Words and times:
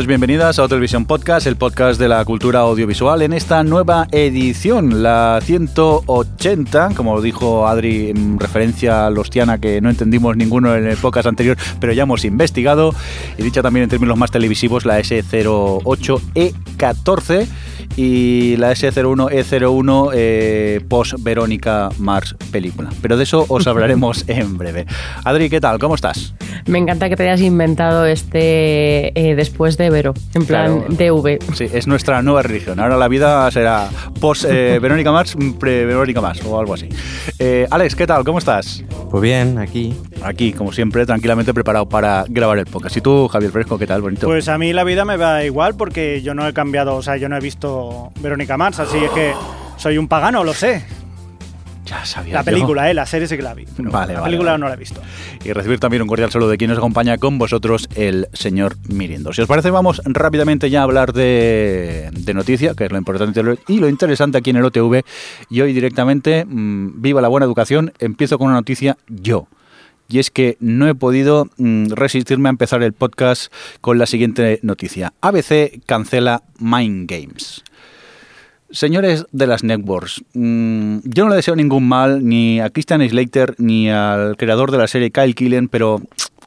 Bienvenidos, 0.00 0.20
bienvenidas 0.20 0.58
a 0.58 0.66
Televisión 0.66 1.04
Podcast, 1.04 1.46
el 1.46 1.56
podcast 1.56 2.00
de 2.00 2.08
la 2.08 2.24
cultura 2.24 2.60
audiovisual, 2.60 3.20
en 3.20 3.34
esta 3.34 3.62
nueva 3.62 4.08
edición, 4.12 5.02
la 5.02 5.40
180, 5.42 6.92
como 6.96 7.20
dijo 7.20 7.68
Adri 7.68 8.08
en 8.08 8.40
referencia 8.40 9.06
a 9.06 9.10
los 9.10 9.28
Tiana, 9.28 9.58
que 9.58 9.82
no 9.82 9.90
entendimos 9.90 10.38
ninguno 10.38 10.74
en 10.74 10.86
el 10.86 10.96
podcast 10.96 11.26
anterior, 11.26 11.58
pero 11.80 11.92
ya 11.92 12.04
hemos 12.04 12.24
investigado, 12.24 12.94
y 13.36 13.42
dicha 13.42 13.60
también 13.60 13.84
en 13.84 13.90
términos 13.90 14.16
más 14.16 14.30
televisivos, 14.30 14.86
la 14.86 14.98
S08E14 15.00 17.46
y 17.96 18.56
la 18.56 18.72
S01E01 18.72 20.10
eh, 20.14 20.80
post 20.88 21.14
Verónica 21.20 21.90
Mars 21.98 22.36
película. 22.50 22.90
Pero 23.02 23.16
de 23.16 23.24
eso 23.24 23.44
os 23.48 23.66
hablaremos 23.66 24.24
en 24.28 24.56
breve. 24.56 24.86
Adri, 25.24 25.50
¿qué 25.50 25.60
tal? 25.60 25.78
¿Cómo 25.78 25.94
estás? 25.94 26.34
Me 26.66 26.78
encanta 26.78 27.08
que 27.08 27.16
te 27.16 27.24
hayas 27.24 27.40
inventado 27.40 28.06
este 28.06 29.18
eh, 29.18 29.34
después 29.34 29.76
de 29.76 29.89
Vero, 29.90 30.14
en 30.34 30.46
plan 30.46 30.80
Claro. 30.96 31.20
DV. 31.22 31.38
Sí, 31.54 31.66
es 31.72 31.86
nuestra 31.86 32.22
nueva 32.22 32.42
religión. 32.42 32.80
Ahora 32.80 32.96
la 32.96 33.08
vida 33.08 33.50
será 33.50 33.88
post 34.20 34.44
eh, 34.48 34.78
Verónica 34.82 35.12
Mars, 35.12 35.36
pre 35.58 35.84
Verónica 35.84 36.20
Mars 36.20 36.40
o 36.44 36.58
algo 36.58 36.74
así. 36.74 36.88
Eh, 37.38 37.66
Alex, 37.70 37.94
¿qué 37.96 38.06
tal? 38.06 38.24
¿Cómo 38.24 38.38
estás? 38.38 38.84
Pues 39.10 39.22
bien, 39.22 39.58
aquí. 39.58 39.94
Aquí, 40.22 40.52
como 40.52 40.72
siempre, 40.72 41.04
tranquilamente 41.06 41.52
preparado 41.54 41.88
para 41.88 42.24
grabar 42.28 42.58
el 42.58 42.66
podcast. 42.66 42.96
¿Y 42.96 43.00
tú, 43.00 43.28
Javier 43.28 43.50
Fresco, 43.52 43.78
qué 43.78 43.86
tal? 43.86 44.02
Bonito. 44.02 44.26
Pues 44.26 44.48
a 44.48 44.56
mí 44.58 44.72
la 44.72 44.84
vida 44.84 45.04
me 45.04 45.16
va 45.16 45.44
igual 45.44 45.74
porque 45.74 46.22
yo 46.22 46.34
no 46.34 46.46
he 46.46 46.52
cambiado, 46.52 46.96
o 46.96 47.02
sea, 47.02 47.16
yo 47.16 47.28
no 47.28 47.36
he 47.36 47.40
visto 47.40 48.12
Verónica 48.20 48.56
Mars, 48.56 48.78
así 48.80 48.98
es 48.98 49.10
que 49.10 49.32
soy 49.76 49.98
un 49.98 50.06
pagano, 50.08 50.44
lo 50.44 50.52
sé. 50.54 50.84
Ya 51.90 52.04
sabía 52.04 52.34
La 52.34 52.40
yo. 52.40 52.44
película, 52.44 52.90
eh, 52.90 52.94
la 52.94 53.04
serie 53.04 53.26
sí 53.26 53.36
que 53.36 53.42
la 53.42 53.52
vi. 53.54 53.64
pero 53.76 53.90
Vale, 53.90 54.14
la 54.14 54.20
vale, 54.20 54.30
película 54.30 54.52
vale. 54.52 54.60
no 54.60 54.68
la 54.68 54.74
he 54.74 54.76
visto. 54.78 55.00
Y 55.44 55.52
recibir 55.52 55.80
también 55.80 56.02
un 56.02 56.08
cordial 56.08 56.30
saludo 56.30 56.50
de 56.50 56.56
quien 56.58 56.70
nos 56.70 56.78
acompaña 56.78 57.18
con 57.18 57.38
vosotros, 57.38 57.88
el 57.96 58.28
señor 58.32 58.76
Mirindo. 58.88 59.32
Si 59.32 59.42
os 59.42 59.48
parece, 59.48 59.70
vamos 59.70 60.00
rápidamente 60.04 60.70
ya 60.70 60.80
a 60.80 60.84
hablar 60.84 61.12
de, 61.12 62.10
de 62.12 62.34
noticia, 62.34 62.74
que 62.74 62.84
es 62.84 62.92
lo 62.92 62.98
importante 62.98 63.40
y 63.68 63.78
lo 63.78 63.88
interesante 63.88 64.38
aquí 64.38 64.50
en 64.50 64.56
el 64.56 64.64
OTV. 64.64 65.02
Y 65.50 65.60
hoy 65.62 65.72
directamente, 65.72 66.44
mmm, 66.46 67.00
viva 67.02 67.20
la 67.20 67.28
buena 67.28 67.46
educación, 67.46 67.92
empiezo 67.98 68.38
con 68.38 68.46
una 68.48 68.56
noticia 68.56 68.96
yo. 69.08 69.48
Y 70.08 70.18
es 70.18 70.30
que 70.32 70.56
no 70.58 70.88
he 70.88 70.94
podido 70.96 71.48
mm, 71.56 71.90
resistirme 71.92 72.48
a 72.48 72.50
empezar 72.50 72.82
el 72.82 72.92
podcast 72.92 73.52
con 73.80 73.98
la 73.98 74.06
siguiente 74.06 74.58
noticia. 74.62 75.12
ABC 75.20 75.80
cancela 75.86 76.42
Mind 76.58 77.08
Games. 77.08 77.62
Señores 78.72 79.26
de 79.32 79.46
las 79.48 79.64
networks, 79.64 80.22
mm, 80.32 80.98
yo 81.04 81.24
no 81.24 81.30
le 81.30 81.36
deseo 81.36 81.56
ningún 81.56 81.88
mal 81.88 82.24
ni 82.24 82.60
a 82.60 82.70
Christian 82.70 83.06
Slater 83.08 83.56
ni 83.58 83.90
al 83.90 84.36
creador 84.36 84.70
de 84.70 84.78
la 84.78 84.86
serie 84.86 85.10
Kyle 85.10 85.34
Killen, 85.34 85.68
pero 85.68 86.00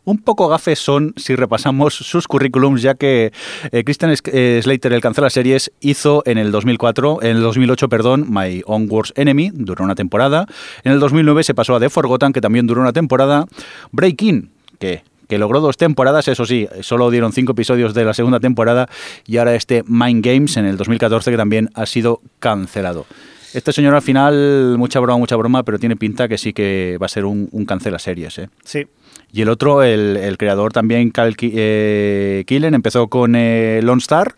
un 0.06 0.18
poco 0.18 0.48
gafes 0.48 0.80
son 0.80 1.14
si 1.18 1.36
repasamos 1.36 1.94
sus 1.94 2.28
currículums, 2.28 2.82
ya 2.82 2.96
que 2.96 3.32
eh, 3.72 3.84
Christian 3.84 4.14
eh, 4.26 4.60
Slater, 4.62 4.94
el 4.94 5.02
cancela 5.02 5.30
series, 5.30 5.72
hizo 5.80 6.24
en 6.26 6.38
el 6.38 6.52
2004, 6.52 7.24
en 7.24 7.38
el 7.38 7.42
2008, 7.42 7.90
perdón, 7.90 8.26
My 8.30 8.62
Own 8.66 8.88
Worst 8.90 9.18
Enemy, 9.18 9.52
duró 9.54 9.84
una 9.84 9.96
temporada. 9.96 10.46
En 10.84 10.92
el 10.92 11.00
2009 11.00 11.44
se 11.44 11.54
pasó 11.54 11.76
a 11.76 11.80
The 11.80 11.90
Forgotten, 11.90 12.34
que 12.34 12.42
también 12.42 12.68
duró 12.68 12.82
una 12.82 12.94
temporada. 12.94 13.46
Breaking, 13.92 14.50
que 14.80 15.04
que 15.28 15.38
logró 15.38 15.62
dos 15.62 15.78
temporadas, 15.78 16.28
eso 16.28 16.46
sí, 16.46 16.68
solo 16.82 17.10
dieron 17.12 17.34
cinco 17.34 17.54
episodios 17.54 17.94
de 17.94 18.06
la 18.06 18.14
segunda 18.14 18.40
temporada 18.40 18.88
y 19.26 19.38
ahora 19.38 19.56
este 19.56 19.84
Mind 19.88 20.26
Games 20.26 20.58
en 20.58 20.66
el 20.66 20.78
2014 20.78 21.32
que 21.32 21.38
también 21.38 21.70
ha 21.74 21.86
sido 21.86 22.22
cancelado. 22.40 23.06
Este 23.54 23.72
señor 23.72 23.94
al 23.94 24.02
final, 24.02 24.78
mucha 24.80 25.00
broma, 25.00 25.20
mucha 25.20 25.36
broma, 25.36 25.62
pero 25.62 25.78
tiene 25.78 25.96
pinta 25.96 26.28
que 26.28 26.40
sí 26.40 26.54
que 26.54 26.98
va 27.00 27.06
a 27.06 27.10
ser 27.10 27.24
un, 27.26 27.50
un 27.52 27.66
cancela 27.66 28.00
series. 28.00 28.40
¿eh? 28.40 28.50
Sí. 28.64 28.88
Y 29.32 29.44
el 29.44 29.50
otro, 29.50 29.84
el, 29.84 30.18
el 30.18 30.38
creador 30.38 30.74
también, 30.74 31.12
Cal 31.12 31.36
eh, 31.40 32.44
Killen, 32.48 32.74
empezó 32.74 33.08
con 33.10 33.36
eh, 33.36 33.80
Lone 33.84 34.00
Star. 34.00 34.34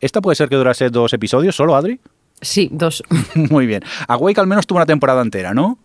¿Esta 0.00 0.22
puede 0.22 0.36
ser 0.36 0.48
que 0.48 0.56
durase 0.56 0.88
dos 0.88 1.12
episodios 1.12 1.54
solo, 1.56 1.76
Adri? 1.76 2.00
Sí, 2.40 2.70
dos. 2.72 3.02
Muy 3.34 3.66
bien. 3.66 3.82
Awake 4.08 4.40
al 4.40 4.46
menos 4.46 4.66
tuvo 4.66 4.78
una 4.78 4.86
temporada 4.86 5.20
entera, 5.20 5.52
¿no? 5.52 5.78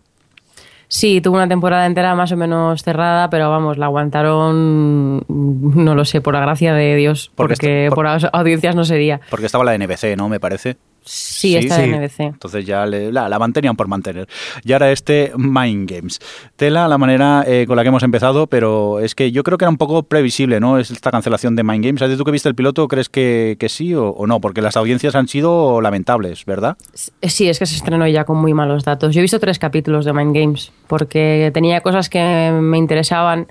Sí, 0.92 1.22
tuvo 1.22 1.36
una 1.36 1.48
temporada 1.48 1.86
entera 1.86 2.16
más 2.16 2.32
o 2.32 2.36
menos 2.36 2.82
cerrada, 2.84 3.30
pero 3.30 3.50
vamos, 3.52 3.78
la 3.78 3.86
aguantaron, 3.86 5.24
no 5.28 5.94
lo 5.96 6.04
sé, 6.04 6.20
por 6.20 6.34
la 6.34 6.40
gracia 6.40 6.74
de 6.74 6.96
Dios, 6.96 7.32
Porque 7.36 7.86
por- 7.90 7.98
por 7.98 8.06
las 8.06 8.26
audiencias 8.34 8.76
no 8.76 8.84
sería. 8.84 9.22
Porque 9.30 9.46
estaba 9.46 9.64
la 9.64 9.76
NBC, 9.76 10.16
¿no? 10.18 10.30
Me 10.30 10.40
parece. 10.40 10.78
Sí, 11.12 11.56
está 11.56 11.84
en 11.84 11.96
NBC. 11.96 12.20
Entonces 12.20 12.66
ya 12.66 12.86
le- 12.86 13.12
la, 13.12 13.28
la 13.28 13.40
mantenían 13.40 13.76
por 13.76 13.88
mantener. 13.88 14.28
Y 14.64 14.74
ahora 14.74 14.92
este 14.92 15.32
Mind 15.36 15.90
Games. 15.90 16.20
Tela 16.56 16.88
la 16.88 16.98
manera 17.00 17.44
eh, 17.48 17.66
con 17.68 17.76
la 17.78 17.82
que 17.82 17.88
hemos 17.90 18.04
empezado, 18.04 18.46
pero 18.46 19.00
es 19.00 19.16
que 19.16 19.32
yo 19.32 19.42
creo 19.44 19.58
que 19.58 19.66
era 19.66 19.70
un 19.72 19.78
poco 19.78 20.04
previsible, 20.04 20.60
¿no? 20.60 20.78
Es 20.78 20.92
esta 20.92 21.10
cancelación 21.10 21.56
de 21.56 21.64
Mind 21.64 21.84
Games. 21.84 22.00
¿Sabes 22.00 22.16
tú 22.18 22.24
que 22.24 22.32
viste 22.32 22.48
el 22.48 22.54
piloto? 22.56 22.88
¿Crees 22.88 23.10
que, 23.10 23.58
que 23.60 23.70
sí 23.70 23.96
o, 23.96 24.10
o 24.10 24.28
no? 24.28 24.40
Porque 24.40 24.62
las 24.62 24.78
audiencias 24.78 25.16
han 25.16 25.28
sido 25.28 25.82
lamentables, 25.82 26.46
¿verdad? 26.46 26.78
Sí, 26.94 27.50
es 27.50 27.58
que 27.58 27.66
se 27.66 27.76
estrenó 27.76 28.06
ya 28.08 28.24
con 28.26 28.38
muy 28.38 28.54
malos 28.54 28.84
datos. 28.84 29.16
Yo 29.16 29.20
he 29.20 29.24
visto 29.24 29.40
tres 29.40 29.58
capítulos 29.58 30.06
de 30.06 30.14
Mind 30.14 30.36
Games 30.36 30.72
porque 30.88 31.50
tenía 31.56 31.82
cosas 31.82 32.08
que 32.10 32.52
me 32.62 32.78
interesaban, 32.78 33.48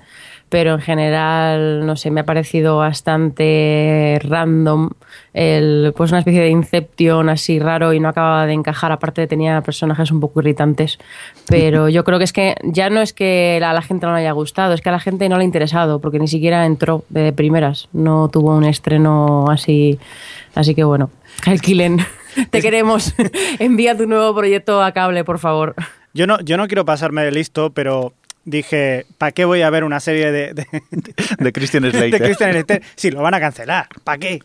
pero 0.49 0.73
en 0.73 0.81
general, 0.81 1.85
no 1.85 1.95
sé, 1.95 2.09
me 2.09 2.21
ha 2.21 2.25
parecido 2.25 2.77
bastante 2.77 4.19
random. 4.23 4.89
El, 5.33 5.93
pues 5.95 6.11
una 6.11 6.19
especie 6.19 6.41
de 6.41 6.49
Inception 6.49 7.29
así 7.29 7.59
raro 7.59 7.93
y 7.93 7.99
no 7.99 8.09
acababa 8.09 8.47
de 8.47 8.53
encajar. 8.53 8.91
Aparte, 8.91 9.27
tenía 9.27 9.61
personajes 9.61 10.11
un 10.11 10.19
poco 10.19 10.41
irritantes. 10.41 10.97
Pero 11.47 11.87
yo 11.87 12.03
creo 12.03 12.17
que 12.17 12.23
es 12.23 12.33
que 12.33 12.55
ya 12.63 12.89
no 12.89 12.99
es 13.01 13.13
que 13.13 13.61
a 13.63 13.73
la 13.73 13.81
gente 13.83 14.07
no 14.07 14.13
le 14.13 14.21
haya 14.21 14.31
gustado, 14.31 14.73
es 14.73 14.81
que 14.81 14.89
a 14.89 14.91
la 14.91 14.99
gente 14.99 15.29
no 15.29 15.37
le 15.37 15.43
ha 15.43 15.45
interesado 15.45 15.99
porque 15.99 16.19
ni 16.19 16.27
siquiera 16.27 16.65
entró 16.65 17.03
de 17.09 17.31
primeras. 17.31 17.87
No 17.93 18.29
tuvo 18.29 18.55
un 18.55 18.65
estreno 18.65 19.45
así. 19.49 19.99
Así 20.55 20.73
que 20.73 20.83
bueno, 20.83 21.11
Kyle 21.43 21.61
Killen, 21.61 21.99
te 22.49 22.61
queremos. 22.61 23.13
Envía 23.59 23.95
tu 23.95 24.07
nuevo 24.07 24.35
proyecto 24.35 24.81
a 24.81 24.91
cable, 24.93 25.23
por 25.23 25.37
favor. 25.37 25.75
Yo 26.13 26.25
no, 26.25 26.39
yo 26.41 26.57
no 26.57 26.67
quiero 26.67 26.85
pasarme 26.85 27.23
de 27.23 27.31
listo, 27.31 27.69
pero 27.71 28.13
dije, 28.45 29.05
¿para 29.17 29.31
qué 29.31 29.45
voy 29.45 29.61
a 29.61 29.69
ver 29.69 29.83
una 29.83 29.99
serie 29.99 30.31
de, 30.31 30.53
de, 30.53 30.67
De 31.39 31.53
Christian 31.53 31.83
de 31.83 31.91
Slater. 31.91 32.21
Christian 32.21 32.51
Slater? 32.51 32.83
Si 32.95 33.11
lo 33.11 33.21
van 33.21 33.33
a 33.33 33.39
cancelar, 33.39 33.87
¿para 34.03 34.17
qué? 34.17 34.39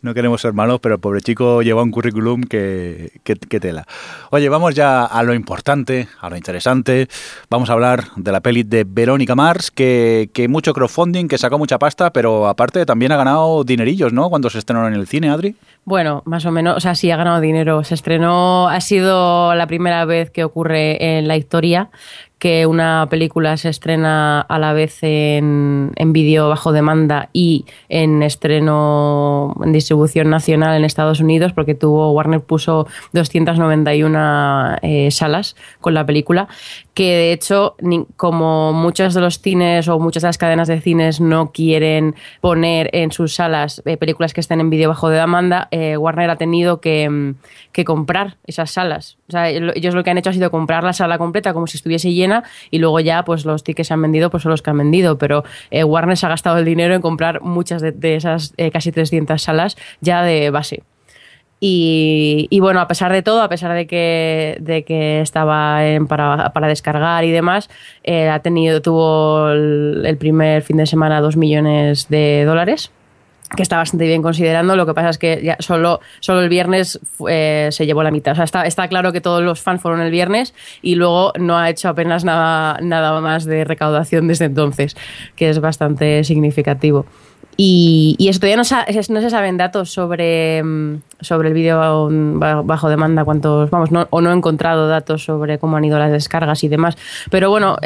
No 0.00 0.14
queremos 0.14 0.40
ser 0.40 0.52
malos, 0.52 0.80
pero 0.80 0.96
el 0.96 1.00
pobre 1.00 1.20
chico 1.20 1.62
lleva 1.62 1.82
un 1.82 1.90
currículum 1.90 2.42
que, 2.42 3.12
que, 3.22 3.36
que 3.36 3.60
tela. 3.60 3.86
Oye, 4.30 4.48
vamos 4.48 4.74
ya 4.74 5.04
a 5.04 5.22
lo 5.22 5.34
importante, 5.34 6.08
a 6.20 6.30
lo 6.30 6.36
interesante. 6.36 7.08
Vamos 7.48 7.70
a 7.70 7.74
hablar 7.74 8.04
de 8.16 8.32
la 8.32 8.40
peli 8.40 8.62
de 8.62 8.84
Verónica 8.84 9.34
Mars, 9.34 9.70
que, 9.70 10.30
que 10.32 10.48
mucho 10.48 10.72
crowdfunding, 10.72 11.28
que 11.28 11.38
sacó 11.38 11.58
mucha 11.58 11.78
pasta, 11.78 12.12
pero 12.12 12.48
aparte 12.48 12.84
también 12.86 13.12
ha 13.12 13.16
ganado 13.16 13.64
dinerillos, 13.64 14.12
¿no? 14.12 14.28
Cuando 14.30 14.50
se 14.50 14.58
estrenó 14.58 14.86
en 14.88 14.94
el 14.94 15.06
cine, 15.06 15.30
Adri. 15.30 15.54
Bueno, 15.84 16.22
más 16.26 16.44
o 16.46 16.52
menos, 16.52 16.76
o 16.76 16.80
sea, 16.80 16.94
sí 16.94 17.10
ha 17.10 17.16
ganado 17.16 17.40
dinero. 17.40 17.82
Se 17.84 17.94
estrenó, 17.94 18.68
ha 18.68 18.80
sido 18.80 19.54
la 19.54 19.66
primera 19.66 20.04
vez 20.04 20.30
que 20.30 20.44
ocurre 20.44 21.18
en 21.18 21.28
la 21.28 21.36
historia 21.36 21.90
que 22.42 22.66
una 22.66 23.06
película 23.08 23.56
se 23.56 23.68
estrena 23.68 24.40
a 24.40 24.58
la 24.58 24.72
vez 24.72 24.98
en, 25.02 25.92
en 25.94 26.12
vídeo 26.12 26.48
bajo 26.48 26.72
demanda 26.72 27.28
y 27.32 27.66
en 27.88 28.20
estreno 28.24 29.54
en 29.62 29.72
distribución 29.72 30.28
nacional 30.28 30.76
en 30.76 30.84
Estados 30.84 31.20
Unidos, 31.20 31.52
porque 31.52 31.76
tuvo 31.76 32.10
Warner 32.10 32.40
puso 32.40 32.88
291 33.12 34.78
eh, 34.82 35.12
salas 35.12 35.54
con 35.80 35.94
la 35.94 36.04
película, 36.04 36.48
que 36.94 37.14
de 37.14 37.32
hecho, 37.32 37.76
como 38.16 38.72
muchos 38.72 39.14
de 39.14 39.20
los 39.20 39.38
cines 39.38 39.86
o 39.86 40.00
muchas 40.00 40.24
de 40.24 40.28
las 40.30 40.38
cadenas 40.38 40.66
de 40.66 40.80
cines 40.80 41.20
no 41.20 41.52
quieren 41.52 42.16
poner 42.40 42.90
en 42.92 43.12
sus 43.12 43.36
salas 43.36 43.82
eh, 43.84 43.96
películas 43.96 44.34
que 44.34 44.40
estén 44.40 44.58
en 44.58 44.68
vídeo 44.68 44.88
bajo 44.88 45.10
demanda, 45.10 45.68
eh, 45.70 45.96
Warner 45.96 46.30
ha 46.30 46.36
tenido 46.36 46.80
que, 46.80 47.08
mm, 47.08 47.34
que 47.70 47.84
comprar 47.84 48.38
esas 48.48 48.72
salas. 48.72 49.16
O 49.32 49.38
sea, 49.38 49.50
lo- 49.60 49.72
ellos 49.74 49.94
lo 49.94 50.04
que 50.04 50.10
han 50.10 50.18
hecho 50.18 50.30
ha 50.30 50.32
sido 50.34 50.50
comprar 50.50 50.84
la 50.84 50.92
sala 50.92 51.16
completa 51.18 51.54
como 51.54 51.66
si 51.66 51.76
estuviese 51.78 52.12
llena 52.12 52.44
y 52.70 52.78
luego 52.78 53.00
ya 53.00 53.24
pues 53.24 53.44
los 53.44 53.64
tickets 53.64 53.88
se 53.88 53.94
han 53.94 54.02
vendido 54.02 54.30
pues 54.30 54.42
son 54.42 54.50
los 54.50 54.60
que 54.62 54.70
han 54.70 54.78
vendido, 54.78 55.16
pero 55.18 55.42
eh, 55.70 55.84
Warner 55.84 56.16
se 56.16 56.26
ha 56.26 56.28
gastado 56.28 56.58
el 56.58 56.64
dinero 56.64 56.94
en 56.94 57.00
comprar 57.00 57.40
muchas 57.42 57.80
de, 57.82 58.14
esas 58.14 58.52
eh, 58.58 58.70
casi 58.70 58.92
300 58.92 59.40
salas 59.40 59.76
ya 60.00 60.22
de 60.22 60.50
base. 60.50 60.82
Y, 61.64 62.58
bueno, 62.60 62.80
a 62.80 62.88
pesar 62.88 63.12
de 63.12 63.22
todo, 63.22 63.40
a 63.40 63.48
pesar 63.48 63.72
de 63.72 63.86
que, 63.86 64.56
de 64.60 64.82
que 64.82 65.20
estaba 65.20 65.86
en- 65.86 66.08
para, 66.08 66.52
para 66.52 66.66
descargar 66.66 67.22
y 67.24 67.30
demás, 67.30 67.70
eh, 68.02 68.28
ha 68.28 68.40
tenido, 68.40 68.82
tuvo 68.82 69.48
el, 69.50 70.02
el 70.04 70.16
primer 70.16 70.62
fin 70.62 70.76
de 70.78 70.86
semana 70.86 71.20
dos 71.20 71.36
millones 71.36 72.08
de 72.08 72.42
dólares 72.44 72.90
que 73.56 73.62
está 73.62 73.76
bastante 73.76 74.06
bien 74.06 74.22
considerando. 74.22 74.76
Lo 74.76 74.86
que 74.86 74.94
pasa 74.94 75.10
es 75.10 75.18
que 75.18 75.40
ya 75.42 75.56
solo, 75.60 76.00
solo 76.20 76.40
el 76.40 76.48
viernes 76.48 76.98
eh, 77.28 77.68
se 77.70 77.86
llevó 77.86 78.02
la 78.02 78.10
mitad. 78.10 78.32
O 78.32 78.36
sea, 78.36 78.44
está, 78.44 78.66
está 78.66 78.88
claro 78.88 79.12
que 79.12 79.20
todos 79.20 79.42
los 79.42 79.60
fans 79.60 79.80
fueron 79.80 80.00
el 80.00 80.10
viernes 80.10 80.54
y 80.80 80.94
luego 80.94 81.32
no 81.38 81.58
ha 81.58 81.70
hecho 81.70 81.88
apenas 81.88 82.24
nada, 82.24 82.78
nada 82.80 83.20
más 83.20 83.44
de 83.44 83.64
recaudación 83.64 84.28
desde 84.28 84.46
entonces, 84.46 84.96
que 85.36 85.50
es 85.50 85.60
bastante 85.60 86.24
significativo. 86.24 87.06
Y, 87.56 88.16
y 88.18 88.28
eso 88.28 88.40
todavía 88.40 88.56
no, 88.56 88.62
no 88.62 89.20
se 89.20 89.30
saben 89.30 89.56
datos 89.58 89.90
sobre, 89.92 90.62
mm, 90.62 90.96
sobre 91.20 91.48
el 91.48 91.54
vídeo 91.54 92.08
ba- 92.38 92.62
bajo 92.62 92.88
demanda, 92.88 93.24
cuántos, 93.24 93.68
vamos, 93.70 93.90
no, 93.90 94.06
o 94.10 94.20
no 94.22 94.30
he 94.30 94.34
encontrado 94.34 94.88
datos 94.88 95.24
sobre 95.24 95.58
cómo 95.58 95.76
han 95.76 95.84
ido 95.84 95.98
las 95.98 96.10
descargas 96.10 96.64
y 96.64 96.68
demás. 96.68 96.96
Pero 97.30 97.50
bueno, 97.50 97.76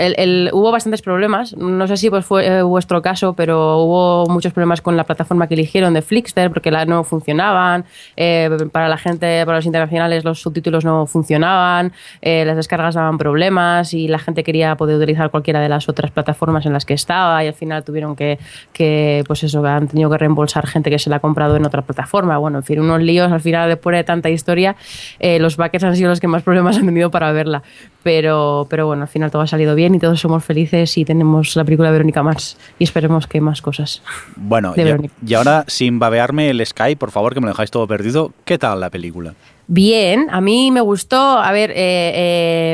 hubo 0.53 0.71
bastantes 0.71 1.03
problemas. 1.03 1.57
No 1.57 1.87
sé 1.89 1.97
si 1.97 2.11
pues 2.11 2.25
fue 2.25 2.47
eh, 2.47 2.63
vuestro 2.63 3.03
caso, 3.03 3.35
pero 3.35 3.79
hubo 3.79 4.27
muchos 4.29 4.53
problemas 4.53 4.81
con 4.81 4.97
la 4.97 5.05
plataforma 5.05 5.49
que 5.49 5.55
eligieron 5.55 5.95
de 5.95 6.03
Flixster 6.03 6.49
porque 6.51 6.71
la, 6.71 6.85
no 6.87 7.03
funcionaban. 7.05 7.85
Eh, 8.17 8.49
para 8.71 8.89
la 8.89 8.97
gente, 8.99 9.45
para 9.45 9.59
los 9.59 9.67
internacionales, 9.67 10.25
los 10.25 10.41
subtítulos 10.41 10.85
no 10.85 11.07
funcionaban. 11.07 11.93
eh, 12.23 12.45
las 12.45 12.57
descargas 12.57 12.95
daban 12.95 13.19
problemas 13.19 13.93
y 13.95 14.07
la 14.09 14.19
gente 14.21 14.45
quería 14.45 14.77
poder 14.77 14.97
utilizar 14.97 15.31
cualquiera 15.31 15.61
de 15.61 15.69
las 15.69 15.89
otras 15.89 16.11
plataformas 16.13 16.67
en 16.67 16.73
las 16.73 16.85
que 16.85 16.95
estaba 16.95 17.43
y 17.45 17.49
al 17.49 17.55
final 17.55 17.83
tuvieron 17.85 18.15
que, 18.17 18.39
que 18.73 19.25
pues 19.27 19.43
eso, 19.43 19.56
han 19.65 19.89
tenido 19.89 20.11
que 20.11 20.19
reembolsar 20.19 20.67
gente 20.67 20.91
que 20.91 20.99
se 20.99 21.11
la 21.11 21.17
ha 21.17 21.21
comprado 21.21 21.57
en 21.57 21.65
otra 21.65 21.83
plataforma. 21.83 22.39
Bueno, 22.39 22.59
en 22.59 22.65
fin, 22.65 22.81
unos 22.81 23.03
líos. 23.03 23.31
Al 23.31 23.41
final, 23.41 23.69
después 23.69 23.97
de 23.97 24.05
tanta 24.05 24.31
historia, 24.31 24.77
eh, 25.19 25.39
los 25.39 25.57
backers 25.57 25.85
han 25.85 25.97
sido 25.97 26.11
los 26.11 26.21
que 26.21 26.29
más 26.29 26.43
problemas 26.43 26.77
han 26.79 26.87
tenido 26.87 27.11
para 27.11 27.33
verla. 27.33 27.63
Pero, 28.03 28.67
pero 28.71 28.87
bueno, 28.87 29.03
al 29.03 29.09
final 29.09 29.31
todo 29.31 29.43
ha 29.43 29.47
salido 29.47 29.75
bien 29.75 29.95
y 29.95 29.99
todos 29.99 30.21
somos 30.21 30.45
felices 30.45 30.97
y 30.97 31.05
tenemos 31.05 31.57
la 31.57 31.65
película 31.65 31.89
de 31.89 31.93
Verónica 31.93 32.23
Mars 32.23 32.57
y 32.79 32.85
esperemos 32.85 33.27
que 33.27 33.41
más 33.41 33.61
cosas. 33.61 34.03
Bueno, 34.37 34.75
De 34.75 35.11
y, 35.27 35.35
ahora, 35.35 35.65
sin 35.67 35.99
babearme 35.99 36.51
el 36.51 36.65
Skype, 36.65 36.99
por 36.99 37.11
favor, 37.11 37.35
que 37.35 37.41
me 37.41 37.47
lo 37.47 37.53
dejáis 37.53 37.71
todo 37.71 37.87
perdido, 37.89 38.33
¿qué 38.45 38.59
tal 38.59 38.81
la 38.81 38.91
película? 38.91 39.35
Bien, 39.67 40.29
a 40.31 40.41
mí 40.41 40.71
me 40.71 40.81
gustó. 40.81 41.17
A 41.19 41.51
ver, 41.51 41.73
eh, 41.73 41.75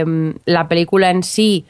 eh, 0.02 0.34
la 0.44 0.68
película 0.68 1.10
en 1.10 1.22
sí 1.22 1.64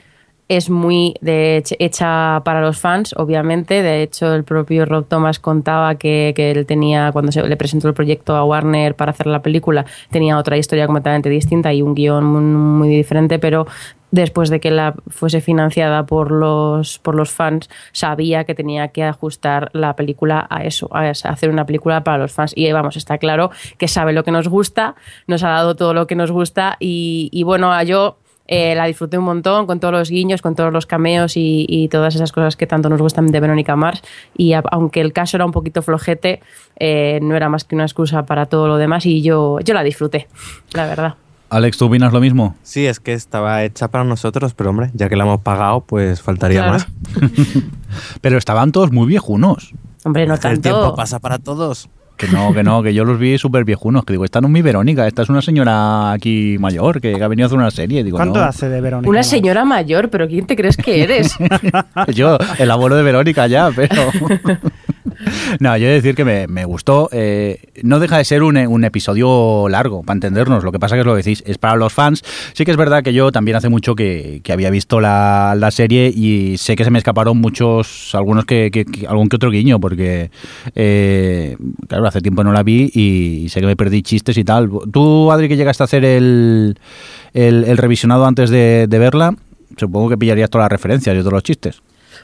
es 0.57 0.69
muy 0.69 1.15
hecha 1.23 2.43
para 2.45 2.61
los 2.61 2.79
fans, 2.79 3.15
obviamente. 3.17 3.83
De 3.83 4.03
hecho, 4.03 4.35
el 4.35 4.45
propio 4.45 4.85
Rob 4.85 5.07
Thomas 5.07 5.39
contaba 5.39 5.95
que, 5.95 6.33
que 6.37 6.51
él 6.51 6.67
tenía, 6.67 7.11
cuando 7.13 7.33
se 7.33 7.43
le 7.43 7.57
presentó 7.57 7.89
el 7.89 7.95
proyecto 7.95 8.37
a 8.37 8.45
Warner 8.45 8.95
para 8.95 9.13
hacer 9.13 9.27
la 9.27 9.43
película, 9.43 9.87
tenía 10.11 10.37
otra 10.39 10.57
historia 10.57 10.87
completamente 10.87 11.29
distinta 11.29 11.73
y 11.73 11.83
un 11.83 11.95
guion 11.95 12.25
muy, 12.25 12.89
diferente, 12.89 13.39
pero 13.39 13.67
después 14.11 14.51
de 14.51 14.61
que 14.61 14.71
la 14.71 14.95
fuese 15.09 15.41
financiada 15.41 16.05
por 16.05 16.31
los, 16.31 16.99
por 16.99 17.15
los 17.15 17.31
fans, 17.31 17.71
sabía 17.93 18.45
que 18.45 18.55
tenía 18.55 18.89
que 18.89 19.05
ajustar 19.05 19.71
la 19.73 19.97
película 19.97 20.47
a 20.51 20.65
eso, 20.65 20.91
a 20.93 21.09
hacer 21.09 21.49
una 21.49 21.65
película 21.65 22.05
para 22.05 22.19
los 22.19 22.33
fans. 22.33 22.53
Y 22.55 22.71
vamos, 22.73 22.97
está 22.97 23.17
claro 23.17 23.51
que 23.79 23.89
sabe 23.89 24.13
lo 24.13 24.23
que 24.23 24.31
nos 24.31 24.49
gusta, 24.49 24.97
nos 25.27 25.43
ha 25.45 25.49
dado 25.49 25.77
todo 25.77 25.95
lo 25.95 26.07
que 26.07 26.15
nos 26.15 26.31
gusta 26.31 26.77
y, 26.79 27.31
y 27.33 27.43
bueno, 27.43 27.73
a 27.73 27.85
yo 27.85 28.19
eh, 28.55 28.75
la 28.75 28.85
disfruté 28.87 29.17
un 29.17 29.25
montón 29.25 29.67
con 29.67 29.81
todos 29.81 29.95
los 29.95 30.11
guiños, 30.11 30.43
con 30.43 30.55
todos 30.55 30.73
los 30.73 30.85
cameos 30.87 31.37
y, 31.37 31.65
y 31.69 31.89
todas 31.89 32.15
esas 32.15 32.33
cosas 32.33 32.57
que 32.57 32.67
tanto 32.67 32.89
nos 32.91 33.01
gustan 33.01 33.27
de 33.29 33.41
Verónica 33.41 33.77
Mars. 33.77 34.03
Y 34.37 34.53
a- 34.53 34.63
aunque 34.71 35.01
el 35.01 35.13
caso 35.13 35.37
era 35.37 35.47
un 35.47 35.53
poquito 35.53 35.81
flojete, 35.83 36.41
eh, 36.79 37.19
no 37.23 37.35
era 37.35 37.49
más 37.49 37.65
que 37.65 37.75
una 37.75 37.85
excusa 37.85 38.25
para 38.27 38.47
todo 38.47 38.69
lo 38.69 38.77
demás 38.77 39.07
y 39.07 39.23
yo, 39.23 39.59
yo 39.61 39.73
la 39.75 39.83
disfruté, 39.83 40.29
la 40.75 40.87
verdad. 40.87 41.15
Alex, 41.51 41.77
¿tú 41.77 41.85
opinas 41.87 42.13
lo 42.15 42.21
mismo? 42.21 42.55
Sí, 42.63 42.87
es 42.87 42.99
que 42.99 43.13
estaba 43.13 43.63
hecha 43.63 43.89
para 43.89 44.05
nosotros, 44.05 44.55
pero 44.55 44.71
hombre, 44.71 44.91
ya 44.95 45.09
que 45.11 45.17
la 45.17 45.25
hemos 45.25 45.41
pagado, 45.41 45.81
pues 45.83 46.23
faltaría 46.23 46.61
Claro. 46.61 46.73
más. 46.73 46.87
Pero 48.23 48.39
estaban 48.39 48.73
todos 48.73 48.91
muy 48.93 49.07
viejunos. 49.07 49.73
Hombre, 50.05 50.27
no 50.27 50.35
El 50.35 50.41
tanto. 50.41 50.61
tiempo 50.63 50.95
pasa 50.95 51.19
para 51.19 51.39
todos. 51.39 51.89
Que 52.17 52.29
no, 52.29 52.53
que 52.53 52.63
no, 52.63 52.83
que 52.83 52.95
yo 52.95 53.05
los 53.05 53.19
vi 53.19 53.39
súper 53.39 53.65
viejunos. 53.65 54.05
Que 54.05 54.13
digo, 54.13 54.25
esta 54.25 54.41
no 54.41 54.47
es 54.47 54.53
mi 54.53 54.63
Verónica, 54.63 55.07
esta 55.07 55.23
es 55.23 55.29
una 55.29 55.43
señora 55.43 56.13
aquí 56.13 56.57
mayor 56.59 57.01
que 57.01 57.23
ha 57.23 57.29
venido 57.29 57.47
a 57.47 57.49
hacer 57.49 57.59
una 57.59 57.71
serie. 57.71 58.05
Digo, 58.05 58.17
¿Cuánto 58.17 58.41
no. 58.41 58.45
hace 58.45 58.69
de 58.69 58.81
Verónica? 58.81 59.11
Una 59.11 59.23
señora 59.23 59.65
mayor, 59.65 60.11
pero 60.11 60.29
¿quién 60.29 60.47
te 60.47 60.57
crees 60.57 60.77
que 60.77 61.03
eres? 61.03 61.37
Yo, 62.15 62.39
el 62.59 62.71
abuelo 62.71 62.97
de 62.97 63.03
Verónica 63.03 63.47
ya, 63.47 63.71
pero... 63.75 64.03
No, 65.61 65.77
yo 65.77 65.87
he 65.87 65.91
de 65.91 65.95
decir 65.97 66.15
que 66.15 66.25
me, 66.25 66.47
me 66.49 66.65
gustó. 66.65 67.09
eh, 67.13 67.59
no 67.83 67.99
deja 68.01 68.19
de 68.19 68.25
ser 68.25 68.43
un, 68.43 68.57
un 68.57 68.85
episodio 68.85 69.69
largo, 69.69 70.03
para 70.03 70.15
entendernos. 70.17 70.65
Lo 70.65 70.73
que 70.73 70.79
pasa 70.79 70.95
que 70.97 71.01
es 71.01 71.07
lo 71.07 71.13
que 71.15 71.19
decís, 71.23 71.43
es 71.47 71.59
para 71.59 71.77
los 71.77 71.93
fans. 71.93 72.23
Sí 72.55 72.65
que 72.65 72.71
es 72.71 72.77
verdad 72.77 73.03
que 73.03 73.13
yo 73.13 73.31
también 73.33 73.57
hace 73.57 73.69
mucho 73.69 73.95
que, 73.95 74.41
que 74.43 74.53
había 74.53 74.71
visto 74.71 75.01
la, 75.01 75.55
la 75.57 75.71
serie 75.71 76.09
y 76.15 76.57
sé 76.59 76.75
que 76.77 76.85
se 76.85 76.91
me 76.91 76.99
escaparon 76.99 77.39
muchos, 77.39 78.15
algunos 78.15 78.45
que, 78.45 78.71
que- 78.71 79.07
algún 79.07 79.29
que 79.29 79.37
otro 79.37 79.51
guiño, 79.51 79.79
porque, 79.81 80.31
eh, 80.75 81.57
claro, 81.89 82.07
hace 82.07 82.21
tiempo 82.21 82.43
no 82.45 82.53
la 82.53 82.63
vi 82.63 82.91
y 82.95 83.49
sé 83.49 83.61
que 83.61 83.67
me 83.67 83.77
perdí 83.77 84.03
chistes 84.03 84.37
y 84.37 84.45
tal. 84.45 84.71
Tú, 84.93 85.31
Adri, 85.31 85.49
que 85.49 85.57
llegaste 85.57 85.83
a 85.83 85.85
hacer 85.85 86.05
el, 86.05 86.77
el, 87.35 87.65
el 87.65 87.77
revisionado 87.79 88.27
antes 88.27 88.51
de, 88.51 88.87
de 88.89 88.99
verla, 88.99 89.35
supongo 89.77 90.09
que 90.09 90.19
pillarías 90.19 90.51
todas 90.51 90.65
las 90.65 90.73
referencias 90.73 91.15
y 91.15 91.19
todos 91.21 91.33
los 91.33 91.43
chistes. 91.43 91.81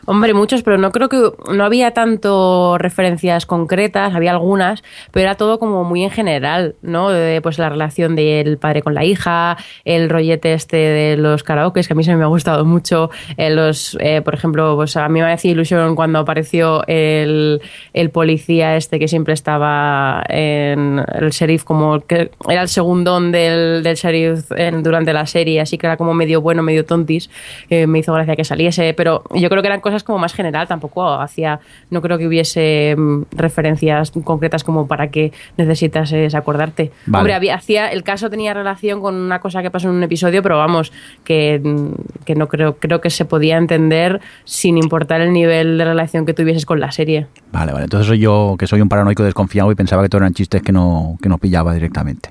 Hombre, 0.06 0.32
muchos, 0.34 0.62
pero 0.62 0.78
no 0.78 0.90
creo 0.92 1.08
que 1.08 1.30
no 1.52 1.64
había 1.64 1.92
tanto 1.92 2.76
referencias 2.78 3.46
concretas, 3.46 4.14
había 4.14 4.30
algunas, 4.30 4.82
pero 5.12 5.24
era 5.24 5.34
todo 5.36 5.58
como 5.58 5.84
muy 5.84 6.04
en 6.04 6.10
general, 6.10 6.76
¿no? 6.82 7.10
De, 7.10 7.40
pues 7.42 7.58
la 7.58 7.68
relación 7.68 8.16
del 8.16 8.58
padre 8.58 8.82
con 8.82 8.94
la 8.94 9.04
hija, 9.04 9.56
el 9.84 10.08
rollete 10.08 10.54
este 10.54 10.76
de 10.76 11.16
los 11.16 11.42
karaokes, 11.42 11.86
que 11.86 11.92
a 11.92 11.96
mí 11.96 12.04
se 12.04 12.14
me 12.16 12.24
ha 12.24 12.28
gustado 12.28 12.64
mucho, 12.64 13.10
eh, 13.36 13.50
los, 13.50 13.96
eh, 14.00 14.22
por 14.22 14.34
ejemplo, 14.34 14.76
pues 14.76 14.96
a 14.96 15.08
mí 15.08 15.20
me 15.20 15.32
hacía 15.32 15.50
ilusión 15.50 15.94
cuando 15.94 16.20
apareció 16.20 16.84
el, 16.86 17.60
el 17.92 18.10
policía 18.10 18.76
este 18.76 18.98
que 18.98 19.08
siempre 19.08 19.34
estaba 19.34 20.22
en 20.28 21.04
el 21.20 21.30
sheriff 21.30 21.64
como 21.64 22.00
que 22.00 22.30
era 22.48 22.62
el 22.62 22.68
segundón 22.68 23.30
del, 23.32 23.82
del 23.82 23.96
sheriff 23.96 24.50
en- 24.52 24.82
durante 24.82 25.12
la 25.12 25.26
serie, 25.26 25.60
así 25.60 25.76
que 25.76 25.86
era 25.86 25.96
como 25.96 26.14
medio 26.14 26.40
bueno, 26.40 26.62
medio 26.62 26.84
tontis, 26.84 27.28
me 27.70 27.98
hizo 27.98 28.12
gracia 28.14 28.36
que 28.36 28.44
saliese, 28.44 28.94
pero 28.94 29.22
yo 29.34 29.48
creo 29.50 29.60
que 29.62 29.68
eran 29.68 29.80
cosas 29.88 30.04
como 30.04 30.18
más 30.18 30.34
general, 30.34 30.68
tampoco 30.68 31.14
hacía, 31.14 31.60
no 31.90 32.02
creo 32.02 32.18
que 32.18 32.26
hubiese 32.26 32.94
mm, 32.96 33.22
referencias 33.32 34.10
concretas 34.10 34.64
como 34.64 34.86
para 34.86 35.10
que 35.10 35.32
necesitases 35.56 36.34
acordarte. 36.34 36.92
Vale. 37.06 37.20
Hombre, 37.22 37.34
había, 37.34 37.54
hacía, 37.54 37.88
el 37.88 38.02
caso 38.02 38.28
tenía 38.28 38.52
relación 38.52 39.00
con 39.00 39.14
una 39.14 39.40
cosa 39.40 39.62
que 39.62 39.70
pasó 39.70 39.88
en 39.88 39.94
un 39.94 40.02
episodio, 40.02 40.42
pero 40.42 40.58
vamos, 40.58 40.92
que, 41.24 41.60
mm, 41.62 42.24
que 42.24 42.34
no 42.34 42.48
creo, 42.48 42.76
creo 42.76 43.00
que 43.00 43.10
se 43.10 43.24
podía 43.24 43.56
entender 43.56 44.20
sin 44.44 44.76
importar 44.76 45.20
el 45.20 45.32
nivel 45.32 45.78
de 45.78 45.84
relación 45.84 46.26
que 46.26 46.34
tuvieses 46.34 46.66
con 46.66 46.80
la 46.80 46.92
serie. 46.92 47.26
Vale, 47.50 47.72
vale. 47.72 47.84
Entonces 47.84 48.06
soy 48.06 48.18
yo 48.18 48.56
que 48.58 48.66
soy 48.66 48.80
un 48.80 48.88
paranoico 48.88 49.22
desconfiado 49.22 49.72
y 49.72 49.74
pensaba 49.74 50.02
que 50.02 50.08
todo 50.08 50.20
eran 50.20 50.34
chistes 50.34 50.62
que 50.62 50.72
no, 50.72 51.16
que 51.22 51.28
no 51.28 51.38
pillaba 51.38 51.72
directamente. 51.72 52.30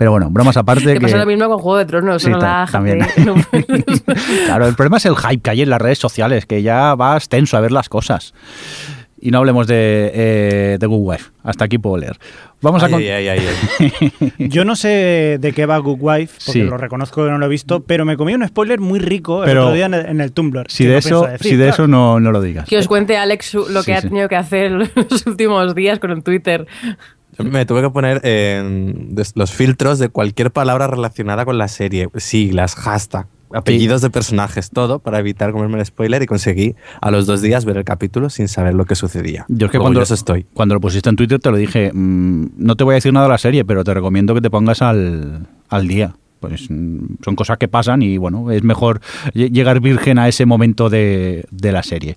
Pero 0.00 0.12
bueno, 0.12 0.30
bromas 0.30 0.56
aparte. 0.56 0.94
Que 0.94 0.98
pasa 1.00 1.18
lo 1.18 1.26
mismo 1.26 1.46
con 1.46 1.58
Juego 1.58 1.76
de 1.76 1.84
Tronos, 1.84 2.22
Sí, 2.22 2.30
ta- 2.30 2.38
relájate. 2.38 2.72
también. 2.72 2.98
No 3.26 3.34
puedes- 3.34 4.00
claro, 4.46 4.66
el 4.66 4.74
problema 4.74 4.96
es 4.96 5.04
el 5.04 5.14
hype 5.14 5.42
que 5.42 5.50
hay 5.50 5.60
en 5.60 5.68
las 5.68 5.78
redes 5.82 5.98
sociales, 5.98 6.46
que 6.46 6.62
ya 6.62 6.94
vas 6.94 7.28
tenso 7.28 7.58
a 7.58 7.60
ver 7.60 7.70
las 7.70 7.90
cosas. 7.90 8.32
Y 9.20 9.30
no 9.30 9.36
hablemos 9.36 9.66
de, 9.66 10.10
eh, 10.14 10.76
de 10.80 10.86
Good 10.86 11.06
Wife. 11.06 11.24
Hasta 11.42 11.66
aquí 11.66 11.76
puedo 11.76 11.98
leer. 11.98 12.16
Vamos 12.62 12.82
a 12.82 12.88
con- 12.88 13.00
ay, 13.00 13.08
ay, 13.10 13.28
ay, 13.28 13.40
ay. 13.78 14.12
Yo 14.48 14.64
no 14.64 14.74
sé 14.74 15.36
de 15.38 15.52
qué 15.54 15.66
va 15.66 15.76
Good 15.76 15.98
Wife, 16.00 16.32
porque 16.46 16.52
Sí. 16.60 16.62
lo 16.62 16.78
reconozco 16.78 17.22
que 17.26 17.30
no 17.30 17.36
lo 17.36 17.44
he 17.44 17.48
visto, 17.50 17.80
pero 17.80 18.06
me 18.06 18.16
comí 18.16 18.32
un 18.34 18.48
spoiler 18.48 18.80
muy 18.80 19.00
rico 19.00 19.42
el 19.44 19.50
Pero- 19.50 19.64
otro 19.64 19.74
día 19.74 19.84
en 19.84 19.92
el, 19.92 20.06
en 20.06 20.20
el 20.22 20.32
Tumblr. 20.32 20.64
Si 20.70 20.86
de 20.86 20.92
no 20.92 20.98
eso, 20.98 21.26
decir, 21.26 21.42
si 21.50 21.56
de 21.56 21.64
claro. 21.64 21.72
eso 21.74 21.86
no, 21.88 22.18
no 22.20 22.32
lo 22.32 22.40
digas. 22.40 22.66
Que 22.66 22.78
os 22.78 22.88
cuente 22.88 23.18
Alex 23.18 23.52
lo 23.52 23.80
que 23.80 23.82
Sí, 23.82 23.92
ha 23.92 24.00
sí. 24.00 24.08
tenido 24.08 24.30
que 24.30 24.36
hacer 24.36 24.70
los 24.70 25.26
últimos 25.26 25.74
días 25.74 25.98
con 25.98 26.10
el 26.12 26.22
Twitter. 26.22 26.66
Me 27.44 27.66
tuve 27.66 27.82
que 27.82 27.90
poner 27.90 28.20
los 29.34 29.50
filtros 29.52 29.98
de 29.98 30.08
cualquier 30.08 30.50
palabra 30.50 30.86
relacionada 30.86 31.44
con 31.44 31.58
la 31.58 31.68
serie, 31.68 32.08
siglas, 32.16 32.74
hashtag, 32.74 33.26
apellidos 33.52 34.00
de 34.02 34.10
personajes, 34.10 34.70
todo, 34.70 34.98
para 35.00 35.18
evitar 35.18 35.52
comerme 35.52 35.78
el 35.78 35.84
spoiler 35.86 36.22
y 36.22 36.26
conseguí 36.26 36.76
a 37.00 37.10
los 37.10 37.26
dos 37.26 37.42
días 37.42 37.64
ver 37.64 37.76
el 37.78 37.84
capítulo 37.84 38.30
sin 38.30 38.46
saber 38.48 38.74
lo 38.74 38.84
que 38.84 38.94
sucedía. 38.94 39.44
Yo 39.48 39.66
es 39.66 39.72
que 39.72 39.78
cuando, 39.78 40.00
estoy. 40.02 40.46
cuando 40.54 40.74
lo 40.74 40.80
pusiste 40.80 41.08
en 41.08 41.16
Twitter 41.16 41.38
te 41.40 41.50
lo 41.50 41.56
dije, 41.56 41.90
mm, 41.92 42.46
no 42.56 42.76
te 42.76 42.84
voy 42.84 42.92
a 42.92 42.94
decir 42.96 43.12
nada 43.12 43.26
de 43.26 43.32
la 43.32 43.38
serie, 43.38 43.64
pero 43.64 43.82
te 43.84 43.92
recomiendo 43.94 44.34
que 44.34 44.40
te 44.40 44.50
pongas 44.50 44.82
al, 44.82 45.48
al 45.68 45.88
día. 45.88 46.14
Pues 46.38 46.70
mm, 46.70 47.16
son 47.24 47.36
cosas 47.36 47.58
que 47.58 47.68
pasan 47.68 48.00
y 48.02 48.16
bueno, 48.16 48.50
es 48.50 48.62
mejor 48.62 49.00
lle- 49.34 49.50
llegar 49.50 49.80
virgen 49.80 50.18
a 50.18 50.26
ese 50.28 50.46
momento 50.46 50.88
de, 50.88 51.44
de 51.50 51.72
la 51.72 51.82
serie. 51.82 52.16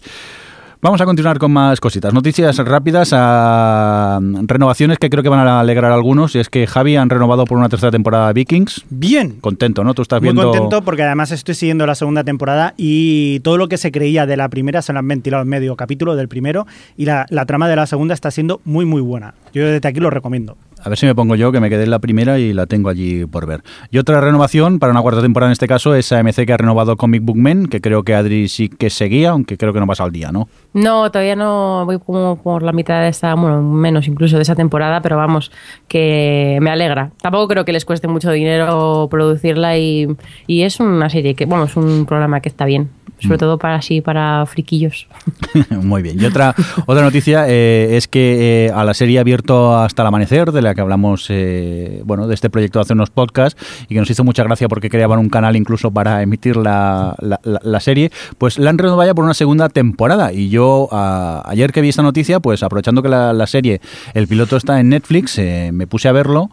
Vamos 0.83 0.99
a 0.99 1.05
continuar 1.05 1.39
con 1.39 1.49
más 1.53 1.79
cositas. 1.79 2.13
Noticias 2.13 2.57
rápidas, 2.57 3.11
a 3.13 4.19
renovaciones 4.21 4.97
que 4.97 5.09
creo 5.09 5.23
que 5.23 5.29
van 5.29 5.47
a 5.47 5.61
alegrar 5.61 5.93
a 5.93 5.95
algunos. 5.95 6.35
Y 6.35 6.39
es 6.39 6.49
que 6.49 6.67
Javi 6.67 6.97
han 6.97 7.09
renovado 7.09 7.45
por 7.45 7.57
una 7.57 7.69
tercera 7.69 7.89
temporada 7.89 8.33
Vikings. 8.33 8.83
Bien. 8.89 9.37
Contento, 9.39 9.85
¿no? 9.85 9.93
Tú 9.93 10.01
estás 10.01 10.19
Muy 10.21 10.33
viendo... 10.33 10.51
contento 10.51 10.81
porque 10.81 11.03
además 11.03 11.31
estoy 11.31 11.55
siguiendo 11.55 11.87
la 11.87 11.95
segunda 11.95 12.25
temporada 12.25 12.73
y 12.75 13.39
todo 13.39 13.57
lo 13.57 13.69
que 13.69 13.77
se 13.77 13.93
creía 13.93 14.25
de 14.25 14.35
la 14.35 14.49
primera 14.49 14.81
se 14.81 14.91
lo 14.91 14.99
han 14.99 15.07
ventilado 15.07 15.43
en 15.43 15.47
medio 15.47 15.77
capítulo 15.77 16.17
del 16.17 16.27
primero 16.27 16.67
y 16.97 17.05
la, 17.05 17.27
la 17.29 17.45
trama 17.45 17.69
de 17.69 17.77
la 17.77 17.85
segunda 17.87 18.13
está 18.13 18.29
siendo 18.29 18.59
muy 18.65 18.83
muy 18.83 18.99
buena. 18.99 19.35
Yo 19.53 19.65
desde 19.65 19.87
aquí 19.87 20.01
lo 20.01 20.09
recomiendo. 20.09 20.57
A 20.83 20.89
ver 20.89 20.97
si 20.97 21.05
me 21.05 21.15
pongo 21.15 21.35
yo, 21.35 21.51
que 21.51 21.61
me 21.61 21.69
quedé 21.69 21.83
en 21.83 21.91
la 21.91 21.99
primera 21.99 22.39
y 22.39 22.51
la 22.51 22.65
tengo 22.65 22.89
allí 22.89 23.25
por 23.25 23.45
ver. 23.45 23.63
Y 23.89 23.99
otra 23.99 24.19
renovación, 24.19 24.79
para 24.79 24.91
una 24.91 25.01
cuarta 25.01 25.21
temporada 25.21 25.49
en 25.49 25.53
este 25.53 25.67
caso, 25.67 25.95
es 25.95 26.11
AMC 26.11 26.45
que 26.45 26.51
ha 26.51 26.57
renovado 26.57 26.97
Comic 26.97 27.23
Book 27.23 27.37
Men, 27.37 27.67
que 27.67 27.79
creo 27.79 28.03
que 28.03 28.13
Adri 28.13 28.49
sí 28.49 28.67
que 28.67 28.89
seguía, 28.89 29.29
aunque 29.29 29.57
creo 29.57 29.71
que 29.71 29.79
no 29.79 29.87
pasa 29.87 30.03
al 30.03 30.11
día, 30.11 30.31
¿no? 30.33 30.49
No, 30.73 31.09
todavía 31.09 31.37
no 31.37 31.85
voy 31.85 31.99
como 31.99 32.35
por 32.35 32.63
la 32.63 32.73
mitad 32.73 33.01
de 33.01 33.07
esta, 33.07 33.33
bueno, 33.35 33.61
menos 33.61 34.07
incluso 34.07 34.35
de 34.35 34.41
esa 34.41 34.55
temporada, 34.55 35.01
pero 35.01 35.15
vamos, 35.15 35.51
que 35.87 36.57
me 36.61 36.69
alegra. 36.69 37.11
Tampoco 37.21 37.47
creo 37.47 37.63
que 37.63 37.71
les 37.71 37.85
cueste 37.85 38.09
mucho 38.09 38.31
dinero 38.31 39.07
producirla 39.09 39.77
y, 39.77 40.07
y 40.47 40.63
es 40.63 40.81
una 40.81 41.09
serie 41.09 41.33
que, 41.33 41.45
bueno, 41.45 41.63
es 41.63 41.77
un 41.77 42.05
programa 42.05 42.41
que 42.41 42.49
está 42.49 42.65
bien, 42.65 42.89
sobre 43.23 43.37
todo 43.37 43.57
para 43.57 43.75
así, 43.75 44.01
para 44.01 44.45
friquillos. 44.45 45.07
Muy 45.69 46.01
bien. 46.01 46.19
Y 46.21 46.25
otra, 46.25 46.53
otra 46.85 47.03
noticia 47.03 47.45
eh, 47.47 47.95
es 47.97 48.07
que 48.07 48.67
eh, 48.67 48.71
a 48.73 48.83
la 48.83 48.93
serie 48.93 49.19
abierto 49.19 49.75
hasta 49.77 50.01
el 50.03 50.07
amanecer, 50.07 50.51
de 50.51 50.61
la 50.61 50.75
que 50.75 50.81
hablamos, 50.81 51.27
eh, 51.29 52.01
bueno, 52.05 52.27
de 52.27 52.35
este 52.35 52.49
proyecto 52.49 52.79
de 52.79 52.83
hacer 52.83 52.95
unos 52.95 53.09
podcasts 53.09 53.61
y 53.89 53.93
que 53.93 53.99
nos 53.99 54.09
hizo 54.09 54.23
mucha 54.23 54.43
gracia 54.43 54.67
porque 54.67 54.89
creaban 54.89 55.19
un 55.19 55.29
canal 55.29 55.55
incluso 55.55 55.91
para 55.91 56.21
emitir 56.21 56.57
la, 56.57 57.15
la- 57.19 57.39
la- 57.43 57.59
la 57.63 57.79
serie, 57.79 58.11
pues 58.37 58.57
la 58.59 58.69
han 58.69 58.77
renovado 58.77 59.07
ya 59.09 59.13
por 59.13 59.25
una 59.25 59.33
segunda 59.33 59.69
temporada. 59.69 60.31
Y 60.33 60.49
yo, 60.49 60.89
a- 60.91 61.43
ayer 61.45 61.71
que 61.71 61.81
vi 61.81 61.89
esta 61.89 62.03
noticia, 62.03 62.39
pues 62.39 62.63
aprovechando 62.63 63.01
que 63.01 63.09
la, 63.09 63.33
la 63.33 63.47
serie, 63.47 63.81
el 64.13 64.27
piloto 64.27 64.57
está 64.57 64.79
en 64.79 64.89
Netflix, 64.89 65.37
eh, 65.37 65.71
me 65.73 65.87
puse 65.87 66.07
a 66.07 66.11
verlo. 66.11 66.49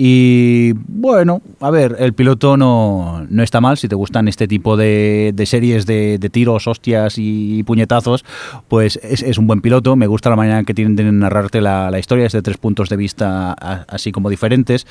Y 0.00 0.74
bueno, 0.86 1.42
a 1.58 1.70
ver, 1.72 1.96
el 1.98 2.12
piloto 2.12 2.56
no, 2.56 3.26
no 3.28 3.42
está 3.42 3.60
mal. 3.60 3.76
Si 3.76 3.88
te 3.88 3.96
gustan 3.96 4.28
este 4.28 4.46
tipo 4.46 4.76
de, 4.76 5.32
de 5.34 5.44
series 5.44 5.86
de, 5.86 6.18
de 6.18 6.30
tiros, 6.30 6.68
hostias 6.68 7.14
y 7.18 7.64
puñetazos, 7.64 8.24
pues 8.68 9.00
es, 9.02 9.24
es 9.24 9.38
un 9.38 9.48
buen 9.48 9.60
piloto. 9.60 9.96
Me 9.96 10.06
gusta 10.06 10.30
la 10.30 10.36
manera 10.36 10.62
que 10.62 10.72
tienen 10.72 10.94
de 10.94 11.02
narrarte 11.10 11.60
la, 11.60 11.90
la 11.90 11.98
historia 11.98 12.22
desde 12.24 12.42
tres 12.42 12.58
puntos 12.58 12.88
de 12.88 12.96
vista 12.96 13.52
a- 13.52 13.84
así 13.88 14.12
como 14.12 14.30
diferentes. 14.30 14.86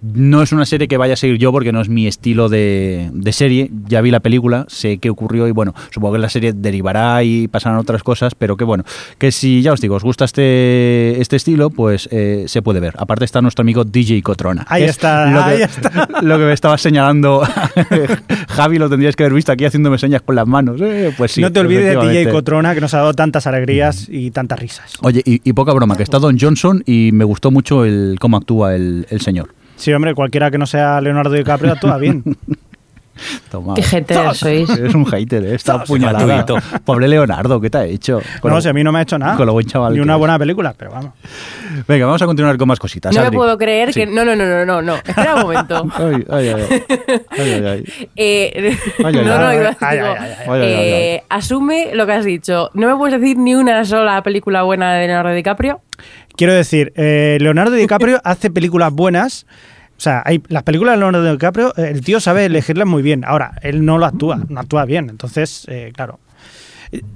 No 0.00 0.42
es 0.42 0.52
una 0.52 0.64
serie 0.64 0.86
que 0.86 0.96
vaya 0.96 1.14
a 1.14 1.16
seguir 1.16 1.38
yo 1.38 1.50
porque 1.50 1.72
no 1.72 1.80
es 1.80 1.88
mi 1.88 2.06
estilo 2.06 2.48
de, 2.48 3.10
de 3.12 3.32
serie. 3.32 3.68
Ya 3.88 4.00
vi 4.00 4.12
la 4.12 4.20
película, 4.20 4.64
sé 4.68 4.98
qué 4.98 5.10
ocurrió 5.10 5.48
y 5.48 5.50
bueno, 5.50 5.74
supongo 5.90 6.12
que 6.14 6.20
la 6.20 6.28
serie 6.28 6.52
derivará 6.52 7.24
y 7.24 7.48
pasarán 7.48 7.78
otras 7.80 8.04
cosas, 8.04 8.36
pero 8.36 8.56
que 8.56 8.62
bueno, 8.62 8.84
que 9.18 9.32
si 9.32 9.60
ya 9.60 9.72
os 9.72 9.80
digo, 9.80 9.96
os 9.96 10.04
gusta 10.04 10.24
este, 10.24 11.20
este 11.20 11.34
estilo, 11.34 11.70
pues 11.70 12.08
eh, 12.12 12.44
se 12.46 12.62
puede 12.62 12.78
ver. 12.78 12.94
Aparte 12.96 13.24
está 13.24 13.42
nuestro 13.42 13.62
amigo 13.62 13.82
DJ 13.84 14.22
Ahí 14.66 14.84
es 14.84 14.90
está, 14.90 15.30
lo 15.30 15.42
ahí 15.42 15.58
que, 15.58 15.64
está. 15.64 16.08
Lo 16.22 16.38
que 16.38 16.44
me 16.44 16.52
estaba 16.52 16.78
señalando 16.78 17.42
Javi, 18.48 18.78
lo 18.78 18.88
tendrías 18.88 19.16
que 19.16 19.24
haber 19.24 19.34
visto 19.34 19.52
aquí 19.52 19.64
haciéndome 19.64 19.98
señas 19.98 20.22
con 20.22 20.34
las 20.36 20.46
manos. 20.46 20.80
Eh, 20.80 21.12
pues 21.16 21.32
sí, 21.32 21.40
no 21.40 21.52
te 21.52 21.60
olvides 21.60 21.84
de 21.84 21.90
DJ 21.90 21.96
efectivamente. 21.96 22.32
Cotrona, 22.32 22.74
que 22.74 22.80
nos 22.80 22.94
ha 22.94 22.98
dado 22.98 23.14
tantas 23.14 23.46
alegrías 23.46 24.06
y 24.08 24.30
tantas 24.30 24.58
risas. 24.58 24.92
Oye, 25.02 25.22
y, 25.24 25.40
y 25.42 25.52
poca 25.52 25.72
broma, 25.72 25.96
que 25.96 26.02
está 26.02 26.18
Don 26.18 26.38
Johnson 26.38 26.82
y 26.86 27.10
me 27.12 27.24
gustó 27.24 27.50
mucho 27.50 27.84
el 27.84 28.16
cómo 28.20 28.36
actúa 28.36 28.74
el, 28.74 29.06
el 29.10 29.20
señor. 29.20 29.54
Sí, 29.76 29.92
hombre, 29.92 30.14
cualquiera 30.14 30.50
que 30.50 30.58
no 30.58 30.66
sea 30.66 31.00
Leonardo 31.00 31.32
DiCaprio 31.32 31.72
actúa 31.72 31.98
bien. 31.98 32.22
Toma. 33.50 33.74
Qué 33.74 33.82
gente 33.82 34.14
sois. 34.34 34.68
Eres 34.78 34.94
un 34.94 35.06
hater, 35.06 35.44
¿eh? 35.44 35.54
Está 35.54 35.84
gratuito. 35.88 36.56
Pobre 36.84 37.08
Leonardo, 37.08 37.60
¿qué 37.60 37.70
te 37.70 37.78
ha 37.78 37.84
hecho? 37.84 38.20
Con 38.40 38.50
No, 38.50 38.56
lo- 38.56 38.62
si 38.62 38.68
a 38.68 38.72
mí 38.72 38.82
no 38.84 38.92
me 38.92 38.98
ha 39.00 39.02
hecho 39.02 39.18
nada. 39.18 39.36
con 39.36 39.46
lo 39.46 39.52
buen 39.52 39.66
chaval 39.66 39.94
Ni 39.94 40.00
una 40.00 40.16
buena 40.16 40.38
película, 40.38 40.74
pero 40.76 40.90
vamos. 40.90 41.12
Venga, 41.88 42.06
vamos 42.06 42.22
a 42.22 42.26
continuar 42.26 42.56
con 42.58 42.68
más 42.68 42.78
cositas. 42.78 43.14
No 43.14 43.20
me 43.20 43.26
Adri. 43.26 43.36
puedo 43.36 43.56
creer 43.58 43.92
Sí. 43.92 44.00
que... 44.00 44.06
No, 44.06 44.24
no, 44.24 44.34
no, 44.36 44.44
no, 44.46 44.64
no, 44.64 44.82
no. 44.82 44.94
Espera 44.96 45.34
un 45.36 45.42
momento. 45.42 45.86
Ay, 45.96 46.24
ay, 46.30 46.48
ay, 46.48 46.66
ay. 46.70 47.64
Ay. 47.66 47.84
Eh, 48.16 48.76
Ay, 48.98 49.04
ay, 49.04 49.12
no, 49.24 49.38
no, 49.38 49.46
ay, 49.46 49.56
iba- 49.58 49.76
ay, 49.80 49.96
digo, 49.98 50.08
ay, 50.10 50.18
ay, 50.20 50.34
ay, 50.38 50.48
ay, 50.48 50.60
ay, 50.62 50.72
eh, 50.92 51.22
asume 51.28 51.90
lo 51.94 52.06
que 52.06 52.12
has 52.12 52.24
dicho. 52.24 52.70
No 52.74 52.88
me 52.88 52.96
puedes 52.96 53.20
decir 53.20 53.36
ni 53.38 53.54
una 53.54 53.84
sola 53.84 54.22
película 54.22 54.62
buena 54.62 54.92
de 54.94 55.06
Leonardo 55.06 55.32
DiCaprio. 55.32 55.80
Quiero 56.36 56.52
decir, 56.54 56.92
eh, 56.96 57.38
Leonardo 57.40 57.72
DiCaprio 57.74 58.20
hace 58.24 58.50
películas 58.50 58.92
buenas. 58.92 59.46
O 60.02 60.04
sea, 60.04 60.20
hay, 60.26 60.42
las 60.48 60.64
películas 60.64 60.94
de 60.94 60.98
Leonardo 60.98 61.30
DiCaprio, 61.30 61.72
el 61.76 62.00
tío 62.00 62.18
sabe 62.18 62.46
elegirlas 62.46 62.88
muy 62.88 63.02
bien. 63.02 63.24
Ahora, 63.24 63.52
él 63.62 63.84
no 63.84 63.98
lo 63.98 64.06
actúa, 64.06 64.40
no 64.48 64.58
actúa 64.58 64.84
bien. 64.84 65.08
Entonces, 65.08 65.64
eh, 65.68 65.92
claro. 65.94 66.18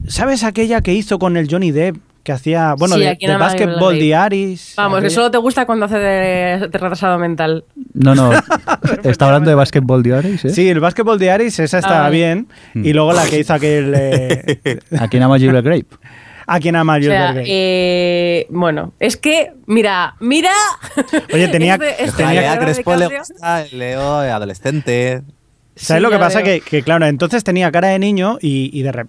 ¿Sabes 0.06 0.44
aquella 0.44 0.80
que 0.82 0.94
hizo 0.94 1.18
con 1.18 1.36
el 1.36 1.48
Johnny 1.50 1.72
Depp? 1.72 1.96
Que 2.22 2.30
hacía, 2.30 2.74
bueno, 2.78 2.94
Sí, 2.94 3.00
de, 3.02 3.08
de 3.08 3.16
que 3.18 3.36
Basketball. 3.36 3.98
Diaries. 3.98 4.74
Vamos, 4.76 4.98
que 5.00 5.06
aquella- 5.06 5.14
solo 5.16 5.30
te 5.32 5.38
gusta 5.38 5.66
cuando 5.66 5.86
hace 5.86 5.98
de, 5.98 6.58
de 6.68 6.78
retrasado 6.78 7.18
mental. 7.18 7.64
No, 7.92 8.14
no. 8.14 8.30
Está 9.02 9.26
hablando 9.26 9.50
de 9.50 9.56
Basketball 9.56 10.04
Diaries, 10.04 10.44
¿eh? 10.44 10.50
Sí, 10.50 10.68
el 10.68 10.78
Basketball 10.78 11.18
Diaries, 11.18 11.58
esa 11.58 11.78
está 11.78 12.06
Ah, 12.06 12.10
bien. 12.10 12.46
Y 12.74 12.92
luego 12.92 13.12
la 13.12 13.24
que 13.26 13.40
hizo 13.40 13.52
aquel. 13.52 13.92
Eh, 13.96 14.78
Aquí 15.00 15.16
nada 15.18 15.28
más 15.28 15.40
Gilbert 15.40 15.64
Grape. 15.64 15.86
A 16.46 16.60
quien 16.60 16.76
ama 16.76 16.98
eh, 17.00 18.46
bueno, 18.50 18.92
es 19.00 19.16
que, 19.16 19.52
mira, 19.66 20.14
mira. 20.20 20.50
Oye, 21.32 21.48
tenía- 21.52 21.74
Este- 21.74 22.04
este 22.04 22.22
tenía- 22.24 22.52
A 22.52 22.58
Crespo 22.58 22.94
le 22.96 23.18
gusta 23.18 23.62
el 23.62 23.78
Leo 23.78 24.18
adolescente. 24.18 25.22
¿Sabes 25.78 26.00
Sí, 26.00 26.02
lo 26.04 26.10
que 26.10 26.18
pasa? 26.18 26.42
Que, 26.42 26.62
que, 26.62 26.82
claro, 26.82 27.04
entonces 27.04 27.44
tenía 27.44 27.70
cara 27.70 27.88
de 27.88 27.98
niño 27.98 28.38
y, 28.40 28.70
y 28.72 28.80
de 28.82 28.92
rep- 28.92 29.08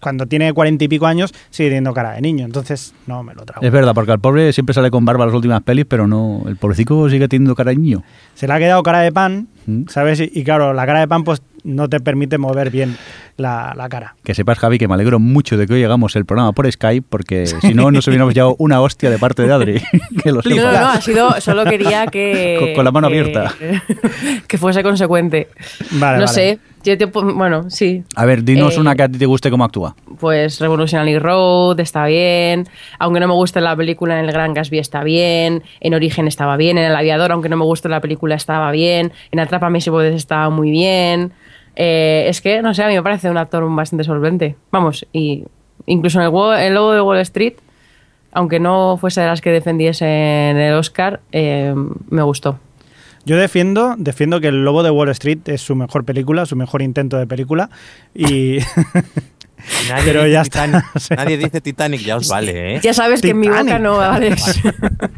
cuando 0.00 0.26
tiene 0.26 0.52
cuarenta 0.52 0.82
y 0.82 0.88
pico 0.88 1.06
años 1.06 1.32
sigue 1.50 1.68
teniendo 1.68 1.94
cara 1.94 2.14
de 2.14 2.20
niño. 2.20 2.44
Entonces, 2.44 2.92
no 3.06 3.22
me 3.22 3.34
lo 3.34 3.44
trago. 3.44 3.64
Es 3.64 3.70
verdad, 3.70 3.94
porque 3.94 4.10
al 4.10 4.18
pobre 4.18 4.52
siempre 4.52 4.74
sale 4.74 4.90
con 4.90 5.04
barba 5.04 5.26
las 5.26 5.34
últimas 5.36 5.62
pelis, 5.62 5.84
pero 5.88 6.08
no. 6.08 6.42
El 6.48 6.56
pobrecito 6.56 7.08
sigue 7.08 7.28
teniendo 7.28 7.54
cariño. 7.54 8.02
Se 8.34 8.48
le 8.48 8.52
ha 8.54 8.58
quedado 8.58 8.82
cara 8.82 8.98
de 9.00 9.12
pan, 9.12 9.46
Mm. 9.66 9.84
¿sabes? 9.88 10.18
Y, 10.18 10.28
y 10.34 10.42
claro, 10.42 10.72
la 10.72 10.86
cara 10.86 10.98
de 11.00 11.06
pan 11.08 11.22
pues 11.22 11.40
no 11.64 11.88
te 11.88 12.00
permite 12.00 12.38
mover 12.38 12.70
bien 12.70 12.96
la, 13.36 13.72
la 13.76 13.88
cara. 13.88 14.14
Que 14.24 14.34
sepas, 14.34 14.58
Javi, 14.58 14.78
que 14.78 14.88
me 14.88 14.94
alegro 14.94 15.18
mucho 15.18 15.56
de 15.56 15.66
que 15.66 15.74
hoy 15.74 15.80
llegamos 15.80 16.16
el 16.16 16.24
programa 16.24 16.52
por 16.52 16.70
Skype, 16.70 17.06
porque 17.08 17.46
si 17.46 17.74
no, 17.74 17.90
nos 17.90 18.06
hubiéramos 18.08 18.34
llevado 18.34 18.56
una 18.58 18.80
hostia 18.80 19.10
de 19.10 19.18
parte 19.18 19.42
de 19.42 19.52
Adri. 19.52 19.82
que 20.22 20.30
lo 20.32 20.36
No, 20.36 20.42
sepas. 20.42 20.72
no, 20.72 20.80
no, 20.80 20.88
ha 20.88 21.00
sido, 21.00 21.40
solo 21.40 21.64
quería 21.64 22.06
que... 22.06 22.56
Con- 22.60 22.74
con 22.74 22.84
la 22.84 22.90
mano 22.92 23.08
que- 23.08 23.18
abierta. 23.20 23.54
Que 24.48 24.58
fuese 24.58 24.82
consecuente. 24.82 25.48
Vale, 25.92 26.18
no 26.18 26.24
vale. 26.24 26.28
sé, 26.28 26.58
yo 26.84 26.96
te 26.96 27.04
bueno, 27.06 27.68
sí. 27.70 28.02
A 28.16 28.24
ver, 28.24 28.42
dinos 28.44 28.76
Eh, 28.76 28.80
una 28.80 28.94
que 28.94 29.02
a 29.02 29.08
ti 29.08 29.18
te 29.18 29.26
guste 29.26 29.50
cómo 29.50 29.64
actúa. 29.64 29.94
Pues 30.18 30.60
Revolutionary 30.60 31.18
Road 31.18 31.78
está 31.80 32.06
bien, 32.06 32.66
aunque 32.98 33.20
no 33.20 33.28
me 33.28 33.34
guste 33.34 33.60
la 33.60 33.76
película 33.76 34.18
en 34.18 34.24
El 34.24 34.32
Gran 34.32 34.54
Gatsby 34.54 34.78
está 34.78 35.02
bien, 35.04 35.62
en 35.80 35.94
Origen 35.94 36.26
estaba 36.28 36.56
bien, 36.56 36.78
en 36.78 36.84
El 36.84 36.96
Aviador, 36.96 37.30
aunque 37.32 37.48
no 37.48 37.56
me 37.56 37.64
guste 37.64 37.88
la 37.88 38.00
película 38.00 38.34
estaba 38.36 38.70
bien, 38.70 39.12
en 39.30 39.40
Atrápame 39.40 39.80
si 39.80 39.90
puedes 39.90 40.14
estaba 40.14 40.48
muy 40.50 40.70
bien. 40.70 41.32
Eh, 41.80 42.26
es 42.28 42.40
que, 42.40 42.60
no 42.60 42.74
sé, 42.74 42.82
a 42.82 42.88
mí 42.88 42.94
me 42.94 43.02
parece 43.04 43.30
un 43.30 43.36
actor 43.38 43.64
bastante 43.74 44.02
solvente. 44.04 44.56
Vamos, 44.72 45.06
y 45.12 45.44
incluso 45.86 46.18
en 46.18 46.24
el, 46.24 46.30
Wo- 46.32 46.52
el 46.54 46.74
Lobo 46.74 46.92
de 46.92 47.00
Wall 47.00 47.18
Street, 47.20 47.54
aunque 48.32 48.58
no 48.58 48.96
fuese 49.00 49.20
de 49.20 49.28
las 49.28 49.40
que 49.40 49.50
defendiese 49.52 50.04
en 50.50 50.56
el 50.56 50.74
Oscar, 50.74 51.20
eh, 51.30 51.72
me 52.10 52.22
gustó. 52.22 52.58
Yo 53.24 53.36
defiendo, 53.36 53.94
defiendo 53.96 54.40
que 54.40 54.48
El 54.48 54.64
Lobo 54.64 54.82
de 54.82 54.90
Wall 54.90 55.10
Street 55.10 55.38
es 55.46 55.60
su 55.60 55.76
mejor 55.76 56.04
película, 56.04 56.46
su 56.46 56.56
mejor 56.56 56.82
intento 56.82 57.16
de 57.16 57.26
película. 57.26 57.70
Y. 58.14 58.58
Nadie 59.88 60.04
Pero 60.04 60.20
dice 60.20 60.32
ya 60.32 60.40
está. 60.42 60.64
Titanic. 60.64 60.84
O 60.94 60.98
sea, 60.98 61.16
Nadie 61.16 61.36
dice 61.38 61.60
Titanic, 61.60 62.00
ya 62.00 62.16
os 62.16 62.28
vale, 62.28 62.76
¿eh? 62.76 62.80
Ya 62.82 62.94
sabes 62.94 63.20
que 63.20 63.30
en 63.30 63.40
mi 63.40 63.48
boca 63.48 63.78
no 63.78 63.96
vales. 63.96 64.60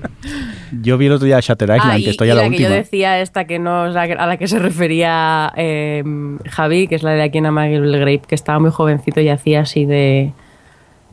Yo 0.82 0.98
vi 0.98 1.06
el 1.06 1.12
otro 1.12 1.26
día 1.26 1.40
Shutter 1.40 1.68
Island, 1.68 1.90
Ah, 1.92 1.98
y, 1.98 2.04
que 2.04 2.10
estoy 2.10 2.28
y 2.28 2.30
a 2.30 2.34
la, 2.34 2.42
la 2.42 2.50
que 2.50 2.58
yo 2.58 2.70
decía, 2.70 3.20
esta 3.20 3.44
que 3.46 3.58
no 3.58 3.84
a 3.84 4.26
la 4.26 4.36
que 4.36 4.46
se 4.46 4.58
refería 4.58 5.52
eh, 5.56 6.04
Javi, 6.48 6.86
que 6.86 6.94
es 6.94 7.02
la 7.02 7.12
de 7.12 7.22
aquí 7.22 7.38
en 7.38 7.46
Amagil 7.46 7.90
Grape, 7.90 8.22
que 8.28 8.34
estaba 8.34 8.58
muy 8.58 8.70
jovencito 8.70 9.20
y 9.20 9.28
hacía 9.28 9.62
así 9.62 9.84
de, 9.84 10.32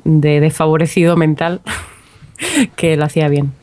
de 0.04 0.40
desfavorecido 0.40 1.16
mental, 1.16 1.62
que 2.76 2.98
lo 2.98 3.06
hacía 3.06 3.30
bien. 3.30 3.54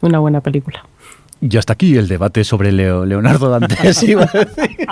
Una 0.00 0.18
buena 0.18 0.40
película. 0.40 0.84
Y 1.40 1.56
hasta 1.56 1.74
aquí 1.74 1.96
el 1.96 2.08
debate 2.08 2.42
sobre 2.42 2.72
Leo- 2.72 3.04
Leonardo 3.04 3.48
Dantes. 3.48 4.02
iba 4.08 4.24
a 4.24 4.26
decir. 4.26 4.88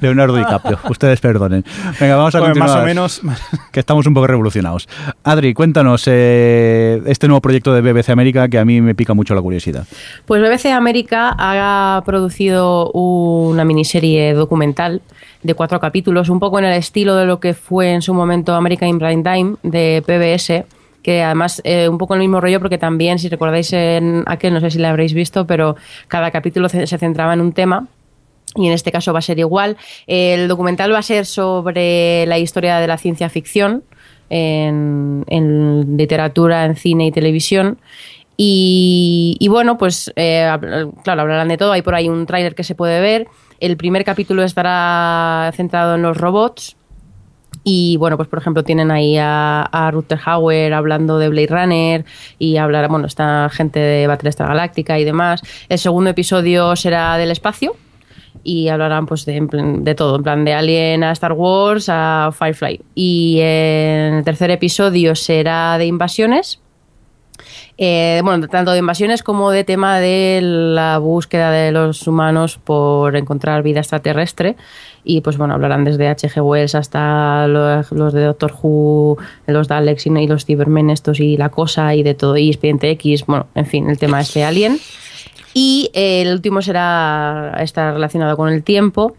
Leonardo 0.00 0.36
DiCaprio. 0.36 0.78
Ustedes 0.90 1.20
perdonen. 1.20 1.64
Venga, 1.98 2.16
vamos 2.16 2.34
a 2.34 2.38
pues, 2.38 2.48
continuar. 2.50 2.68
más 2.68 2.82
o 2.82 2.84
menos. 2.86 3.20
Que 3.72 3.80
estamos 3.80 4.06
un 4.06 4.14
poco 4.14 4.26
revolucionados. 4.26 4.88
Adri, 5.24 5.54
cuéntanos 5.54 6.04
eh, 6.06 7.00
este 7.06 7.28
nuevo 7.28 7.40
proyecto 7.40 7.72
de 7.72 7.80
BBC 7.80 8.10
América 8.10 8.48
que 8.48 8.58
a 8.58 8.64
mí 8.64 8.80
me 8.80 8.94
pica 8.94 9.14
mucho 9.14 9.34
la 9.34 9.40
curiosidad. 9.42 9.86
Pues 10.26 10.42
BBC 10.42 10.66
América 10.66 11.34
ha 11.38 12.02
producido 12.04 12.90
una 12.92 13.64
miniserie 13.64 14.34
documental 14.34 15.00
de 15.42 15.54
cuatro 15.54 15.80
capítulos, 15.80 16.28
un 16.28 16.40
poco 16.40 16.58
en 16.58 16.66
el 16.66 16.74
estilo 16.74 17.16
de 17.16 17.24
lo 17.24 17.40
que 17.40 17.54
fue 17.54 17.92
en 17.92 18.02
su 18.02 18.12
momento 18.12 18.54
American 18.54 18.98
Prime 18.98 19.22
Time 19.22 19.54
de 19.62 20.02
PBS, 20.06 20.64
que 21.02 21.22
además 21.22 21.60
eh, 21.64 21.88
un 21.88 21.98
poco 21.98 22.14
el 22.14 22.20
mismo 22.20 22.40
rollo 22.40 22.60
porque 22.60 22.78
también, 22.78 23.18
si 23.18 23.28
recordáis 23.28 23.72
en 23.72 24.24
aquel, 24.26 24.54
no 24.54 24.60
sé 24.60 24.70
si 24.70 24.78
la 24.78 24.90
habréis 24.90 25.14
visto, 25.14 25.46
pero 25.46 25.76
cada 26.08 26.30
capítulo 26.30 26.68
se 26.68 26.86
centraba 26.86 27.34
en 27.34 27.40
un 27.40 27.52
tema. 27.52 27.88
Y 28.56 28.66
en 28.66 28.72
este 28.72 28.90
caso 28.90 29.12
va 29.12 29.20
a 29.20 29.22
ser 29.22 29.38
igual. 29.38 29.76
El 30.06 30.48
documental 30.48 30.92
va 30.92 30.98
a 30.98 31.02
ser 31.02 31.24
sobre 31.24 32.26
la 32.26 32.38
historia 32.38 32.78
de 32.80 32.86
la 32.88 32.98
ciencia 32.98 33.28
ficción 33.28 33.84
en, 34.28 35.96
literatura, 35.96 36.64
en 36.64 36.76
cine 36.76 37.06
y 37.06 37.12
televisión. 37.12 37.78
Y, 38.36 39.46
bueno, 39.50 39.76
pues 39.76 40.10
eh, 40.16 40.50
claro, 41.04 41.20
hablarán 41.20 41.48
de 41.48 41.58
todo. 41.58 41.72
Hay 41.72 41.82
por 41.82 41.94
ahí 41.94 42.08
un 42.08 42.26
tráiler 42.26 42.54
que 42.54 42.64
se 42.64 42.74
puede 42.74 43.00
ver. 43.00 43.28
El 43.60 43.76
primer 43.76 44.04
capítulo 44.04 44.42
estará 44.42 45.52
centrado 45.54 45.94
en 45.94 46.02
los 46.02 46.16
robots. 46.16 46.76
Y 47.62 47.96
bueno, 47.98 48.16
pues 48.16 48.28
por 48.28 48.38
ejemplo 48.38 48.64
tienen 48.64 48.90
ahí 48.90 49.16
a, 49.18 49.68
a 49.70 49.92
Hauer 50.24 50.72
hablando 50.72 51.18
de 51.18 51.28
Blade 51.28 51.48
Runner 51.48 52.04
y 52.38 52.56
hablar, 52.56 52.88
bueno, 52.88 53.06
esta 53.06 53.48
gente 53.50 53.78
de 53.78 54.06
Battlestar 54.06 54.48
Galáctica 54.48 54.98
y 54.98 55.04
demás. 55.04 55.42
El 55.68 55.78
segundo 55.78 56.10
episodio 56.10 56.74
será 56.76 57.16
del 57.18 57.30
espacio 57.30 57.76
y 58.42 58.68
hablarán 58.68 59.06
pues 59.06 59.26
de, 59.26 59.46
de 59.50 59.94
todo, 59.94 60.16
en 60.16 60.22
plan 60.22 60.44
de 60.44 60.54
Alien 60.54 61.04
a 61.04 61.12
Star 61.12 61.32
Wars 61.32 61.88
a 61.88 62.30
Firefly. 62.36 62.80
Y 62.94 63.38
el 63.40 64.24
tercer 64.24 64.50
episodio 64.50 65.14
será 65.14 65.76
de 65.78 65.86
invasiones. 65.86 66.60
Eh, 67.82 68.20
bueno, 68.22 68.46
tanto 68.46 68.72
de 68.72 68.78
invasiones 68.78 69.22
como 69.22 69.50
de 69.50 69.64
tema 69.64 70.00
de 70.00 70.40
la 70.42 70.98
búsqueda 70.98 71.50
de 71.50 71.72
los 71.72 72.06
humanos 72.06 72.58
por 72.62 73.16
encontrar 73.16 73.62
vida 73.62 73.80
extraterrestre. 73.80 74.56
Y 75.02 75.22
pues 75.22 75.38
bueno, 75.38 75.54
hablarán 75.54 75.84
desde 75.84 76.06
H.G. 76.08 76.42
Wells 76.42 76.74
hasta 76.74 77.48
los, 77.48 77.90
los 77.90 78.12
de 78.12 78.24
Doctor 78.24 78.52
Who, 78.52 79.16
los 79.46 79.66
Daleks 79.66 80.06
y 80.06 80.26
los 80.26 80.44
Cybermen 80.44 80.90
estos 80.90 81.20
y 81.20 81.38
la 81.38 81.48
cosa 81.48 81.94
y 81.94 82.02
de 82.02 82.12
todo, 82.12 82.36
y 82.36 82.50
Expediente 82.50 82.90
X, 82.90 83.24
bueno, 83.24 83.46
en 83.54 83.64
fin, 83.64 83.88
el 83.88 83.98
tema 83.98 84.20
este 84.20 84.44
Alien. 84.44 84.78
Y 85.54 85.90
eh, 85.94 86.20
el 86.20 86.34
último 86.34 86.60
será 86.60 87.56
está 87.60 87.92
relacionado 87.92 88.36
con 88.36 88.50
el 88.50 88.62
tiempo 88.62 89.16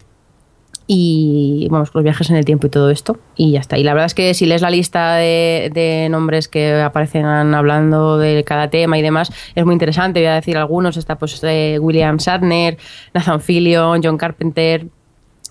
y 0.86 1.68
vamos 1.70 1.90
los 1.94 2.04
viajes 2.04 2.28
en 2.30 2.36
el 2.36 2.44
tiempo 2.44 2.66
y 2.66 2.70
todo 2.70 2.90
esto 2.90 3.18
y 3.36 3.52
ya 3.52 3.60
está. 3.60 3.78
Y 3.78 3.84
la 3.84 3.94
verdad 3.94 4.06
es 4.06 4.14
que 4.14 4.34
si 4.34 4.46
lees 4.46 4.62
la 4.62 4.70
lista 4.70 5.14
de, 5.14 5.70
de 5.72 6.08
nombres 6.10 6.48
que 6.48 6.80
aparecen 6.80 7.24
hablando 7.24 8.18
de 8.18 8.44
cada 8.44 8.68
tema 8.70 8.98
y 8.98 9.02
demás 9.02 9.32
es 9.54 9.64
muy 9.64 9.72
interesante. 9.72 10.20
Voy 10.20 10.28
a 10.28 10.34
decir 10.34 10.56
algunos 10.56 10.96
está 10.96 11.16
pues 11.16 11.40
eh, 11.44 11.78
William 11.80 12.16
Shatner 12.16 12.78
Nathan 13.14 13.40
Fillion 13.40 14.00
John 14.02 14.18
Carpenter 14.18 14.86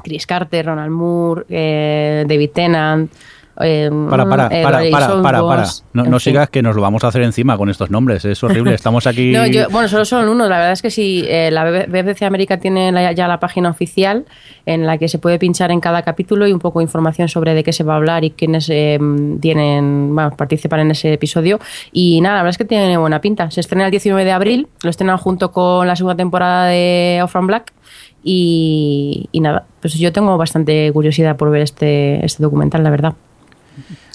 Chris 0.03 0.25
Carter 0.25 0.65
Ronald 0.65 0.91
Moore 0.91 1.45
eh, 1.49 2.25
David 2.27 2.49
Tennant 2.53 3.11
eh, 3.59 3.89
Para, 4.09 4.25
para, 4.27 4.49
para, 4.49 4.79
para, 4.91 5.21
para, 5.21 5.41
para. 5.43 5.65
No, 5.93 6.03
no 6.05 6.19
sigas 6.19 6.49
que 6.49 6.61
nos 6.61 6.75
lo 6.75 6.81
vamos 6.81 7.03
a 7.03 7.07
hacer 7.07 7.21
encima 7.23 7.57
con 7.57 7.69
estos 7.69 7.89
nombres. 7.91 8.23
Es 8.25 8.43
horrible. 8.43 8.73
Estamos 8.75 9.05
aquí. 9.07 9.31
No, 9.31 9.45
yo- 9.47 9.69
bueno, 9.69 9.87
solo 9.87 10.05
son 10.05 10.29
uno. 10.29 10.47
La 10.47 10.57
verdad 10.57 10.71
es 10.73 10.81
que 10.81 10.89
sí, 10.91 11.23
eh, 11.27 11.49
la 11.51 11.63
BBC 11.87 12.23
América 12.23 12.57
tiene 12.57 12.91
la- 12.91 13.11
ya 13.11 13.27
la 13.27 13.39
página 13.39 13.69
oficial 13.69 14.25
en 14.65 14.85
la 14.85 14.97
que 14.97 15.07
se 15.07 15.19
puede 15.19 15.39
pinchar 15.39 15.71
en 15.71 15.79
cada 15.81 16.01
capítulo 16.03 16.47
y 16.47 16.53
un 16.53 16.59
poco 16.59 16.79
de 16.79 16.83
información 16.83 17.27
sobre 17.27 17.53
de 17.53 17.63
qué 17.63 17.73
se 17.73 17.83
va 17.83 17.93
a 17.93 17.97
hablar 17.97 18.23
y 18.23 18.31
quiénes 18.31 18.69
eh, 18.69 18.99
tienen, 19.41 20.13
bueno, 20.15 20.31
participan 20.37 20.79
en 20.81 20.91
ese 20.91 21.13
episodio. 21.13 21.59
Y 21.91 22.21
nada, 22.21 22.35
la 22.37 22.41
verdad 22.43 22.51
es 22.51 22.57
que 22.57 22.65
tiene 22.65 22.97
buena 22.97 23.21
pinta. 23.21 23.49
Se 23.51 23.59
estrena 23.59 23.85
el 23.85 23.91
19 23.91 24.23
de 24.23 24.31
abril, 24.31 24.67
lo 24.83 24.89
estrenan 24.89 25.17
junto 25.17 25.51
con 25.51 25.87
la 25.87 25.95
segunda 25.95 26.15
temporada 26.15 26.65
de 26.67 27.19
Off 27.23 27.31
from 27.31 27.47
Black. 27.47 27.73
Y, 28.23 29.29
y 29.31 29.39
nada, 29.39 29.65
pues 29.81 29.95
yo 29.95 30.11
tengo 30.13 30.37
bastante 30.37 30.91
curiosidad 30.93 31.37
por 31.37 31.49
ver 31.49 31.61
este, 31.63 32.23
este 32.25 32.43
documental, 32.43 32.83
la 32.83 32.89
verdad. 32.91 33.13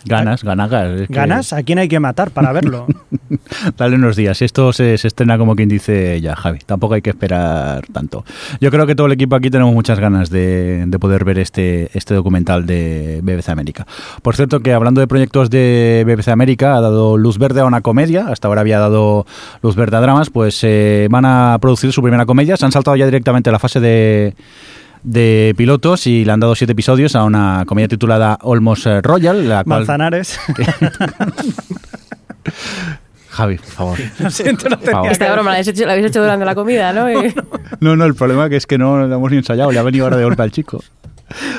Ganas, 0.09 0.43
ganas. 0.45 0.73
es 0.73 1.09
que- 1.09 1.15
¿Ganas? 1.15 1.53
¿A 1.53 1.63
quién 1.63 1.79
hay 1.79 1.89
que 1.89 2.01
matar 2.01 2.31
para 2.31 2.53
verlo? 2.53 2.87
Dale 3.77 3.97
unos 3.97 4.17
días. 4.17 4.41
Esto 4.43 4.73
se, 4.73 4.97
se 4.99 5.09
estrena 5.09 5.39
como 5.39 5.55
quien 5.57 5.69
dice 5.69 6.21
ya, 6.21 6.37
Javi. 6.37 6.59
Tampoco 6.65 6.95
hay 6.95 7.03
que 7.03 7.11
esperar 7.11 7.87
tanto. 7.93 8.25
Yo 8.61 8.71
creo 8.71 8.87
que 8.87 8.95
todo 8.95 9.07
el 9.07 9.13
equipo 9.13 9.37
aquí 9.37 9.51
tenemos 9.51 9.73
muchas 9.75 9.99
ganas 9.99 10.31
de, 10.31 10.85
de 10.87 10.99
poder 10.99 11.25
ver 11.25 11.39
este, 11.39 11.91
este 11.97 12.15
documental 12.15 12.67
de 12.67 13.21
BBC 13.23 13.49
América. 13.51 13.87
Por 14.23 14.37
cierto, 14.37 14.61
que 14.61 14.73
hablando 14.73 15.01
de 15.01 15.07
proyectos 15.07 15.51
de 15.51 16.05
BBC 16.07 16.29
América, 16.29 16.77
ha 16.77 16.81
dado 16.81 17.17
luz 17.19 17.39
verde 17.39 17.61
a 17.61 17.65
una 17.65 17.81
comedia. 17.81 18.27
Hasta 18.29 18.49
ahora 18.49 18.61
había 18.63 18.79
dado 18.79 19.27
luz 19.63 19.77
verde 19.77 19.97
a 19.97 20.01
dramas. 20.01 20.31
Pues 20.31 20.59
eh, 20.63 21.09
van 21.11 21.25
a 21.25 21.59
producir 21.61 21.93
su 21.93 22.03
primera 22.03 22.27
comedia. 22.27 22.57
Se 22.57 22.65
han 22.65 22.73
saltado 22.73 22.97
ya 22.97 23.05
directamente 23.07 23.51
a 23.51 23.53
la 23.53 23.59
fase 23.59 23.81
de 23.81 24.35
de 25.07 25.55
pilotos 25.57 26.07
y 26.09 26.25
le 26.25 26.33
han 26.33 26.41
dado 26.41 26.55
siete 26.57 26.73
episodios 26.73 27.15
a 27.15 27.23
una 27.25 27.65
comedia 27.67 27.87
titulada 27.89 28.37
Almost 28.43 28.87
eh, 28.87 29.01
Royal, 29.01 29.49
la 29.49 29.63
cual... 29.65 29.79
Manzanares. 29.81 30.39
Javi, 33.31 33.57
por 33.57 33.67
favor. 33.67 33.99
Lo 34.19 34.31
siento, 34.31 34.69
no 34.69 34.79
tenía 34.79 35.11
Esta 35.11 35.27
que- 35.27 35.33
broma 35.33 35.51
la 35.51 35.57
habéis 35.57 35.69
hecho, 35.69 35.85
la 35.87 35.93
habéis 35.93 36.09
hecho 36.09 36.21
durante 36.23 36.45
la 36.45 36.55
comida, 36.55 36.93
¿no? 36.93 37.11
Y- 37.11 37.35
No, 37.81 37.95
no, 37.97 38.05
el 38.05 38.15
problema 38.15 38.49
que 38.49 38.57
es 38.57 38.67
que 38.67 38.79
no 38.79 39.07
lo 39.07 39.15
hemos 39.15 39.31
ni 39.31 39.37
ensayado, 39.39 39.71
le 39.71 39.79
ha 39.79 39.83
venido 39.83 40.05
ahora 40.07 40.17
de 40.17 40.25
golpe 40.25 40.43
al 40.43 40.51
chico. 40.51 40.83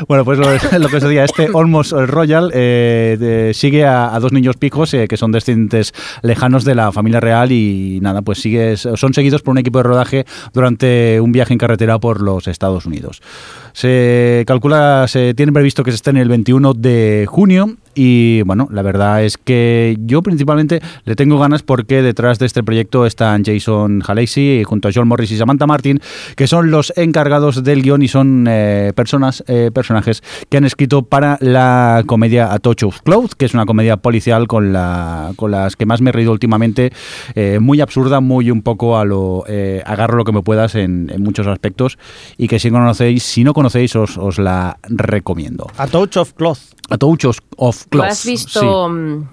Bueno, 0.08 0.24
pues 0.24 0.40
lo, 0.40 0.46
que 0.90 0.96
os 0.96 1.04
decía, 1.04 1.24
este 1.24 1.50
Almost 1.54 1.92
Royal 1.92 2.52
eh, 2.54 3.52
sigue 3.54 3.86
a, 3.86 4.18
dos 4.20 4.32
niños 4.32 4.56
pijos 4.58 4.94
eh, 4.94 5.08
que 5.08 5.18
son 5.18 5.32
descendientes 5.32 5.94
lejanos 6.22 6.64
de 6.64 6.76
la 6.76 6.92
familia 6.92 7.20
real 7.20 7.52
y 7.52 8.00
nada, 8.02 8.22
pues 8.22 8.40
sigue, 8.40 8.78
son 8.78 9.14
seguidos 9.14 9.42
por 9.42 9.52
un 9.52 9.58
equipo 9.58 9.80
de 9.80 9.84
rodaje 9.84 10.26
durante 10.54 11.20
un 11.20 11.32
viaje 11.32 11.54
en 11.54 11.60
carretera 11.60 12.00
por 12.00 12.22
los 12.22 12.48
Estados 12.48 12.86
Unidos. 12.86 13.22
Se 13.78 14.44
calcula, 14.48 15.06
se 15.08 15.36
tiene 15.36 15.52
previsto 15.52 15.84
que 15.84 15.92
se 15.92 15.98
esté 15.98 16.10
en 16.10 16.18
el 16.18 16.30
21 16.30 16.74
de 16.74 17.28
junio 17.30 17.78
y 17.94 18.42
bueno, 18.44 18.68
la 18.72 18.82
verdad 18.82 19.24
es 19.24 19.38
que 19.38 19.98
yo 20.00 20.24
principalmente 20.24 20.82
le 21.06 21.16
tengo 21.16 21.38
ganas 21.38 21.62
porque 21.62 22.02
detrás 22.02 22.40
de 22.40 22.48
este 22.48 22.64
proyecto 22.64 23.06
están 23.06 23.44
Jason 23.44 24.04
Haley 24.06 24.64
junto 24.64 24.88
a 24.88 24.92
John 24.94 25.08
Morris 25.08 25.32
y 25.32 25.38
Samantha 25.38 25.68
Martin, 25.68 26.00
que 26.36 26.48
son 26.48 26.72
los 26.72 26.92
encargados 26.96 27.64
del 27.64 27.84
guion 27.84 28.02
y 28.02 28.08
son 28.08 28.46
eh, 28.50 28.94
personas, 28.96 29.44
eh, 29.48 29.70
personajes 29.72 30.24
que 30.50 30.58
han 30.58 30.66
escrito 30.66 31.04
para 31.04 31.38
la 31.40 32.04
comedia 32.08 32.52
A 32.54 32.58
Touch 32.58 32.84
of 32.84 33.02
Cloud, 33.02 33.32
que 33.38 33.46
es 33.46 33.54
una 33.54 33.68
comedia 33.68 33.98
policial 33.98 34.48
con, 34.48 34.74
la, 34.74 35.34
con 35.36 35.52
las 35.52 35.76
que 35.76 35.86
más 35.86 36.02
me 36.02 36.10
he 36.10 36.14
reído 36.14 36.32
últimamente, 36.32 36.92
eh, 37.36 37.60
muy 37.60 37.82
absurda, 37.82 38.22
muy 38.22 38.50
un 38.50 38.64
poco 38.64 38.98
a 38.98 39.06
lo 39.06 39.44
eh, 39.48 39.84
agarro 39.86 40.18
lo 40.18 40.24
que 40.24 40.32
me 40.32 40.42
puedas 40.42 40.74
en, 40.74 41.12
en 41.14 41.22
muchos 41.22 41.46
aspectos 41.46 42.00
y 42.38 42.48
que 42.48 42.58
si 42.58 42.72
conocéis, 42.72 43.22
si 43.22 43.44
no 43.44 43.54
conocéis 43.54 43.67
os, 43.96 44.18
os 44.18 44.40
la 44.40 44.78
recomiendo. 44.84 45.68
A 45.78 45.88
Touch 45.88 46.18
of 46.18 46.34
Cloth. 46.34 46.60
A 46.90 46.98
Touch 46.98 47.26
of- 47.26 47.40
of 47.58 47.84
¿Tú 47.84 47.90
Cloth. 47.90 48.06
has 48.08 48.26
visto 48.26 48.90
mm, 48.90 49.24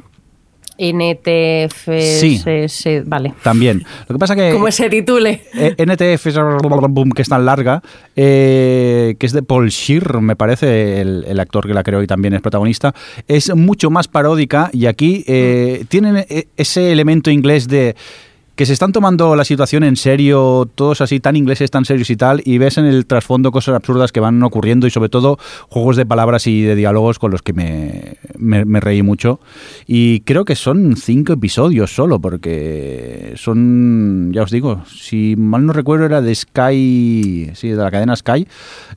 NTFS? 0.76 3.04
Vale. 3.06 3.34
También. 3.42 3.84
Lo 4.08 4.14
que 4.14 4.18
pasa 4.18 4.34
que 4.34 4.52
Como 4.52 4.70
se 4.70 4.88
titule. 4.90 5.42
eh, 5.54 5.74
NTF 5.78 6.26
es 6.26 6.36
que 7.14 7.22
es 7.22 7.28
tan 7.28 7.44
larga, 7.46 7.82
eh, 8.16 9.14
que 9.18 9.26
es 9.26 9.32
de 9.32 9.42
Paul 9.42 9.70
Scheer, 9.70 10.20
me 10.20 10.36
parece, 10.36 11.00
el, 11.00 11.24
el 11.28 11.40
actor 11.40 11.66
que 11.66 11.74
la 11.74 11.82
creó 11.82 12.02
y 12.02 12.06
también 12.06 12.34
es 12.34 12.40
protagonista, 12.40 12.94
es 13.28 13.54
mucho 13.54 13.90
más 13.90 14.08
paródica 14.08 14.70
y 14.72 14.86
aquí 14.86 15.24
eh, 15.26 15.84
tienen 15.88 16.24
eh, 16.28 16.48
ese 16.56 16.92
elemento 16.92 17.30
inglés 17.30 17.68
de 17.68 17.94
que 18.56 18.66
se 18.66 18.72
están 18.72 18.92
tomando 18.92 19.34
la 19.34 19.44
situación 19.44 19.82
en 19.82 19.96
serio, 19.96 20.70
todos 20.74 21.00
así 21.00 21.18
tan 21.18 21.34
ingleses, 21.34 21.70
tan 21.72 21.84
serios 21.84 22.08
y 22.10 22.16
tal, 22.16 22.40
y 22.44 22.58
ves 22.58 22.78
en 22.78 22.84
el 22.84 23.04
trasfondo 23.04 23.50
cosas 23.50 23.74
absurdas 23.74 24.12
que 24.12 24.20
van 24.20 24.40
ocurriendo 24.44 24.86
y 24.86 24.90
sobre 24.90 25.08
todo 25.08 25.38
juegos 25.68 25.96
de 25.96 26.06
palabras 26.06 26.46
y 26.46 26.62
de 26.62 26.76
diálogos 26.76 27.18
con 27.18 27.32
los 27.32 27.42
que 27.42 27.52
me, 27.52 28.14
me- 28.38 28.64
me 28.64 28.78
reí 28.80 29.02
mucho. 29.02 29.40
Y 29.88 30.20
creo 30.20 30.44
que 30.44 30.54
son 30.54 30.96
cinco 30.96 31.32
episodios 31.32 31.92
solo, 31.92 32.20
porque 32.20 33.32
son, 33.36 34.30
ya 34.32 34.42
os 34.44 34.50
digo, 34.52 34.82
si 34.86 35.34
mal 35.36 35.66
no 35.66 35.72
recuerdo 35.72 36.06
era 36.06 36.20
de 36.20 36.32
Sky, 36.34 37.50
sí, 37.54 37.70
de 37.70 37.76
la 37.76 37.90
cadena 37.90 38.14
Sky, 38.14 38.46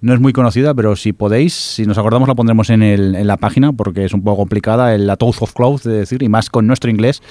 no 0.02 0.14
es 0.14 0.20
muy 0.20 0.34
conocida, 0.34 0.76
pero 0.76 0.96
si 0.96 1.14
podéis, 1.14 1.54
si 1.54 1.86
nos 1.88 1.98
acordamos 1.98 2.28
la 2.28 2.36
pondremos 2.36 2.70
en, 2.70 2.84
el- 2.84 3.16
en 3.16 3.26
la 3.26 3.38
página, 3.38 3.74
porque 3.74 4.06
es 4.06 4.14
un 4.14 4.24
poco 4.24 4.38
complicada, 4.38 4.94
el 4.94 5.08
La 5.08 5.16
Touch 5.18 5.42
of 5.42 5.54
Cloud, 5.54 5.82
de 5.82 5.94
decir, 5.94 6.22
y 6.22 6.30
más 6.30 6.52
con 6.52 6.68
nuestro 6.68 6.92
inglés, 6.92 7.24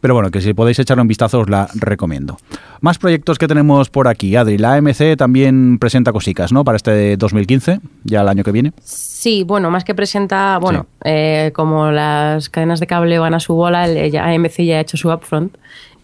pero 0.00 0.14
bueno, 0.14 0.30
que 0.30 0.40
si 0.40 0.54
podéis 0.54 0.78
echarle 0.78 1.02
un 1.02 1.08
vistazo 1.08 1.44
la 1.46 1.63
recomiendo. 1.74 2.36
Más 2.80 2.98
proyectos 2.98 3.38
que 3.38 3.48
tenemos 3.48 3.90
por 3.90 4.08
aquí, 4.08 4.36
Adri, 4.36 4.58
la 4.58 4.74
AMC 4.74 5.16
también 5.16 5.78
presenta 5.78 6.12
cositas, 6.12 6.52
¿no? 6.52 6.64
Para 6.64 6.76
este 6.76 7.16
2015, 7.16 7.80
ya 8.04 8.20
el 8.20 8.28
año 8.28 8.44
que 8.44 8.52
viene. 8.52 8.72
Sí, 8.82 9.42
bueno, 9.42 9.70
más 9.70 9.84
que 9.84 9.94
presenta, 9.94 10.58
bueno, 10.58 10.86
eh, 11.04 11.50
como 11.54 11.90
las 11.90 12.48
cadenas 12.50 12.80
de 12.80 12.86
cable 12.86 13.18
van 13.18 13.34
a 13.34 13.40
su 13.40 13.54
bola, 13.54 13.88
el, 13.88 14.16
AMC 14.16 14.62
ya 14.64 14.76
ha 14.76 14.80
hecho 14.80 14.96
su 14.96 15.10
upfront 15.10 15.56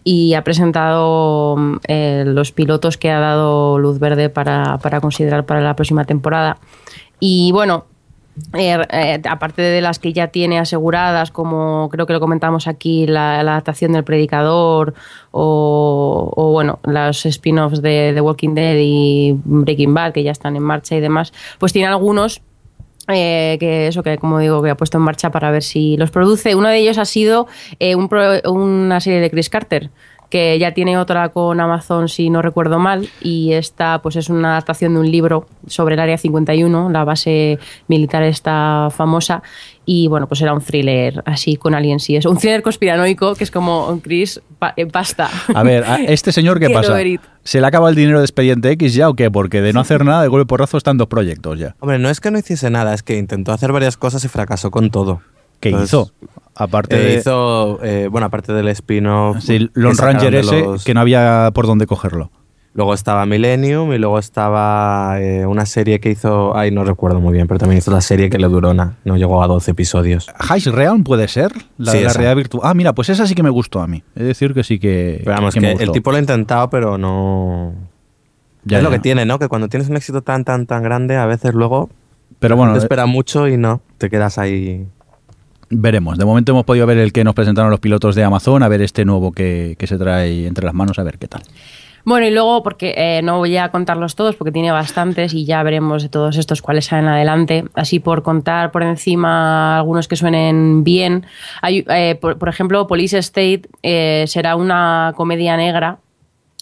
y 0.03 0.33
ha 0.33 0.43
presentado 0.43 1.55
mm, 1.57 1.75
eh, 1.87 2.23
los 2.25 2.51
pilotos 2.51 2.97
que 2.97 3.11
ha 3.11 3.19
dado 3.19 3.77
luz 3.77 3.99
verde 3.99 4.29
para, 4.29 4.77
para 4.79 5.01
considerar 5.01 5.45
para 5.45 5.61
la 5.61 5.75
próxima 5.75 6.05
temporada. 6.05 6.57
Y 7.19 7.51
bueno, 7.51 7.85
eh, 8.53 8.77
eh, 8.91 9.21
aparte 9.29 9.61
de 9.61 9.81
las 9.81 9.99
que 9.99 10.13
ya 10.13 10.27
tiene 10.27 10.59
aseguradas, 10.59 11.31
como 11.31 11.89
creo 11.89 12.05
que 12.05 12.13
lo 12.13 12.19
comentamos 12.19 12.67
aquí, 12.67 13.05
la, 13.07 13.39
adaptación 13.39 13.91
del 13.93 14.03
Predicador 14.03 14.93
o, 15.31 16.31
o, 16.35 16.51
bueno, 16.51 16.79
los 16.83 17.25
spin-offs 17.25 17.81
de 17.81 18.11
The 18.13 18.21
Walking 18.21 18.53
Dead 18.55 18.75
y 18.79 19.35
Breaking 19.43 19.93
Bad, 19.93 20.13
que 20.13 20.23
ya 20.23 20.31
están 20.31 20.55
en 20.55 20.63
marcha 20.63 20.95
y 20.95 20.99
demás, 20.99 21.33
pues 21.59 21.73
tiene 21.73 21.87
algunos 21.87 22.41
eh, 23.07 23.57
que 23.59 23.87
eso 23.87 24.03
que 24.03 24.17
como 24.17 24.39
digo 24.39 24.61
que 24.61 24.69
ha 24.69 24.77
puesto 24.77 24.97
en 24.97 25.03
marcha 25.03 25.31
para 25.31 25.51
ver 25.51 25.63
si 25.63 25.97
los 25.97 26.11
produce. 26.11 26.55
Uno 26.55 26.69
de 26.69 26.77
ellos 26.77 26.97
ha 26.97 27.05
sido 27.05 27.47
eh, 27.79 27.95
un 27.95 28.07
pro- 28.07 28.41
una 28.49 28.99
serie 28.99 29.19
de 29.19 29.29
Chris 29.31 29.49
Carter 29.49 29.89
que 30.31 30.57
ya 30.57 30.73
tiene 30.73 30.97
otra 30.97 31.29
con 31.29 31.59
Amazon 31.59 32.09
si 32.09 32.31
no 32.31 32.41
recuerdo 32.41 32.79
mal 32.79 33.07
y 33.21 33.51
esta 33.53 34.01
pues 34.01 34.15
es 34.15 34.29
una 34.29 34.51
adaptación 34.53 34.95
de 34.95 35.01
un 35.01 35.11
libro 35.11 35.45
sobre 35.67 35.93
el 35.93 35.99
Área 35.99 36.17
51, 36.17 36.89
la 36.89 37.03
base 37.03 37.59
militar 37.87 38.23
esta 38.23 38.87
famosa 38.89 39.43
y 39.85 40.07
bueno, 40.07 40.27
pues 40.27 40.41
era 40.41 40.53
un 40.53 40.61
thriller 40.61 41.21
así 41.25 41.57
con 41.57 41.75
aliens 41.75 42.09
y 42.09 42.15
eso, 42.15 42.29
un 42.31 42.37
thriller 42.37 42.61
conspiranoico 42.61 43.35
que 43.35 43.43
es 43.43 43.51
como 43.51 43.99
Chris, 44.01 44.41
pa- 44.57 44.73
eh, 44.77 44.85
basta. 44.85 45.29
A 45.53 45.63
ver, 45.63 45.83
¿a 45.83 45.97
¿este 45.97 46.31
señor 46.31 46.59
qué 46.59 46.69
pasa? 46.73 46.93
¿Se 47.43 47.59
le 47.59 47.67
acaba 47.67 47.89
el 47.89 47.95
dinero 47.95 48.19
de 48.19 48.25
Expediente 48.25 48.69
X 48.71 48.93
ya 48.93 49.09
o 49.09 49.15
qué? 49.15 49.29
Porque 49.31 49.61
de 49.61 49.73
no 49.73 49.79
hacer 49.81 50.05
nada, 50.05 50.21
de 50.21 50.27
golpe 50.29 50.45
porrazo 50.45 50.77
están 50.77 50.97
dos 50.97 51.07
proyectos 51.07 51.59
ya. 51.59 51.75
Hombre, 51.79 51.97
no 51.99 52.09
es 52.09 52.21
que 52.21 52.31
no 52.31 52.37
hiciese 52.39 52.69
nada, 52.69 52.93
es 52.93 53.03
que 53.03 53.17
intentó 53.17 53.51
hacer 53.51 53.71
varias 53.71 53.97
cosas 53.97 54.23
y 54.23 54.27
fracasó 54.27 54.71
con 54.71 54.91
todo. 54.91 55.21
¿Qué 55.61 55.69
Entonces, 55.69 55.89
hizo? 55.89 56.11
Aparte 56.55 56.97
eh, 56.97 56.99
de 57.13 57.19
hizo, 57.19 57.79
eh, 57.83 58.09
bueno, 58.11 58.27
aparte 58.27 58.51
del 58.51 58.67
spin-off. 58.67 59.37
sí, 59.39 59.69
Lone 59.73 59.95
Ranger 59.97 60.35
ese, 60.35 60.61
los- 60.61 60.83
que 60.83 60.93
no 60.93 60.99
había 60.99 61.49
por 61.53 61.65
dónde 61.67 61.87
cogerlo. 61.87 62.29
Luego 62.73 62.93
estaba 62.93 63.25
Millennium 63.25 63.91
y 63.91 63.97
luego 63.97 64.17
estaba 64.17 65.19
eh, 65.19 65.45
una 65.45 65.65
serie 65.65 65.99
que 65.99 66.09
hizo. 66.09 66.55
Ay, 66.55 66.71
no 66.71 66.85
recuerdo 66.85 67.19
muy 67.19 67.33
bien, 67.33 67.45
pero 67.47 67.57
también 67.59 67.79
hizo 67.79 67.91
la 67.91 67.99
serie 67.99 68.29
que 68.29 68.37
le 68.37 68.47
duró 68.47 68.73
nada. 68.73 68.95
No 69.03 69.17
llegó 69.17 69.43
a 69.43 69.47
12 69.47 69.71
episodios. 69.71 70.27
Heist 70.49 70.67
Realm 70.67 71.03
puede 71.03 71.27
ser, 71.27 71.51
la 71.77 71.91
Sí, 71.91 71.97
de 71.97 72.03
la 72.05 72.09
esa. 72.11 72.19
realidad 72.19 72.35
virtual. 72.37 72.61
Ah, 72.65 72.73
mira, 72.73 72.93
pues 72.93 73.09
esa 73.09 73.27
sí 73.27 73.35
que 73.35 73.43
me 73.43 73.49
gustó 73.49 73.81
a 73.81 73.87
mí. 73.87 74.03
Es 74.15 74.23
decir, 74.25 74.53
que 74.53 74.63
sí 74.63 74.79
que, 74.79 75.19
Pero 75.25 75.35
vamos, 75.35 75.53
que 75.53 75.59
que, 75.59 75.75
me 75.75 75.83
el 75.83 75.91
tipo 75.91 76.11
lo 76.11 76.17
ha 76.17 76.21
intentado, 76.21 76.69
pero 76.69 76.97
no. 76.97 77.73
Ya, 78.63 78.77
es 78.77 78.83
lo 78.85 78.89
que 78.89 78.99
tiene, 78.99 79.25
¿no? 79.25 79.37
Que 79.37 79.49
cuando 79.49 79.67
tienes 79.67 79.89
un 79.89 79.97
éxito 79.97 80.21
tan, 80.21 80.45
tan, 80.45 80.65
tan 80.65 80.81
grande, 80.81 81.17
a 81.17 81.25
veces 81.25 81.53
luego 81.53 81.89
Pero 82.39 82.55
bueno, 82.55 82.71
te 82.73 82.79
eh, 82.79 82.81
espera 82.83 83.05
mucho 83.05 83.49
y 83.49 83.57
no, 83.57 83.81
te 83.97 84.09
quedas 84.09 84.37
ahí. 84.37 84.87
Veremos. 85.71 86.17
De 86.17 86.25
momento 86.25 86.51
hemos 86.51 86.65
podido 86.65 86.85
ver 86.85 86.97
el 86.97 87.11
que 87.11 87.23
nos 87.23 87.33
presentaron 87.33 87.71
los 87.71 87.79
pilotos 87.79 88.15
de 88.15 88.23
Amazon, 88.23 88.63
a 88.63 88.67
ver 88.67 88.81
este 88.81 89.05
nuevo 89.05 89.31
que, 89.31 89.75
que 89.79 89.87
se 89.87 89.97
trae 89.97 90.45
entre 90.47 90.65
las 90.65 90.73
manos, 90.73 90.99
a 90.99 91.03
ver 91.03 91.17
qué 91.17 91.27
tal. 91.27 91.41
Bueno, 92.03 92.25
y 92.25 92.31
luego, 92.31 92.63
porque 92.63 92.93
eh, 92.97 93.21
no 93.21 93.37
voy 93.37 93.57
a 93.57 93.69
contarlos 93.69 94.15
todos, 94.15 94.35
porque 94.35 94.51
tiene 94.51 94.71
bastantes 94.71 95.33
y 95.33 95.45
ya 95.45 95.61
veremos 95.61 96.01
de 96.01 96.09
todos 96.09 96.37
estos 96.37 96.61
cuáles 96.61 96.85
salen 96.85 97.07
adelante. 97.07 97.65
Así 97.75 97.99
por 97.99 98.23
contar 98.23 98.71
por 98.71 98.83
encima 98.83 99.77
algunos 99.77 100.07
que 100.07 100.15
suenen 100.15 100.83
bien. 100.83 101.25
Hay, 101.61 101.85
eh, 101.87 102.15
por, 102.19 102.49
ejemplo, 102.49 102.87
Police 102.87 103.19
State 103.19 103.63
eh, 103.83 104.25
será 104.27 104.55
una 104.55 105.13
comedia 105.15 105.55
negra 105.57 105.99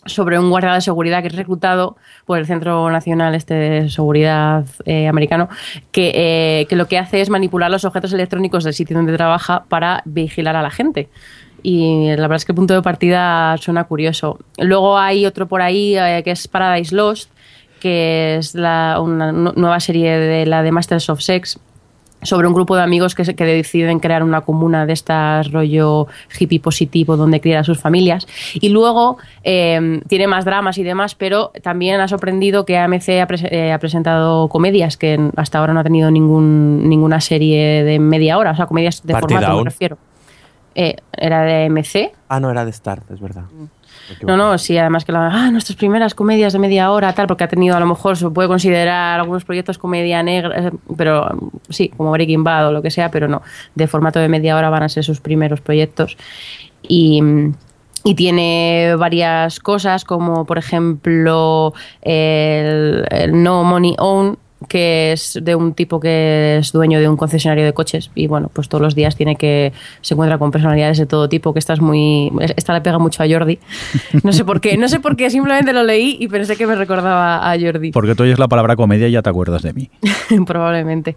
sobre 0.06 0.40
un 0.40 0.50
guardia 0.50 0.74
de 0.74 0.82
seguridad 0.82 1.22
que 1.22 1.28
es 1.28 1.36
reclutado 1.36 1.98
por 2.26 2.38
el 2.40 2.46
Centro 2.46 2.90
Nacional 2.90 3.36
este 3.36 3.54
de 3.54 3.90
Seguridad 3.90 4.66
eh, 4.86 5.08
americano, 5.08 5.50
que, 5.92 6.12
eh, 6.16 6.66
que 6.68 6.76
lo 6.76 6.88
que 6.88 6.98
hace 6.98 7.22
es 7.22 7.30
manipular 7.30 7.70
los 7.70 7.84
objetos 7.86 8.14
electrónicos 8.14 8.64
del 8.64 8.74
sitio 8.74 8.96
donde 8.96 9.16
trabaja 9.16 9.66
para 9.68 10.02
vigilar 10.06 10.56
a 10.56 10.62
la 10.62 10.72
gente. 10.72 11.10
Y 11.62 12.08
la 12.08 12.22
verdad 12.22 12.38
es 12.38 12.46
que 12.46 12.54
el 12.54 12.56
punto 12.56 12.74
de 12.74 12.82
partida 12.82 13.58
suena 13.58 13.84
curioso. 13.84 14.40
Luego 14.58 14.98
hay 14.98 15.26
otro 15.26 15.48
por 15.48 15.62
ahí 15.62 15.98
eh, 15.98 16.22
que 16.24 16.32
es 16.32 16.48
Paradise 16.48 16.96
Lost, 16.96 17.30
que 17.82 18.38
es 18.38 18.56
la, 18.56 19.00
una 19.02 19.34
nu- 19.34 19.54
nueva 19.56 19.80
serie 19.82 20.18
de 20.18 20.46
la 20.46 20.64
de 20.64 20.72
Masters 20.72 21.10
of 21.10 21.20
Sex 21.22 21.60
sobre 22.22 22.48
un 22.48 22.54
grupo 22.54 22.76
de 22.76 22.82
amigos 22.84 23.16
que, 23.16 23.24
se- 23.26 23.36
que 23.36 23.46
deciden 23.46 24.00
crear 24.00 24.24
una 24.24 24.42
comuna 24.42 24.86
de 24.86 24.94
estas 24.94 25.52
rollo 25.52 26.08
hippie 26.38 26.60
positivo 26.60 27.16
donde 27.18 27.40
criar 27.42 27.60
a 27.60 27.64
sus 27.64 27.80
familias. 27.80 28.28
Y 28.56 28.70
luego 28.70 29.18
eh, 29.44 30.02
tiene 30.08 30.28
más 30.28 30.44
dramas 30.46 30.78
y 30.78 30.84
demás, 30.84 31.16
pero 31.16 31.52
también 31.64 32.02
ha 32.02 32.08
sorprendido 32.08 32.66
que 32.66 32.78
AMC 32.78 33.10
ha, 33.10 33.28
eh, 33.52 33.72
ha 33.72 33.80
presentado 33.80 34.48
comedias 34.50 34.98
que 34.98 35.20
hasta 35.38 35.60
ahora 35.60 35.74
no 35.74 35.80
ha 35.80 35.84
tenido 35.84 36.12
ningún, 36.12 36.90
ninguna 36.90 37.22
serie 37.22 37.84
de 37.84 38.00
media 38.00 38.38
hora, 38.38 38.52
o 38.52 38.56
sea, 38.56 38.66
comedias 38.66 39.02
de 39.06 39.14
formato, 39.22 39.46
me 39.64 39.70
refiero. 39.72 39.98
Eh, 40.76 40.96
era 41.14 41.42
de 41.44 41.66
AMC, 41.66 42.12
Ah, 42.30 42.40
no, 42.40 42.52
era 42.52 42.64
de 42.66 42.72
Start, 42.72 43.10
es 43.12 43.20
verdad. 43.20 43.44
Equivoqué. 43.50 43.79
No, 44.24 44.38
no, 44.38 44.58
sí, 44.58 44.78
además 44.78 45.06
que 45.06 45.12
la, 45.12 45.28
ah, 45.28 45.52
nuestras 45.52 45.76
primeras 45.76 46.14
comedias 46.14 46.54
de 46.54 46.60
media 46.60 46.92
hora, 46.92 47.14
tal, 47.14 47.28
porque 47.28 47.44
ha 47.44 47.48
tenido 47.48 47.76
a 47.76 47.80
lo 47.80 47.86
mejor, 47.86 48.18
se 48.18 48.30
puede 48.30 48.48
considerar 48.48 49.20
algunos 49.20 49.44
proyectos 49.44 49.78
comedia 49.78 50.24
negra, 50.24 50.68
eh, 50.68 50.72
pero 50.98 51.26
mm, 51.26 51.50
sí, 51.70 51.90
como 51.90 52.12
Breaking 52.12 52.44
Bad 52.44 52.68
o 52.68 52.72
lo 52.72 52.82
que 52.82 52.92
sea, 52.92 53.12
pero 53.12 53.28
no, 53.28 53.42
de 53.76 53.88
formato 53.88 54.20
de 54.20 54.30
media 54.30 54.56
hora 54.56 54.70
van 54.70 54.84
a 54.84 54.90
ser 54.90 55.04
sus 55.04 55.20
primeros 55.20 55.62
proyectos. 55.62 56.18
Y. 56.82 57.22
mm, 57.22 57.54
y 58.06 58.16
tiene 58.16 58.96
varias 58.98 59.60
cosas, 59.60 60.06
como 60.06 60.46
por 60.46 60.58
ejemplo 60.58 61.74
el, 62.02 63.06
el 63.12 63.44
No 63.44 63.66
Money 63.66 63.96
Own, 64.00 64.38
que 64.68 65.14
es 65.14 65.40
de 65.42 65.56
un 65.56 65.74
tipo 65.74 66.00
que 66.00 66.58
es 66.58 66.72
dueño 66.72 67.00
de 67.00 67.08
un 67.08 67.16
concesionario 67.16 67.64
de 67.64 67.74
coches 67.74 68.12
y 68.16 68.28
bueno, 68.28 68.50
pues 68.52 68.68
todos 68.68 68.82
los 68.82 68.96
días 68.96 69.16
tiene 69.16 69.36
que 69.36 69.72
se 70.02 70.14
encuentra 70.14 70.38
con 70.38 70.52
personalidades 70.52 70.98
de 70.98 71.06
todo 71.06 71.30
tipo, 71.30 71.54
que 71.54 71.60
esta 71.60 71.74
es 71.74 71.82
muy 71.82 72.32
esta 72.56 72.74
le 72.74 72.82
pega 72.82 73.00
mucho 73.00 73.24
a 73.24 73.28
Jordi. 73.30 73.60
No 74.24 74.34
sé 74.34 74.44
por 74.44 74.60
qué, 74.60 74.78
no 74.78 74.88
sé 74.90 75.00
por 75.00 75.16
qué, 75.16 75.30
simplemente 75.30 75.72
lo 75.72 75.84
leí 75.84 76.18
y 76.20 76.28
pensé 76.28 76.56
que 76.56 76.68
me 76.68 76.76
recordaba 76.76 77.52
a 77.52 77.60
Jordi. 77.60 77.92
Porque 77.92 78.16
tú 78.16 78.24
oyes 78.24 78.38
la 78.38 78.48
palabra 78.48 78.76
comedia 78.76 79.08
y 79.08 79.12
ya 79.12 79.22
te 79.22 79.30
acuerdas 79.30 79.62
de 79.62 79.74
mí. 79.74 79.90
probablemente. 80.46 81.16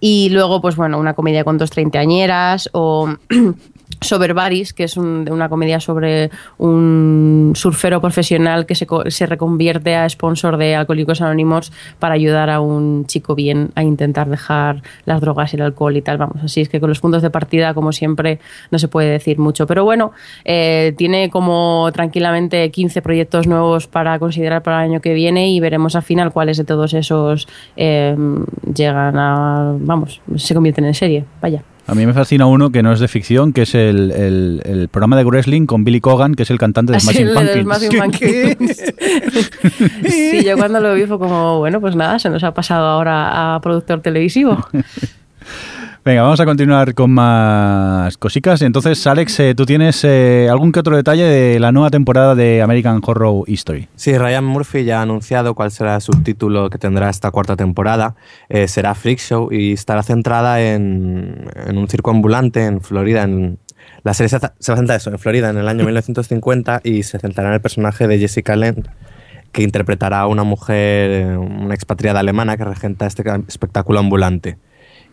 Y 0.00 0.28
luego, 0.30 0.60
pues 0.60 0.76
bueno, 0.76 0.98
una 0.98 1.14
comedia 1.14 1.44
con 1.44 1.58
dos 1.58 1.70
treintañeras 1.70 2.68
o 2.72 3.14
Sober 4.02 4.34
Baris, 4.34 4.72
que 4.72 4.84
es 4.84 4.96
un- 4.96 5.28
una 5.30 5.48
comedia 5.48 5.80
sobre 5.80 6.30
un 6.58 7.52
surfero 7.54 8.00
profesional 8.00 8.66
que 8.66 8.74
se, 8.74 8.86
se 9.08 9.26
reconvierte 9.26 9.94
a 9.96 10.08
sponsor 10.08 10.56
de 10.56 10.74
Alcohólicos 10.74 11.20
Anónimos 11.20 11.72
para 11.98 12.14
ayudar 12.14 12.50
a 12.50 12.60
un 12.60 13.06
chico 13.06 13.34
bien 13.34 13.70
a 13.74 13.82
intentar 13.82 14.28
dejar 14.28 14.82
las 15.04 15.20
drogas 15.20 15.52
y 15.52 15.56
el 15.56 15.62
alcohol 15.62 15.96
y 15.96 16.02
tal. 16.02 16.18
Vamos, 16.18 16.36
así 16.44 16.60
es 16.60 16.68
que 16.68 16.80
con 16.80 16.88
los 16.88 17.00
puntos 17.00 17.22
de 17.22 17.30
partida, 17.30 17.74
como 17.74 17.92
siempre, 17.92 18.38
no 18.70 18.78
se 18.78 18.88
puede 18.88 19.10
decir 19.10 19.38
mucho. 19.38 19.66
Pero 19.66 19.84
bueno, 19.84 20.12
eh, 20.44 20.94
tiene 20.96 21.30
como 21.30 21.90
tranquilamente 21.92 22.70
15 22.70 23.02
proyectos 23.02 23.46
nuevos 23.46 23.86
para 23.86 24.18
considerar 24.18 24.62
para 24.62 24.84
el 24.84 24.90
año 24.90 25.00
que 25.00 25.14
viene 25.14 25.50
y 25.50 25.60
veremos 25.60 25.96
al 25.96 26.02
final 26.02 26.32
cuáles 26.32 26.56
de 26.56 26.64
todos 26.64 26.94
esos 26.94 27.48
eh, 27.76 28.16
llegan 28.74 29.16
a, 29.18 29.74
vamos, 29.78 30.20
se 30.36 30.54
convierten 30.54 30.84
en 30.84 30.94
serie. 30.94 31.24
Vaya. 31.40 31.62
A 31.92 31.94
mí 31.94 32.06
me 32.06 32.14
fascina 32.14 32.46
uno 32.46 32.70
que 32.72 32.82
no 32.82 32.90
es 32.92 33.00
de 33.00 33.06
ficción, 33.08 33.52
que 33.52 33.62
es 33.62 33.74
el, 33.74 34.10
el- 34.12 34.62
el 34.64 34.88
programa 34.88 35.16
de 35.18 35.24
wrestling 35.24 35.66
con 35.66 35.84
Billy 35.84 36.00
Cogan, 36.00 36.34
que 36.34 36.42
es 36.44 36.50
el 36.50 36.58
cantante 36.58 36.92
de 36.92 36.96
Así, 36.96 37.08
Smashing 37.08 37.34
Pumpkins. 37.34 37.64
Smashing 37.64 38.00
Pumpkins. 38.00 38.82
sí, 40.10 40.42
yo 40.44 40.56
cuando 40.56 40.80
lo 40.80 40.94
vi 40.94 41.04
fue 41.06 41.18
como, 41.18 41.58
bueno, 41.58 41.80
pues 41.82 41.94
nada, 41.94 42.18
se 42.18 42.30
nos 42.30 42.42
ha 42.44 42.54
pasado 42.54 42.86
ahora 42.86 43.54
a 43.54 43.60
productor 43.60 44.00
televisivo. 44.00 44.66
Venga, 46.04 46.22
vamos 46.22 46.40
a 46.40 46.44
continuar 46.44 46.94
con 46.94 47.12
más 47.12 48.16
cositas. 48.16 48.60
Entonces, 48.62 49.06
Alex, 49.06 49.38
eh, 49.38 49.54
tú 49.54 49.64
tienes 49.64 50.02
eh, 50.02 50.48
algún 50.50 50.72
que 50.72 50.80
otro 50.80 50.96
detalle 50.96 51.22
de 51.22 51.60
la 51.60 51.70
nueva 51.70 51.90
temporada 51.90 52.34
de 52.34 52.60
American 52.60 53.00
Horror 53.06 53.44
History. 53.46 53.88
Sí, 53.94 54.18
Ryan 54.18 54.44
Murphy 54.44 54.82
ya 54.82 54.98
ha 54.98 55.02
anunciado 55.02 55.54
cuál 55.54 55.70
será 55.70 55.94
el 55.94 56.00
subtítulo 56.00 56.70
que 56.70 56.78
tendrá 56.78 57.08
esta 57.08 57.30
cuarta 57.30 57.54
temporada. 57.54 58.16
Eh, 58.48 58.66
será 58.66 58.96
Freak 58.96 59.20
Show 59.20 59.52
y 59.52 59.74
estará 59.74 60.02
centrada 60.02 60.60
en, 60.60 61.48
en 61.54 61.78
un 61.78 61.86
circo 61.86 62.10
ambulante 62.10 62.64
en 62.64 62.80
Florida. 62.80 63.22
En, 63.22 63.60
la 64.02 64.12
serie 64.12 64.28
se, 64.28 64.40
se 64.58 64.74
centra 64.74 64.96
eso, 64.96 65.10
en 65.10 65.20
Florida 65.20 65.50
en 65.50 65.58
el 65.58 65.68
año 65.68 65.84
1950 65.84 66.80
y 66.82 67.04
se 67.04 67.20
centrará 67.20 67.50
en 67.50 67.54
el 67.54 67.60
personaje 67.60 68.08
de 68.08 68.18
Jessica 68.18 68.56
Lange, 68.56 68.82
que 69.52 69.62
interpretará 69.62 70.22
a 70.22 70.26
una 70.26 70.42
mujer, 70.42 71.38
una 71.38 71.74
expatriada 71.76 72.18
alemana 72.18 72.56
que 72.56 72.64
regenta 72.64 73.06
este 73.06 73.22
espectáculo 73.46 74.00
ambulante. 74.00 74.58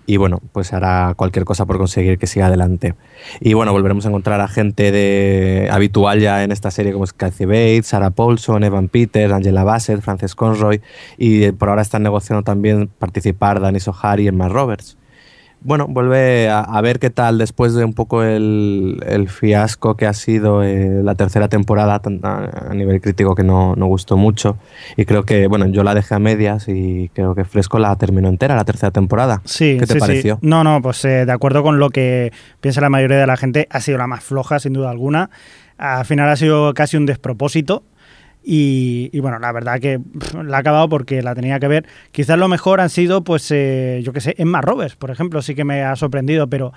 Y 0.10 0.17
bueno, 0.17 0.41
pues 0.54 0.74
hará 0.74 1.13
cualquier 1.15 1.45
cosa 1.45 1.67
por 1.67 1.78
conseguir 1.78 2.17
que 2.17 2.26
siga 2.26 2.48
adelante. 2.48 2.95
Y 3.41 3.54
bueno, 3.54 3.72
volveremos 3.74 4.08
a 4.08 4.10
encontrar 4.10 4.41
a 4.41 4.48
gente 4.48 4.91
de, 4.91 5.69
habitual 5.72 6.19
ya 6.19 6.43
en 6.43 6.52
esta 6.52 6.72
serie 6.72 6.93
como 6.93 7.06
es 7.06 7.13
Bates, 7.15 7.86
Sarah 7.86 8.10
Paulson, 8.10 8.63
Evan 8.63 8.88
Peters, 8.88 9.32
Angela 9.32 9.63
Bassett, 9.63 10.02
Frances 10.02 10.34
Conroy. 10.34 10.82
Y 11.19 11.52
por 11.52 11.69
ahora 11.69 11.84
están 11.84 12.02
negociando 12.02 12.41
también 12.41 12.88
participar 12.88 13.60
Danny 13.60 13.80
Sohari 13.80 14.24
y 14.24 14.30
Emma 14.30 14.50
Roberts. 14.50 14.98
Bueno, 15.62 15.88
vuelve 15.89 16.50
a, 16.50 16.60
a 16.62 16.82
ver 16.82 17.00
qué 17.00 17.10
tal 17.10 17.38
después 17.38 17.74
de 17.74 17.84
un 17.84 17.93
poco 17.93 18.24
el, 18.24 19.04
el 19.06 19.28
fiasco 19.28 19.95
que 19.98 20.06
ha 20.06 20.13
sido 20.13 20.63
eh, 20.63 21.02
la 21.04 21.15
tercera 21.15 21.50
temporada 21.50 22.02
a, 22.24 22.69
a 22.69 22.74
nivel 22.74 23.02
crítico 23.02 23.36
que 23.36 23.43
no, 23.43 23.76
no 23.76 23.86
gustó 23.88 24.15
mucho. 24.15 24.58
Y 24.95 25.04
creo 25.04 25.24
que, 25.24 25.48
bueno, 25.48 25.67
yo 25.67 25.84
la 25.84 25.93
dejé 25.93 26.15
a 26.15 26.19
medias 26.19 26.69
y 26.69 27.10
creo 27.13 27.36
que 27.36 27.43
Fresco 27.43 27.78
la 27.78 27.93
terminó 27.98 28.30
entera 28.30 28.56
la 28.56 28.63
tercera 28.63 28.91
temporada. 28.91 29.41
Sí, 29.43 29.76
¿Qué 29.78 29.86
te 29.86 29.93
sí, 29.93 29.93
sí. 29.93 30.00
pareció? 30.00 30.39
No, 30.41 30.63
no, 30.63 30.82
pues 30.82 31.04
eh, 31.04 31.26
de 31.26 31.32
acuerdo 31.32 31.62
con 31.62 31.78
lo 31.78 31.89
que 31.89 32.32
piensa 32.62 32.80
la 32.80 32.89
mayoría 32.89 33.17
de 33.17 33.28
la 33.28 33.36
gente, 33.36 33.67
ha 33.69 33.82
sido 33.82 33.98
la 33.98 34.08
más 34.08 34.24
floja, 34.24 34.60
sin 34.60 34.72
duda 34.74 34.89
alguna. 34.89 35.30
Al 35.78 36.06
final 36.06 36.30
ha 36.30 36.36
sido 36.38 36.74
casi 36.74 36.95
un 36.95 37.06
despropósito. 37.06 37.84
Y, 38.43 39.10
y, 39.12 39.19
bueno, 39.19 39.38
la 39.39 39.52
verdad 39.52 39.80
que 39.80 39.99
pff, 39.99 40.36
la 40.43 40.58
ha 40.58 40.60
acabado 40.62 40.88
porque 40.89 41.21
la 41.21 41.36
tenía 41.36 41.60
que 41.60 41.67
ver. 41.67 41.86
Quizás 42.12 42.38
lo 42.39 42.47
mejor 42.47 42.82
han 42.82 42.89
sido, 42.89 43.23
pues, 43.23 43.52
eh, 43.52 44.02
yo 44.04 44.13
qué 44.13 44.21
sé, 44.21 44.36
Emma 44.38 44.62
Roberts, 44.62 44.95
por 44.95 45.12
ejemplo, 45.12 45.41
sí 45.41 45.56
que 45.56 45.65
me 45.65 45.84
ha 45.84 45.95
sorprendido, 45.95 46.47
pero. 46.47 46.73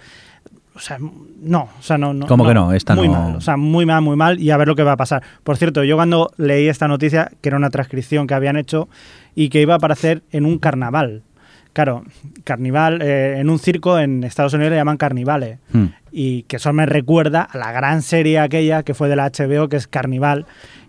O 0.75 0.79
sea, 0.79 0.99
no, 0.99 1.69
o 1.79 1.83
sea, 1.83 1.99
no. 1.99 2.15
no 2.15 2.27
¿Cómo 2.27 2.47
que 2.47 2.55
no? 2.55 2.73
Esta 2.73 2.95
muy 2.95 3.07
no- 3.09 3.15
mal, 3.15 3.37
o 3.37 3.41
sea, 3.41 3.57
muy 3.57 3.85
mal, 3.85 4.01
muy 4.03 4.17
mal, 4.17 4.41
y 4.41 4.51
a 4.51 4.57
ver 4.57 4.69
lo 4.69 4.75
que 4.75 4.83
va 4.83 4.93
a 4.93 4.97
pasar. 4.97 5.23
Por 5.45 5.57
cierto, 5.57 5.85
yo 5.85 5.97
cuando 5.97 6.33
leí 6.39 6.67
esta 6.67 6.89
noticia, 6.89 7.31
que 7.41 7.51
era 7.51 7.59
una 7.59 7.71
transcripción 7.71 8.27
que 8.27 8.35
habían 8.35 8.57
hecho 8.57 8.89
y 9.35 9.51
que 9.51 9.61
iba 9.61 9.75
a 9.75 9.77
aparecer 9.77 10.23
en 10.33 10.47
un 10.47 10.59
carnaval 10.59 11.23
claro, 11.73 12.05
carnival, 12.45 13.01
eh, 13.03 13.37
en 13.39 13.51
un 13.51 13.59
circo 13.59 13.99
en 13.99 14.25
Estados 14.25 14.55
Unidos 14.55 14.71
le 14.71 14.77
llaman 14.77 14.97
carnivales. 14.97 15.59
Hmm. 15.73 15.87
Y 16.11 16.43
que 16.43 16.57
eso 16.57 16.73
me 16.73 16.87
recuerda 16.87 17.43
a 17.43 17.57
la 17.57 17.73
gran 17.73 18.03
serie 18.03 18.39
aquella 18.39 18.83
que 18.83 18.95
fue 18.95 19.09
de 19.09 19.17
la 19.17 19.31
HBO, 19.31 19.69
que 19.69 19.77
es 19.77 19.87
Carnival, 19.87 20.47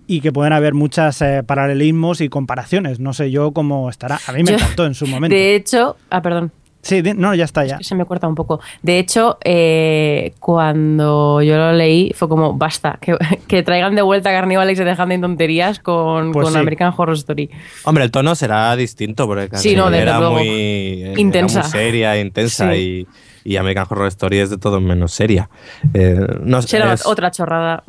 y 0.07 0.21
que 0.21 0.31
pueden 0.31 0.53
haber 0.53 0.73
muchos 0.73 1.23
paralelismos 1.45 2.21
y 2.21 2.29
comparaciones. 2.29 2.99
No 2.99 3.13
sé 3.13 3.31
yo 3.31 3.51
cómo 3.51 3.89
estará. 3.89 4.19
A 4.27 4.31
mí 4.33 4.43
me 4.43 4.51
Yo- 4.51 4.57
encantó 4.57 4.85
en 4.85 4.93
su 4.95 5.07
momento. 5.07 5.35
De 5.35 5.55
hecho, 5.55 5.95
ah, 6.09 6.21
perdón. 6.21 6.51
Sí, 6.81 7.01
no, 7.15 7.33
ya 7.33 7.45
está, 7.45 7.63
ya. 7.65 7.79
Se 7.81 7.95
me 7.95 8.05
corta 8.05 8.27
un 8.27 8.35
poco. 8.35 8.59
De 8.81 8.99
hecho, 8.99 9.37
eh, 9.45 10.33
cuando 10.41 11.41
yo 11.41 11.55
lo 11.55 11.71
leí, 11.71 12.11
fue 12.13 12.27
como, 12.27 12.55
basta, 12.57 12.97
que, 12.99 13.15
que 13.47 13.63
traigan 13.63 13.95
de 13.95 14.01
vuelta 14.01 14.31
a 14.31 14.33
Carnival 14.33 14.69
y 14.69 14.75
se 14.75 14.83
dejan 14.83 15.07
de 15.07 15.17
tonterías 15.19 15.79
con, 15.79 16.33
Pues 16.33 16.43
con 16.43 16.53
sí. 16.53 16.59
American 16.59 16.93
Horror 16.95 17.15
Story. 17.15 17.49
Hombre, 17.85 18.03
el 18.03 18.11
tono 18.11 18.35
será 18.35 18.75
distinto 18.75 19.27
porque 19.27 19.55
Sí, 19.57 19.77
no, 19.77 19.87
era, 19.93 20.19
luego. 20.19 20.33
muy, 20.35 21.03
era 21.03 21.21
Intensa. 21.21 21.61
muy 21.61 21.69
seria, 21.71 22.19
intensa 22.19 22.73
Sí. 22.73 23.07
y, 23.45 23.53
y 23.53 23.55
American 23.55 23.87
Horror 23.89 24.07
Story 24.09 24.39
es 24.39 24.49
de 24.49 24.57
todo 24.57 24.81
menos 24.81 25.13
seria. 25.13 25.49
Eh, 25.93 26.19
no, 26.41 26.61
Será 26.63 26.91
es- 26.91 27.05
otra 27.05 27.31
chorrada. 27.31 27.83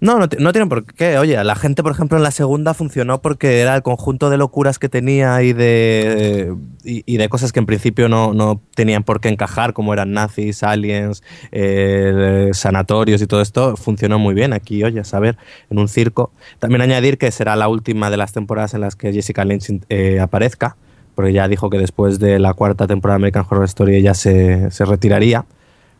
No, 0.00 0.18
no, 0.18 0.28
ti- 0.28 0.36
no 0.38 0.52
tienen 0.52 0.68
por 0.68 0.84
qué. 0.84 1.16
Oye, 1.18 1.42
la 1.42 1.54
gente, 1.54 1.82
por 1.82 1.92
ejemplo, 1.92 2.16
en 2.18 2.22
la 2.22 2.30
segunda 2.30 2.74
funcionó 2.74 3.22
porque 3.22 3.60
era 3.60 3.74
el 3.74 3.82
conjunto 3.82 4.28
de 4.30 4.36
locuras 4.36 4.78
que 4.78 4.88
tenía 4.88 5.42
y 5.42 5.52
de, 5.52 6.54
y, 6.84 7.02
y 7.06 7.16
de 7.16 7.28
cosas 7.28 7.52
que 7.52 7.60
en 7.60 7.66
principio 7.66 8.08
no, 8.08 8.34
no 8.34 8.60
tenían 8.74 9.04
por 9.04 9.20
qué 9.20 9.28
encajar, 9.28 9.72
como 9.72 9.92
eran 9.94 10.12
nazis, 10.12 10.62
aliens, 10.62 11.22
eh, 11.50 12.50
sanatorios 12.52 13.22
y 13.22 13.26
todo 13.26 13.40
esto, 13.40 13.76
funcionó 13.76 14.18
muy 14.18 14.34
bien 14.34 14.52
aquí, 14.52 14.84
oye, 14.84 15.00
a 15.00 15.04
saber, 15.04 15.38
en 15.70 15.78
un 15.78 15.88
circo. 15.88 16.30
También 16.58 16.82
añadir 16.82 17.16
que 17.18 17.30
será 17.30 17.56
la 17.56 17.68
última 17.68 18.10
de 18.10 18.16
las 18.18 18.32
temporadas 18.32 18.74
en 18.74 18.82
las 18.82 18.96
que 18.96 19.12
Jessica 19.12 19.44
Lynch 19.44 19.80
eh, 19.88 20.20
aparezca, 20.20 20.76
porque 21.14 21.32
ya 21.32 21.48
dijo 21.48 21.70
que 21.70 21.78
después 21.78 22.18
de 22.18 22.38
la 22.38 22.52
cuarta 22.52 22.86
temporada 22.86 23.14
de 23.16 23.22
American 23.22 23.46
Horror 23.48 23.64
Story 23.64 23.96
ella 23.96 24.12
se, 24.12 24.70
se 24.70 24.84
retiraría. 24.84 25.46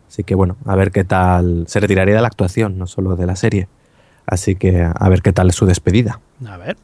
Así 0.08 0.22
que 0.22 0.34
bueno, 0.34 0.56
a 0.66 0.76
ver 0.76 0.90
qué 0.92 1.02
tal. 1.04 1.64
Se 1.66 1.80
retiraría 1.80 2.14
de 2.14 2.20
la 2.20 2.28
actuación, 2.28 2.76
no 2.78 2.86
solo 2.86 3.16
de 3.16 3.26
la 3.26 3.34
serie. 3.34 3.66
Así 4.26 4.56
que 4.56 4.82
a 4.82 5.08
ver 5.08 5.22
qué 5.22 5.32
tal 5.32 5.48
es 5.50 5.54
su 5.56 5.66
despedida. 5.66 6.20
A 6.46 6.56
ver. 6.56 6.76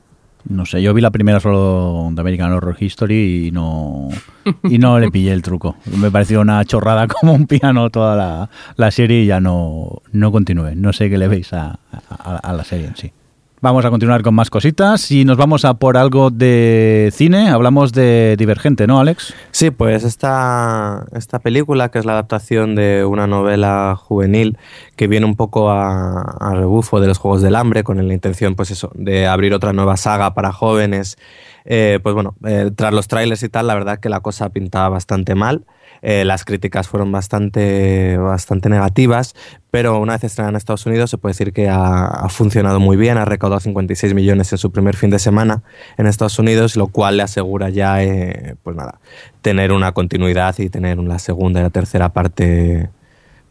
No 0.48 0.66
sé, 0.66 0.82
yo 0.82 0.92
vi 0.92 1.00
la 1.00 1.10
primera 1.12 1.38
solo 1.38 2.08
de 2.12 2.20
American 2.20 2.52
Horror 2.52 2.76
History 2.80 3.46
y 3.46 3.50
no 3.52 4.08
y 4.64 4.78
no 4.78 4.98
le 4.98 5.08
pillé 5.08 5.32
el 5.32 5.40
truco. 5.42 5.76
Me 5.98 6.10
pareció 6.10 6.40
una 6.40 6.64
chorrada 6.64 7.06
como 7.20 7.32
un 7.32 7.46
piano 7.46 7.90
toda 7.90 8.16
la, 8.16 8.50
la 8.76 8.90
serie 8.90 9.22
y 9.22 9.26
ya 9.26 9.38
no, 9.40 10.02
no 10.10 10.32
continué. 10.32 10.74
No 10.74 10.92
sé 10.92 11.08
qué 11.10 11.16
le 11.18 11.28
veis 11.28 11.52
a, 11.52 11.78
a- 12.10 12.36
a 12.38 12.52
la 12.52 12.64
serie 12.64 12.88
en 12.88 12.96
sí. 12.96 13.12
Vamos 13.62 13.84
a 13.84 13.90
continuar 13.90 14.22
con 14.22 14.34
más 14.34 14.50
cositas 14.50 15.12
y 15.12 15.24
nos 15.24 15.36
vamos 15.36 15.64
a 15.64 15.74
por 15.74 15.96
algo 15.96 16.30
de 16.30 17.10
cine. 17.12 17.48
Hablamos 17.48 17.92
de 17.92 18.34
Divergente, 18.36 18.88
¿no, 18.88 18.98
Alex? 18.98 19.34
Sí, 19.52 19.70
pues 19.70 20.02
esta, 20.02 21.06
esta 21.12 21.38
película, 21.38 21.88
que 21.88 22.00
es 22.00 22.04
la 22.04 22.14
adaptación 22.14 22.74
de 22.74 23.04
una 23.04 23.28
novela 23.28 23.94
juvenil 23.96 24.58
que 24.96 25.06
viene 25.06 25.26
un 25.26 25.36
poco 25.36 25.70
a, 25.70 26.52
rebufo 26.56 26.98
de 26.98 27.06
los 27.06 27.18
Juegos 27.18 27.40
del 27.40 27.54
Hambre, 27.54 27.84
con 27.84 28.04
la 28.04 28.12
intención, 28.12 28.56
pues 28.56 28.84
de 28.94 29.28
abrir 29.28 29.54
otra 29.54 29.72
nueva 29.72 29.96
saga 29.96 30.34
para 30.34 30.50
jóvenes. 30.50 31.16
Eh, 31.64 32.00
pues 32.02 32.14
bueno, 32.14 32.34
eh, 32.46 32.70
tras 32.74 32.92
los 32.92 33.08
trailers 33.08 33.42
y 33.42 33.48
tal, 33.48 33.66
la 33.66 33.74
verdad 33.74 34.00
que 34.00 34.08
la 34.08 34.20
cosa 34.20 34.50
pintaba 34.50 34.88
bastante 34.88 35.34
mal. 35.34 35.64
Eh, 36.00 36.24
las 36.24 36.44
críticas 36.44 36.88
fueron 36.88 37.12
bastante, 37.12 38.16
bastante 38.16 38.68
negativas, 38.68 39.36
pero 39.70 40.00
una 40.00 40.14
vez 40.14 40.24
estrenada 40.24 40.50
en 40.50 40.56
Estados 40.56 40.84
Unidos 40.84 41.10
se 41.10 41.18
puede 41.18 41.30
decir 41.30 41.52
que 41.52 41.68
ha, 41.68 42.28
funcionado 42.28 42.80
muy 42.80 42.96
bien, 42.96 43.18
ha 43.18 43.24
recaudado 43.24 43.60
56 43.60 44.12
millones 44.12 44.50
en 44.50 44.58
su 44.58 44.72
primer 44.72 44.96
fin 44.96 45.10
de 45.10 45.20
semana 45.20 45.62
en 45.96 46.08
Estados 46.08 46.40
Unidos, 46.40 46.76
lo 46.76 46.88
cual 46.88 47.18
le 47.18 47.22
asegura 47.22 47.68
ya, 47.70 47.98
pues 48.64 48.74
nada, 48.74 48.98
tener 49.42 49.70
una 49.70 49.92
continuidad 49.92 50.58
y 50.58 50.68
tener 50.70 50.98
una 50.98 51.20
segunda 51.20 51.60
y 51.60 51.62
la 51.62 51.70
tercera 51.70 52.08
parte 52.08 52.90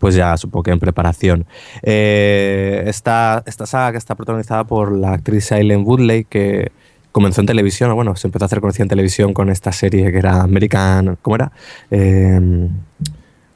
pues 0.01 0.15
ya 0.15 0.35
supongo 0.35 0.63
que 0.63 0.71
en 0.71 0.79
preparación. 0.79 1.45
Eh, 1.83 2.83
esta, 2.87 3.43
esta 3.45 3.67
saga 3.67 3.91
que 3.91 3.99
está 3.99 4.15
protagonizada 4.15 4.63
por 4.63 4.91
la 4.91 5.13
actriz 5.13 5.51
Aileen 5.51 5.85
Woodley, 5.85 6.25
que 6.25 6.71
comenzó 7.11 7.41
en 7.41 7.47
televisión, 7.47 7.91
o 7.91 7.95
bueno, 7.95 8.15
se 8.15 8.27
empezó 8.27 8.45
a 8.45 8.47
hacer 8.47 8.61
conocida 8.61 8.83
en 8.83 8.89
televisión 8.89 9.33
con 9.33 9.49
esta 9.49 9.71
serie 9.71 10.11
que 10.11 10.17
era 10.17 10.41
American, 10.41 11.17
¿cómo 11.21 11.35
era? 11.35 11.51
Eh, 11.89 12.69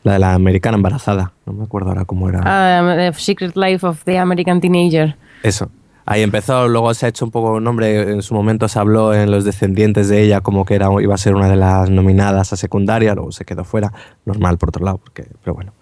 la 0.03 0.13
de 0.13 0.19
la 0.19 0.33
americana 0.33 0.77
embarazada, 0.77 1.33
no 1.45 1.53
me 1.53 1.63
acuerdo 1.63 1.89
ahora 1.89 2.05
cómo 2.05 2.29
era. 2.29 2.41
Ah, 2.45 2.95
The 2.95 3.13
Secret 3.13 3.55
Life 3.55 3.85
of 3.85 4.03
the 4.03 4.19
American 4.19 4.61
Teenager. 4.61 5.15
Eso. 5.41 5.69
Ahí 6.07 6.21
empezó, 6.21 6.67
luego 6.67 6.93
se 6.93 7.07
ha 7.07 7.09
hecho 7.09 7.25
un 7.25 7.31
poco 7.31 7.53
un 7.53 7.63
nombre, 7.63 8.11
en 8.11 8.21
su 8.21 8.35
momento 8.35 8.67
se 8.67 8.77
habló 8.77 9.15
en 9.15 9.31
Los 9.31 9.43
Descendientes 9.43 10.07
de 10.07 10.21
ella 10.21 10.41
como 10.41 10.63
que 10.63 10.75
era, 10.75 10.89
iba 11.01 11.15
a 11.15 11.17
ser 11.17 11.33
una 11.33 11.49
de 11.49 11.55
las 11.55 11.89
nominadas 11.89 12.53
a 12.53 12.57
secundaria, 12.57 13.15
luego 13.15 13.31
se 13.31 13.43
quedó 13.43 13.63
fuera, 13.63 13.91
normal 14.23 14.59
por 14.59 14.69
otro 14.69 14.85
lado, 14.85 14.99
porque, 14.99 15.25
pero 15.43 15.55
bueno. 15.55 15.73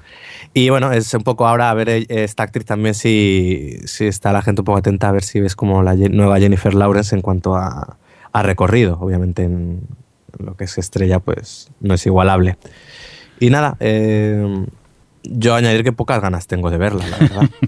Y 0.54 0.70
bueno, 0.70 0.92
es 0.92 1.14
un 1.14 1.24
poco 1.24 1.48
ahora 1.48 1.70
a 1.70 1.74
ver 1.74 1.90
eh, 1.90 2.06
esta 2.10 2.44
actriz 2.44 2.66
también 2.66 2.94
si, 2.96 3.78
si 3.86 4.06
está 4.08 4.32
la 4.34 4.42
gente 4.42 4.62
un 4.62 4.66
poco 4.66 4.80
atenta 4.80 5.10
a 5.10 5.12
ver 5.12 5.24
si 5.24 5.40
ves 5.40 5.56
como 5.56 5.84
la 5.84 5.96
nueva 5.96 6.40
Jennifer 6.40 6.74
Lawrence 6.74 7.16
en 7.16 7.22
cuanto 7.22 7.56
a, 7.56 7.98
a 8.32 8.44
recorrido, 8.44 8.98
obviamente 9.00 9.44
en 9.44 9.82
lo 10.40 10.56
que 10.56 10.64
es 10.66 10.78
estrella 10.78 11.20
pues 11.20 11.70
no 11.80 11.94
es 11.94 12.06
igualable. 12.06 12.58
Y 13.40 13.50
nada, 13.50 13.78
eh, 13.80 14.66
yo 15.24 15.56
añadir 15.56 15.84
que 15.84 15.92
pocas 15.92 16.22
ganas 16.22 16.48
tengo 16.48 16.70
de 16.70 16.78
verla, 16.78 17.08
la 17.08 17.18
verdad. 17.18 17.50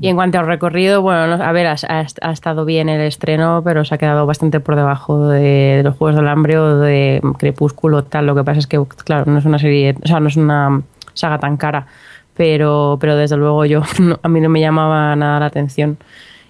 Y 0.00 0.08
en 0.08 0.16
cuanto 0.16 0.38
al 0.38 0.46
recorrido, 0.46 1.00
bueno, 1.02 1.36
no- 1.38 1.42
a 1.42 1.52
ver, 1.52 1.66
ha 1.66 2.30
estado 2.32 2.64
bien 2.64 2.88
el 2.88 3.00
estreno, 3.00 3.62
pero 3.64 3.84
se 3.84 3.94
ha 3.94 3.98
quedado 3.98 4.26
bastante 4.26 4.60
por 4.60 4.76
debajo 4.76 5.28
de, 5.28 5.40
de 5.78 5.82
los 5.82 5.96
Juegos 5.96 6.16
del 6.16 6.28
Hambre 6.28 6.58
o 6.58 6.78
de 6.78 7.22
Crepúsculo, 7.38 8.04
tal. 8.04 8.26
Lo 8.26 8.34
que 8.34 8.44
pasa 8.44 8.58
es 8.58 8.66
que, 8.66 8.80
claro, 9.04 9.30
no 9.30 9.38
es 9.38 9.44
una 9.44 9.58
serie, 9.58 9.94
o 10.02 10.06
sea, 10.06 10.20
no 10.20 10.28
es 10.28 10.36
una 10.36 10.82
saga 11.16 11.38
tan 11.38 11.56
cara, 11.56 11.86
pero, 12.36 12.98
pero 13.00 13.16
desde 13.16 13.36
luego 13.36 13.64
yo, 13.64 13.82
a 14.22 14.28
mí 14.28 14.40
no 14.40 14.48
me 14.48 14.60
llamaba 14.60 15.16
nada 15.16 15.40
la 15.40 15.46
atención. 15.46 15.98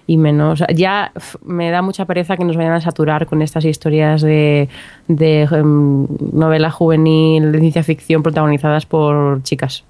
Y 0.09 0.15
menos, 0.15 0.63
ya 0.73 1.11
me 1.43 1.69
da 1.69 1.81
mucha 1.81 2.05
pereza 2.05 2.37
que 2.37 2.45
nos 2.45 2.55
vayan 2.55 2.71
a 2.71 2.79
saturar 2.79 3.25
con 3.27 3.41
estas 3.41 3.65
historias 3.65 4.21
de, 4.21 4.69
de 5.09 5.41
em, 5.41 6.07
novela 6.31 6.71
juvenil, 6.71 7.51
de 7.51 7.59
ciencia 7.59 7.83
ficción 7.83 8.23
protagonizadas 8.23 8.85
por 8.85 9.43
chicas. 9.43 9.83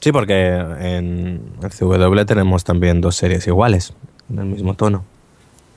Sí, 0.00 0.12
porque 0.12 0.56
en 0.80 1.42
el 1.62 1.70
CW 1.70 2.24
tenemos 2.24 2.64
también 2.64 3.02
dos 3.02 3.16
series 3.16 3.46
iguales, 3.46 3.92
en 4.30 4.38
el 4.38 4.46
mismo 4.46 4.72
tono. 4.72 5.04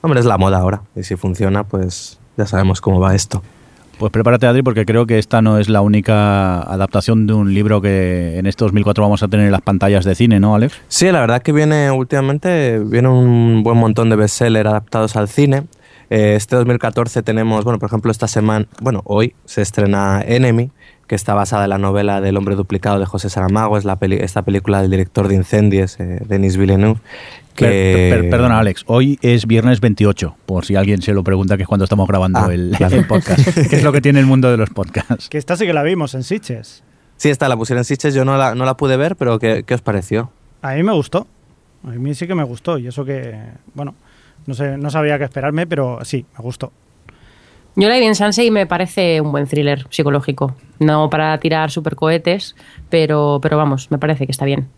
Hombre, 0.00 0.20
es 0.20 0.26
la 0.26 0.38
moda 0.38 0.58
ahora, 0.58 0.82
y 0.96 1.02
si 1.02 1.16
funciona, 1.16 1.64
pues 1.64 2.18
ya 2.38 2.46
sabemos 2.46 2.80
cómo 2.80 3.00
va 3.00 3.14
esto. 3.14 3.42
Pues 4.00 4.12
prepárate, 4.12 4.46
Adri, 4.46 4.62
porque 4.62 4.86
creo 4.86 5.04
que 5.04 5.18
esta 5.18 5.42
no 5.42 5.58
es 5.58 5.68
la 5.68 5.82
única 5.82 6.62
adaptación 6.62 7.26
de 7.26 7.34
un 7.34 7.52
libro 7.52 7.82
que 7.82 8.38
en 8.38 8.46
este 8.46 8.64
2004 8.64 9.04
vamos 9.04 9.22
a 9.22 9.28
tener 9.28 9.44
en 9.44 9.52
las 9.52 9.60
pantallas 9.60 10.06
de 10.06 10.14
cine, 10.14 10.40
¿no, 10.40 10.54
Alex? 10.54 10.80
Sí, 10.88 11.12
la 11.12 11.20
verdad 11.20 11.42
que 11.42 11.52
viene 11.52 11.90
últimamente, 11.90 12.78
viene 12.78 13.08
un 13.08 13.62
buen 13.62 13.76
montón 13.76 14.08
de 14.08 14.16
bestsellers 14.16 14.70
adaptados 14.70 15.16
al 15.16 15.28
cine. 15.28 15.64
Eh, 16.08 16.32
este 16.34 16.56
2014 16.56 17.22
tenemos, 17.22 17.62
bueno, 17.62 17.78
por 17.78 17.90
ejemplo, 17.90 18.10
esta 18.10 18.26
semana, 18.26 18.66
bueno, 18.80 19.02
hoy 19.04 19.34
se 19.44 19.60
estrena 19.60 20.22
Enemy, 20.26 20.70
que 21.06 21.14
está 21.14 21.34
basada 21.34 21.64
en 21.64 21.70
la 21.70 21.78
novela 21.78 22.22
del 22.22 22.38
hombre 22.38 22.56
duplicado 22.56 23.00
de 23.00 23.04
José 23.04 23.28
Saramago, 23.28 23.76
es 23.76 23.84
la 23.84 23.98
esta 24.00 24.40
película 24.40 24.80
del 24.80 24.92
director 24.92 25.28
de 25.28 25.34
Incendies, 25.34 26.00
eh, 26.00 26.22
Denis 26.26 26.56
Villeneuve. 26.56 27.00
Que... 27.66 28.08
Per- 28.10 28.20
per- 28.22 28.30
perdona, 28.30 28.58
Alex, 28.58 28.84
hoy 28.86 29.18
es 29.22 29.46
viernes 29.46 29.80
28, 29.80 30.36
por 30.46 30.64
si 30.64 30.76
alguien 30.76 31.02
se 31.02 31.12
lo 31.12 31.22
pregunta, 31.24 31.56
que 31.56 31.62
es 31.62 31.68
cuando 31.68 31.84
estamos 31.84 32.06
grabando 32.08 32.38
Ah, 32.40 32.52
el, 32.52 32.74
claro. 32.76 32.96
el 32.96 33.06
podcast, 33.06 33.44
que 33.68 33.76
es 33.76 33.82
lo 33.82 33.92
que 33.92 34.00
tiene 34.00 34.20
el 34.20 34.26
mundo 34.26 34.50
de 34.50 34.56
los 34.56 34.70
podcasts. 34.70 35.28
Que 35.28 35.38
esta 35.38 35.56
sí 35.56 35.66
que 35.66 35.72
la 35.72 35.82
vimos 35.82 36.14
en 36.14 36.22
Sitches. 36.22 36.82
Sí, 37.16 37.28
esta 37.28 37.48
la 37.48 37.56
pusieron 37.56 37.80
en 37.80 37.84
Sitges, 37.84 38.14
yo 38.14 38.24
no 38.24 38.36
la, 38.36 38.54
no 38.54 38.64
la 38.64 38.76
pude 38.76 38.96
ver, 38.96 39.14
pero 39.16 39.38
¿qué, 39.38 39.62
qué 39.66 39.74
os 39.74 39.82
pareció? 39.82 40.30
A 40.62 40.72
mí 40.74 40.82
me 40.82 40.92
gustó. 40.92 41.26
A 41.84 41.90
mí 41.90 42.14
sí 42.14 42.26
que 42.26 42.34
me 42.34 42.44
gustó. 42.44 42.78
Y 42.78 42.86
eso 42.86 43.04
que, 43.04 43.34
bueno, 43.74 43.94
no 44.46 44.54
sé, 44.54 44.76
no 44.78 44.90
sabía 44.90 45.18
qué 45.18 45.24
esperarme, 45.24 45.66
pero 45.66 45.98
sí, 46.04 46.24
me 46.38 46.42
gustó. 46.42 46.72
Yo 47.76 47.88
la 47.88 47.98
vi 47.98 48.04
en 48.04 48.14
Sanse 48.14 48.44
y 48.44 48.50
me 48.50 48.66
parece 48.66 49.20
un 49.20 49.30
buen 49.32 49.46
thriller 49.46 49.86
psicológico. 49.90 50.56
No 50.80 51.08
para 51.08 51.38
tirar 51.38 51.70
super 51.70 51.94
cohetes, 51.94 52.56
pero, 52.88 53.38
pero 53.40 53.56
vamos, 53.56 53.90
me 53.90 53.98
parece 53.98 54.26
que 54.26 54.32
está 54.32 54.44
bien. 54.44 54.68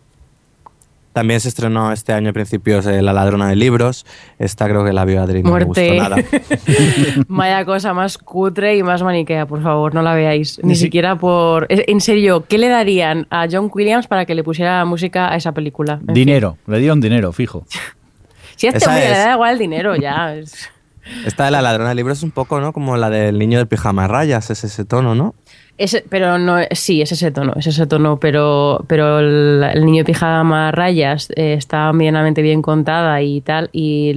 También 1.13 1.39
se 1.39 1.47
estrenó 1.49 1.91
este 1.91 2.11
año 2.11 2.31
a 2.31 2.33
principios 2.33 2.85
eh, 2.87 3.01
La 3.03 3.13
ladrona 3.13 3.47
de 3.47 3.55
libros. 3.55 4.05
Esta 4.39 4.67
creo 4.67 4.83
que 4.83 4.91
la 4.93 5.05
vio 5.05 5.21
Adri, 5.21 5.43
no 5.43 5.49
Muerte. 5.51 5.91
me 5.91 5.99
gustó 5.99 6.09
nada. 6.09 6.23
Vaya 7.27 7.65
cosa 7.65 7.93
más 7.93 8.17
cutre 8.17 8.75
y 8.77 8.83
más 8.83 9.03
maniquea, 9.03 9.45
por 9.45 9.61
favor, 9.61 9.93
no 9.93 10.01
la 10.01 10.13
veáis. 10.15 10.59
Ni, 10.63 10.69
Ni 10.69 10.75
si- 10.75 10.81
siquiera 10.85 11.15
por... 11.17 11.67
En 11.69 12.01
serio, 12.01 12.45
¿qué 12.47 12.57
le 12.57 12.67
darían 12.69 13.27
a 13.29 13.47
John 13.51 13.69
Williams 13.73 14.07
para 14.07 14.25
que 14.25 14.35
le 14.35 14.43
pusiera 14.43 14.83
música 14.85 15.31
a 15.31 15.35
esa 15.35 15.51
película? 15.51 15.93
En 16.01 16.05
fin. 16.07 16.13
Dinero, 16.15 16.57
le 16.67 16.79
dieron 16.79 16.99
dinero, 17.01 17.31
fijo. 17.31 17.65
Si 18.55 18.67
este 18.67 18.85
hombre 18.87 19.09
le 19.09 19.17
da 19.17 19.33
igual 19.33 19.53
el 19.53 19.59
dinero, 19.59 19.95
ya. 19.95 20.35
es- 20.35 20.69
Esta 21.25 21.45
de 21.45 21.51
La 21.51 21.61
ladrona 21.61 21.89
de 21.89 21.95
libros 21.95 22.19
es 22.19 22.23
un 22.23 22.31
poco 22.31 22.61
¿no? 22.61 22.71
como 22.71 22.95
la 22.97 23.09
del 23.09 23.37
niño 23.39 23.57
del 23.57 23.67
pijama 23.67 24.03
de 24.03 24.07
rayas, 24.09 24.49
es 24.51 24.63
ese 24.63 24.85
tono, 24.85 25.15
¿no? 25.15 25.33
Ese, 25.75 26.05
pero 26.07 26.37
no, 26.37 26.57
sí, 26.69 27.01
es 27.01 27.11
ese 27.13 27.31
tono, 27.31 27.53
es 27.55 27.65
ese 27.65 27.87
tono, 27.87 28.19
pero, 28.19 28.85
pero 28.87 29.19
el, 29.19 29.83
niño 29.83 30.05
pijama 30.05 30.71
rayas 30.71 31.31
eh, 31.35 31.53
está 31.53 31.91
medianamente 31.93 32.43
bien 32.43 32.61
contada 32.61 33.19
y 33.23 33.41
tal, 33.41 33.71
y, 33.73 34.13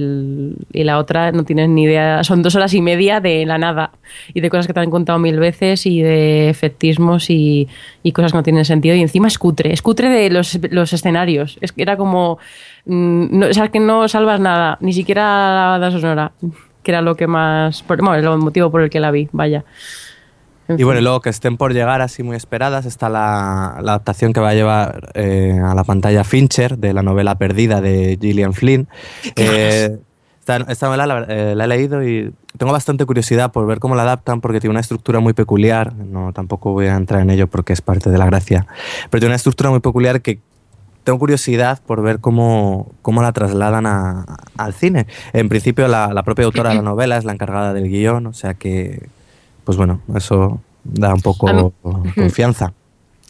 y 0.71 0.83
la 0.83 0.99
otra 0.99 1.31
no 1.31 1.45
tienes 1.45 1.67
ni 1.69 1.85
idea, 1.85 2.23
son 2.23 2.43
dos 2.43 2.53
horas 2.53 2.75
y 2.75 2.81
media 2.81 3.21
de 3.21 3.43
la 3.47 3.57
nada, 3.57 3.89
y 4.35 4.41
de 4.41 4.51
cosas 4.51 4.67
que 4.67 4.73
te 4.73 4.81
han 4.81 4.91
contado 4.91 5.17
mil 5.17 5.39
veces, 5.39 5.87
y 5.87 6.03
de 6.03 6.47
efectismos 6.49 7.31
y, 7.31 7.67
y 8.03 8.11
cosas 8.11 8.33
que 8.33 8.37
no 8.37 8.43
tienen 8.43 8.63
sentido, 8.63 8.95
y 8.95 9.01
encima 9.01 9.27
es 9.27 9.39
cutre, 9.39 9.73
es 9.73 9.81
cutre 9.81 10.09
de 10.09 10.29
los, 10.29 10.59
los 10.69 10.93
escenarios, 10.93 11.57
es 11.61 11.71
que 11.71 11.81
era 11.81 11.97
como, 11.97 12.37
mm, 12.85 13.39
no, 13.39 13.47
o 13.47 13.53
sea, 13.53 13.69
que 13.69 13.79
no 13.79 14.07
salvas 14.07 14.39
nada, 14.39 14.77
ni 14.79 14.93
siquiera 14.93 15.23
la 15.23 15.67
banda 15.71 15.89
sonora, 15.89 16.31
que 16.83 16.91
era 16.91 17.01
lo 17.01 17.15
que 17.15 17.25
más, 17.25 17.83
bueno, 17.87 18.13
el 18.13 18.37
motivo 18.37 18.69
por 18.69 18.83
el 18.83 18.91
que 18.91 18.99
la 18.99 19.09
vi, 19.09 19.27
vaya. 19.31 19.65
Y 20.69 20.83
bueno, 20.83 20.99
y 20.99 21.03
luego 21.03 21.21
que 21.21 21.29
estén 21.29 21.55
por 21.57 21.73
llegar 21.73 22.01
así 22.01 22.23
muy 22.23 22.35
esperadas 22.35 22.85
está 22.85 23.09
la, 23.09 23.77
la 23.81 23.91
adaptación 23.93 24.33
que 24.33 24.39
va 24.39 24.49
a 24.49 24.53
llevar 24.53 25.11
eh, 25.13 25.59
a 25.63 25.73
la 25.75 25.83
pantalla 25.83 26.23
Fincher 26.23 26.77
de 26.77 26.93
la 26.93 27.03
novela 27.03 27.35
Perdida 27.35 27.79
de 27.81 28.17
Gillian 28.19 28.53
Flynn. 28.53 28.87
Eh, 29.35 29.97
esta, 30.39 30.57
esta 30.69 30.85
novela 30.87 31.05
la, 31.07 31.25
eh, 31.29 31.55
la 31.55 31.65
he 31.65 31.67
leído 31.67 32.03
y 32.07 32.33
tengo 32.57 32.71
bastante 32.71 33.05
curiosidad 33.05 33.51
por 33.51 33.65
ver 33.67 33.79
cómo 33.79 33.95
la 33.95 34.03
adaptan 34.03 34.41
porque 34.41 34.59
tiene 34.59 34.71
una 34.71 34.79
estructura 34.79 35.19
muy 35.19 35.33
peculiar. 35.33 35.93
No, 35.93 36.31
tampoco 36.33 36.71
voy 36.73 36.87
a 36.87 36.95
entrar 36.95 37.21
en 37.21 37.29
ello 37.29 37.47
porque 37.47 37.73
es 37.73 37.81
parte 37.81 38.09
de 38.09 38.17
la 38.17 38.25
gracia. 38.25 38.65
Pero 39.09 39.19
tiene 39.21 39.27
una 39.31 39.35
estructura 39.35 39.69
muy 39.69 39.79
peculiar 39.79 40.21
que 40.21 40.39
tengo 41.03 41.19
curiosidad 41.19 41.79
por 41.85 42.01
ver 42.01 42.19
cómo, 42.19 42.91
cómo 43.01 43.21
la 43.21 43.31
trasladan 43.31 43.85
a- 43.85 44.25
al 44.57 44.73
cine. 44.73 45.07
En 45.33 45.47
principio, 45.47 45.87
la, 45.87 46.13
la 46.13 46.23
propia 46.23 46.43
autora 46.45 46.69
de 46.71 46.75
la 46.75 46.81
novela 46.81 47.15
es 47.17 47.23
la 47.25 47.31
encargada 47.33 47.73
del 47.73 47.87
guion, 47.89 48.25
o 48.27 48.33
sea 48.33 48.53
que, 48.55 49.07
pues 49.67 49.77
bueno, 49.77 49.99
eso 50.15 50.61
da 50.85 51.13
un 51.13 51.19
poco 51.19 51.45
mí- 51.53 52.11
confianza. 52.15 52.71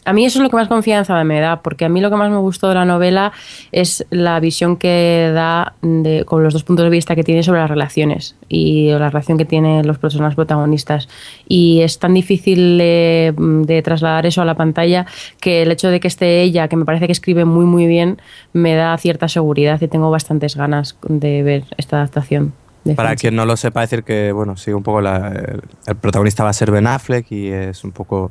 A 0.04 0.14
mí 0.14 0.24
eso 0.24 0.38
es 0.38 0.42
lo 0.44 0.48
que 0.48 0.56
más 0.56 0.68
confianza 0.68 1.22
me 1.24 1.38
da, 1.38 1.60
porque 1.60 1.84
a 1.84 1.90
mí 1.90 2.00
lo 2.00 2.08
que 2.08 2.16
más 2.16 2.30
me 2.30 2.38
gustó 2.38 2.68
de 2.70 2.76
la 2.76 2.86
novela 2.86 3.30
es 3.72 4.06
la 4.08 4.40
visión 4.40 4.78
que 4.78 5.30
da 5.34 5.74
de, 5.82 6.24
con 6.24 6.42
los 6.42 6.54
dos 6.54 6.64
puntos 6.64 6.84
de 6.84 6.88
vista 6.90 7.14
que 7.14 7.22
tiene 7.24 7.42
sobre 7.42 7.60
las 7.60 7.68
relaciones 7.68 8.34
y 8.48 8.88
la 8.92 9.10
relación 9.10 9.36
que 9.36 9.44
tienen 9.44 9.86
los 9.86 9.98
personajes 9.98 10.34
protagonistas. 10.34 11.10
Y 11.46 11.82
es 11.82 11.98
tan 11.98 12.14
difícil 12.14 12.78
de, 12.78 13.34
de 13.36 13.82
trasladar 13.82 14.24
eso 14.24 14.40
a 14.40 14.46
la 14.46 14.54
pantalla 14.54 15.04
que 15.40 15.60
el 15.60 15.70
hecho 15.72 15.90
de 15.90 16.00
que 16.00 16.08
esté 16.08 16.40
ella, 16.40 16.68
que 16.68 16.76
me 16.76 16.86
parece 16.86 17.04
que 17.04 17.12
escribe 17.12 17.44
muy 17.44 17.66
muy 17.66 17.86
bien, 17.86 18.18
me 18.54 18.76
da 18.76 18.96
cierta 18.96 19.28
seguridad 19.28 19.78
y 19.82 19.88
tengo 19.88 20.10
bastantes 20.10 20.56
ganas 20.56 20.96
de 21.06 21.42
ver 21.42 21.64
esta 21.76 21.96
adaptación. 21.96 22.54
De 22.88 22.94
Para 22.96 23.10
Fincher. 23.10 23.20
quien 23.30 23.36
no 23.36 23.46
lo 23.46 23.56
sepa, 23.56 23.80
decir 23.82 24.02
que, 24.04 24.32
bueno, 24.32 24.56
sigue 24.56 24.74
un 24.74 24.82
poco 24.82 25.00
la- 25.00 25.28
el, 25.28 25.62
el 25.86 25.96
protagonista 25.96 26.44
va 26.44 26.50
a 26.50 26.52
ser 26.52 26.70
Ben 26.70 26.86
Affleck 26.86 27.30
y 27.32 27.48
es 27.48 27.84
un 27.84 27.92
poco, 27.92 28.30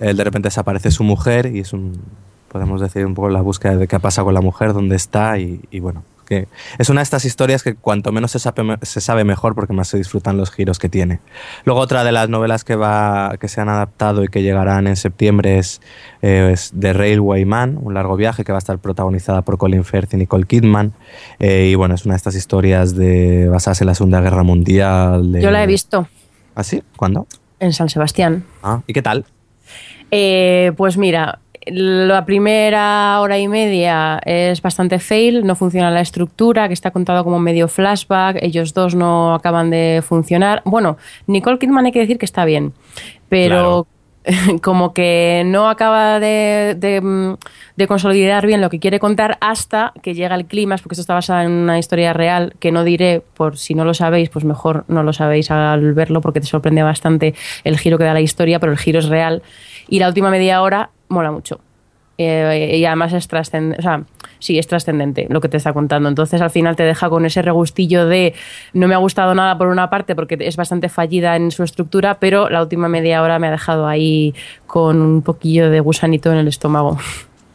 él 0.00 0.16
de 0.16 0.24
repente 0.24 0.46
desaparece 0.48 0.90
su 0.90 1.04
mujer 1.04 1.46
y 1.46 1.60
es 1.60 1.72
un, 1.72 2.00
podemos 2.50 2.80
decir, 2.80 3.04
un 3.06 3.14
poco 3.14 3.28
la 3.28 3.40
búsqueda 3.40 3.76
de 3.76 3.86
qué 3.88 3.98
pasa 4.00 4.22
con 4.22 4.34
la 4.34 4.40
mujer, 4.40 4.72
dónde 4.72 4.96
está 4.96 5.38
y, 5.38 5.60
y 5.70 5.80
bueno, 5.80 6.02
que 6.24 6.48
es 6.78 6.88
una 6.88 7.00
de 7.00 7.04
estas 7.04 7.24
historias 7.24 7.62
que 7.62 7.74
cuanto 7.74 8.10
menos 8.12 8.30
se 8.32 8.38
sabe, 8.38 8.78
se 8.82 9.00
sabe 9.00 9.24
mejor 9.24 9.54
porque 9.54 9.72
más 9.72 9.88
se 9.88 9.96
disfrutan 9.98 10.36
los 10.36 10.50
giros 10.50 10.78
que 10.78 10.88
tiene. 10.88 11.20
Luego 11.64 11.80
otra 11.80 12.02
de 12.04 12.12
las 12.12 12.28
novelas 12.28 12.64
que, 12.64 12.76
va, 12.76 13.36
que 13.38 13.48
se 13.48 13.60
han 13.60 13.68
adaptado 13.68 14.24
y 14.24 14.28
que 14.28 14.42
llegarán 14.42 14.86
en 14.86 14.96
septiembre 14.96 15.58
es, 15.58 15.80
eh, 16.22 16.50
es 16.52 16.72
The 16.78 16.92
Railway 16.92 17.44
Man, 17.44 17.78
un 17.80 17.94
largo 17.94 18.16
viaje 18.16 18.44
que 18.44 18.52
va 18.52 18.58
a 18.58 18.60
estar 18.60 18.78
protagonizada 18.78 19.42
por 19.42 19.58
Colin 19.58 19.84
Firth 19.84 20.14
y 20.14 20.16
Nicole 20.16 20.44
Kidman. 20.46 20.92
Eh, 21.38 21.68
y 21.70 21.74
bueno, 21.74 21.94
es 21.94 22.04
una 22.04 22.14
de 22.14 22.18
estas 22.18 22.34
historias 22.34 22.96
de 22.96 23.48
basadas 23.48 23.80
en 23.80 23.86
la 23.88 23.94
Segunda 23.94 24.20
Guerra 24.20 24.42
Mundial. 24.42 25.32
de- 25.32 25.42
Yo 25.42 25.50
la 25.50 25.62
he 25.62 25.66
visto 25.66 26.08
¿Ah, 26.54 26.62
sí? 26.64 26.82
¿Cuándo? 26.96 27.26
en 27.60 27.72
San 27.72 27.88
Sebastián. 27.88 28.44
Ah, 28.62 28.80
¿y 28.86 28.92
qué 28.92 29.00
tal? 29.02 29.24
Eh, 30.10 30.72
pues 30.76 30.96
mira, 30.96 31.40
la 31.66 32.24
primera 32.24 33.20
hora 33.20 33.38
y 33.38 33.48
media 33.48 34.20
es 34.24 34.60
bastante 34.60 34.98
fail, 34.98 35.46
no 35.46 35.54
funciona 35.54 35.90
la 35.90 36.00
estructura, 36.00 36.68
que 36.68 36.74
está 36.74 36.90
contado 36.90 37.24
como 37.24 37.38
medio 37.38 37.68
flashback, 37.68 38.38
ellos 38.42 38.74
dos 38.74 38.94
no 38.94 39.34
acaban 39.34 39.70
de 39.70 40.02
funcionar. 40.06 40.62
Bueno, 40.64 40.96
Nicole 41.26 41.58
Kidman 41.58 41.86
hay 41.86 41.92
que 41.92 42.00
decir 42.00 42.18
que 42.18 42.26
está 42.26 42.44
bien, 42.44 42.72
pero 43.28 43.86
como 44.62 44.92
que 44.92 45.42
no 45.46 45.68
acaba 45.68 46.20
de, 46.20 46.76
de, 46.78 47.00
mm, 47.00 47.36
de 47.76 47.86
consolidar 47.86 48.46
bien 48.46 48.60
lo 48.60 48.70
que 48.70 48.78
quiere 48.78 48.98
contar 48.98 49.38
hasta 49.40 49.92
que 50.02 50.14
llega 50.14 50.34
el 50.34 50.46
clímax, 50.46 50.82
porque 50.82 50.94
esto 50.94 51.02
está 51.02 51.14
basado 51.14 51.42
en 51.42 51.50
una 51.50 51.78
historia 51.78 52.12
real 52.12 52.54
que 52.58 52.72
no 52.72 52.84
diré, 52.84 53.22
por 53.34 53.58
si 53.58 53.74
no 53.74 53.84
lo 53.84 53.94
sabéis, 53.94 54.30
pues 54.30 54.44
mejor 54.44 54.84
no 54.88 55.02
lo 55.02 55.12
sabéis 55.12 55.50
al 55.50 55.94
verlo, 55.94 56.20
porque 56.20 56.40
te 56.40 56.46
sorprende 56.46 56.82
bastante 56.82 57.34
el 57.64 57.78
giro 57.78 57.98
que 57.98 58.04
da 58.04 58.14
la 58.14 58.20
historia, 58.20 58.60
pero 58.60 58.72
el 58.72 58.78
giro 58.78 58.98
es 58.98 59.08
real. 59.08 59.42
Y 59.88 59.98
la 59.98 60.08
última 60.08 60.30
media 60.30 60.62
hora 60.62 60.90
mola 61.14 61.30
mucho. 61.30 61.60
Eh, 62.16 62.76
y 62.76 62.84
además 62.84 63.12
es 63.12 63.26
trascendente, 63.26 63.80
o 63.80 63.82
sea, 63.82 64.04
sí, 64.38 64.56
es 64.56 64.68
trascendente 64.68 65.26
lo 65.30 65.40
que 65.40 65.48
te 65.48 65.56
está 65.56 65.72
contando. 65.72 66.08
Entonces 66.08 66.40
al 66.40 66.50
final 66.50 66.76
te 66.76 66.84
deja 66.84 67.08
con 67.08 67.24
ese 67.26 67.42
regustillo 67.42 68.06
de 68.06 68.34
no 68.72 68.86
me 68.86 68.94
ha 68.94 68.98
gustado 68.98 69.34
nada 69.34 69.58
por 69.58 69.66
una 69.66 69.90
parte 69.90 70.14
porque 70.14 70.36
es 70.40 70.56
bastante 70.56 70.88
fallida 70.88 71.34
en 71.36 71.50
su 71.50 71.64
estructura, 71.64 72.20
pero 72.20 72.48
la 72.48 72.62
última 72.62 72.88
media 72.88 73.22
hora 73.22 73.38
me 73.38 73.48
ha 73.48 73.50
dejado 73.50 73.86
ahí 73.86 74.34
con 74.66 75.00
un 75.00 75.22
poquillo 75.22 75.70
de 75.70 75.80
gusanito 75.80 76.30
en 76.30 76.38
el 76.38 76.48
estómago. 76.48 76.98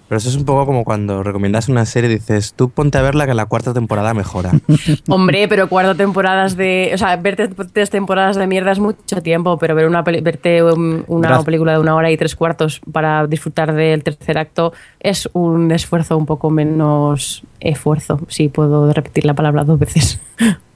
Pero 0.09 0.17
eso 0.17 0.29
es 0.29 0.35
un 0.35 0.43
poco 0.43 0.65
como 0.65 0.83
cuando 0.83 1.21
recomiendas 1.21 1.69
una 1.69 1.85
serie 1.85 2.09
y 2.09 2.15
dices, 2.15 2.53
tú 2.55 2.71
ponte 2.71 2.97
a 2.97 3.03
verla 3.03 3.27
que 3.27 3.35
la 3.35 3.45
cuarta 3.45 3.75
temporada 3.75 4.15
mejora. 4.15 4.51
Hombre, 5.07 5.47
pero 5.47 5.69
cuatro 5.69 5.95
temporadas 5.95 6.57
de. 6.57 6.89
O 6.95 6.97
sea, 6.97 7.15
verte 7.17 7.47
tres 7.71 7.91
temporadas 7.91 8.35
de 8.35 8.47
mierda 8.47 8.71
es 8.71 8.79
mucho 8.79 9.21
tiempo, 9.21 9.59
pero 9.59 9.75
ver 9.75 9.85
una 9.85 10.01
verte 10.01 10.63
una 10.63 11.03
Gracias. 11.27 11.45
película 11.45 11.73
de 11.73 11.79
una 11.79 11.93
hora 11.93 12.09
y 12.09 12.17
tres 12.17 12.35
cuartos 12.35 12.81
para 12.91 13.27
disfrutar 13.27 13.73
del 13.75 14.03
tercer 14.03 14.39
acto 14.39 14.73
es 14.99 15.29
un 15.33 15.71
esfuerzo 15.71 16.17
un 16.17 16.25
poco 16.25 16.49
menos 16.49 17.43
esfuerzo, 17.59 18.19
si 18.29 18.49
puedo 18.49 18.91
repetir 18.91 19.25
la 19.25 19.35
palabra 19.35 19.63
dos 19.63 19.77
veces. 19.77 20.19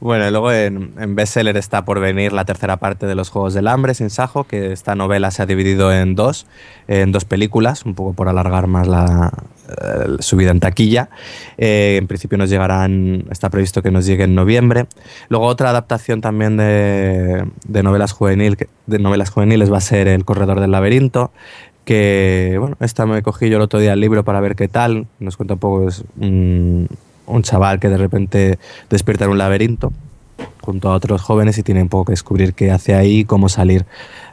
Bueno, 0.00 0.26
y 0.26 0.30
luego 0.30 0.50
en, 0.50 0.94
en 0.98 1.14
bestseller 1.14 1.58
está 1.58 1.84
por 1.84 2.00
venir 2.00 2.32
la 2.32 2.46
tercera 2.46 2.78
parte 2.78 3.04
de 3.04 3.14
los 3.14 3.28
Juegos 3.28 3.52
del 3.52 3.68
Hambre, 3.68 3.92
sin 3.92 4.08
Sajo, 4.08 4.44
que 4.44 4.72
esta 4.72 4.94
novela 4.94 5.30
se 5.30 5.42
ha 5.42 5.46
dividido 5.46 5.92
en 5.92 6.14
dos, 6.14 6.46
en 6.88 7.12
dos 7.12 7.26
películas, 7.26 7.84
un 7.84 7.94
poco 7.94 8.14
por 8.14 8.28
alargar 8.28 8.66
más 8.66 8.88
la, 8.88 9.30
eh, 9.68 10.16
su 10.20 10.36
vida 10.36 10.52
en 10.52 10.60
taquilla. 10.60 11.10
Eh, 11.58 11.96
en 12.00 12.06
principio 12.06 12.38
nos 12.38 12.48
llegarán, 12.48 13.26
está 13.30 13.50
previsto 13.50 13.82
que 13.82 13.90
nos 13.90 14.06
llegue 14.06 14.24
en 14.24 14.34
noviembre. 14.34 14.86
Luego 15.28 15.44
otra 15.44 15.68
adaptación 15.68 16.22
también 16.22 16.56
de, 16.56 17.44
de 17.66 17.82
novelas, 17.82 18.12
juvenil, 18.12 18.56
de 18.86 18.98
novelas 18.98 19.28
juveniles 19.28 19.70
va 19.70 19.78
a 19.78 19.82
ser 19.82 20.08
El 20.08 20.24
Corredor 20.24 20.60
del 20.60 20.70
Laberinto, 20.70 21.30
que, 21.84 22.56
bueno, 22.58 22.76
esta 22.80 23.04
me 23.04 23.20
cogí 23.22 23.50
yo 23.50 23.56
el 23.56 23.62
otro 23.62 23.80
día 23.80 23.92
el 23.92 24.00
libro 24.00 24.24
para 24.24 24.40
ver 24.40 24.56
qué 24.56 24.68
tal. 24.68 25.08
Nos 25.18 25.36
cuenta 25.36 25.54
un 25.54 25.60
poco, 25.60 25.88
es 25.88 26.04
un, 26.18 26.88
un 27.30 27.42
chaval 27.42 27.80
que 27.80 27.88
de 27.88 27.96
repente 27.96 28.58
despierta 28.88 29.24
en 29.24 29.30
un 29.30 29.38
laberinto 29.38 29.92
junto 30.62 30.90
a 30.90 30.94
otros 30.94 31.20
jóvenes 31.20 31.58
y 31.58 31.62
tiene 31.62 31.82
un 31.82 31.88
poco 31.88 32.06
que 32.06 32.12
descubrir 32.12 32.54
qué 32.54 32.70
hace 32.70 32.94
ahí 32.94 33.20
y 33.20 33.24
cómo 33.24 33.48
salir. 33.48 33.84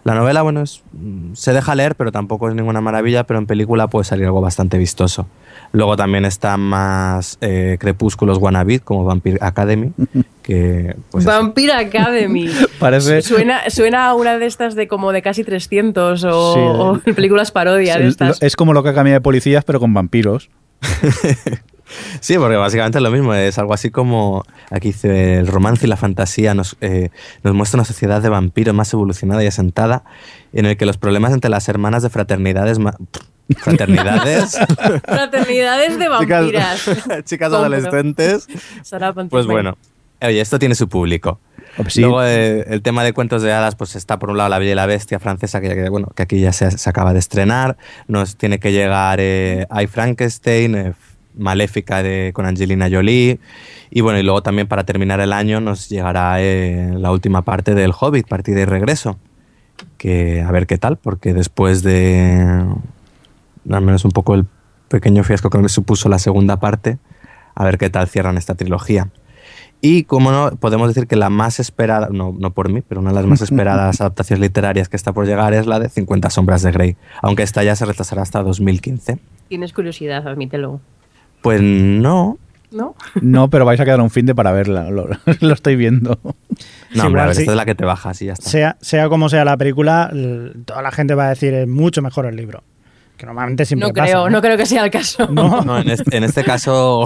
La 0.03 0.13
novela, 0.15 0.41
bueno, 0.41 0.61
es, 0.61 0.81
mm, 0.93 1.33
se 1.33 1.51
deja 1.53 1.75
leer, 1.75 1.95
pero 1.95 2.11
tampoco 2.13 2.47
es 2.47 2.55
ninguna 2.55 2.79
maravilla, 2.79 3.25
pero 3.25 3.39
en 3.39 3.45
película 3.45 3.87
puede 3.87 4.05
salir 4.05 4.25
algo 4.25 4.39
bastante 4.41 4.77
vistoso. 4.77 5.27
Luego 5.73 5.97
también 5.97 6.23
están 6.23 6.61
más 6.61 7.37
eh, 7.41 7.75
crepúsculos 7.79 8.37
wannabe, 8.37 8.79
como 8.79 9.03
Vampire 9.03 9.37
Academy, 9.41 9.91
que 10.43 10.95
pues 11.11 11.25
eso. 11.25 11.31
Vampire 11.33 11.73
Academy. 11.73 12.49
Parece- 12.79 13.21
Suena, 13.21 13.69
suena 13.69 14.07
a 14.07 14.13
una 14.13 14.37
de 14.37 14.45
estas 14.45 14.75
de 14.75 14.87
como 14.87 15.11
de 15.11 15.21
casi 15.21 15.43
300 15.43 16.23
o, 16.23 16.53
Sí. 16.53 16.59
o 17.09 17.13
películas 17.15 17.51
parodias 17.51 17.99
es 18.41 18.55
como 18.55 18.71
lo 18.73 18.83
que 18.83 18.93
cambia 18.93 19.15
de 19.15 19.21
policías, 19.21 19.65
pero 19.65 19.79
con 19.81 19.93
vampiros. 19.93 20.49
Sí, 22.19 22.37
porque 22.37 22.55
básicamente 22.55 22.97
es 22.97 23.01
lo 23.01 23.11
mismo, 23.11 23.33
es 23.33 23.57
algo 23.57 23.73
así 23.73 23.91
como, 23.91 24.43
aquí 24.71 24.89
dice, 24.89 25.39
el 25.39 25.47
romance 25.47 25.85
y 25.85 25.89
la 25.89 25.97
fantasía 25.97 26.53
nos, 26.53 26.75
eh, 26.81 27.09
nos 27.43 27.53
muestra 27.53 27.77
una 27.77 27.85
sociedad 27.85 28.21
de 28.21 28.29
vampiros 28.29 28.75
más 28.75 28.91
evolucionada 28.93 29.43
y 29.43 29.47
asentada, 29.47 30.03
en 30.53 30.65
el 30.65 30.77
que 30.77 30.85
los 30.85 30.97
problemas 30.97 31.33
entre 31.33 31.49
las 31.49 31.67
hermanas 31.69 32.03
de 32.03 32.09
fraternidades... 32.09 32.77
fraternidades... 33.57 34.57
Fraternidades 35.05 35.97
de 35.97 36.09
vampiras. 36.09 36.83
chicas, 36.85 37.23
chicas 37.23 37.53
adolescentes... 37.53 38.47
Pues 39.29 39.45
bueno, 39.45 39.77
oye, 40.21 40.41
esto 40.41 40.59
tiene 40.59 40.75
su 40.75 40.89
público. 40.89 41.39
Luego 41.97 42.23
eh, 42.23 42.65
el 42.69 42.81
tema 42.81 43.03
de 43.03 43.13
cuentos 43.13 43.41
de 43.41 43.51
hadas, 43.51 43.75
pues 43.75 43.95
está 43.95 44.19
por 44.19 44.31
un 44.31 44.37
lado 44.37 44.49
La 44.49 44.59
Bella 44.59 44.71
y 44.71 44.75
la 44.75 44.85
Bestia 44.85 45.19
francesa, 45.19 45.61
que, 45.61 45.69
que, 45.69 45.89
bueno, 45.89 46.07
que 46.15 46.23
aquí 46.23 46.39
ya 46.39 46.51
se, 46.51 46.89
acaba 46.89 47.13
de 47.13 47.19
estrenar. 47.19 47.77
Nos 48.07 48.35
tiene 48.35 48.59
que 48.59 48.71
llegar 48.71 49.19
eh, 49.21 49.67
Frankenstein, 49.89 50.75
eh, 50.75 50.93
Maléfica 51.37 52.01
de, 52.01 52.31
con 52.33 52.45
Angelina 52.45 52.89
Jolie. 52.89 53.39
Y 53.89 54.01
bueno, 54.01 54.19
y 54.19 54.23
luego 54.23 54.41
también 54.43 54.67
para 54.67 54.83
terminar 54.83 55.19
el 55.19 55.31
año 55.31 55.61
nos 55.61 55.87
llegará 55.89 56.41
eh, 56.41 56.93
la 56.97 57.11
última 57.11 57.43
parte 57.43 57.75
del 57.75 57.93
Hobbit, 57.97 58.27
partida 58.27 58.61
y 58.61 58.65
regreso. 58.65 59.17
Que 59.97 60.41
a 60.41 60.51
ver 60.51 60.67
qué 60.67 60.77
tal, 60.77 60.97
porque 60.97 61.33
después 61.33 61.83
de 61.83 62.65
al 63.69 63.81
menos 63.81 64.05
un 64.05 64.11
poco 64.11 64.33
el 64.33 64.45
pequeño 64.87 65.23
fiasco 65.23 65.49
que 65.49 65.57
me 65.57 65.69
supuso 65.69 66.09
la 66.09 66.19
segunda 66.19 66.59
parte, 66.59 66.97
a 67.53 67.63
ver 67.63 67.77
qué 67.77 67.89
tal 67.89 68.07
cierran 68.07 68.37
esta 68.37 68.55
trilogía. 68.55 69.09
Y 69.81 70.03
como 70.03 70.31
no, 70.31 70.51
podemos 70.57 70.87
decir 70.87 71.07
que 71.07 71.15
la 71.15 71.29
más 71.29 71.59
esperada, 71.59 72.09
no, 72.11 72.35
no 72.37 72.51
por 72.51 72.69
mí, 72.69 72.81
pero 72.81 73.01
una 73.01 73.11
de 73.11 73.15
las 73.15 73.25
más 73.25 73.41
esperadas 73.43 74.01
adaptaciones 74.01 74.41
literarias 74.41 74.89
que 74.89 74.95
está 74.95 75.13
por 75.13 75.25
llegar 75.25 75.53
es 75.53 75.67
la 75.67 75.79
de 75.79 75.89
50 75.89 76.29
sombras 76.29 76.63
de 76.63 76.71
Grey, 76.71 76.97
aunque 77.21 77.43
esta 77.43 77.63
ya 77.63 77.75
se 77.75 77.85
retrasará 77.85 78.21
hasta 78.21 78.41
2015. 78.43 79.19
Tienes 79.49 79.73
curiosidad, 79.73 80.27
admítelo. 80.27 80.81
Pues 81.41 81.61
no, 81.61 82.37
¿No? 82.71 82.95
No, 83.21 83.49
pero 83.49 83.65
vais 83.65 83.79
a 83.79 83.85
quedar 83.85 84.01
un 84.01 84.09
fin 84.09 84.25
de 84.25 84.35
para 84.35 84.51
verla, 84.51 84.89
lo, 84.89 85.07
lo 85.39 85.53
estoy 85.53 85.75
viendo. 85.75 86.19
no, 86.23 86.35
Sí, 86.91 86.99
hombre, 86.99 87.21
a 87.21 87.25
ver, 87.25 87.35
sí. 87.35 87.41
esta 87.41 87.51
es 87.53 87.57
la 87.57 87.65
que 87.65 87.75
te 87.75 87.85
bajas 87.85 88.21
y 88.21 88.25
ya 88.25 88.33
está. 88.33 88.49
Sea, 88.49 88.77
sea 88.81 89.09
como 89.09 89.29
sea 89.29 89.45
la 89.45 89.57
película, 89.57 90.11
toda 90.65 90.81
la 90.81 90.91
gente 90.91 91.15
va 91.15 91.27
a 91.27 91.29
decir 91.29 91.53
es 91.53 91.67
mucho 91.67 92.01
mejor 92.01 92.25
el 92.25 92.35
libro. 92.35 92.63
Que 93.15 93.25
normalmente 93.25 93.65
siempre 93.65 93.87
No 93.87 93.93
pasa, 93.93 94.11
creo, 94.11 94.29
no 94.29 94.41
creo 94.41 94.57
que 94.57 94.65
sea 94.65 94.85
el 94.85 94.91
caso. 94.91 95.27
No. 95.27 95.63
No, 95.63 95.79
en 95.79 95.89
este, 95.89 96.17
en 96.17 96.23
este 96.23 96.43
caso. 96.43 97.05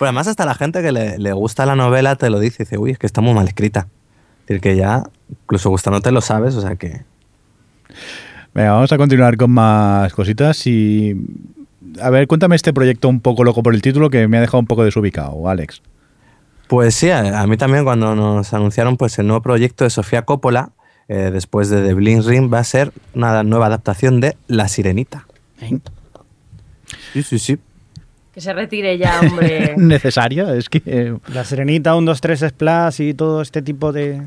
Pero 0.00 0.08
además, 0.08 0.28
hasta 0.28 0.46
la 0.46 0.54
gente 0.54 0.80
que 0.80 0.92
le, 0.92 1.18
le 1.18 1.32
gusta 1.34 1.66
la 1.66 1.76
novela 1.76 2.16
te 2.16 2.30
lo 2.30 2.40
dice. 2.40 2.62
Dice, 2.62 2.78
uy, 2.78 2.92
es 2.92 2.98
que 2.98 3.06
está 3.06 3.20
muy 3.20 3.34
mal 3.34 3.46
escrita. 3.46 3.80
Es 3.80 4.46
decir, 4.46 4.60
que 4.62 4.74
ya, 4.74 5.02
incluso 5.28 5.68
gustándote 5.68 6.10
lo 6.10 6.22
sabes, 6.22 6.54
o 6.54 6.62
sea 6.62 6.76
que. 6.76 7.02
Venga, 8.54 8.72
vamos 8.72 8.90
a 8.92 8.96
continuar 8.96 9.36
con 9.36 9.50
más 9.50 10.14
cositas 10.14 10.66
y... 10.66 11.14
A 12.00 12.08
ver, 12.08 12.26
cuéntame 12.28 12.56
este 12.56 12.72
proyecto 12.72 13.10
un 13.10 13.20
poco 13.20 13.44
loco 13.44 13.62
por 13.62 13.74
el 13.74 13.82
título 13.82 14.08
que 14.08 14.26
me 14.26 14.38
ha 14.38 14.40
dejado 14.40 14.60
un 14.60 14.66
poco 14.66 14.84
desubicado, 14.84 15.46
Alex. 15.46 15.82
Pues 16.66 16.94
sí, 16.94 17.10
a, 17.10 17.38
a 17.38 17.46
mí 17.46 17.58
también 17.58 17.84
cuando 17.84 18.14
nos 18.14 18.54
anunciaron 18.54 18.96
pues 18.96 19.18
el 19.18 19.26
nuevo 19.26 19.42
proyecto 19.42 19.84
de 19.84 19.90
Sofía 19.90 20.22
Coppola, 20.22 20.70
eh, 21.08 21.28
después 21.30 21.68
de 21.68 21.86
The 21.86 21.92
Bling 21.92 22.24
Ring, 22.24 22.50
va 22.50 22.60
a 22.60 22.64
ser 22.64 22.90
una 23.12 23.42
nueva 23.42 23.66
adaptación 23.66 24.22
de 24.22 24.38
La 24.46 24.66
Sirenita. 24.66 25.26
Sí, 27.12 27.22
sí, 27.22 27.38
sí. 27.38 27.58
Que 28.34 28.40
se 28.40 28.52
retire 28.52 28.96
ya, 28.98 29.20
hombre. 29.20 29.74
¿Necesaria? 29.78 30.54
Es 30.54 30.68
que... 30.68 30.82
eh, 30.86 31.16
La 31.34 31.44
Serenita, 31.44 31.96
1, 31.96 32.10
2, 32.10 32.20
3 32.20 32.40
Splash 32.50 33.00
y 33.00 33.14
todo 33.14 33.42
este 33.42 33.60
tipo 33.62 33.92
de... 33.92 34.22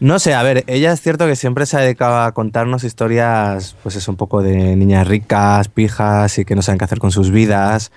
No 0.00 0.18
sé, 0.18 0.32
a 0.32 0.42
ver, 0.42 0.64
ella 0.68 0.92
es 0.92 1.02
cierto 1.02 1.26
que 1.26 1.36
siempre 1.36 1.66
se 1.66 1.76
ha 1.76 1.80
dedicado 1.80 2.20
a 2.22 2.32
contarnos 2.32 2.82
historias, 2.82 3.76
pues 3.82 3.94
es 3.96 4.08
un 4.08 4.16
poco 4.16 4.42
de 4.42 4.74
niñas 4.74 5.06
ricas, 5.06 5.68
pijas 5.68 6.38
y 6.38 6.44
que 6.46 6.54
no 6.54 6.62
saben 6.62 6.78
qué 6.78 6.84
hacer 6.86 6.98
con 6.98 7.10
sus 7.10 7.30
vidas. 7.30 7.92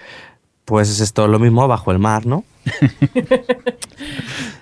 Pues 0.65 0.89
es 0.89 0.99
esto 0.99 1.27
lo 1.27 1.39
mismo 1.39 1.67
bajo 1.67 1.91
el 1.91 1.99
mar, 1.99 2.25
¿no? 2.25 2.43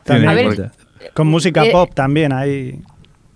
También 0.04 0.30
A 0.30 0.34
ver, 0.34 0.46
importa. 0.46 0.72
con 1.14 1.28
música 1.28 1.66
eh, 1.66 1.72
pop 1.72 1.92
también 1.94 2.32
ahí, 2.34 2.80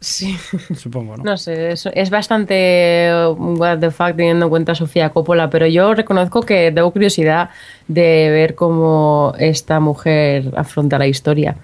Sí. 0.04 0.36
supongo, 0.76 1.16
¿no? 1.16 1.24
No 1.24 1.38
sé, 1.38 1.72
es, 1.74 1.86
es 1.94 2.10
bastante 2.10 3.12
uh, 3.14 3.34
what 3.34 3.78
the 3.78 3.92
fuck 3.92 4.16
teniendo 4.16 4.48
en 4.48 4.50
cuenta 4.50 4.72
a 4.72 4.76
Sofía 4.76 5.12
Coppola, 5.12 5.50
pero 5.52 5.68
yo 5.68 5.94
reconozco 5.94 6.42
que 6.42 6.72
tengo 6.72 6.90
curiosidad 6.92 7.52
de 7.88 8.30
ver 8.32 8.56
cómo 8.56 9.34
esta 9.38 9.80
mujer 9.80 10.52
afronta 10.58 10.98
la 10.98 11.06
historia. 11.06 11.56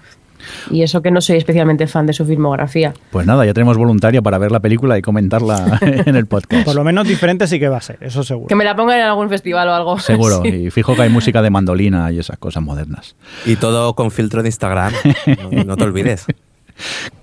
Y 0.70 0.82
eso 0.82 1.02
que 1.02 1.10
no 1.10 1.20
soy 1.20 1.36
especialmente 1.36 1.86
fan 1.88 2.06
de 2.06 2.12
su 2.12 2.24
filmografía. 2.24 2.94
Pues 3.10 3.26
nada, 3.26 3.44
ya 3.44 3.52
tenemos 3.52 3.76
voluntaria 3.76 4.22
para 4.22 4.38
ver 4.38 4.52
la 4.52 4.60
película 4.60 4.96
y 4.96 5.02
comentarla 5.02 5.78
en 5.82 6.14
el 6.14 6.26
podcast. 6.26 6.64
Por 6.64 6.76
lo 6.76 6.84
menos 6.84 7.08
diferente 7.08 7.48
sí 7.48 7.58
que 7.58 7.68
va 7.68 7.78
a 7.78 7.82
ser, 7.82 7.98
eso 8.02 8.22
seguro. 8.22 8.46
Que 8.46 8.54
me 8.54 8.64
la 8.64 8.76
pongan 8.76 9.00
en 9.00 9.06
algún 9.06 9.28
festival 9.28 9.68
o 9.68 9.74
algo. 9.74 9.98
Seguro, 9.98 10.42
Sí. 10.44 10.48
y 10.48 10.70
fijo 10.70 10.94
que 10.94 11.02
hay 11.02 11.10
música 11.10 11.42
de 11.42 11.50
mandolina 11.50 12.12
y 12.12 12.20
esas 12.20 12.38
cosas 12.38 12.62
modernas. 12.62 13.16
Y 13.46 13.56
todo 13.56 13.94
con 13.94 14.12
filtro 14.12 14.42
de 14.44 14.48
Instagram, 14.48 14.92
no, 15.52 15.64
no 15.64 15.76
te 15.76 15.82
olvides. 15.84 16.24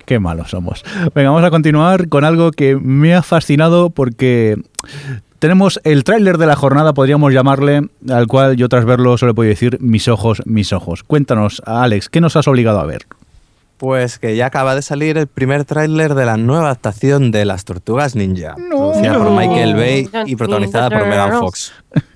Qué 0.06 0.20
malos 0.20 0.52
somos. 0.52 0.84
Venga, 1.14 1.30
vamos 1.32 1.44
a 1.44 1.50
continuar 1.52 2.10
con 2.10 2.24
algo 2.26 2.52
que 2.52 2.76
me 2.76 3.16
ha 3.16 3.24
fascinado 3.24 3.90
porque 3.90 4.56
tenemos 5.40 5.80
el 5.84 6.04
tráiler 6.04 6.38
de 6.38 6.46
la 6.46 6.56
jornada, 6.56 6.94
podríamos 6.94 7.34
llamarle, 7.34 7.88
al 8.10 8.28
cual 8.28 8.56
yo 8.56 8.70
tras 8.70 8.86
verlo 8.86 9.18
solo 9.18 9.34
puedo 9.36 9.50
decir 9.50 9.78
mis 9.82 10.08
ojos, 10.08 10.42
mis 10.46 10.74
ojos. 10.74 11.04
Cuéntanos, 11.04 11.62
Alex, 11.66 12.10
¿qué 12.10 12.22
nos 12.22 12.36
has 12.36 12.48
obligado 12.48 12.80
a 12.80 12.86
ver? 12.86 13.06
Pues 13.78 14.20
que 14.20 14.36
ya 14.38 14.46
acaba 14.46 14.74
de 14.74 14.82
salir 14.82 15.18
el 15.18 15.28
primer 15.28 15.66
tráiler 15.66 16.16
de 16.16 16.26
la 16.26 16.38
nueva 16.38 16.66
adaptación 16.68 17.32
de 17.32 17.44
Las 17.44 17.66
Tortugas 17.66 18.16
Ninja, 18.16 18.56
producida 18.70 19.18
por 19.18 19.32
Michael 19.32 19.74
Bay 19.76 20.10
y 20.26 20.36
protagonizada 20.38 20.90
por 20.90 21.08
Megan 21.08 21.40
Fox. 21.40 21.74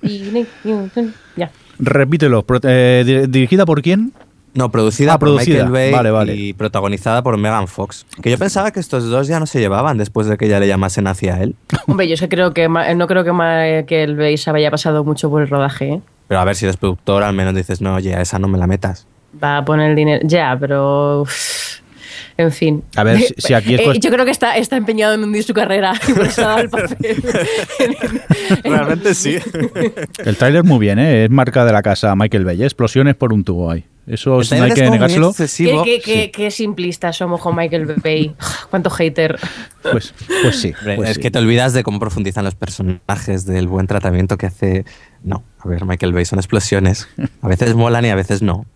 Ya. 1.36 1.50
Repítelo, 1.78 2.44
eh, 2.62 3.02
di- 3.06 3.26
¿dirigida 3.30 3.64
por 3.66 3.82
quién? 3.82 4.12
No, 4.54 4.70
producida 4.70 5.14
Ah, 5.14 5.18
por 5.18 5.28
producida. 5.28 5.64
Michael 5.66 5.72
Bay 5.72 5.92
Vale, 5.92 6.10
vale. 6.10 6.34
y 6.34 6.52
protagonizada 6.54 7.22
por 7.22 7.36
Megan 7.38 7.68
Fox. 7.68 8.04
Que 8.20 8.30
yo 8.30 8.38
pensaba 8.38 8.72
que 8.72 8.80
estos 8.80 9.08
dos 9.08 9.28
ya 9.28 9.38
no 9.38 9.46
se 9.46 9.60
llevaban 9.60 9.96
después 9.98 10.26
de 10.26 10.36
que 10.36 10.46
ella 10.46 10.58
le 10.58 10.66
llamasen 10.66 11.06
hacia 11.06 11.40
él. 11.42 11.54
Hombre, 11.86 12.08
yo 12.08 12.14
es 12.14 12.20
que 12.20 12.28
creo 12.28 12.52
que 12.52 12.68
no 12.68 13.06
creo 13.06 13.22
que, 13.24 13.32
ma- 13.32 13.82
que 13.86 14.02
el 14.02 14.16
Bay 14.16 14.36
se 14.36 14.50
haya 14.50 14.70
pasado 14.70 15.04
mucho 15.04 15.30
por 15.30 15.42
el 15.42 15.48
rodaje. 15.48 15.88
¿eh? 15.92 16.00
Pero 16.26 16.40
a 16.40 16.44
ver, 16.44 16.56
si 16.56 16.64
eres 16.64 16.76
productor, 16.76 17.22
al 17.22 17.34
menos 17.34 17.54
dices, 17.54 17.80
no, 17.80 17.94
oye, 17.94 18.14
a 18.14 18.20
esa 18.20 18.38
no 18.38 18.48
me 18.48 18.58
la 18.58 18.66
metas. 18.66 19.06
Va 19.42 19.58
a 19.58 19.64
poner 19.64 19.90
el 19.90 19.96
dinero. 19.96 20.20
Ya, 20.26 20.56
pero. 20.58 21.22
uff, 21.22 21.78
En 22.36 22.50
fin. 22.50 22.82
A 22.96 23.04
ver, 23.04 23.18
si- 23.20 23.34
si 23.38 23.54
aquí 23.54 23.74
es 23.74 23.80
Eh, 23.80 23.98
Yo 24.00 24.10
creo 24.10 24.24
que 24.24 24.30
está, 24.32 24.56
está 24.56 24.76
empeñado 24.76 25.14
en 25.14 25.22
hundir 25.22 25.44
su 25.44 25.54
carrera 25.54 25.92
y 26.08 26.12
por 26.12 26.26
eso 26.26 26.42
ha 26.42 26.46
dado 26.48 26.60
el 26.62 26.70
papel. 26.70 27.22
Realmente 28.64 29.14
sí. 29.14 29.36
El 30.24 30.36
tráiler 30.36 30.64
muy 30.64 30.78
bien, 30.78 30.98
¿eh? 30.98 31.24
es 31.24 31.30
marca 31.30 31.64
de 31.64 31.72
la 31.72 31.82
casa 31.82 32.14
Michael 32.16 32.44
Bay, 32.44 32.62
explosiones 32.62 33.14
por 33.14 33.32
un 33.32 33.44
tubo 33.44 33.70
ahí. 33.70 33.84
Eso 34.10 34.40
no 34.56 34.64
hay 34.64 34.72
que 34.72 34.90
negárselo. 34.90 35.32
¿Qué, 35.32 35.46
qué, 35.84 36.00
qué- 36.04 36.30
qué 36.32 36.50
simplistas 36.50 37.16
somos 37.16 37.40
con 37.40 37.54
Michael 37.54 37.86
Bay. 38.02 38.34
Cuánto 38.70 38.90
hater. 38.90 39.38
Pues, 39.82 40.12
pues 40.42 40.60
sí. 40.60 40.72
Pues 40.96 41.10
es 41.10 41.16
sí. 41.16 41.22
que 41.22 41.30
te 41.30 41.38
olvidas 41.38 41.72
de 41.72 41.84
cómo 41.84 42.00
profundizan 42.00 42.44
los 42.44 42.56
personajes, 42.56 43.46
del 43.46 43.68
buen 43.68 43.86
tratamiento 43.86 44.36
que 44.36 44.46
hace. 44.46 44.84
No, 45.22 45.44
a 45.60 45.68
ver, 45.68 45.84
Michael 45.84 46.12
Bay 46.12 46.24
son 46.24 46.38
explosiones. 46.40 47.08
A 47.40 47.48
veces 47.48 47.74
molan 47.76 48.04
y 48.04 48.08
a 48.10 48.16
veces 48.16 48.42
no. 48.42 48.66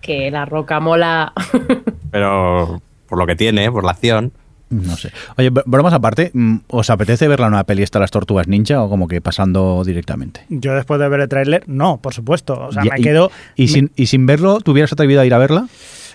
Que 0.00 0.30
la 0.30 0.46
roca 0.46 0.80
mola. 0.80 1.32
Pero 2.10 2.80
por 3.08 3.18
lo 3.18 3.26
que 3.26 3.36
tiene, 3.36 3.70
por 3.70 3.84
la 3.84 3.90
acción. 3.92 4.32
No 4.68 4.96
sé. 4.96 5.12
Oye, 5.38 5.52
br- 5.52 5.62
bromas 5.66 5.92
aparte, 5.94 6.30
mm, 6.34 6.56
¿os 6.68 6.90
apetece 6.90 7.28
ver 7.28 7.38
la 7.40 7.48
nueva 7.50 7.64
peli 7.64 7.82
esta 7.82 7.98
Las 8.00 8.10
Tortugas 8.10 8.48
Ninja 8.48 8.82
o 8.82 8.88
como 8.88 9.06
que 9.06 9.20
pasando 9.20 9.82
directamente? 9.84 10.44
Yo 10.48 10.74
después 10.74 10.98
de 11.00 11.08
ver 11.08 11.20
el 11.20 11.28
tráiler, 11.28 11.62
no, 11.68 11.98
por 11.98 12.14
supuesto. 12.14 12.66
O 12.68 12.72
sea, 12.72 12.82
me 12.82 12.90
y- 12.98 13.02
quedo... 13.02 13.30
Y, 13.54 13.62
me- 13.62 13.68
sin, 13.68 13.90
y 13.94 14.06
sin 14.06 14.26
verlo, 14.26 14.60
¿te 14.60 14.70
hubieras 14.70 14.92
atrevido 14.92 15.20
a 15.20 15.26
ir 15.26 15.34
a 15.34 15.38
verla? 15.38 15.68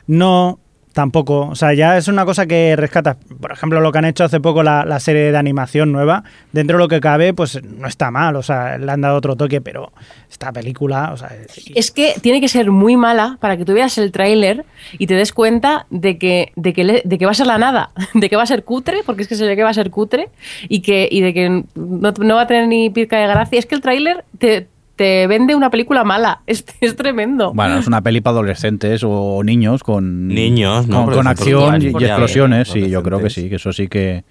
No, 0.08 0.60
tampoco. 0.94 1.48
O 1.48 1.56
sea, 1.56 1.74
ya 1.74 1.98
es 1.98 2.08
una 2.08 2.26
cosa 2.26 2.46
que 2.46 2.76
rescata. 2.76 3.18
Por 3.40 3.52
ejemplo, 3.52 3.80
lo 3.82 3.92
que 3.92 3.98
han 4.00 4.06
hecho 4.06 4.24
hace 4.24 4.40
poco 4.40 4.64
la, 4.64 4.86
la 4.86 5.00
serie 5.00 5.32
de 5.32 5.38
animación 5.38 5.92
nueva, 5.92 6.24
dentro 6.52 6.78
de 6.78 6.84
lo 6.84 6.88
que 6.88 7.00
cabe, 7.00 7.34
pues 7.34 7.62
no 7.64 7.88
está 7.88 8.12
mal. 8.12 8.36
O 8.36 8.44
sea, 8.44 8.78
le 8.78 8.92
han 8.92 9.02
dado 9.02 9.16
otro 9.18 9.36
toque, 9.36 9.62
pero 9.62 9.92
esta 10.30 10.52
película, 10.52 11.12
o 11.14 11.18
sea, 11.18 11.30
Es 11.76 11.92
que 11.92 12.14
tiene 12.22 12.40
que 12.42 12.48
ser 12.48 12.72
muy 12.72 12.98
mala 12.98 13.38
para 13.40 13.58
que 13.58 13.66
tú 13.66 13.74
veas 13.74 13.98
el 13.98 14.12
tráiler 14.12 14.66
y 14.98 15.08
te 15.08 15.16
des 15.16 15.34
cuenta 15.34 15.86
de 15.90 16.18
que, 16.18 16.52
de, 16.56 16.74
que 16.74 16.84
le- 16.84 17.02
de 17.06 17.18
que 17.18 17.26
va 17.26 17.32
a 17.32 17.36
ser 17.36 17.48
la 17.48 17.58
nada, 17.58 17.92
de 18.14 18.30
que 18.30 18.36
va 18.36 18.44
a 18.44 18.48
ser 18.48 18.64
cutre, 18.64 19.00
porque 19.06 19.24
es 19.24 19.28
que 19.28 19.36
se 19.36 19.46
ve 19.46 19.56
que 19.56 19.64
va 19.64 19.70
a 19.70 19.74
ser 19.74 19.92
cutre, 19.92 20.30
y, 20.70 20.82
que, 20.82 21.08
y 21.12 21.22
de 21.22 21.34
que 21.34 21.50
no, 21.76 22.12
no 22.20 22.36
va 22.36 22.42
a 22.42 22.48
tener 22.48 22.68
ni 22.68 22.90
pizca 22.90 23.18
de 23.18 23.28
gracia. 23.28 23.60
Es 23.60 23.66
que 23.66 23.76
el 23.76 23.82
tráiler 23.82 24.24
te, 24.38 24.68
te 25.02 25.26
vende 25.26 25.56
una 25.56 25.72
película 25.72 26.04
mala, 26.04 26.44
es, 26.48 26.64
es 26.80 26.96
tremendo. 26.96 27.54
Bueno, 27.56 27.80
es 27.80 27.88
una 27.88 28.02
peli 28.02 28.22
para 28.22 28.36
adolescentes 28.36 29.02
o 29.04 29.42
niños 29.44 29.82
con, 29.82 30.28
Niños, 30.28 30.88
¿no? 30.88 31.10
con, 31.10 31.26
acción 31.26 31.82
y, 31.82 31.88
explosiones. 31.88 32.68
Sí, 32.68 32.88
yo 32.88 33.02
creo 33.02 33.18
que 33.18 33.32
sí, 33.32 33.50
que 33.50 33.56
eso 33.56 33.74
sí 33.74 33.88
que, 33.88 34.24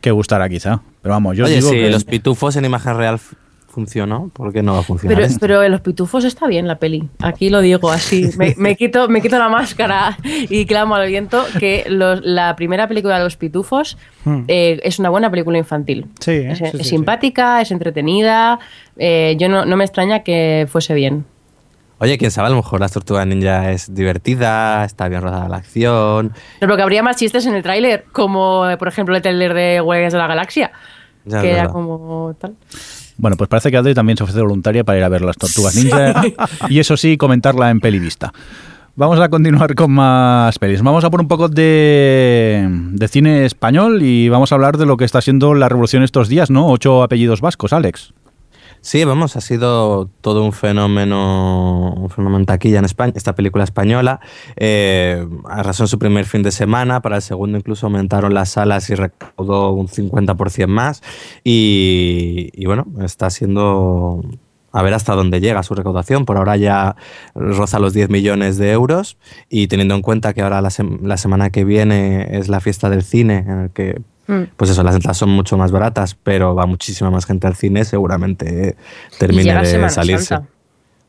que 0.00 0.10
gustará 0.10 0.48
quizá. 0.48 0.80
Pero 1.02 1.12
vamos, 1.12 1.36
yo 1.36 1.44
Oye, 1.44 1.56
digo 1.56 1.68
si 1.68 1.76
que... 1.76 1.90
los 1.90 2.04
pitufos 2.04 2.56
en 2.56 2.64
imagen 2.64 2.96
real 2.96 3.20
funcionó, 3.78 4.30
¿por 4.32 4.52
qué 4.52 4.62
no 4.62 4.72
va 4.74 4.80
a 4.80 4.82
funcionar 4.82 5.16
Pero, 5.16 5.28
pero 5.40 5.62
en 5.62 5.70
los 5.70 5.80
pitufos 5.82 6.24
está 6.24 6.48
bien 6.48 6.66
la 6.66 6.78
peli. 6.80 7.08
Aquí 7.22 7.48
lo 7.48 7.60
digo 7.60 7.90
así. 7.90 8.28
Me, 8.36 8.54
me 8.58 8.74
quito, 8.76 9.08
me 9.08 9.20
quito 9.20 9.38
la 9.38 9.48
máscara 9.48 10.18
y 10.24 10.66
clamo 10.66 10.96
al 10.96 11.06
viento 11.06 11.44
que 11.60 11.84
los- 11.88 12.20
la 12.24 12.56
primera 12.56 12.88
película 12.88 13.18
de 13.18 13.24
los 13.24 13.36
pitufos 13.36 13.96
Hmm. 14.24 14.42
eh, 14.48 14.80
es 14.82 14.98
una 14.98 15.10
buena 15.10 15.30
película 15.30 15.58
infantil. 15.58 16.06
Sí, 16.18 16.32
¿eh? 16.32 16.50
es, 16.52 16.58
Sí, 16.58 16.64
es 16.64 16.70
sí, 16.72 16.78
sí. 16.78 16.84
simpática, 16.84 17.60
es 17.60 17.70
entretenida. 17.70 18.58
eh, 18.96 19.36
yo 19.38 19.48
no, 19.48 19.64
no 19.64 19.76
me 19.76 19.84
extraña 19.84 20.24
que 20.24 20.66
fuese 20.68 20.92
bien. 20.94 21.24
Oye, 22.00 22.18
quién 22.18 22.30
sabe, 22.30 22.46
a 22.48 22.50
lo 22.50 22.56
mejor 22.56 22.80
las 22.80 22.92
tortugas 22.92 23.26
ninja 23.26 23.70
es 23.72 23.92
divertida, 23.94 24.84
está 24.84 25.08
bien 25.08 25.22
rodada 25.22 25.48
la 25.48 25.56
acción. 25.58 26.32
Pero 26.60 26.76
que 26.76 26.82
habría 26.82 27.02
más 27.02 27.16
chistes 27.16 27.46
en 27.46 27.54
el 27.54 27.62
tráiler, 27.62 28.04
como 28.12 28.64
por 28.78 28.88
ejemplo 28.88 29.14
el 29.16 29.22
tráiler 29.22 29.54
de 29.54 29.80
Guardianes 29.80 30.12
de 30.12 30.18
la 30.18 30.26
Galaxia. 30.26 30.72
Ya, 31.24 31.40
que 31.42 31.50
era 31.52 31.68
como 31.68 32.34
tal. 32.40 32.54
Bueno, 33.18 33.36
pues 33.36 33.48
parece 33.48 33.70
que 33.70 33.76
Adri 33.76 33.94
también 33.94 34.16
se 34.16 34.24
ofrece 34.24 34.40
voluntaria 34.40 34.84
para 34.84 34.98
ir 34.98 35.04
a 35.04 35.08
ver 35.08 35.22
las 35.22 35.36
Tortugas 35.36 35.74
Ninja 35.76 36.22
y 36.68 36.78
eso 36.78 36.96
sí, 36.96 37.16
comentarla 37.16 37.70
en 37.70 37.80
Pelivista. 37.80 38.32
Vamos 38.98 39.20
a 39.20 39.28
continuar 39.28 39.76
con 39.76 39.92
más 39.92 40.58
pelis. 40.58 40.82
Vamos 40.82 41.04
a 41.04 41.10
por 41.10 41.20
un 41.20 41.28
poco 41.28 41.48
de, 41.48 42.66
de 42.68 43.08
cine 43.08 43.44
español 43.44 44.02
y 44.02 44.28
vamos 44.28 44.50
a 44.50 44.56
hablar 44.56 44.76
de 44.76 44.86
lo 44.86 44.96
que 44.96 45.04
está 45.04 45.20
siendo 45.20 45.54
la 45.54 45.68
revolución 45.68 46.02
estos 46.02 46.28
días, 46.28 46.50
¿no? 46.50 46.66
Ocho 46.66 47.04
apellidos 47.04 47.40
vascos, 47.40 47.72
Alex. 47.72 48.12
Sí, 48.80 49.04
vamos, 49.04 49.36
ha 49.36 49.40
sido 49.40 50.08
todo 50.20 50.44
un 50.44 50.52
fenómeno, 50.52 51.92
un 51.94 52.08
fenómeno 52.10 52.38
en 52.38 52.46
taquilla 52.46 52.78
en 52.78 52.84
España, 52.84 53.12
esta 53.16 53.34
película 53.34 53.64
española. 53.64 54.20
Eh, 54.56 55.26
arrasó 55.48 55.84
en 55.84 55.88
su 55.88 55.98
primer 55.98 56.24
fin 56.24 56.42
de 56.42 56.52
semana, 56.52 57.02
para 57.02 57.16
el 57.16 57.22
segundo 57.22 57.58
incluso 57.58 57.86
aumentaron 57.86 58.34
las 58.34 58.50
salas 58.50 58.88
y 58.90 58.94
recaudó 58.94 59.72
un 59.72 59.88
50% 59.88 60.66
más. 60.68 61.02
Y, 61.44 62.50
y 62.54 62.66
bueno, 62.66 62.86
está 63.02 63.30
siendo 63.30 64.22
a 64.70 64.82
ver 64.82 64.94
hasta 64.94 65.14
dónde 65.14 65.40
llega 65.40 65.62
su 65.62 65.74
recaudación. 65.74 66.24
Por 66.24 66.36
ahora 66.36 66.56
ya 66.56 66.94
roza 67.34 67.78
los 67.78 67.92
10 67.94 68.10
millones 68.10 68.58
de 68.58 68.70
euros 68.72 69.18
y 69.48 69.66
teniendo 69.66 69.94
en 69.94 70.02
cuenta 70.02 70.34
que 70.34 70.42
ahora 70.42 70.60
la, 70.60 70.68
sem- 70.68 71.00
la 71.02 71.16
semana 71.16 71.50
que 71.50 71.64
viene 71.64 72.38
es 72.38 72.48
la 72.48 72.60
fiesta 72.60 72.88
del 72.90 73.02
cine, 73.02 73.38
en 73.38 73.58
el 73.60 73.70
que, 73.70 74.00
Mm. 74.28 74.42
pues 74.56 74.70
eso, 74.70 74.82
las 74.82 74.94
entradas 74.94 75.16
son 75.16 75.30
mucho 75.30 75.56
más 75.56 75.72
baratas, 75.72 76.14
pero 76.22 76.54
va 76.54 76.66
muchísima 76.66 77.10
más 77.10 77.24
gente 77.26 77.46
al 77.46 77.56
cine, 77.56 77.84
seguramente 77.84 78.68
eh, 78.68 78.76
termine 79.18 79.54
de 79.62 79.88
salirse. 79.90 80.24
Santa. 80.26 80.48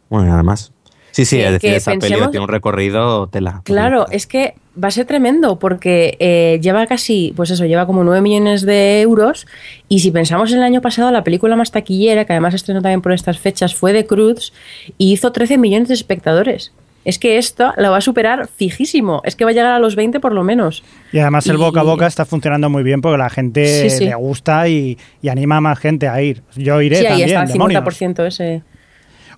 Bueno, 0.10 0.28
y 0.30 0.32
además. 0.32 0.72
Sí, 1.12 1.26
sí, 1.26 1.40
es 1.42 1.52
decir, 1.52 1.74
esa 1.74 1.92
peli 1.92 2.02
pensemos- 2.02 2.32
tiene 2.32 2.44
un 2.46 2.50
recorrido 2.50 3.28
tela. 3.28 3.62
Claro, 3.66 4.06
es 4.10 4.26
que 4.26 4.56
va 4.82 4.88
a 4.88 4.92
ser 4.92 5.06
tremendo 5.06 5.60
porque 5.60 6.16
eh, 6.20 6.60
lleva 6.62 6.86
casi, 6.88 7.34
pues 7.36 7.50
eso, 7.52 7.66
lleva 7.66 7.86
como 7.86 8.04
9 8.04 8.22
millones 8.22 8.62
de 8.62 9.02
euros 9.02 9.46
y 9.90 10.00
si 10.00 10.12
pensamos 10.12 10.52
en 10.52 10.60
el 10.60 10.64
año 10.64 10.82
pasado, 10.82 11.12
la 11.12 11.24
película 11.24 11.56
más 11.56 11.72
taquillera, 11.72 12.24
que 12.26 12.34
además 12.34 12.54
estrenó 12.54 12.82
también 12.82 13.02
por 13.02 13.12
estas 13.12 13.38
fechas, 13.40 13.76
fue 13.76 13.92
The 13.92 14.06
Cruz 14.06 14.54
y 14.98 15.12
hizo 15.12 15.32
13 15.32 15.58
millones 15.58 15.88
de 15.90 15.96
espectadores. 15.96 16.72
Es 17.10 17.18
que 17.18 17.40
esto 17.40 17.74
lo 17.78 17.90
va 17.90 17.98
a 17.98 18.02
superar 18.02 18.48
fijísimo, 18.48 19.22
es 19.26 19.36
que 19.36 19.44
va 19.44 19.50
a 19.50 19.54
llegar 19.56 19.74
a 19.74 19.80
los 19.80 19.96
20 19.96 20.20
por 20.20 20.32
lo 20.32 20.44
menos. 20.44 20.84
Y 21.12 21.18
además 21.18 21.48
el 21.48 21.56
Y- 21.56 21.58
boca 21.58 21.80
a 21.80 21.84
boca 21.84 22.06
está 22.06 22.24
funcionando 22.24 22.70
muy 22.70 22.84
bien 22.84 23.02
porque 23.02 23.18
la 23.18 23.32
gente 23.32 23.90
Sí, 23.90 23.98
sí. 23.98 24.06
le 24.06 24.14
gusta 24.14 24.68
y, 24.68 24.96
y 25.20 25.30
anima 25.30 25.58
a 25.58 25.62
más 25.62 25.80
gente 25.80 26.08
a 26.08 26.22
ir. 26.22 26.44
Yo 26.56 26.80
iré 26.84 26.98
sí, 26.98 27.06
ahí 27.08 27.10
también, 27.10 27.30
está 27.30 27.42
el 27.44 27.48
demonios. 27.54 27.84
50% 27.84 28.26
ese. 28.28 28.62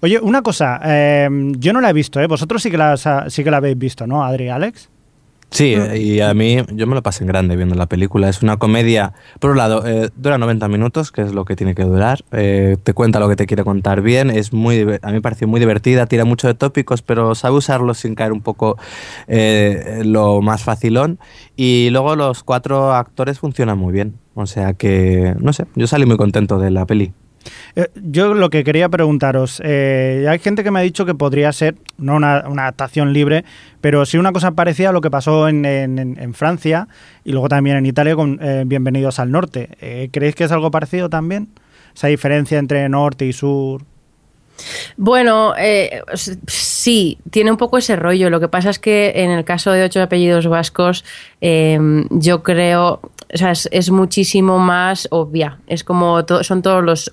Oye, 0.02 0.20
una 0.20 0.42
cosa, 0.42 0.82
eh, 0.84 1.30
yo 1.60 1.72
no 1.72 1.80
la 1.80 1.92
he 1.92 1.94
visto, 1.94 2.20
¿eh? 2.20 2.28
Vosotros 2.28 2.62
sí 2.62 2.70
que, 2.70 2.78
la, 2.78 2.98
sí 3.30 3.42
que 3.44 3.52
la 3.52 3.58
habéis 3.58 3.78
visto, 3.78 4.06
¿no, 4.06 4.26
Adri, 4.26 4.50
Alex? 4.50 4.90
Sí, 5.54 5.76
y 5.76 6.22
a 6.22 6.34
mí 6.34 6.60
yo 6.74 6.88
me 6.88 6.96
lo 6.96 7.04
pasé 7.04 7.26
en 7.26 7.28
grande 7.28 7.58
viendo 7.58 7.76
la 7.76 7.86
película. 7.88 8.30
Es 8.30 8.42
una 8.42 8.56
comedia, 8.56 9.12
por 9.40 9.52
un 9.52 9.58
lado, 9.58 9.86
eh, 9.86 10.10
dura 10.16 10.38
90 10.38 10.70
minutos, 10.70 11.12
que 11.12 11.24
es 11.24 11.34
lo 11.34 11.44
que 11.44 11.58
tiene 11.58 11.76
que 11.76 11.84
durar. 11.84 12.24
Eh, 12.32 12.78
te 12.82 12.94
cuenta 12.94 13.20
lo 13.20 13.28
que 13.28 13.36
te 13.36 13.46
quiere 13.48 13.66
contar 13.66 14.02
bien. 14.02 14.30
Es 14.30 14.54
muy, 14.54 14.80
a 15.02 15.08
mí 15.08 15.14
me 15.14 15.22
pareció 15.22 15.50
muy 15.50 15.60
divertida, 15.60 16.06
tira 16.06 16.24
mucho 16.24 16.48
de 16.48 16.54
tópicos, 16.54 17.02
pero 17.02 17.36
sabe 17.36 17.58
usarlos 17.58 17.98
sin 17.98 18.16
caer 18.16 18.32
un 18.32 18.40
poco 18.40 18.78
eh, 19.28 20.04
lo 20.06 20.42
más 20.42 20.64
facilón. 20.64 21.20
Y 21.58 21.90
luego 21.92 22.16
los 22.16 22.44
cuatro 22.44 22.94
actores 22.94 23.40
funcionan 23.40 23.78
muy 23.78 23.92
bien. 23.92 24.20
O 24.36 24.46
sea 24.46 24.74
que, 24.74 25.36
no 25.38 25.52
sé, 25.52 25.66
yo 25.76 25.86
salí 25.86 26.06
muy 26.06 26.16
contento 26.16 26.60
de 26.60 26.72
la 26.72 26.86
peli. 26.86 27.12
Eh, 27.76 27.88
yo 27.96 28.34
lo 28.34 28.50
que 28.50 28.64
quería 28.64 28.90
preguntaros, 28.90 29.62
eh, 29.64 30.26
hay 30.30 30.40
gente 30.40 30.64
que 30.64 30.72
me 30.72 30.80
ha 30.80 30.84
dicho 30.84 31.06
que 31.06 31.16
podría 31.16 31.52
ser, 31.54 31.76
no 31.98 32.16
una, 32.16 32.38
adaptación 32.38 33.14
libre, 33.14 33.46
pero 33.80 34.06
sí 34.06 34.18
una 34.18 34.32
cosa 34.32 34.52
parecida 34.52 34.90
a 34.90 34.92
lo 34.92 35.02
que 35.02 35.10
pasó 35.12 35.48
en, 35.48 36.34
Francia 36.34 36.88
y 37.24 37.32
luego 37.32 37.50
también 37.50 37.78
en 37.78 37.86
Italia 37.86 38.16
con 38.16 38.40
eh, 38.42 38.64
Bienvenidos 38.66 39.20
al 39.20 39.32
Norte. 39.32 40.10
¿Creéis 40.12 40.36
que 40.36 40.46
es 40.46 40.52
algo 40.52 40.72
parecido 40.72 41.10
también? 41.10 41.50
Esa 41.96 42.08
diferencia 42.08 42.58
entre 42.58 42.88
norte 42.90 43.26
y 43.26 43.34
sur. 43.34 43.84
Bueno, 44.98 45.54
eh, 45.58 46.02
sí, 46.82 47.20
tiene 47.30 47.52
un 47.52 47.58
poco 47.58 47.78
ese 47.78 47.96
rollo. 47.96 48.30
Lo 48.30 48.40
que 48.40 48.48
pasa 48.48 48.70
es 48.72 48.80
que 48.80 49.12
en 49.16 49.30
el 49.30 49.46
caso 49.46 49.72
de 49.72 49.84
ocho 49.84 50.02
apellidos 50.02 50.48
vascos, 50.48 51.06
eh, 51.40 51.80
yo 52.10 52.42
creo, 52.42 53.02
o 53.34 53.38
sea, 53.38 53.52
es, 53.52 53.92
muchísimo 53.92 54.58
más 54.58 55.08
obvia. 55.12 55.60
Es 55.68 55.84
como 55.84 56.26
to- 56.26 56.44
son 56.44 56.62
todos 56.62 56.84
los 56.84 57.12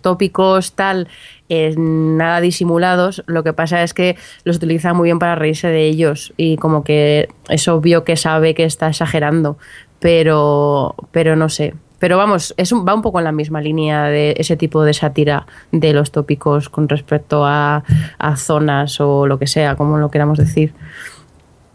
tópicos, 0.00 0.72
tal, 0.72 1.06
eh, 1.48 1.74
nada 1.76 2.40
disimulados. 2.40 3.22
Lo 3.26 3.44
que 3.44 3.52
pasa 3.52 3.82
es 3.84 3.94
que 3.94 4.16
los 4.44 4.56
utiliza 4.56 4.92
muy 4.94 5.06
bien 5.06 5.18
para 5.20 5.36
reírse 5.36 5.68
de 5.68 5.86
ellos 5.86 6.32
y 6.36 6.56
como 6.56 6.82
que 6.82 7.28
es 7.48 7.68
obvio 7.68 8.02
que 8.04 8.16
sabe 8.16 8.54
que 8.54 8.64
está 8.64 8.88
exagerando, 8.88 9.58
pero, 10.00 10.94
pero 11.12 11.36
no 11.36 11.48
sé. 11.48 11.74
Pero 11.98 12.18
vamos, 12.18 12.52
es 12.56 12.72
un- 12.72 12.86
va 12.86 12.94
un 12.94 13.02
poco 13.02 13.18
en 13.18 13.24
la 13.24 13.32
misma 13.32 13.60
línea 13.60 14.04
de 14.04 14.34
ese 14.38 14.56
tipo 14.56 14.82
de 14.84 14.92
sátira 14.94 15.46
de 15.72 15.92
los 15.92 16.10
tópicos 16.10 16.68
con 16.68 16.88
respecto 16.88 17.44
a, 17.46 17.82
a 18.18 18.36
zonas 18.36 19.00
o 19.00 19.26
lo 19.26 19.38
que 19.38 19.46
sea, 19.46 19.76
como 19.76 19.96
lo 19.98 20.10
queramos 20.10 20.38
decir. 20.38 20.74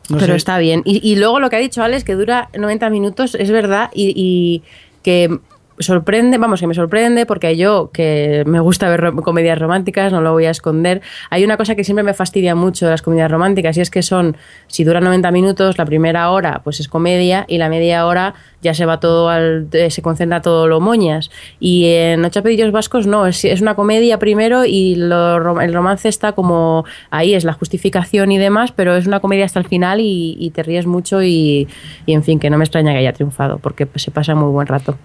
No 0.09 0.17
Pero 0.17 0.33
sé. 0.33 0.37
está 0.37 0.57
bien. 0.57 0.81
Y, 0.85 0.99
y 1.07 1.15
luego 1.15 1.39
lo 1.39 1.49
que 1.49 1.55
ha 1.55 1.59
dicho 1.59 1.83
Alex, 1.83 2.03
que 2.03 2.15
dura 2.15 2.49
90 2.57 2.89
minutos, 2.89 3.35
es 3.35 3.49
verdad, 3.51 3.89
y, 3.93 4.13
y 4.15 4.63
que 5.03 5.39
sorprende, 5.79 6.37
vamos, 6.37 6.59
que 6.59 6.67
me 6.67 6.73
sorprende, 6.73 7.25
porque 7.25 7.55
yo, 7.57 7.89
que 7.93 8.43
me 8.45 8.59
gusta 8.59 8.89
ver 8.89 8.99
ro- 9.01 9.15
comedias 9.23 9.57
románticas, 9.57 10.11
no 10.11 10.21
lo 10.21 10.33
voy 10.33 10.45
a 10.45 10.51
esconder, 10.51 11.01
hay 11.29 11.43
una 11.43 11.57
cosa 11.57 11.75
que 11.75 11.83
siempre 11.83 12.03
me 12.03 12.13
fastidia 12.13 12.53
mucho 12.55 12.85
de 12.85 12.91
las 12.91 13.01
comedias 13.01 13.31
románticas, 13.31 13.77
y 13.77 13.81
es 13.81 13.89
que 13.89 14.01
son, 14.01 14.35
si 14.67 14.83
duran 14.83 15.03
90 15.05 15.31
minutos, 15.31 15.77
la 15.77 15.85
primera 15.85 16.29
hora 16.31 16.61
pues 16.63 16.79
es 16.79 16.87
comedia, 16.87 17.45
y 17.47 17.57
la 17.57 17.69
media 17.69 18.05
hora 18.05 18.33
ya 18.61 18.73
se 18.73 18.85
va 18.85 18.99
todo 18.99 19.29
al, 19.29 19.67
eh, 19.71 19.89
se 19.89 20.01
concentra 20.01 20.41
todo 20.41 20.67
lo 20.67 20.81
moñas. 20.81 21.31
Y 21.61 21.85
en 21.93 22.25
Ocho 22.25 22.41
apellidos 22.41 22.73
vascos 22.73 23.07
no, 23.07 23.25
es, 23.25 23.45
es 23.45 23.61
una 23.61 23.75
comedia 23.75 24.19
primero 24.19 24.65
y 24.65 24.95
lo 24.95 25.39
rom- 25.39 25.63
el 25.63 25.73
romance 25.73 26.09
está 26.09 26.33
como 26.33 26.83
ahí, 27.09 27.33
es 27.35 27.45
la 27.45 27.53
justificación 27.53 28.33
y 28.33 28.37
demás, 28.37 28.73
pero 28.73 28.95
es 28.97 29.07
una 29.07 29.21
comedia 29.21 29.45
hasta 29.45 29.59
el 29.59 29.65
final 29.65 30.01
y, 30.01 30.35
y 30.37 30.49
te 30.49 30.61
ríes 30.63 30.85
mucho 30.87 31.23
y, 31.23 31.69
y, 32.05 32.13
en 32.13 32.23
fin, 32.23 32.37
que 32.37 32.49
no 32.49 32.57
me 32.57 32.65
extraña 32.65 32.91
que 32.91 32.97
haya 32.97 33.13
triunfado, 33.13 33.59
porque 33.59 33.87
se 33.95 34.11
pasa 34.11 34.35
muy 34.35 34.49
buen 34.51 34.67
rato. 34.67 34.97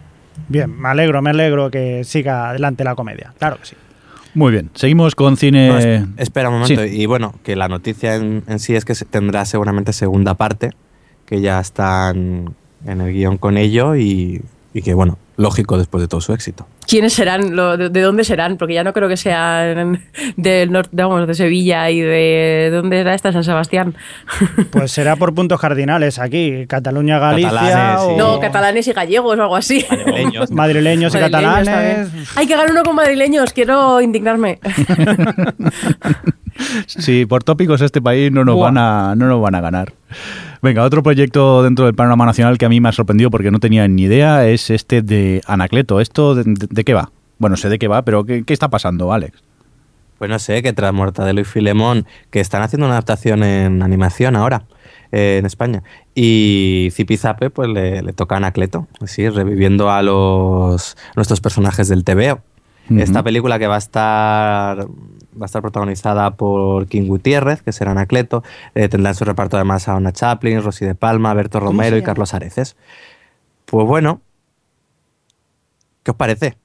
Bien, 0.48 0.78
me 0.80 0.88
alegro, 0.88 1.22
me 1.22 1.30
alegro 1.30 1.70
que 1.70 2.04
siga 2.04 2.50
adelante 2.50 2.84
la 2.84 2.94
comedia. 2.94 3.32
Claro 3.38 3.58
que 3.58 3.66
sí. 3.66 3.76
Muy 4.34 4.50
bien, 4.52 4.70
seguimos 4.74 5.14
con 5.14 5.36
cine... 5.36 5.68
No, 5.68 5.78
es- 5.78 6.02
espera 6.16 6.48
un 6.48 6.60
momento. 6.60 6.82
Sí. 6.82 6.88
Y 7.02 7.06
bueno, 7.06 7.34
que 7.44 7.54
la 7.54 7.68
noticia 7.68 8.16
en, 8.16 8.42
en 8.48 8.58
sí 8.58 8.74
es 8.74 8.84
que 8.84 8.94
se- 8.96 9.04
tendrá 9.04 9.44
seguramente 9.44 9.92
segunda 9.92 10.34
parte, 10.34 10.70
que 11.24 11.40
ya 11.40 11.60
están 11.60 12.52
en 12.84 13.00
el 13.00 13.12
guion 13.12 13.38
con 13.38 13.56
ello 13.56 13.94
y, 13.94 14.42
y 14.72 14.82
que, 14.82 14.92
bueno, 14.92 15.18
lógico 15.36 15.76
después 15.78 16.00
de 16.02 16.08
todo 16.08 16.20
su 16.20 16.32
éxito. 16.32 16.66
¿Quiénes 16.86 17.12
serán? 17.12 17.56
Lo- 17.56 17.76
de, 17.76 17.88
de 17.88 18.00
dónde 18.02 18.24
serán? 18.24 18.56
Porque 18.56 18.74
ya 18.74 18.84
no 18.84 18.92
creo 18.92 19.08
que 19.08 19.16
sean 19.16 20.00
del 20.36 20.70
norte, 20.70 20.90
vamos, 20.92 21.26
de 21.26 21.34
Sevilla 21.34 21.90
y 21.90 22.00
de... 22.00 22.70
¿Dónde 22.72 23.00
era 23.00 23.14
esta? 23.14 23.32
San 23.32 23.44
Sebastián. 23.44 23.94
Pues 24.70 24.92
será 24.92 25.16
por 25.16 25.34
puntos 25.34 25.60
cardinales 25.60 26.18
aquí, 26.18 26.66
Cataluña, 26.66 27.18
Galicia 27.18 27.50
Catalanes, 27.50 28.00
o 28.00 28.16
No, 28.16 28.40
catalanes 28.40 28.88
y 28.88 28.92
gallegos 28.92 29.38
o 29.38 29.42
algo 29.42 29.56
así. 29.56 29.84
Madrileños. 29.90 30.50
madrileños 30.50 31.14
y 31.14 31.18
Madrileños 31.18 31.54
catalanes. 31.54 32.08
también. 32.10 32.24
Hay 32.36 32.46
que 32.46 32.56
ganar 32.56 32.70
uno 32.72 32.82
con 32.82 32.94
madrileños, 32.96 33.52
quiero 33.52 34.00
indignarme. 34.00 34.58
Sí, 36.86 37.26
por 37.26 37.42
tópicos 37.42 37.80
este 37.80 38.00
país 38.00 38.30
no 38.30 38.44
nos, 38.44 38.58
van 38.58 38.78
a, 38.78 39.14
no 39.16 39.26
nos 39.26 39.40
van 39.40 39.56
a 39.56 39.60
ganar. 39.60 39.92
Venga, 40.64 40.82
otro 40.82 41.02
proyecto 41.02 41.62
dentro 41.62 41.84
del 41.84 41.94
panorama 41.94 42.24
nacional 42.24 42.56
que 42.56 42.64
a 42.64 42.68
mí 42.70 42.80
me 42.80 42.88
ha 42.88 42.92
sorprendido 42.92 43.30
porque 43.30 43.50
no 43.50 43.60
tenía 43.60 43.86
ni 43.86 44.02
idea 44.04 44.46
es 44.48 44.70
este 44.70 45.02
de 45.02 45.42
Anacleto. 45.46 46.00
¿Esto 46.00 46.34
de, 46.34 46.44
de- 46.44 46.68
de 46.70 46.84
qué 46.84 46.94
va? 46.94 47.10
Bueno, 47.38 47.56
sé 47.58 47.68
de 47.68 47.78
qué 47.78 47.86
va, 47.86 48.02
pero 48.02 48.24
¿qué, 48.24 48.44
qué 48.44 48.54
está 48.54 48.68
pasando, 48.70 49.12
Alex? 49.12 49.42
Pues 50.18 50.30
no 50.30 50.38
sé, 50.38 50.62
que 50.62 50.72
tras 50.72 50.94
Mortadelo 50.94 51.40
y 51.40 51.44
Filemón, 51.44 52.06
que 52.30 52.40
están 52.40 52.62
haciendo 52.62 52.86
una 52.86 52.94
adaptación 52.94 53.42
en 53.42 53.82
animación 53.82 54.36
ahora 54.36 54.64
eh, 55.12 55.36
en 55.38 55.44
España. 55.44 55.82
Y 56.14 56.88
Zipizape, 56.92 57.50
pues 57.50 57.68
le, 57.68 58.00
le 58.02 58.12
toca 58.14 58.36
a 58.36 58.38
Anacleto, 58.38 58.86
así, 59.02 59.28
reviviendo 59.28 59.90
a 59.90 60.00
los 60.02 60.96
nuestros 61.14 61.40
personajes 61.42 61.88
del 61.88 62.04
TVO. 62.04 62.40
Esta 62.90 63.22
película 63.22 63.58
que 63.58 63.66
va 63.66 63.76
a 63.76 63.78
estar 63.78 64.86
va 65.40 65.44
a 65.44 65.46
estar 65.46 65.62
protagonizada 65.62 66.30
por 66.32 66.86
King 66.86 67.06
Gutiérrez, 67.06 67.62
que 67.62 67.72
será 67.72 67.92
Anacleto, 67.92 68.42
eh, 68.74 68.88
tendrá 68.88 69.10
en 69.10 69.14
su 69.16 69.24
reparto 69.24 69.56
además 69.56 69.88
a 69.88 69.96
Ona 69.96 70.12
Chaplin, 70.12 70.62
Rosy 70.62 70.84
de 70.84 70.94
Palma, 70.94 71.34
Berto 71.34 71.58
¿Cómo 71.58 71.70
Romero 71.70 71.96
y? 71.96 72.02
Carlos 72.02 72.34
Areces. 72.34 72.76
Pues 73.66 73.86
bueno, 73.86 74.20
¿qué 76.02 76.10
os 76.10 76.16
parece? 76.16 76.56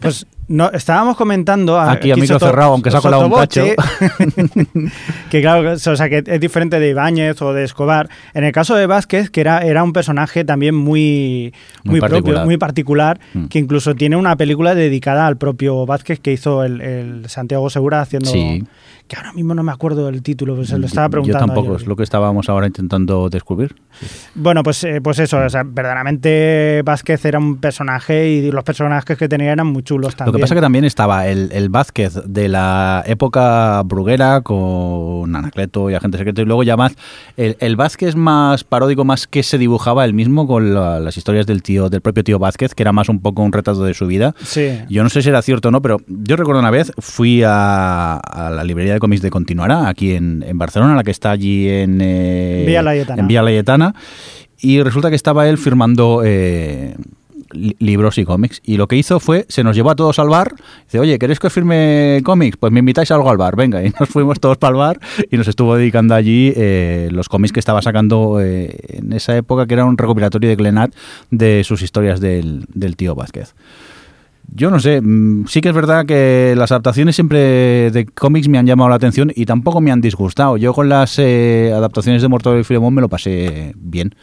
Pues 0.00 0.26
no, 0.48 0.70
estábamos 0.72 1.16
comentando 1.16 1.78
Aquí 1.78 2.10
a 2.10 2.16
micro 2.16 2.38
cerrado, 2.38 2.72
aunque 2.72 2.90
se 2.90 2.96
ha 2.96 3.00
colado 3.00 3.24
un 3.26 3.30
sotoboche, 3.30 3.76
que 5.30 5.40
claro, 5.40 5.72
o 5.72 5.76
sea, 5.76 6.08
que 6.08 6.22
es 6.26 6.40
diferente 6.40 6.78
de 6.80 6.88
Ibáñez 6.90 7.40
o 7.42 7.52
de 7.52 7.64
Escobar. 7.64 8.08
En 8.34 8.44
el 8.44 8.52
caso 8.52 8.74
de 8.74 8.86
Vázquez, 8.86 9.30
que 9.30 9.40
era, 9.40 9.60
era 9.60 9.82
un 9.82 9.92
personaje 9.92 10.44
también 10.44 10.74
muy, 10.74 11.52
Muy 11.84 11.92
muy, 11.92 12.00
particular. 12.00 12.22
propio, 12.34 12.44
muy 12.46 12.56
particular, 12.56 13.20
Mm. 13.34 13.46
que 13.46 13.58
incluso 13.58 13.94
tiene 13.94 14.16
una 14.16 14.36
película 14.36 14.74
dedicada 14.74 15.26
al 15.26 15.36
propio 15.36 15.84
Vázquez 15.86 16.18
que 16.20 16.32
hizo 16.32 16.64
el, 16.64 16.80
el 16.80 17.28
Santiago 17.28 17.68
Segura 17.70 18.00
haciendo... 18.00 18.30
Sí. 18.30 18.64
Que 19.08 19.16
ahora 19.16 19.32
mismo 19.32 19.54
no 19.54 19.62
me 19.62 19.72
acuerdo 19.72 20.06
del 20.06 20.22
título, 20.22 20.54
pues 20.54 20.68
se 20.68 20.78
lo 20.78 20.86
estaba 20.86 21.08
preguntando. 21.08 21.40
Yo 21.40 21.46
tampoco, 21.46 21.68
ayer. 21.70 21.80
es 21.82 21.86
lo 21.88 21.96
que 21.96 22.02
estábamos 22.02 22.48
ahora 22.50 22.66
intentando 22.66 23.30
descubrir. 23.30 23.74
Bueno, 24.34 24.62
pues, 24.62 24.84
eh, 24.84 25.00
pues 25.02 25.18
eso, 25.18 25.38
o 25.38 25.48
sea, 25.48 25.62
verdaderamente 25.64 26.82
Vázquez 26.84 27.24
era 27.24 27.38
un 27.38 27.56
personaje 27.56 28.28
y 28.28 28.50
los 28.52 28.64
personajes 28.64 29.16
que 29.16 29.28
tenía 29.28 29.52
eran 29.52 29.66
muy 29.66 29.82
chulos 29.82 30.14
también. 30.14 30.32
Lo 30.32 30.36
que 30.38 30.42
pasa 30.42 30.54
que 30.54 30.60
también 30.60 30.84
estaba 30.84 31.26
el, 31.26 31.50
el 31.52 31.68
Vázquez 31.70 32.14
de 32.26 32.48
la 32.48 33.02
época 33.06 33.82
bruguera 33.84 34.42
con 34.42 35.34
Anacleto 35.34 35.90
y 35.90 35.94
Agente 35.94 36.18
Secreto 36.18 36.42
y 36.42 36.44
luego 36.44 36.62
ya 36.62 36.76
más 36.76 36.94
el, 37.36 37.56
el 37.60 37.76
Vázquez 37.76 38.14
más 38.16 38.64
paródico, 38.64 39.04
más 39.04 39.26
que 39.26 39.42
se 39.42 39.58
dibujaba 39.58 40.04
él 40.04 40.14
mismo 40.14 40.46
con 40.46 40.74
la- 40.74 41.00
las 41.00 41.16
historias 41.16 41.46
del 41.46 41.62
tío, 41.62 41.88
del 41.88 42.00
propio 42.00 42.24
tío 42.24 42.38
Vázquez, 42.38 42.74
que 42.74 42.82
era 42.82 42.92
más 42.92 43.08
un 43.08 43.20
poco 43.20 43.42
un 43.42 43.52
retrato 43.52 43.82
de 43.84 43.94
su 43.94 44.06
vida. 44.06 44.34
Sí. 44.42 44.78
Yo 44.88 45.02
no 45.02 45.08
sé 45.08 45.22
si 45.22 45.28
era 45.28 45.42
cierto 45.42 45.68
o 45.68 45.70
no, 45.70 45.80
pero 45.82 45.98
yo 46.06 46.36
recuerdo 46.36 46.60
una 46.60 46.70
vez 46.70 46.92
fui 46.98 47.42
a, 47.44 48.16
a 48.16 48.50
la 48.50 48.64
librería 48.64 48.92
de 48.94 48.97
cómics 49.00 49.22
de 49.22 49.30
Continuará, 49.30 49.88
aquí 49.88 50.12
en, 50.12 50.44
en 50.46 50.58
Barcelona, 50.58 50.94
la 50.94 51.02
que 51.04 51.10
está 51.10 51.30
allí 51.30 51.68
en, 51.68 51.98
eh, 52.00 52.64
Vía 52.66 52.82
Laietana. 52.82 53.20
en 53.20 53.28
Vía 53.28 53.42
Laietana, 53.42 53.94
y 54.60 54.82
resulta 54.82 55.10
que 55.10 55.16
estaba 55.16 55.48
él 55.48 55.56
firmando 55.58 56.22
eh, 56.24 56.96
li- 57.52 57.76
libros 57.78 58.18
y 58.18 58.24
cómics. 58.24 58.60
Y 58.64 58.76
lo 58.76 58.88
que 58.88 58.96
hizo 58.96 59.20
fue, 59.20 59.46
se 59.48 59.62
nos 59.62 59.76
llevó 59.76 59.90
a 59.90 59.94
todos 59.96 60.18
al 60.18 60.28
bar. 60.28 60.52
Dice, 60.84 60.98
oye, 60.98 61.18
¿queréis 61.18 61.38
que 61.38 61.46
os 61.46 61.52
firme 61.52 62.20
cómics? 62.24 62.56
Pues 62.56 62.72
me 62.72 62.80
invitáis 62.80 63.10
algo 63.12 63.30
al 63.30 63.36
bar, 63.36 63.54
venga. 63.56 63.82
Y 63.86 63.92
nos 63.98 64.08
fuimos 64.08 64.40
todos 64.40 64.58
para 64.58 64.70
el 64.72 64.76
bar 64.76 65.00
y 65.30 65.36
nos 65.36 65.46
estuvo 65.48 65.76
dedicando 65.76 66.14
allí 66.14 66.52
eh, 66.56 67.08
los 67.12 67.28
cómics 67.28 67.52
que 67.52 67.60
estaba 67.60 67.80
sacando 67.82 68.40
eh, 68.42 68.76
en 68.88 69.12
esa 69.12 69.36
época, 69.36 69.66
que 69.66 69.74
era 69.74 69.84
un 69.84 69.96
recopilatorio 69.96 70.48
de 70.50 70.56
Glenat 70.56 70.92
de 71.30 71.62
sus 71.64 71.82
historias 71.82 72.20
del, 72.20 72.64
del 72.74 72.96
tío 72.96 73.14
Vázquez. 73.14 73.54
Yo 74.50 74.70
no 74.70 74.80
sé, 74.80 75.00
mm, 75.00 75.46
sí 75.46 75.60
que 75.60 75.68
es 75.68 75.74
verdad 75.74 76.06
que 76.06 76.54
las 76.56 76.72
adaptaciones 76.72 77.14
siempre 77.14 77.90
de 77.90 78.06
cómics 78.06 78.48
me 78.48 78.58
han 78.58 78.66
llamado 78.66 78.88
la 78.90 78.96
atención 78.96 79.30
y 79.34 79.44
tampoco 79.46 79.80
me 79.80 79.90
han 79.92 80.00
disgustado. 80.00 80.56
Yo 80.56 80.72
con 80.72 80.88
las 80.88 81.18
eh, 81.18 81.72
adaptaciones 81.74 82.22
de 82.22 82.28
Mortadelo 82.28 82.60
y 82.60 82.64
Filemón 82.64 82.94
me 82.94 83.00
lo 83.02 83.08
pasé 83.08 83.72
bien. 83.76 84.14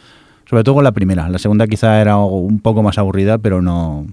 Sobre 0.48 0.62
todo 0.62 0.76
con 0.76 0.84
la 0.84 0.92
primera. 0.92 1.28
La 1.28 1.38
segunda 1.38 1.66
quizá 1.66 2.00
era 2.00 2.18
un 2.18 2.60
poco 2.60 2.82
más 2.82 2.98
aburrida, 2.98 3.38
pero 3.38 3.60
no, 3.62 4.06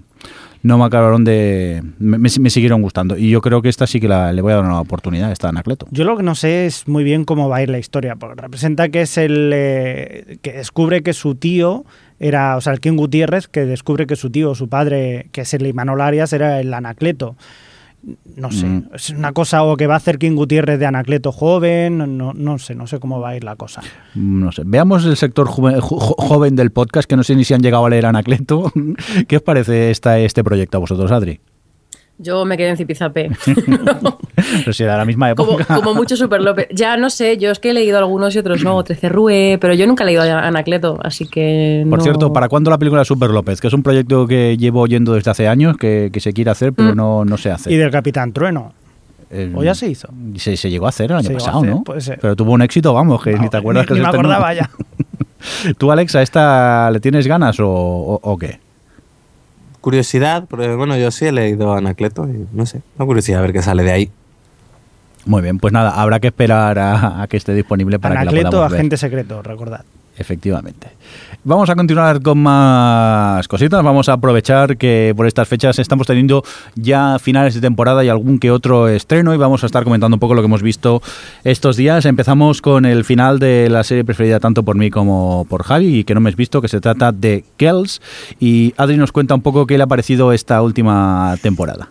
no 0.62 0.78
me 0.78 0.84
acabaron 0.84 1.22
de... 1.24 1.80
Me 1.98 2.28
siguieron 2.50 2.82
gustando. 2.82 3.16
Y 3.16 3.30
yo 3.30 3.40
creo 3.40 3.62
que 3.62 3.68
esta 3.68 3.86
sí 3.86 4.00
que 4.00 4.08
la- 4.08 4.32
le 4.32 4.42
voy 4.42 4.52
a 4.52 4.56
dar 4.56 4.64
una 4.64 4.80
oportunidad, 4.80 5.30
esta 5.30 5.48
Anacleto. 5.48 5.86
Yo 5.92 6.02
lo 6.04 6.16
que 6.16 6.24
no 6.24 6.34
sé 6.34 6.66
es 6.66 6.88
muy 6.88 7.04
bien 7.04 7.24
cómo 7.24 7.48
va 7.48 7.58
a 7.58 7.62
ir 7.62 7.70
la 7.70 7.78
historia, 7.78 8.16
porque 8.16 8.40
representa 8.42 8.88
que 8.88 9.02
es 9.02 9.16
el 9.16 9.50
eh, 9.54 10.38
que 10.42 10.52
descubre 10.54 11.02
que 11.04 11.12
su 11.12 11.36
tío 11.36 11.84
era, 12.26 12.56
o 12.56 12.60
sea, 12.60 12.72
el 12.72 12.80
King 12.80 12.96
Gutiérrez, 12.96 13.48
que 13.48 13.64
descubre 13.66 14.06
que 14.06 14.16
su 14.16 14.30
tío, 14.30 14.54
su 14.54 14.68
padre, 14.68 15.26
que 15.32 15.42
es 15.42 15.52
el 15.54 15.66
Imanol 15.66 16.00
Arias, 16.00 16.32
era 16.32 16.60
el 16.60 16.72
Anacleto. 16.72 17.36
No 18.36 18.50
sé, 18.50 18.66
Mm. 18.66 18.88
es 18.94 19.10
una 19.10 19.32
cosa 19.32 19.62
o 19.62 19.76
que 19.78 19.86
va 19.86 19.94
a 19.94 19.96
hacer 19.96 20.18
King 20.18 20.34
Gutiérrez 20.36 20.78
de 20.78 20.84
Anacleto 20.86 21.32
joven, 21.32 22.18
no, 22.18 22.34
no 22.34 22.58
sé, 22.58 22.74
no 22.74 22.86
sé 22.86 22.98
cómo 22.98 23.18
va 23.20 23.30
a 23.30 23.36
ir 23.36 23.44
la 23.44 23.56
cosa. 23.56 23.80
No 24.14 24.52
sé. 24.52 24.62
Veamos 24.66 25.06
el 25.06 25.16
sector 25.16 25.46
joven 25.48 26.54
del 26.54 26.70
podcast, 26.70 27.08
que 27.08 27.16
no 27.16 27.24
sé 27.24 27.34
ni 27.34 27.44
si 27.44 27.54
han 27.54 27.62
llegado 27.62 27.86
a 27.86 27.90
leer 27.90 28.04
Anacleto. 28.06 28.70
¿Qué 29.28 29.36
os 29.36 29.42
parece 29.42 29.90
esta, 29.90 30.18
este 30.18 30.44
proyecto 30.44 30.76
a 30.76 30.80
vosotros, 30.80 31.10
Adri? 31.12 31.40
Yo 32.18 32.44
me 32.44 32.56
quedé 32.56 32.68
en 32.68 32.76
Zipizape. 32.76 33.30
Pero 34.58 34.72
si 34.72 34.82
era 34.84 34.92
de 34.92 34.98
la 34.98 35.04
misma 35.04 35.34
como, 35.34 35.58
época. 35.58 35.74
como 35.74 35.94
mucho 35.94 36.16
Super 36.16 36.40
López. 36.40 36.68
Ya 36.72 36.96
no 36.96 37.10
sé, 37.10 37.38
yo 37.38 37.50
es 37.50 37.58
que 37.58 37.70
he 37.70 37.74
leído 37.74 37.98
algunos 37.98 38.34
y 38.34 38.38
otros 38.38 38.62
no, 38.62 38.82
Trece 38.84 39.08
Rue, 39.08 39.58
pero 39.60 39.74
yo 39.74 39.86
nunca 39.86 40.04
he 40.04 40.06
leído 40.06 40.22
a 40.22 40.46
Anacleto, 40.46 40.98
así 41.02 41.26
que. 41.26 41.84
Por 41.90 42.02
cierto, 42.02 42.32
¿para 42.32 42.48
cuándo 42.48 42.70
la 42.70 42.78
película 42.78 43.04
Super 43.04 43.30
López? 43.30 43.60
Que 43.60 43.66
es 43.68 43.74
un 43.74 43.82
proyecto 43.82 44.26
que 44.28 44.56
llevo 44.56 44.80
oyendo 44.82 45.14
desde 45.14 45.30
hace 45.30 45.48
años, 45.48 45.76
que, 45.76 46.10
que 46.12 46.20
se 46.20 46.32
quiere 46.32 46.50
hacer, 46.52 46.72
pero 46.72 46.92
Mm. 46.92 46.96
no, 46.96 47.24
no 47.24 47.36
se 47.36 47.50
hace. 47.50 47.72
Y 47.72 47.76
del 47.76 47.90
Capitán 47.90 48.32
Trueno, 48.32 48.72
Eh, 49.30 49.52
¿o 49.54 49.64
ya 49.64 49.74
se 49.74 49.88
hizo? 49.88 50.08
Se, 50.36 50.56
se 50.56 50.70
llegó 50.70 50.86
a 50.86 50.90
hacer 50.90 51.10
el 51.10 51.16
año 51.16 51.26
Se 51.28 51.34
pasado, 51.34 51.58
hacer, 51.58 51.70
¿no? 51.70 51.82
puede 51.82 52.00
ser. 52.00 52.18
Pero 52.20 52.36
tuvo 52.36 52.52
un 52.52 52.62
éxito, 52.62 52.94
vamos, 52.94 53.22
que 53.24 53.36
ni 53.36 53.48
te 53.48 53.56
acuerdas 53.56 53.82
Ni- 53.84 53.88
que 53.88 53.94
ni 53.94 54.00
se 54.00 54.02
me 54.04 54.08
acordaba 54.08 54.54
ya. 54.54 54.70
¿Tú, 55.78 55.90
Alex, 55.90 56.14
a 56.14 56.22
esta 56.22 56.90
le 56.92 57.00
tienes 57.00 57.26
ganas 57.26 57.58
o, 57.58 57.66
o- 57.68 58.20
o 58.22 58.38
qué? 58.38 58.60
Curiosidad, 59.84 60.46
porque 60.48 60.74
bueno, 60.76 60.96
yo 60.96 61.10
sí 61.10 61.26
he 61.26 61.32
leído 61.32 61.74
Anacleto 61.74 62.26
y 62.26 62.46
no 62.54 62.64
sé, 62.64 62.80
una 62.96 63.04
curiosidad 63.04 63.40
a 63.40 63.42
ver 63.42 63.52
qué 63.52 63.60
sale 63.60 63.82
de 63.82 63.92
ahí. 63.92 64.10
Muy 65.26 65.42
bien, 65.42 65.58
pues 65.58 65.74
nada, 65.74 65.90
habrá 65.90 66.20
que 66.20 66.28
esperar 66.28 66.78
a, 66.78 67.20
a 67.20 67.26
que 67.26 67.36
esté 67.36 67.52
disponible 67.52 67.98
para 67.98 68.14
que 68.14 68.16
la 68.16 68.20
Anacleto, 68.22 68.50
podamos 68.50 68.70
ver. 68.72 68.78
agente 68.80 68.96
secreto, 68.96 69.42
recordad. 69.42 69.84
Efectivamente. 70.16 70.86
Vamos 71.46 71.68
a 71.68 71.74
continuar 71.74 72.22
con 72.22 72.38
más 72.38 73.46
cositas. 73.48 73.84
Vamos 73.84 74.08
a 74.08 74.14
aprovechar 74.14 74.78
que 74.78 75.12
por 75.14 75.26
estas 75.26 75.46
fechas 75.46 75.78
estamos 75.78 76.06
teniendo 76.06 76.42
ya 76.74 77.18
finales 77.18 77.52
de 77.52 77.60
temporada 77.60 78.02
y 78.02 78.08
algún 78.08 78.38
que 78.38 78.50
otro 78.50 78.88
estreno 78.88 79.34
y 79.34 79.36
vamos 79.36 79.62
a 79.62 79.66
estar 79.66 79.84
comentando 79.84 80.16
un 80.16 80.20
poco 80.20 80.32
lo 80.32 80.40
que 80.40 80.46
hemos 80.46 80.62
visto 80.62 81.02
estos 81.44 81.76
días. 81.76 82.06
Empezamos 82.06 82.62
con 82.62 82.86
el 82.86 83.04
final 83.04 83.40
de 83.40 83.68
la 83.68 83.84
serie 83.84 84.06
preferida 84.06 84.40
tanto 84.40 84.62
por 84.62 84.76
mí 84.76 84.88
como 84.88 85.44
por 85.50 85.64
Javi 85.64 85.98
y 85.98 86.04
que 86.04 86.14
no 86.14 86.22
me 86.22 86.30
has 86.30 86.36
visto, 86.36 86.62
que 86.62 86.68
se 86.68 86.80
trata 86.80 87.12
de 87.12 87.44
Kells. 87.58 88.00
Y 88.40 88.72
Adri 88.78 88.96
nos 88.96 89.12
cuenta 89.12 89.34
un 89.34 89.42
poco 89.42 89.66
qué 89.66 89.76
le 89.76 89.84
ha 89.84 89.86
parecido 89.86 90.32
esta 90.32 90.62
última 90.62 91.36
temporada. 91.42 91.90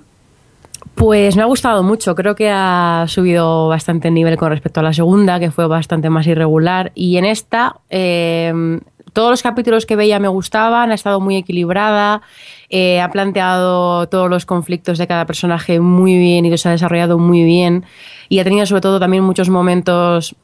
Pues 0.96 1.36
me 1.36 1.42
ha 1.42 1.46
gustado 1.46 1.82
mucho, 1.84 2.16
creo 2.16 2.36
que 2.36 2.50
ha 2.52 3.06
subido 3.08 3.68
bastante 3.68 4.08
el 4.08 4.14
nivel 4.14 4.38
con 4.38 4.50
respecto 4.50 4.80
a 4.80 4.84
la 4.84 4.94
segunda, 4.94 5.40
que 5.40 5.50
fue 5.50 5.68
bastante 5.68 6.10
más 6.10 6.28
irregular. 6.28 6.92
Y 6.94 7.18
en 7.18 7.26
esta, 7.26 7.78
eh, 7.90 8.80
todos 9.14 9.30
los 9.30 9.44
capítulos 9.44 9.86
que 9.86 9.96
veía 9.96 10.20
me 10.20 10.28
gustaban, 10.28 10.92
ha 10.92 10.96
estado 10.96 11.20
muy 11.20 11.38
equilibrada, 11.38 12.22
eh, 12.70 13.00
ha 13.00 13.10
planteado 13.12 14.08
todos 14.10 14.30
los 14.30 14.46
conflictos 14.46 14.98
de 14.98 15.08
cada 15.08 15.26
personaje 15.26 15.80
muy 15.80 16.18
bien 16.18 16.46
y 16.46 16.50
los 16.50 16.66
ha 16.66 16.72
desarrollado 16.72 17.18
muy 17.18 17.44
bien. 17.44 17.86
Y 18.30 18.40
ha 18.40 18.44
tenido 18.44 18.66
sobre 18.66 18.82
todo 18.82 19.00
también 19.00 19.24
muchos 19.24 19.50
momentos 19.50 20.36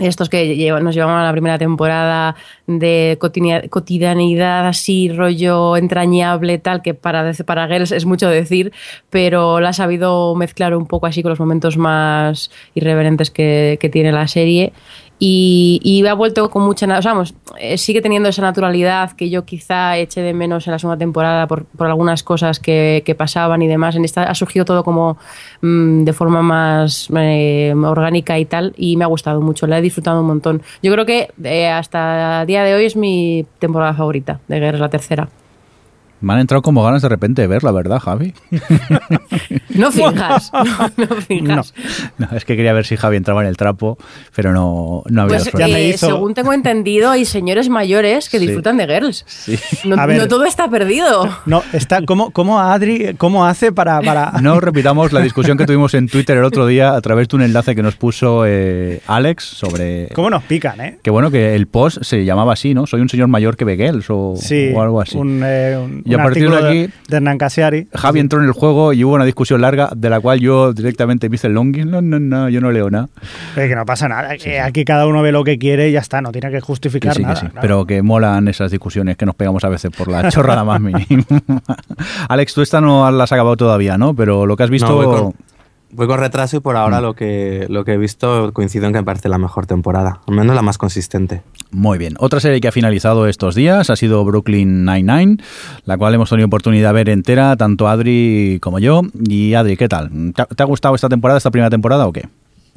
estos 0.00 0.30
que 0.30 0.72
nos 0.82 0.94
llevaban 0.94 1.20
a 1.20 1.24
la 1.24 1.32
primera 1.32 1.58
temporada 1.58 2.34
de 2.66 3.18
cotidia- 3.20 3.68
cotidianidad 3.68 4.66
así, 4.66 5.10
rollo 5.10 5.76
entrañable, 5.76 6.58
tal, 6.58 6.80
que 6.80 6.94
para, 6.94 7.32
para 7.44 7.66
Girls 7.66 7.92
es 7.92 8.06
mucho 8.06 8.28
decir, 8.28 8.72
pero 9.10 9.60
la 9.60 9.70
ha 9.70 9.72
sabido 9.74 10.34
mezclar 10.36 10.74
un 10.74 10.86
poco 10.86 11.06
así 11.06 11.22
con 11.22 11.30
los 11.30 11.40
momentos 11.40 11.76
más 11.76 12.50
irreverentes 12.74 13.30
que, 13.30 13.76
que 13.78 13.90
tiene 13.90 14.10
la 14.10 14.26
serie. 14.26 14.72
Y, 15.22 15.80
y 15.84 16.06
ha 16.06 16.14
vuelto 16.14 16.48
con 16.50 16.62
mucha. 16.62 16.86
o 16.86 17.02
sea, 17.02 17.12
vamos, 17.12 17.34
eh, 17.58 17.76
sigue 17.76 18.00
teniendo 18.00 18.30
esa 18.30 18.40
naturalidad 18.40 19.12
que 19.12 19.28
yo 19.28 19.44
quizá 19.44 19.98
eché 19.98 20.22
de 20.22 20.32
menos 20.32 20.66
en 20.66 20.72
la 20.72 20.78
segunda 20.78 20.98
temporada 20.98 21.46
por, 21.46 21.66
por 21.66 21.88
algunas 21.88 22.22
cosas 22.22 22.58
que, 22.58 23.02
que 23.04 23.14
pasaban 23.14 23.60
y 23.60 23.68
demás. 23.68 23.96
En 23.96 24.06
esta 24.06 24.22
ha 24.22 24.34
surgido 24.34 24.64
todo 24.64 24.82
como 24.82 25.18
mm, 25.60 26.04
de 26.04 26.12
forma 26.14 26.40
más 26.40 27.08
eh, 27.14 27.74
orgánica 27.76 28.38
y 28.38 28.46
tal, 28.46 28.72
y 28.78 28.96
me 28.96 29.04
ha 29.04 29.08
gustado 29.08 29.42
mucho, 29.42 29.66
la 29.66 29.78
he 29.78 29.82
disfrutado 29.82 30.20
un 30.22 30.26
montón. 30.26 30.62
Yo 30.82 30.90
creo 30.90 31.04
que 31.04 31.28
eh, 31.44 31.68
hasta 31.68 32.40
el 32.40 32.46
día 32.46 32.64
de 32.64 32.74
hoy 32.74 32.86
es 32.86 32.96
mi 32.96 33.44
temporada 33.58 33.92
favorita 33.92 34.40
de 34.48 34.58
Guerra, 34.58 34.78
la 34.78 34.88
tercera. 34.88 35.28
Me 36.20 36.34
han 36.34 36.40
entrado 36.40 36.62
como 36.62 36.82
ganas 36.84 37.02
de 37.02 37.08
repente 37.08 37.42
de 37.42 37.48
ver, 37.48 37.64
la 37.64 37.72
verdad, 37.72 37.98
Javi. 37.98 38.34
No 39.74 39.90
finjas, 39.92 40.50
no, 40.52 40.64
no 41.06 41.16
finjas. 41.22 41.74
No, 42.18 42.28
es 42.36 42.44
que 42.44 42.56
quería 42.56 42.72
ver 42.72 42.84
si 42.84 42.96
Javi 42.96 43.16
entraba 43.16 43.40
en 43.42 43.48
el 43.48 43.56
trapo, 43.56 43.96
pero 44.34 44.52
no, 44.52 45.02
no 45.08 45.22
había 45.22 45.38
Pues 45.38 45.54
eh, 45.54 45.88
hizo- 45.94 46.06
según 46.08 46.34
tengo 46.34 46.52
entendido, 46.52 47.10
hay 47.10 47.24
señores 47.24 47.68
mayores 47.68 48.28
que 48.28 48.38
Sí. 48.38 48.46
disfrutan 48.46 48.76
de 48.76 48.86
Girls. 48.86 49.24
Sí. 49.26 49.58
No, 49.84 49.96
A 49.96 50.06
ver. 50.06 50.18
no 50.18 50.28
todo 50.28 50.44
está 50.44 50.68
perdido. 50.68 51.28
No, 51.46 51.62
está, 51.72 52.04
¿cómo, 52.04 52.30
cómo 52.30 52.58
Adri, 52.60 53.14
cómo 53.16 53.46
hace 53.46 53.72
para, 53.72 54.00
para... 54.00 54.32
No 54.42 54.60
repitamos 54.60 55.12
la 55.12 55.20
discusión 55.20 55.56
que 55.56 55.66
tuvimos 55.66 55.94
en 55.94 56.08
Twitter 56.08 56.36
el 56.36 56.44
otro 56.44 56.66
día 56.66 56.94
a 56.94 57.00
través 57.00 57.28
de 57.28 57.36
un 57.36 57.42
enlace 57.42 57.74
que 57.74 57.82
nos 57.82 57.96
puso 57.96 58.44
eh, 58.46 59.00
Alex 59.06 59.44
sobre... 59.44 60.08
¿Cómo 60.14 60.30
nos 60.30 60.42
pican, 60.44 60.80
eh? 60.80 60.98
Que 61.02 61.10
bueno, 61.10 61.30
que 61.30 61.54
el 61.54 61.66
post 61.68 62.02
se 62.02 62.24
llamaba 62.24 62.54
así, 62.54 62.74
¿no? 62.74 62.86
Soy 62.86 63.00
un 63.00 63.08
señor 63.08 63.28
mayor 63.28 63.56
que 63.56 63.64
Begels 63.64 64.06
o, 64.10 64.34
Sí, 64.36 64.72
o 64.74 64.82
algo 64.82 65.00
así. 65.00 65.16
Un, 65.16 65.42
eh, 65.44 65.76
un- 65.78 66.02
Y 66.10 66.14
a 66.14 66.22
partir 66.22 66.50
de 66.50 66.56
aquí- 66.56 66.92
de 67.08 67.16
Hernán 67.16 67.38
Casiari. 67.38 67.88
Javi 67.94 68.20
entró 68.20 68.40
en 68.40 68.46
el 68.46 68.52
juego 68.52 68.92
y 68.92 69.04
hubo 69.04 69.14
una 69.14 69.24
discusión 69.24 69.60
larga 69.60 69.90
de 69.96 70.10
la 70.10 70.20
cual 70.20 70.40
yo 70.40 70.72
directamente 70.72 71.28
me 71.28 71.36
hice 71.36 71.46
el 71.48 71.54
longing. 71.54 71.90
No, 71.90 72.00
no, 72.02 72.18
no, 72.18 72.48
yo 72.48 72.60
no 72.60 72.70
leo 72.72 72.90
nada. 72.90 73.08
Eh, 73.56 73.66
que 73.68 73.74
no 73.74 73.84
pasa 73.86 74.08
nada, 74.08 74.36
que 74.36 74.60
aquí 74.60 74.84
cada 74.84 75.06
uno 75.06 75.22
ve 75.22 75.32
lo 75.32 75.44
que 75.44 75.58
quiere 75.58 75.88
y 75.88 75.92
ya 75.92 76.00
está, 76.00 76.20
no 76.20 76.32
tiene 76.32 76.48
que 76.50 76.56
Que 76.56 76.60
justificar 76.60 77.12
sí, 77.14 77.18
que 77.20 77.22
nada. 77.26 77.36
sí. 77.36 77.46
claro. 77.46 77.60
Pero 77.60 77.84
que 77.86 78.02
molan 78.02 78.48
esas 78.48 78.70
discusiones 78.70 79.16
que 79.16 79.24
nos 79.26 79.34
pegamos 79.34 79.64
a 79.64 79.68
veces 79.68 79.90
por 79.96 80.08
la 80.08 80.28
chorrada 80.30 80.64
más 80.64 80.80
mínima. 80.80 81.24
Alex, 82.28 82.54
tú 82.54 82.62
esta 82.62 82.80
no 82.80 83.10
la 83.10 83.24
has 83.24 83.32
acabado 83.32 83.56
todavía, 83.56 83.98
¿no? 83.98 84.14
Pero 84.14 84.46
lo 84.46 84.56
que 84.56 84.62
has 84.64 84.70
visto... 84.70 84.88
No, 84.88 84.94
voy, 84.96 85.06
con, 85.06 85.34
voy 85.92 86.06
con 86.06 86.18
retraso 86.18 86.56
y 86.56 86.60
por 86.60 86.76
ahora 86.76 87.00
lo, 87.00 87.14
que, 87.14 87.66
lo 87.68 87.84
que 87.84 87.92
he 87.92 87.98
visto 87.98 88.52
coincido 88.52 88.86
en 88.86 88.92
que 88.92 88.98
me 88.98 89.04
parece 89.04 89.28
la 89.28 89.38
mejor 89.38 89.66
temporada, 89.66 90.20
al 90.26 90.34
menos 90.34 90.54
la 90.54 90.62
más 90.62 90.78
consistente. 90.78 91.42
Muy 91.70 91.98
bien. 91.98 92.14
Otra 92.18 92.40
serie 92.40 92.60
que 92.60 92.68
ha 92.68 92.72
finalizado 92.72 93.26
estos 93.26 93.54
días 93.54 93.90
ha 93.90 93.96
sido 93.96 94.24
Brooklyn 94.24 94.84
Nine-Nine, 94.84 95.38
la 95.84 95.98
cual 95.98 96.14
hemos 96.14 96.30
tenido 96.30 96.46
oportunidad 96.46 96.90
de 96.90 96.94
ver 96.94 97.08
entera, 97.08 97.56
tanto 97.56 97.88
Adri 97.88 98.58
como 98.60 98.78
yo. 98.78 99.02
Y 99.28 99.54
Adri, 99.54 99.76
¿qué 99.76 99.88
tal? 99.88 100.10
¿Te 100.34 100.42
ha, 100.42 100.46
te 100.46 100.62
ha 100.62 100.66
gustado 100.66 100.94
esta 100.94 101.08
temporada, 101.08 101.38
esta 101.38 101.50
primera 101.50 101.70
temporada 101.70 102.06
o 102.06 102.12
qué? 102.12 102.28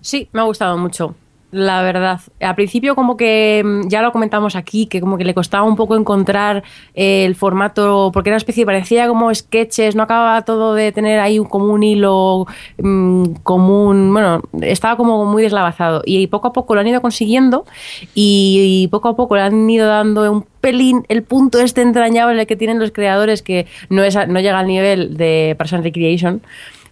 Sí, 0.01 0.27
me 0.33 0.41
ha 0.41 0.43
gustado 0.43 0.77
mucho. 0.77 1.15
La 1.53 1.83
verdad, 1.83 2.19
al 2.41 2.55
principio 2.55 2.95
como 2.95 3.15
que 3.15 3.61
mm, 3.63 3.87
ya 3.87 4.01
lo 4.01 4.11
comentamos 4.11 4.55
aquí, 4.55 4.87
que 4.87 4.99
como 4.99 5.19
que 5.19 5.23
le 5.23 5.35
costaba 5.35 5.63
un 5.63 5.75
poco 5.75 5.95
encontrar 5.95 6.63
eh, 6.95 7.25
el 7.25 7.35
formato, 7.35 8.09
porque 8.11 8.29
era 8.31 8.33
una 8.33 8.37
especie, 8.39 8.65
parecía 8.65 9.07
como 9.07 9.31
sketches, 9.31 9.95
no 9.95 10.01
acababa 10.01 10.41
todo 10.45 10.73
de 10.73 10.91
tener 10.91 11.19
ahí 11.19 11.37
un- 11.37 11.45
como 11.47 11.65
un 11.67 11.83
hilo 11.83 12.47
mm, 12.81 13.25
común, 13.43 14.11
bueno, 14.11 14.41
estaba 14.61 14.97
como 14.97 15.25
muy 15.25 15.43
deslavazado. 15.43 16.01
Y 16.07 16.25
poco 16.25 16.47
a 16.47 16.53
poco 16.53 16.73
lo 16.73 16.81
han 16.81 16.87
ido 16.87 17.01
consiguiendo 17.01 17.65
y, 18.15 18.87
poco 18.89 19.09
a 19.09 19.15
poco 19.15 19.35
le 19.35 19.43
han 19.43 19.69
ido 19.69 19.87
dando 19.87 20.31
un 20.31 20.45
pelín 20.59 21.05
el 21.07 21.21
punto 21.21 21.59
este 21.59 21.83
entrañable 21.83 22.47
que 22.47 22.55
tienen 22.55 22.79
los 22.79 22.91
creadores 22.91 23.43
que 23.43 23.67
no, 23.89 24.03
es, 24.03 24.15
no 24.27 24.39
llega 24.39 24.57
al 24.57 24.65
nivel 24.67 25.17
de 25.17 25.53
Parks 25.55 25.73
and 25.73 25.83
Recreation, 25.83 26.41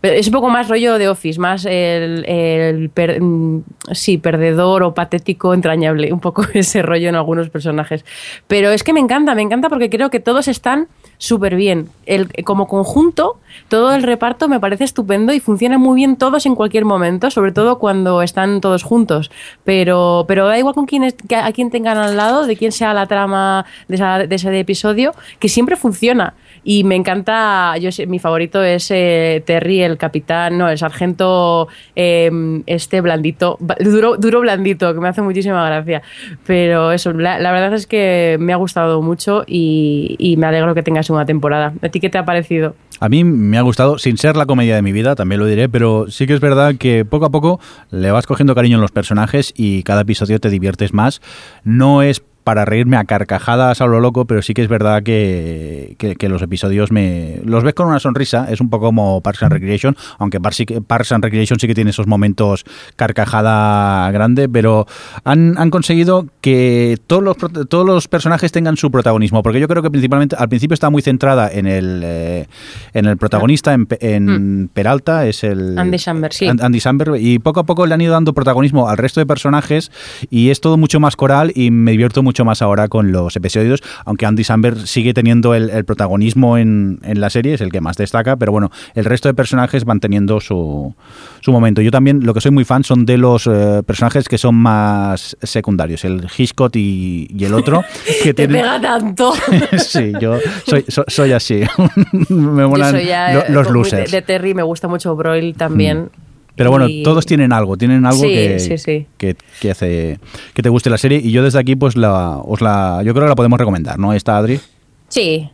Es 0.02 0.26
un 0.28 0.34
poco 0.34 0.49
más 0.49 0.68
rollo 0.68 0.97
de 0.97 1.08
Office, 1.10 1.39
más 1.39 1.64
el, 1.66 2.26
el 2.28 2.89
mm, 3.22 3.60
sí, 3.91 4.18
perdedor 4.18 4.82
o 4.82 4.95
patético 4.95 5.54
entrañable, 5.54 6.12
un 6.12 6.20
poco 6.20 6.43
ese 6.56 6.82
rollo 6.82 7.08
en 7.10 7.16
algunos 7.16 7.49
personajes. 7.49 8.04
Pero 8.47 8.72
es 8.72 8.84
que 8.84 8.93
me 8.93 8.99
encanta, 8.99 9.36
me 9.36 9.43
encanta 9.43 9.70
porque 9.70 9.91
creo 9.91 10.10
que 10.10 10.20
todos 10.20 10.47
están 10.47 10.88
súper 11.20 11.56
bien. 11.56 11.89
El, 12.08 12.30
como 12.43 12.68
conjunto, 12.68 13.39
todo 13.68 13.93
el 13.93 14.02
reparto 14.02 14.47
me 14.49 14.60
parece 14.60 14.86
estupendo 14.86 15.34
y 15.34 15.39
funciona 15.39 15.78
muy 15.78 15.95
bien 15.97 16.16
todos 16.16 16.47
en 16.47 16.56
cualquier 16.56 16.84
momento, 16.86 17.30
sobre 17.30 17.52
todo 17.52 17.78
cuando 17.78 18.24
están 18.24 18.60
todos 18.60 18.82
juntos. 18.82 19.30
Pero, 19.64 20.26
pero 20.28 20.47
da 20.47 20.58
igual 20.58 20.74
con 20.74 20.88
quién 20.88 21.04
es- 21.04 21.16
a 21.36 21.52
quién 21.52 21.70
tengan 21.70 21.99
al 21.99 22.18
lado, 22.18 22.47
de 22.47 22.58
quién 22.58 22.72
sea 22.72 22.95
la 22.95 23.06
trama 23.06 23.66
de, 23.88 23.95
esa- 23.95 24.18
de 24.26 24.36
ese 24.36 24.60
episodio, 24.60 25.14
que 25.38 25.47
siempre 25.47 25.76
funciona. 25.76 26.34
Y 26.64 26.84
me 26.84 26.95
encanta, 26.95 27.76
yo 27.78 27.89
mi 28.07 28.20
favorito 28.20 28.64
es 28.64 28.91
eh, 28.91 29.43
Terry, 29.45 29.82
el 29.82 29.97
capitán, 29.97 30.57
no, 30.57 30.70
el 30.70 30.78
sargento 30.78 31.68
eh, 31.95 32.62
este 32.68 33.01
blandito, 33.01 33.57
duro, 33.80 34.18
duro 34.18 34.41
blandito, 34.41 34.93
que 34.93 34.99
me 34.99 35.07
hace 35.07 35.22
muchísima 35.22 35.66
gracia. 35.66 36.01
Pero 36.45 36.91
eso, 36.91 37.14
la, 37.14 37.39
la 37.39 37.51
verdad 37.51 37.74
es 37.74 37.88
que 37.88 38.38
me 38.39 38.53
ha 38.53 38.57
gustado 38.57 39.01
mucho 39.01 39.43
y, 39.47 40.16
y 40.20 40.38
me 40.38 40.47
alegro 40.47 40.76
que 40.76 40.84
tengas 40.84 41.09
una 41.09 41.26
temporada. 41.26 41.74
¿A 41.82 41.89
ti 41.89 41.99
qué 41.99 42.09
te 42.09 42.18
ha 42.18 42.26
parecido? 42.26 42.76
A 42.99 43.09
mí 43.09 43.24
me 43.24 43.57
ha 43.57 43.62
gustado, 43.62 43.97
sin 43.97 44.18
ser 44.20 44.38
la 44.38 44.45
comedia 44.45 44.76
de 44.76 44.84
mi 44.84 44.91
vida, 44.91 45.16
también 45.16 45.39
lo 45.39 45.47
diré, 45.47 45.68
pero 45.68 46.05
sí 46.09 46.28
que 46.28 46.34
es 46.34 46.39
verdad 46.39 46.76
que 46.76 47.03
poco 47.03 47.26
a 47.26 47.32
poco 47.32 47.59
le 47.89 48.12
vas 48.12 48.28
cogiendo 48.28 48.53
cariño 48.53 48.76
en 48.76 48.82
los 48.82 48.91
personajes 48.91 49.53
y 49.57 49.82
cada 49.82 50.01
episodio 50.01 50.39
te 50.39 50.51
diviertes 50.51 50.93
más. 50.93 51.20
No 51.64 52.03
es 52.03 52.22
para 52.44 52.66
reírme 52.66 52.98
a 52.98 53.04
carcajadas 53.06 53.82
a 53.82 53.86
lo 53.88 54.00
loco, 54.00 54.26
pero 54.26 54.42
sí 54.42 54.54
que 54.54 54.62
es 54.62 54.68
verdad 54.68 55.04
que, 55.04 55.96
que- 55.98 56.16
que 56.16 56.30
los 56.30 56.42
episodios 56.42 56.92
me 56.92 57.39
los 57.44 57.64
ves 57.64 57.74
con 57.74 57.88
una 57.88 58.00
sonrisa. 58.00 58.48
Es 58.50 58.62
un 58.62 58.70
poco 58.70 58.86
como 58.88 59.22
Parks 59.22 59.44
and 59.44 59.54
Recreation, 59.54 59.96
aunque 60.20 60.39
Parks, 60.42 61.12
and 61.12 61.24
Recreation 61.24 61.60
sí 61.60 61.68
que 61.68 61.76
tiene 61.76 61.92
esos 61.92 62.08
momentos 62.08 62.64
carcajada 62.96 64.10
grande, 64.12 64.48
pero 64.50 64.88
han, 65.24 65.56
han 65.58 65.70
conseguido 65.70 66.28
que 66.42 66.98
todos 67.08 67.22
los, 67.24 67.36
todos 67.70 67.86
los 67.86 68.08
personajes 68.08 68.52
tengan 68.52 68.78
su 68.78 68.89
protagonismo, 68.89 69.44
porque 69.44 69.60
yo 69.60 69.68
creo 69.68 69.84
que 69.84 69.92
principalmente 69.92 70.36
al 70.39 70.50
principio 70.50 70.74
estaba 70.74 70.89
muy 70.89 71.02
centrada 71.02 71.52
en 71.52 71.68
el, 71.68 72.02
eh, 72.04 72.48
en 72.94 73.06
el 73.06 73.18
protagonista, 73.18 73.74
en, 73.74 73.88
en 74.02 74.70
Peralta, 74.74 75.28
es 75.28 75.44
el... 75.44 75.78
Andy 75.78 76.00
Samberg, 76.00 76.34
sí. 76.34 76.48
An- 76.48 76.62
Andy 76.62 76.80
Samberg, 76.80 77.18
y 77.18 77.39
poco 77.39 77.60
a 77.60 77.66
poco 77.66 77.86
le 77.86 77.94
han 77.94 78.02
ido 78.02 78.14
dando 78.14 78.34
protagonismo 78.34 78.89
al 78.89 78.98
resto 78.98 79.20
de 79.20 79.26
personajes 79.26 79.92
y 80.30 80.50
es 80.50 80.62
todo 80.62 80.78
mucho 80.78 81.00
más 81.00 81.16
coral 81.16 81.52
y 81.56 81.70
me 81.72 81.92
divierto 81.92 82.24
mucho 82.24 82.31
más 82.46 82.62
ahora 82.62 82.88
con 82.88 83.12
los 83.12 83.36
episodios, 83.36 83.82
aunque 84.06 84.26
Andy 84.26 84.44
Samberg 84.44 84.88
sigue 84.88 85.14
teniendo 85.14 85.54
el, 85.56 85.70
el 85.70 85.86
protagonismo 85.86 86.58
en, 86.58 87.00
en 87.04 87.22
la 87.22 87.30
serie, 87.30 87.54
es 87.54 87.62
el 87.62 87.72
que 87.72 87.82
más 87.82 87.98
destaca, 87.98 88.36
pero 88.38 88.52
bueno, 88.52 88.72
el 88.96 89.06
resto 89.06 89.28
de 89.30 89.34
personajes 89.34 89.86
van 89.86 90.00
teniendo 90.00 90.40
su, 90.40 90.96
su 91.42 91.52
momento. 91.52 91.82
Yo 91.82 91.92
también, 91.92 92.26
lo 92.26 92.34
que 92.34 92.42
soy 92.42 92.52
muy 92.52 92.64
fan 92.66 92.84
son 92.84 93.06
de 93.06 93.18
los 93.18 93.48
eh, 93.48 93.84
personajes 93.86 94.28
que 94.30 94.38
son 94.38 94.56
más 94.56 95.38
secundarios, 95.44 96.04
el 96.06 96.28
Hitchcock 96.36 96.76
y, 96.76 97.28
y 97.38 97.46
el 97.46 97.54
otro, 97.54 97.84
que 98.24 98.34
Te 98.34 98.48
tienen... 98.48 98.62
pega 98.62 98.82
tanto. 98.82 99.34
sí, 99.78 100.14
yo 100.20 100.38
soy, 100.66 100.86
so- 100.88 101.06
soy 101.08 101.32
así. 101.34 101.62
me 102.30 102.62
Yo 102.64 102.70
molan 102.70 102.92
soy 102.92 103.06
ya, 103.06 103.34
lo- 103.34 103.42
eh, 103.42 103.46
los 103.50 103.68
muy 103.70 103.78
losers. 103.80 104.12
De, 104.12 104.18
de 104.18 104.22
Terry 104.22 104.54
me 104.54 104.64
gusta 104.64 104.88
mucho 104.88 105.16
Broil 105.16 105.56
también. 105.56 106.10
Pero 106.56 106.70
bueno, 106.70 106.88
Y- 106.88 107.04
todos 107.04 107.26
tienen 107.26 107.54
algo, 107.54 107.78
tienen 107.78 108.06
algo 108.06 108.22
Sí, 108.22 108.30
que, 108.30 108.60
sí, 108.60 108.78
sí. 108.78 109.06
Que, 109.18 109.36
que 109.62 109.72
hace 109.72 110.20
que 110.54 110.62
te 110.62 110.70
guste 110.70 110.89
la 110.89 110.97
serie 110.97 111.20
y 111.24 111.32
yo 111.32 111.43
desde 111.43 111.60
aquí 111.60 111.76
pues 111.76 111.95
la 111.95 112.38
os 112.38 112.62
la 112.62 113.02
yo 113.06 113.14
creo 113.14 113.26
que 113.26 113.30
la 113.30 113.36
podemos 113.36 113.58
recomendar, 113.60 113.97
¿no? 113.97 114.14
Está 114.14 114.38
Adri. 114.38 114.60
Sí. 115.08 115.49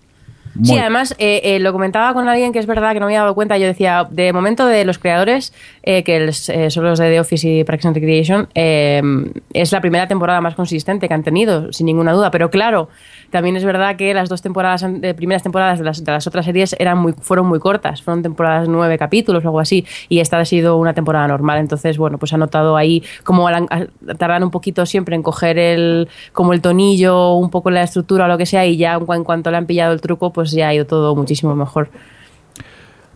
Muy- 0.57 0.65
Sí, 0.67 0.77
además 0.77 1.15
eh, 1.19 1.41
eh, 1.43 1.59
lo 1.59 1.71
comentaba 1.71 2.13
con 2.13 2.27
alguien 2.27 2.51
que 2.51 2.59
es 2.59 2.65
verdad 2.65 2.93
que 2.93 2.99
no 2.99 3.05
me 3.05 3.13
había 3.13 3.21
dado 3.21 3.35
cuenta. 3.35 3.57
Yo 3.57 3.67
decía, 3.67 4.07
de 4.09 4.33
momento 4.33 4.65
de 4.65 4.83
los 4.85 4.97
creadores, 4.99 5.53
eh, 5.83 6.03
que 6.03 6.17
eh, 6.25 6.69
son 6.71 6.83
los 6.83 6.99
de 6.99 7.09
The 7.09 7.19
Office 7.19 7.47
y 7.47 7.63
Parks 7.63 7.85
and 7.85 7.95
Recreation, 7.95 8.47
eh, 8.55 9.01
es 9.53 9.71
la 9.71 9.81
primera 9.81 10.07
temporada 10.07 10.41
más 10.41 10.55
consistente 10.55 11.07
que 11.07 11.13
han 11.13 11.23
tenido, 11.23 11.71
sin 11.71 11.85
ninguna 11.85 12.11
duda. 12.13 12.31
Pero 12.31 12.49
claro, 12.49 12.89
también 13.29 13.55
es 13.55 13.63
verdad 13.65 13.95
que 13.95 14.13
las 14.13 14.29
dos 14.29 14.41
temporadas, 14.41 14.83
eh, 14.83 15.13
primeras 15.13 15.43
temporadas 15.43 15.79
de 15.79 15.85
las, 15.85 16.03
de 16.03 16.11
las 16.11 16.27
otras 16.27 16.45
series 16.45 16.75
eran 16.79 16.97
muy, 16.97 17.13
fueron 17.13 17.47
muy 17.47 17.59
cortas, 17.59 18.01
fueron 18.01 18.23
temporadas 18.23 18.67
nueve 18.67 18.97
capítulos 18.97 19.43
o 19.43 19.47
algo 19.47 19.59
así, 19.59 19.85
y 20.09 20.19
esta 20.19 20.37
ha 20.39 20.45
sido 20.45 20.77
una 20.77 20.93
temporada 20.93 21.27
normal. 21.27 21.59
Entonces, 21.59 21.97
bueno, 21.97 22.17
pues 22.17 22.33
ha 22.33 22.37
notado 22.37 22.77
ahí 22.77 23.03
como 23.23 23.47
tardan 24.17 24.43
un 24.43 24.51
poquito 24.51 24.85
siempre 24.85 25.15
en 25.15 25.23
coger 25.23 25.57
el, 25.59 26.07
como 26.33 26.53
el 26.53 26.61
tonillo, 26.61 27.33
un 27.33 27.49
poco 27.49 27.69
la 27.69 27.83
estructura 27.83 28.25
o 28.25 28.27
lo 28.27 28.37
que 28.37 28.45
sea, 28.45 28.65
y 28.65 28.77
ya 28.77 28.93
en 28.95 29.23
cuanto 29.23 29.51
le 29.51 29.57
han 29.57 29.65
pillado 29.65 29.93
el 29.93 30.01
truco, 30.01 30.31
pues 30.31 30.46
ya 30.51 30.69
ha 30.69 30.73
ido 30.73 30.85
todo 30.85 31.15
muchísimo 31.15 31.55
mejor. 31.55 31.89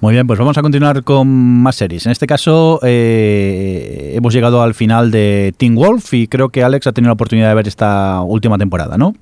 Muy 0.01 0.13
bien, 0.13 0.25
pues 0.25 0.39
vamos 0.39 0.57
a 0.57 0.63
continuar 0.63 1.03
con 1.03 1.27
más 1.27 1.75
series. 1.75 2.07
En 2.07 2.11
este 2.11 2.25
caso 2.25 2.79
eh, 2.81 4.13
hemos 4.15 4.33
llegado 4.33 4.63
al 4.63 4.73
final 4.73 5.11
de 5.11 5.53
Teen 5.57 5.75
Wolf 5.75 6.15
y 6.15 6.27
creo 6.27 6.49
que 6.49 6.63
Alex 6.63 6.87
ha 6.87 6.91
tenido 6.91 7.09
la 7.09 7.13
oportunidad 7.13 7.49
de 7.49 7.55
ver 7.55 7.67
esta 7.67 8.21
última 8.21 8.57
temporada, 8.57 8.97
¿no? 8.97 9.13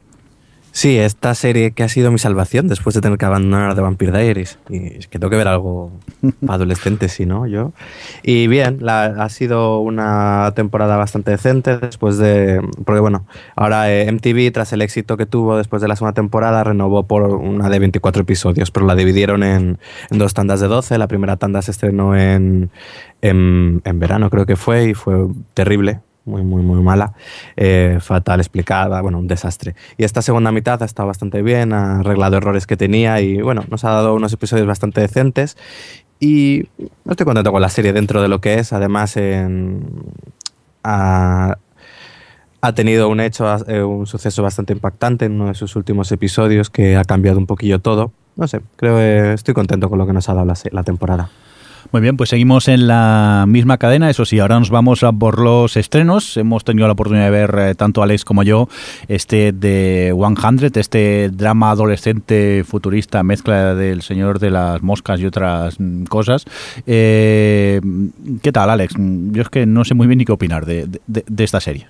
Sí, 0.72 0.98
esta 0.98 1.34
serie 1.36 1.72
que 1.72 1.84
ha 1.84 1.90
sido 1.90 2.12
mi 2.12 2.20
salvación 2.20 2.68
después 2.68 2.94
de 2.94 3.02
tener 3.02 3.18
que 3.18 3.26
abandonar 3.26 3.74
The 3.76 3.82
Vampire 3.82 4.12
Diaries. 4.12 4.60
Y 4.70 4.98
es 5.00 5.08
que 5.08 5.18
tengo 5.20 5.30
que 5.32 5.36
ver 5.36 5.48
algo 5.48 5.92
para 6.46 6.54
adolescentes, 6.54 7.12
si 7.12 7.26
no, 7.26 7.48
yo. 7.48 7.74
Y 8.24 8.48
bien, 8.48 8.78
la- 8.80 9.06
ha 9.06 9.30
sido 9.30 9.80
una 9.80 10.54
temporada 10.56 10.96
bastante 10.96 11.32
decente 11.32 11.78
después 11.80 12.18
de... 12.18 12.62
Porque 12.86 13.02
bueno, 13.02 13.26
ahora 13.56 13.92
eh, 13.92 14.10
MTV, 14.12 14.52
tras 14.54 14.72
el 14.72 14.82
éxito 14.84 15.18
que 15.18 15.26
tuvo 15.26 15.58
después 15.58 15.82
de 15.82 15.88
la 15.88 15.96
segunda 15.96 16.14
temporada, 16.14 16.64
renovó 16.64 17.04
por 17.04 17.24
una 17.24 17.68
de 17.70 17.80
24 17.80 18.22
episodios, 18.22 18.70
pero 18.72 18.86
la 18.86 18.96
dividieron 18.96 19.44
en, 19.44 19.80
en 20.12 20.18
dos 20.20 20.34
tandas 20.36 20.60
de 20.62 20.68
12. 20.68 20.98
La 21.00 21.08
primera 21.08 21.36
tanda 21.38 21.62
se 21.64 21.72
estrenó 21.72 22.16
en, 22.16 22.70
en, 23.22 23.82
en 23.84 24.00
verano, 24.00 24.30
creo 24.30 24.46
que 24.46 24.56
fue, 24.56 24.90
y 24.90 24.94
fue 24.94 25.28
terrible 25.56 26.00
muy, 26.26 26.44
muy, 26.44 26.62
muy 26.62 26.82
mala, 26.82 27.14
eh, 27.56 27.98
fatal 28.02 28.40
explicada, 28.40 29.02
bueno, 29.02 29.20
un 29.20 29.28
desastre. 29.28 29.76
Y 29.98 30.04
esta 30.04 30.22
segunda 30.22 30.52
mitad 30.52 30.82
ha 30.82 30.86
estado 30.86 31.08
bastante 31.08 31.42
bien, 31.42 31.74
ha 31.74 32.00
arreglado 32.00 32.38
errores 32.38 32.68
que 32.68 32.78
tenía 32.78 33.20
y, 33.22 33.42
bueno, 33.42 33.64
nos 33.70 33.84
ha 33.84 33.92
dado 33.92 34.14
unos 34.14 34.34
episodios 34.34 34.68
bastante 34.68 35.02
decentes. 35.02 35.58
Y 36.20 36.68
estoy 37.10 37.26
contento 37.26 37.52
con 37.52 37.62
la 37.62 37.70
serie 37.70 37.94
dentro 37.94 38.22
de 38.22 38.28
lo 38.28 38.42
que 38.42 38.60
es. 38.60 38.74
Además, 38.74 39.16
ha, 40.84 41.58
ha 42.62 42.74
tenido 42.74 43.10
un 43.10 43.20
hecho, 43.22 43.46
eh, 43.68 43.84
un 43.84 44.06
suceso 44.06 44.44
bastante 44.44 44.74
impactante 44.74 45.26
en 45.26 45.34
uno 45.34 45.48
de 45.48 45.54
sus 45.54 45.76
últimos 45.76 46.12
episodios 46.12 46.70
que 46.70 46.98
ha 46.98 47.06
cambiado 47.06 47.38
un 47.38 47.48
poquillo 47.48 47.80
todo. 47.80 48.12
No 48.36 48.48
sé, 48.48 48.62
creo 48.76 48.98
que 48.98 49.34
estoy 49.34 49.54
contento 49.54 49.90
con 49.90 49.98
lo 49.98 50.06
que 50.06 50.14
nos 50.14 50.28
ha 50.30 50.34
dado 50.34 50.46
la, 50.46 50.56
la 50.72 50.84
temporada. 50.84 51.30
Muy 51.92 52.02
bien, 52.02 52.18
pues 52.18 52.30
seguimos 52.30 52.68
en 52.68 52.88
la 52.88 53.46
misma 53.48 53.78
cadena, 53.78 54.10
eso 54.10 54.24
sí, 54.26 54.38
ahora 54.40 54.60
nos 54.60 54.70
vamos 54.70 55.04
a 55.04 55.12
por 55.12 55.40
los 55.40 55.76
estrenos. 55.78 56.38
Hemos 56.38 56.64
tenido 56.64 56.86
la 56.88 56.94
oportunidad 56.94 57.26
de 57.26 57.32
ver, 57.32 57.56
eh, 57.58 57.76
tanto 57.76 58.04
Alex 58.04 58.26
como 58.26 58.44
yo, 58.44 58.68
este 59.08 59.52
de 59.52 60.14
100, 60.16 60.72
este 60.76 61.30
drama 61.32 61.72
adolescente 61.72 62.64
futurista, 62.68 63.24
mezcla 63.24 63.74
del 63.76 64.02
Señor 64.04 64.40
de 64.40 64.52
las 64.52 64.82
Moscas 64.84 65.20
y 65.20 65.26
otras 65.26 65.80
mm, 65.80 66.04
cosas. 66.04 66.46
Eh, 66.86 67.82
¿Qué 68.42 68.52
tal, 68.52 68.70
Alex? 68.70 68.94
Yo 68.98 69.42
es 69.42 69.50
que 69.50 69.66
no 69.66 69.84
sé 69.84 69.96
muy 69.96 70.08
bien 70.08 70.20
ni 70.20 70.26
qué 70.26 70.32
opinar 70.32 70.66
de, 70.66 70.86
de- 71.08 71.24
de 71.28 71.44
esta 71.44 71.60
serie. 71.60 71.88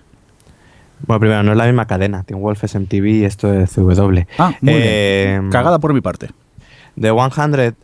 Bueno, 1.08 1.20
primero, 1.20 1.44
no 1.44 1.52
es 1.52 1.58
la 1.58 1.66
misma 1.66 1.86
cadena. 1.88 2.24
Teen 2.24 2.40
Wolf 2.42 2.64
es 2.64 2.76
MTV 2.76 3.06
y 3.08 3.24
esto 3.26 3.54
es 3.54 3.72
CW. 3.74 4.20
Ah, 4.38 4.52
muy 4.62 4.74
Eh, 4.76 5.38
bien. 5.40 5.50
Cagada 5.50 5.80
por 5.80 5.94
mi 5.94 6.02
parte. 6.02 6.30
De 6.96 7.10
100, 7.12 7.76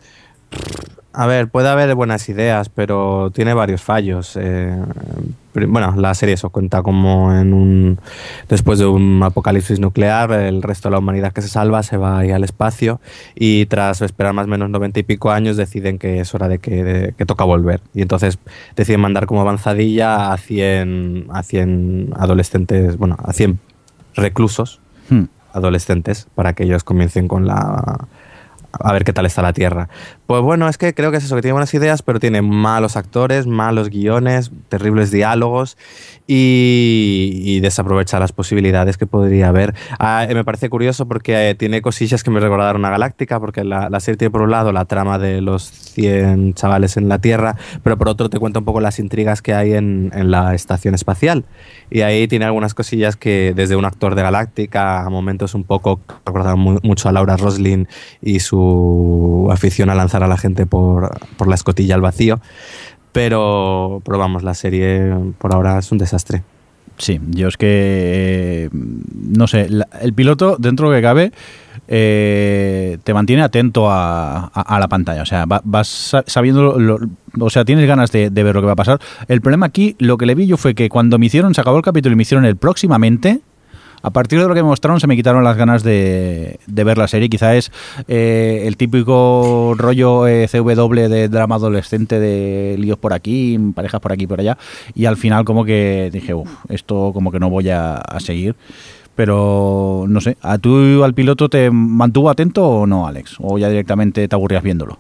a 1.16 1.26
ver, 1.28 1.48
puede 1.50 1.70
haber 1.70 1.96
buenas 1.96 2.28
ideas, 2.30 2.70
pero 2.70 3.32
tiene 3.34 3.54
varios 3.54 3.82
fallos. 3.82 4.38
Eh, 4.40 4.76
bueno, 5.68 5.94
la 5.96 6.14
serie 6.14 6.36
eso 6.36 6.50
cuenta 6.50 6.82
como 6.84 7.34
en 7.34 7.54
un. 7.54 7.98
Después 8.50 8.78
de 8.80 8.86
un 8.86 9.22
apocalipsis 9.24 9.80
nuclear, 9.80 10.32
el 10.34 10.62
resto 10.62 10.90
de 10.90 10.94
la 10.94 11.00
humanidad 11.00 11.32
que 11.32 11.42
se 11.42 11.48
salva 11.48 11.82
se 11.84 11.96
va 11.96 12.20
ahí 12.20 12.32
al 12.32 12.44
espacio 12.44 13.00
y 13.36 13.66
tras 13.68 14.02
esperar 14.02 14.34
más 14.34 14.46
o 14.46 14.50
menos 14.50 14.70
90 14.70 15.00
y 15.00 15.04
pico 15.04 15.32
años 15.32 15.56
deciden 15.56 15.98
que 15.98 16.20
es 16.20 16.36
hora 16.36 16.50
de 16.50 16.60
que, 16.60 16.84
de- 16.84 17.14
que 17.14 17.26
toca 17.26 17.46
volver. 17.46 17.80
Y 17.94 18.02
entonces 18.02 18.38
deciden 18.76 19.00
mandar 19.00 19.28
como 19.28 19.40
avanzadilla 19.42 20.34
a 20.34 20.38
100, 20.38 21.28
a 21.32 21.42
100 21.44 22.10
adolescentes, 22.18 22.98
bueno, 22.98 23.16
a 23.24 23.32
100 23.32 23.60
reclusos 24.16 24.80
Hmm. 25.10 25.26
adolescentes 25.54 26.28
para 26.36 26.54
que 26.54 26.64
ellos 26.64 26.84
comiencen 26.84 27.28
con 27.28 27.46
la 27.48 28.08
a 28.80 28.94
ver 28.94 29.04
qué 29.04 29.14
tal 29.14 29.26
está 29.26 29.42
la 29.42 29.54
Tierra. 29.54 29.90
Pues 30.28 30.42
bueno, 30.42 30.68
es 30.68 30.78
que 30.78 30.94
creo 30.94 31.12
que 31.12 31.18
es 31.18 31.24
eso, 31.24 31.36
que 31.36 31.42
tiene 31.42 31.54
buenas 31.54 31.74
ideas, 31.74 32.02
pero 32.02 32.20
tiene 32.20 32.42
malos 32.42 32.96
actores, 32.98 33.48
malos 33.48 33.90
guiones, 33.90 34.52
terribles 34.70 35.12
diálogos 35.12 35.78
y, 36.28 37.42
y 37.44 37.60
desaprovecha 37.60 38.20
las 38.20 38.32
posibilidades 38.32 38.98
que 38.98 39.06
podría 39.08 39.50
haber. 39.50 39.76
Ah, 40.00 40.26
me 40.34 40.44
parece 40.44 40.70
curioso 40.70 41.08
porque 41.08 41.50
eh, 41.52 41.56
tiene 41.56 41.82
cosillas 41.82 42.24
que 42.24 42.32
me 42.32 42.40
recordaron 42.40 42.84
a 42.86 42.90
Galáctica, 42.90 43.40
porque 43.40 43.64
la, 43.64 43.90
serie 44.00 44.18
tiene 44.18 44.32
por 44.32 44.42
un 44.42 44.52
lado 44.52 44.72
la 44.72 44.86
trama 44.86 45.18
de 45.20 45.42
los 45.42 45.64
100 45.64 46.54
chavales 46.56 46.98
en 46.98 47.08
la 47.10 47.20
Tierra, 47.20 47.56
pero 47.84 47.98
por 47.98 48.10
otro 48.10 48.30
te 48.30 48.40
cuenta 48.40 48.60
un 48.60 48.66
poco 48.66 48.82
las 48.82 49.00
intrigas 49.00 49.42
que 49.42 49.54
hay 49.54 49.74
en, 49.74 50.12
en 50.14 50.32
la 50.32 50.56
estación 50.56 50.96
espacial. 50.96 51.46
Y 51.92 52.02
ahí 52.02 52.28
tiene 52.28 52.46
algunas 52.46 52.74
cosillas 52.74 53.16
que 53.16 53.54
desde 53.56 53.76
un 53.76 53.86
actor 53.86 54.16
de 54.16 54.24
Galáctica 54.24 55.04
a 55.06 55.10
momentos 55.10 55.54
un 55.54 55.64
poco 55.64 56.00
recordaron 56.26 56.60
mu- 56.60 56.80
mucho 56.84 57.10
a 57.10 57.12
Laura 57.12 57.38
Roslin 57.38 57.88
y 58.22 58.40
su 58.40 58.65
afición 59.52 59.90
a 59.90 59.96
lanzar 59.96 60.24
a 60.24 60.28
la 60.28 60.38
gente 60.38 60.66
por, 60.66 61.10
por 61.38 61.48
la 61.48 61.56
escotilla 61.56 61.96
al 61.96 62.02
vacío. 62.02 62.40
Pero, 63.12 64.02
pero 64.04 64.18
vamos, 64.18 64.44
la 64.44 64.54
serie 64.54 65.14
por 65.38 65.54
ahora 65.54 65.80
es 65.80 65.92
un 65.92 65.98
desastre. 65.98 66.44
Sí, 66.98 67.20
yo 67.32 67.48
es 67.50 67.58
que, 67.58 67.68
eh, 67.70 68.70
no 68.72 69.48
sé, 69.48 69.68
el 70.02 70.14
piloto, 70.14 70.56
dentro 70.60 70.90
que 70.92 71.02
cabe, 71.02 71.32
eh, 71.90 72.98
te 73.04 73.14
mantiene 73.14 73.42
atento 73.44 73.90
a, 73.92 74.46
a- 74.48 74.80
la 74.80 74.88
pantalla. 74.88 75.22
O 75.22 75.26
sea, 75.26 75.46
va- 75.46 75.62
vas 75.64 75.88
sa- 75.88 76.24
sabiendo, 76.26 76.80
lo- 76.80 77.00
o 77.40 77.50
sea, 77.50 77.66
tienes 77.66 77.86
ganas 77.88 78.12
de 78.12 78.30
ver 78.30 78.56
lo 78.56 78.62
que 78.62 78.68
va 78.68 78.74
a 78.74 78.78
pasar. 78.78 79.00
El 79.28 79.42
problema 79.42 79.66
aquí, 79.66 79.96
lo 80.00 80.18
que 80.18 80.26
le 80.26 80.36
vi 80.36 80.48
yo 80.48 80.56
fue 80.58 80.74
que 80.74 80.88
cuando 80.90 81.18
me 81.20 81.26
hicieron, 81.26 81.54
se 81.54 81.62
acabó 81.62 81.78
el 81.78 81.84
capítulo 81.84 82.14
y 82.14 82.16
me 82.16 82.22
hicieron 82.24 82.46
el 82.46 82.56
próximamente, 82.56 83.42
a 84.02 84.10
partir 84.12 84.40
de 84.40 84.48
lo 84.48 84.54
que 84.54 84.62
me 84.62 84.70
mostraron 84.70 85.00
se 85.00 85.08
me 85.08 85.16
quitaron 85.16 85.44
las 85.44 85.58
ganas 85.58 85.84
de, 85.84 86.60
ver 86.68 86.98
la 86.98 87.08
serie. 87.08 87.30
Quizá 87.30 87.56
es 87.56 87.72
eh, 88.08 88.64
el 88.66 88.78
típico 88.78 89.74
rollo 89.78 90.28
eh, 90.28 90.48
CW 90.48 91.10
de 91.10 91.30
drama 91.30 91.56
adolescente 91.56 92.20
de 92.20 92.76
líos 92.78 92.98
por 92.98 93.14
aquí, 93.14 93.58
parejas 93.74 94.02
por 94.02 94.12
aquí 94.12 94.24
y 94.24 94.28
por 94.28 94.40
allá. 94.40 94.58
Y 94.94 95.06
al 95.06 95.18
final 95.18 95.46
como 95.46 95.66
que 95.66 96.10
dije, 96.12 96.34
uff, 96.34 96.50
esto 96.70 97.12
como 97.14 97.32
que 97.32 97.40
no 97.40 97.50
voy 97.50 97.70
a, 97.70 98.02
seguir. 98.20 98.56
Pero 99.16 100.06
no 100.08 100.20
sé, 100.20 100.38
¿a 100.42 100.58
tú 100.58 101.04
al 101.04 101.14
piloto 101.14 101.48
te 101.48 101.72
mantuvo 101.72 102.30
atento 102.30 102.68
o 102.68 102.88
no, 102.88 103.08
Alex? 103.08 103.38
¿O 103.40 103.58
ya 103.58 103.70
directamente 103.70 104.28
te 104.28 104.36
aburrías 104.36 104.62
viéndolo? 104.62 105.00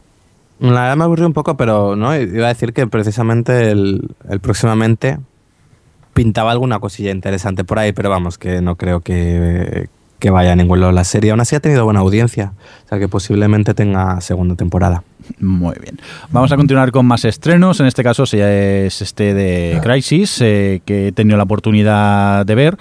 La 0.60 0.82
verdad 0.82 0.96
me 0.96 1.04
aburrió 1.04 1.28
un 1.28 1.34
poco, 1.34 1.58
pero 1.58 1.98
no 1.98 2.16
iba 2.16 2.46
a 2.46 2.50
decir 2.50 2.72
que 2.72 2.88
precisamente 2.88 3.72
el 3.72 4.10
próximamente 4.42 5.18
pintaba 6.16 6.52
alguna 6.52 6.80
cosilla 6.80 7.12
interesante 7.12 7.66
por 7.66 7.78
ahí, 7.78 7.92
pero 7.92 8.10
vamos, 8.10 8.38
que 8.38 8.62
no 8.62 8.78
creo 8.78 9.02
que, 9.02 9.90
que 10.20 10.30
vaya 10.30 10.54
a 10.54 10.56
ningún 10.56 10.80
lado 10.80 10.92
la 10.92 11.04
serie. 11.04 11.32
Aún 11.32 11.42
así 11.42 11.56
ha 11.56 11.60
tenido 11.60 11.84
buena 11.86 12.00
audiencia, 12.00 12.54
o 12.86 12.90
sea 12.90 13.00
que 13.00 13.08
posiblemente 13.08 13.74
tenga 13.74 14.22
segunda 14.22 14.56
temporada. 14.56 15.04
Muy 15.40 15.76
bien. 15.82 16.00
Vamos 16.30 16.52
a 16.52 16.56
continuar 16.56 16.92
con 16.92 17.06
más 17.06 17.26
estrenos. 17.26 17.80
En 17.80 17.88
este 17.88 18.04
caso 18.04 18.24
es 18.24 19.02
este 19.02 19.34
de 19.34 19.80
Crisis, 19.84 20.40
eh, 20.42 20.82
que 20.86 21.08
he 21.08 21.12
tenido 21.12 21.36
la 21.38 21.44
oportunidad 21.44 22.46
de 22.46 22.56
ver. 22.56 22.78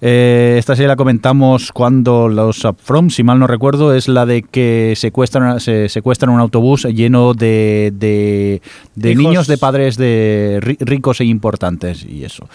Eh, 0.00 0.54
esta 0.58 0.76
serie 0.76 0.86
la 0.86 0.94
comentamos 0.94 1.72
cuando 1.72 2.28
los 2.28 2.64
From, 2.84 3.10
si 3.10 3.24
mal 3.24 3.40
no 3.40 3.48
recuerdo, 3.48 3.94
es 3.94 4.06
la 4.06 4.26
de 4.26 4.42
que 4.44 4.94
secuestran, 4.96 5.58
se 5.58 5.88
secuestran 5.88 6.32
un 6.32 6.38
autobús 6.40 6.84
lleno 6.84 7.34
de, 7.34 7.92
de, 7.94 8.62
de 8.94 9.14
niños 9.16 9.48
de 9.48 9.58
padres 9.58 9.96
de 9.96 10.60
ri- 10.62 10.76
ricos 10.78 11.20
e 11.20 11.24
importantes 11.24 12.04
y 12.04 12.22
eso. 12.22 12.48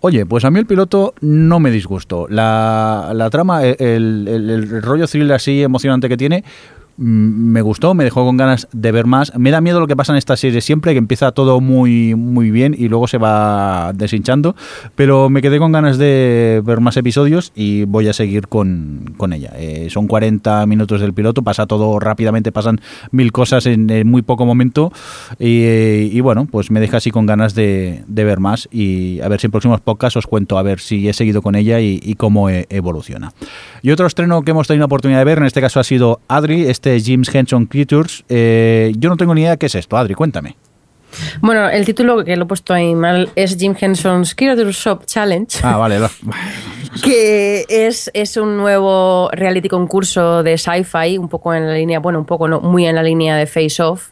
Oye, 0.00 0.24
pues 0.26 0.44
a 0.44 0.50
mí 0.50 0.60
el 0.60 0.66
piloto 0.66 1.14
no 1.20 1.58
me 1.58 1.70
disgustó. 1.72 2.28
La, 2.28 3.10
la 3.14 3.30
trama, 3.30 3.64
el, 3.64 4.28
el- 4.28 4.82
rollo 4.82 5.08
thriller 5.08 5.32
así 5.34 5.62
emocionante 5.62 6.08
que 6.08 6.16
tiene, 6.16 6.44
me 6.98 7.62
gustó, 7.62 7.94
me 7.94 8.02
dejó 8.02 8.24
con 8.24 8.36
ganas 8.36 8.66
de 8.72 8.90
ver 8.90 9.06
más. 9.06 9.32
Me 9.36 9.52
da 9.52 9.60
miedo 9.60 9.78
lo 9.78 9.86
que 9.86 9.94
pasa 9.94 10.12
en 10.12 10.18
esta 10.18 10.36
serie 10.36 10.60
siempre, 10.60 10.92
que 10.92 10.98
empieza 10.98 11.30
todo 11.30 11.60
muy, 11.60 12.16
muy 12.16 12.50
bien 12.50 12.74
y 12.76 12.88
luego 12.88 13.06
se 13.06 13.18
va 13.18 13.92
deshinchando. 13.94 14.56
Pero 14.96 15.30
me 15.30 15.40
quedé 15.40 15.58
con 15.58 15.70
ganas 15.70 15.96
de 15.96 16.60
ver 16.64 16.80
más 16.80 16.96
episodios 16.96 17.52
y 17.54 17.84
voy 17.84 18.08
a 18.08 18.12
seguir 18.12 18.48
con, 18.48 19.14
con 19.16 19.32
ella. 19.32 19.52
Eh, 19.56 19.86
son 19.90 20.08
40 20.08 20.66
minutos 20.66 21.00
del 21.00 21.14
piloto, 21.14 21.42
pasa 21.42 21.66
todo 21.66 22.00
rápidamente, 22.00 22.50
pasan 22.50 22.80
mil 23.12 23.30
cosas 23.30 23.66
en, 23.66 23.88
en 23.90 24.08
muy 24.08 24.22
poco 24.22 24.44
momento. 24.44 24.92
Y, 25.38 25.62
eh, 25.62 26.10
y 26.12 26.20
bueno, 26.20 26.48
pues 26.50 26.72
me 26.72 26.80
deja 26.80 26.96
así 26.96 27.12
con 27.12 27.26
ganas 27.26 27.54
de, 27.54 28.02
de 28.08 28.24
ver 28.24 28.40
más 28.40 28.68
y 28.72 29.20
a 29.20 29.28
ver 29.28 29.40
si 29.40 29.46
en 29.46 29.52
próximos 29.52 29.80
podcasts 29.80 30.16
os 30.16 30.26
cuento 30.26 30.58
a 30.58 30.62
ver 30.62 30.80
si 30.80 31.08
he 31.08 31.12
seguido 31.12 31.42
con 31.42 31.54
ella 31.54 31.78
y, 31.80 32.00
y 32.02 32.16
cómo 32.16 32.50
eh, 32.50 32.66
evoluciona. 32.70 33.32
Y 33.82 33.92
otro 33.92 34.08
estreno 34.08 34.42
que 34.42 34.50
hemos 34.50 34.66
tenido 34.66 34.80
la 34.80 34.86
oportunidad 34.86 35.20
de 35.20 35.24
ver, 35.24 35.38
en 35.38 35.44
este 35.44 35.60
caso 35.60 35.78
ha 35.78 35.84
sido 35.84 36.20
Adri, 36.26 36.62
este 36.62 36.87
James 37.04 37.32
Henson 37.34 37.66
Creatures. 37.66 38.24
Eh, 38.28 38.92
yo 38.98 39.08
no 39.10 39.16
tengo 39.16 39.34
ni 39.34 39.42
idea 39.42 39.56
qué 39.56 39.66
es 39.66 39.74
esto, 39.74 39.96
Adri, 39.96 40.14
cuéntame. 40.14 40.56
Bueno, 41.40 41.68
el 41.70 41.86
título 41.86 42.22
que 42.24 42.36
lo 42.36 42.44
he 42.44 42.46
puesto 42.46 42.74
ahí 42.74 42.94
mal 42.94 43.30
es 43.34 43.56
Jim 43.58 43.74
Henson's 43.80 44.34
Creature 44.34 44.70
Shop 44.72 45.04
Challenge. 45.06 45.58
Ah, 45.62 45.76
vale. 45.78 45.98
lo- 45.98 46.10
que 47.02 47.64
es, 47.68 48.10
es 48.12 48.36
un 48.36 48.56
nuevo 48.56 49.30
reality 49.32 49.68
concurso 49.68 50.42
de 50.42 50.58
sci-fi, 50.58 51.16
un 51.18 51.28
poco 51.28 51.54
en 51.54 51.66
la 51.66 51.74
línea, 51.74 51.98
bueno, 51.98 52.18
un 52.18 52.24
poco 52.26 52.46
no, 52.48 52.60
muy 52.60 52.86
en 52.86 52.94
la 52.94 53.02
línea 53.02 53.36
de 53.36 53.46
Face 53.46 53.82
Off. 53.82 54.10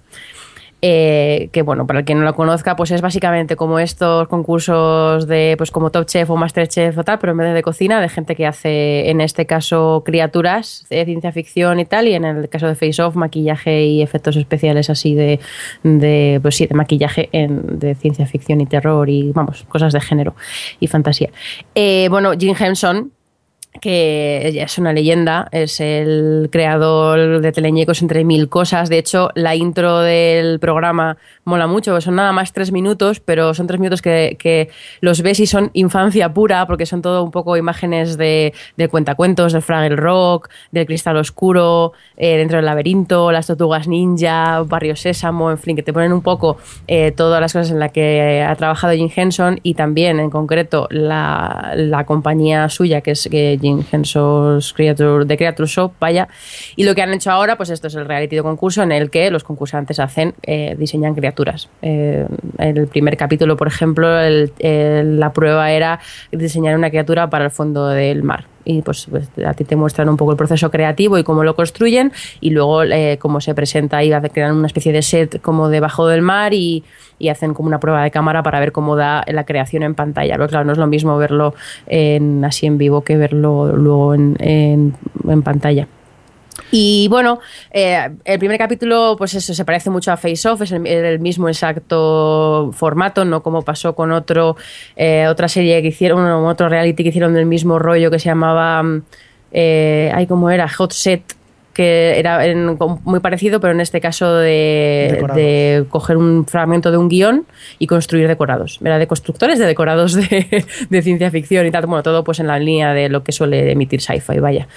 Eh, 0.82 1.48
que 1.52 1.62
bueno, 1.62 1.86
para 1.86 2.00
el 2.00 2.04
que 2.04 2.14
no 2.14 2.22
lo 2.22 2.34
conozca, 2.34 2.76
pues 2.76 2.90
es 2.90 3.00
básicamente 3.00 3.56
como 3.56 3.78
estos 3.78 4.28
concursos 4.28 5.26
de, 5.26 5.54
pues 5.56 5.70
como 5.70 5.90
Top 5.90 6.06
Chef 6.06 6.28
o 6.28 6.36
Masterchef 6.36 6.98
o 6.98 7.04
tal, 7.04 7.18
pero 7.18 7.32
en 7.32 7.38
vez 7.38 7.54
de, 7.54 7.62
cocina, 7.62 8.00
de 8.00 8.08
gente 8.08 8.36
que 8.36 8.46
hace, 8.46 9.08
en 9.10 9.20
este 9.20 9.46
caso, 9.46 10.02
criaturas 10.04 10.84
de 10.90 11.04
ciencia 11.04 11.32
ficción 11.32 11.80
y 11.80 11.86
tal, 11.86 12.08
y 12.08 12.14
en 12.14 12.24
el 12.24 12.48
caso 12.48 12.66
de 12.66 12.74
Face 12.74 13.02
Off, 13.02 13.16
maquillaje 13.16 13.84
y 13.84 14.02
efectos 14.02 14.36
especiales 14.36 14.90
así 14.90 15.14
de, 15.14 15.40
de 15.82 16.38
pues 16.42 16.56
sí, 16.56 16.66
de 16.66 16.74
maquillaje 16.74 17.30
en, 17.32 17.78
de 17.78 17.94
ciencia 17.94 18.26
ficción 18.26 18.60
y 18.60 18.66
terror 18.66 19.08
y, 19.08 19.32
vamos, 19.32 19.64
cosas 19.68 19.92
de 19.92 20.00
género 20.00 20.34
y 20.78 20.86
fantasía. 20.88 21.30
Eh, 21.74 22.08
bueno, 22.10 22.32
Jim 22.38 22.54
Henson, 22.58 23.12
que 23.80 24.62
es 24.62 24.78
una 24.78 24.92
leyenda, 24.92 25.48
es 25.52 25.80
el 25.80 26.48
creador 26.50 27.40
de 27.40 27.52
Teleñecos 27.52 28.02
entre 28.02 28.24
mil 28.24 28.48
cosas. 28.48 28.88
De 28.88 28.98
hecho, 28.98 29.30
la 29.34 29.54
intro 29.54 30.00
del 30.00 30.58
programa 30.58 31.16
mola 31.44 31.66
mucho, 31.66 32.00
son 32.00 32.16
nada 32.16 32.32
más 32.32 32.52
tres 32.52 32.72
minutos, 32.72 33.20
pero 33.20 33.54
son 33.54 33.66
tres 33.66 33.78
minutos 33.78 34.02
que, 34.02 34.36
que 34.38 34.68
los 35.00 35.22
ves 35.22 35.40
y 35.40 35.46
son 35.46 35.70
infancia 35.74 36.32
pura, 36.32 36.66
porque 36.66 36.86
son 36.86 37.02
todo 37.02 37.22
un 37.22 37.30
poco 37.30 37.56
imágenes 37.56 38.16
de, 38.16 38.52
de 38.76 38.88
cuentacuentos, 38.88 39.52
del 39.52 39.62
Fraggle 39.62 39.96
Rock, 39.96 40.48
del 40.72 40.86
Cristal 40.86 41.16
Oscuro, 41.16 41.92
eh, 42.16 42.36
dentro 42.36 42.56
del 42.56 42.66
laberinto, 42.66 43.30
las 43.32 43.46
tortugas 43.46 43.86
ninja, 43.86 44.62
Barrio 44.62 44.96
Sésamo, 44.96 45.50
en 45.50 45.58
fin, 45.58 45.76
que 45.76 45.82
te 45.82 45.92
ponen 45.92 46.12
un 46.12 46.22
poco 46.22 46.58
eh, 46.88 47.12
todas 47.12 47.40
las 47.40 47.52
cosas 47.52 47.70
en 47.70 47.78
las 47.78 47.92
que 47.92 48.44
ha 48.46 48.54
trabajado 48.56 48.94
Jim 48.94 49.10
Henson 49.14 49.60
y 49.62 49.74
también, 49.74 50.18
en 50.18 50.30
concreto, 50.30 50.88
la, 50.90 51.72
la 51.76 52.04
compañía 52.06 52.68
suya, 52.68 53.00
que 53.00 53.12
es 53.12 53.28
que 53.30 53.58
Jim 53.66 53.82
Henson's 53.90 54.72
Creature, 54.72 55.26
The 55.26 55.54
Shop, 55.66 55.92
vaya. 55.98 56.28
Y 56.76 56.84
lo 56.84 56.94
que 56.94 57.02
han 57.02 57.12
hecho 57.12 57.30
ahora, 57.30 57.56
pues 57.56 57.70
esto 57.70 57.88
es 57.88 57.94
el 57.96 58.06
reality 58.06 58.36
de 58.36 58.42
concurso 58.42 58.82
en 58.82 58.92
el 58.92 59.10
que 59.10 59.30
los 59.30 59.42
concursantes 59.44 59.98
hacen, 59.98 60.34
eh, 60.42 60.76
diseñan 60.78 61.14
criaturas. 61.14 61.68
Eh, 61.82 62.26
en 62.58 62.76
el 62.76 62.86
primer 62.86 63.16
capítulo, 63.16 63.56
por 63.56 63.66
ejemplo, 63.68 64.20
el- 64.20 64.52
el- 64.58 65.18
la 65.18 65.32
prueba 65.32 65.70
era 65.72 65.98
diseñar 66.30 66.76
una 66.76 66.90
criatura 66.90 67.28
para 67.28 67.44
el 67.46 67.50
fondo 67.50 67.88
del 67.88 68.22
mar 68.22 68.44
y 68.66 68.82
pues, 68.82 69.06
pues, 69.08 69.28
a 69.46 69.54
ti 69.54 69.64
te 69.64 69.76
muestran 69.76 70.08
un 70.10 70.16
poco 70.18 70.32
el 70.32 70.36
proceso 70.36 70.70
creativo 70.70 71.16
y 71.16 71.24
cómo 71.24 71.44
lo 71.44 71.54
construyen 71.56 72.12
y 72.40 72.50
luego 72.50 72.82
eh, 72.82 73.16
cómo 73.18 73.40
se 73.40 73.54
presenta 73.54 74.02
y 74.04 74.10
crean 74.32 74.56
una 74.56 74.66
especie 74.66 74.92
de 74.92 75.00
set 75.02 75.40
como 75.40 75.68
debajo 75.68 76.06
del 76.08 76.20
mar 76.20 76.52
y, 76.52 76.82
y 77.18 77.28
hacen 77.28 77.54
como 77.54 77.68
una 77.68 77.78
prueba 77.80 78.02
de 78.02 78.10
cámara 78.10 78.42
para 78.42 78.60
ver 78.60 78.72
cómo 78.72 78.96
da 78.96 79.24
la 79.28 79.44
creación 79.44 79.84
en 79.84 79.94
pantalla. 79.94 80.34
Pero 80.34 80.48
claro, 80.48 80.64
no 80.64 80.72
es 80.72 80.78
lo 80.78 80.86
mismo 80.88 81.16
verlo 81.16 81.54
en, 81.86 82.44
así 82.44 82.66
en 82.66 82.76
vivo 82.76 83.02
que 83.02 83.16
verlo 83.16 83.74
luego 83.76 84.14
en- 84.14 84.36
en 85.28 85.42
pantalla. 85.42 85.86
Y 86.70 87.06
bueno, 87.08 87.40
eh, 87.70 88.10
el 88.24 88.38
primer 88.38 88.58
capítulo, 88.58 89.14
pues 89.16 89.34
eso, 89.34 89.54
se 89.54 89.64
parece 89.64 89.90
mucho 89.90 90.12
a 90.12 90.16
Face 90.16 90.48
Off, 90.48 90.62
es 90.62 90.72
el, 90.72 91.20
mismo 91.20 91.48
exacto 91.48 92.70
formato, 92.72 93.24
no 93.24 93.42
como 93.42 93.62
pasó 93.62 93.94
con 93.94 94.12
otro, 94.12 94.56
eh, 94.96 95.26
otra 95.28 95.48
serie 95.48 95.80
que 95.82 95.88
hicieron, 95.88 96.24
otro 96.44 96.68
reality 96.68 97.02
que 97.02 97.10
hicieron 97.10 97.34
del 97.34 97.46
mismo 97.46 97.78
rollo 97.78 98.10
que 98.10 98.18
se 98.18 98.26
llamaba, 98.26 98.82
mm, 98.82 99.02
eh, 99.52 100.10
ay, 100.14 100.26
¿cómo 100.26 100.50
era? 100.50 100.68
Hot 100.68 100.92
Set, 100.92 101.22
que 101.76 102.18
era 102.18 102.46
en- 102.46 102.78
muy 103.04 103.20
parecido, 103.20 103.60
pero 103.60 103.74
en 103.74 103.82
este 103.82 104.00
caso 104.00 104.32
de, 104.34 105.84
coger 105.90 106.16
un 106.16 106.46
fragmento 106.46 106.90
de 106.90 106.96
un 106.96 107.10
guion 107.10 107.44
y 107.78 107.86
construir 107.86 108.28
decorados. 108.28 108.78
Era 108.82 108.98
de 108.98 109.06
constructores 109.06 109.58
de 109.58 109.66
decorados 109.66 110.14
de, 110.14 110.64
de 110.88 111.02
ciencia 111.02 111.30
ficción 111.30 111.66
y 111.66 111.70
tal. 111.70 111.84
Bueno, 111.84 112.02
todo 112.02 112.24
pues 112.24 112.40
en 112.40 112.46
la 112.46 112.58
línea 112.58 112.94
de 112.94 113.10
lo 113.10 113.22
que 113.22 113.32
suele 113.32 113.70
emitir 113.70 114.00
sci-fi, 114.00 114.38
vaya. 114.38 114.68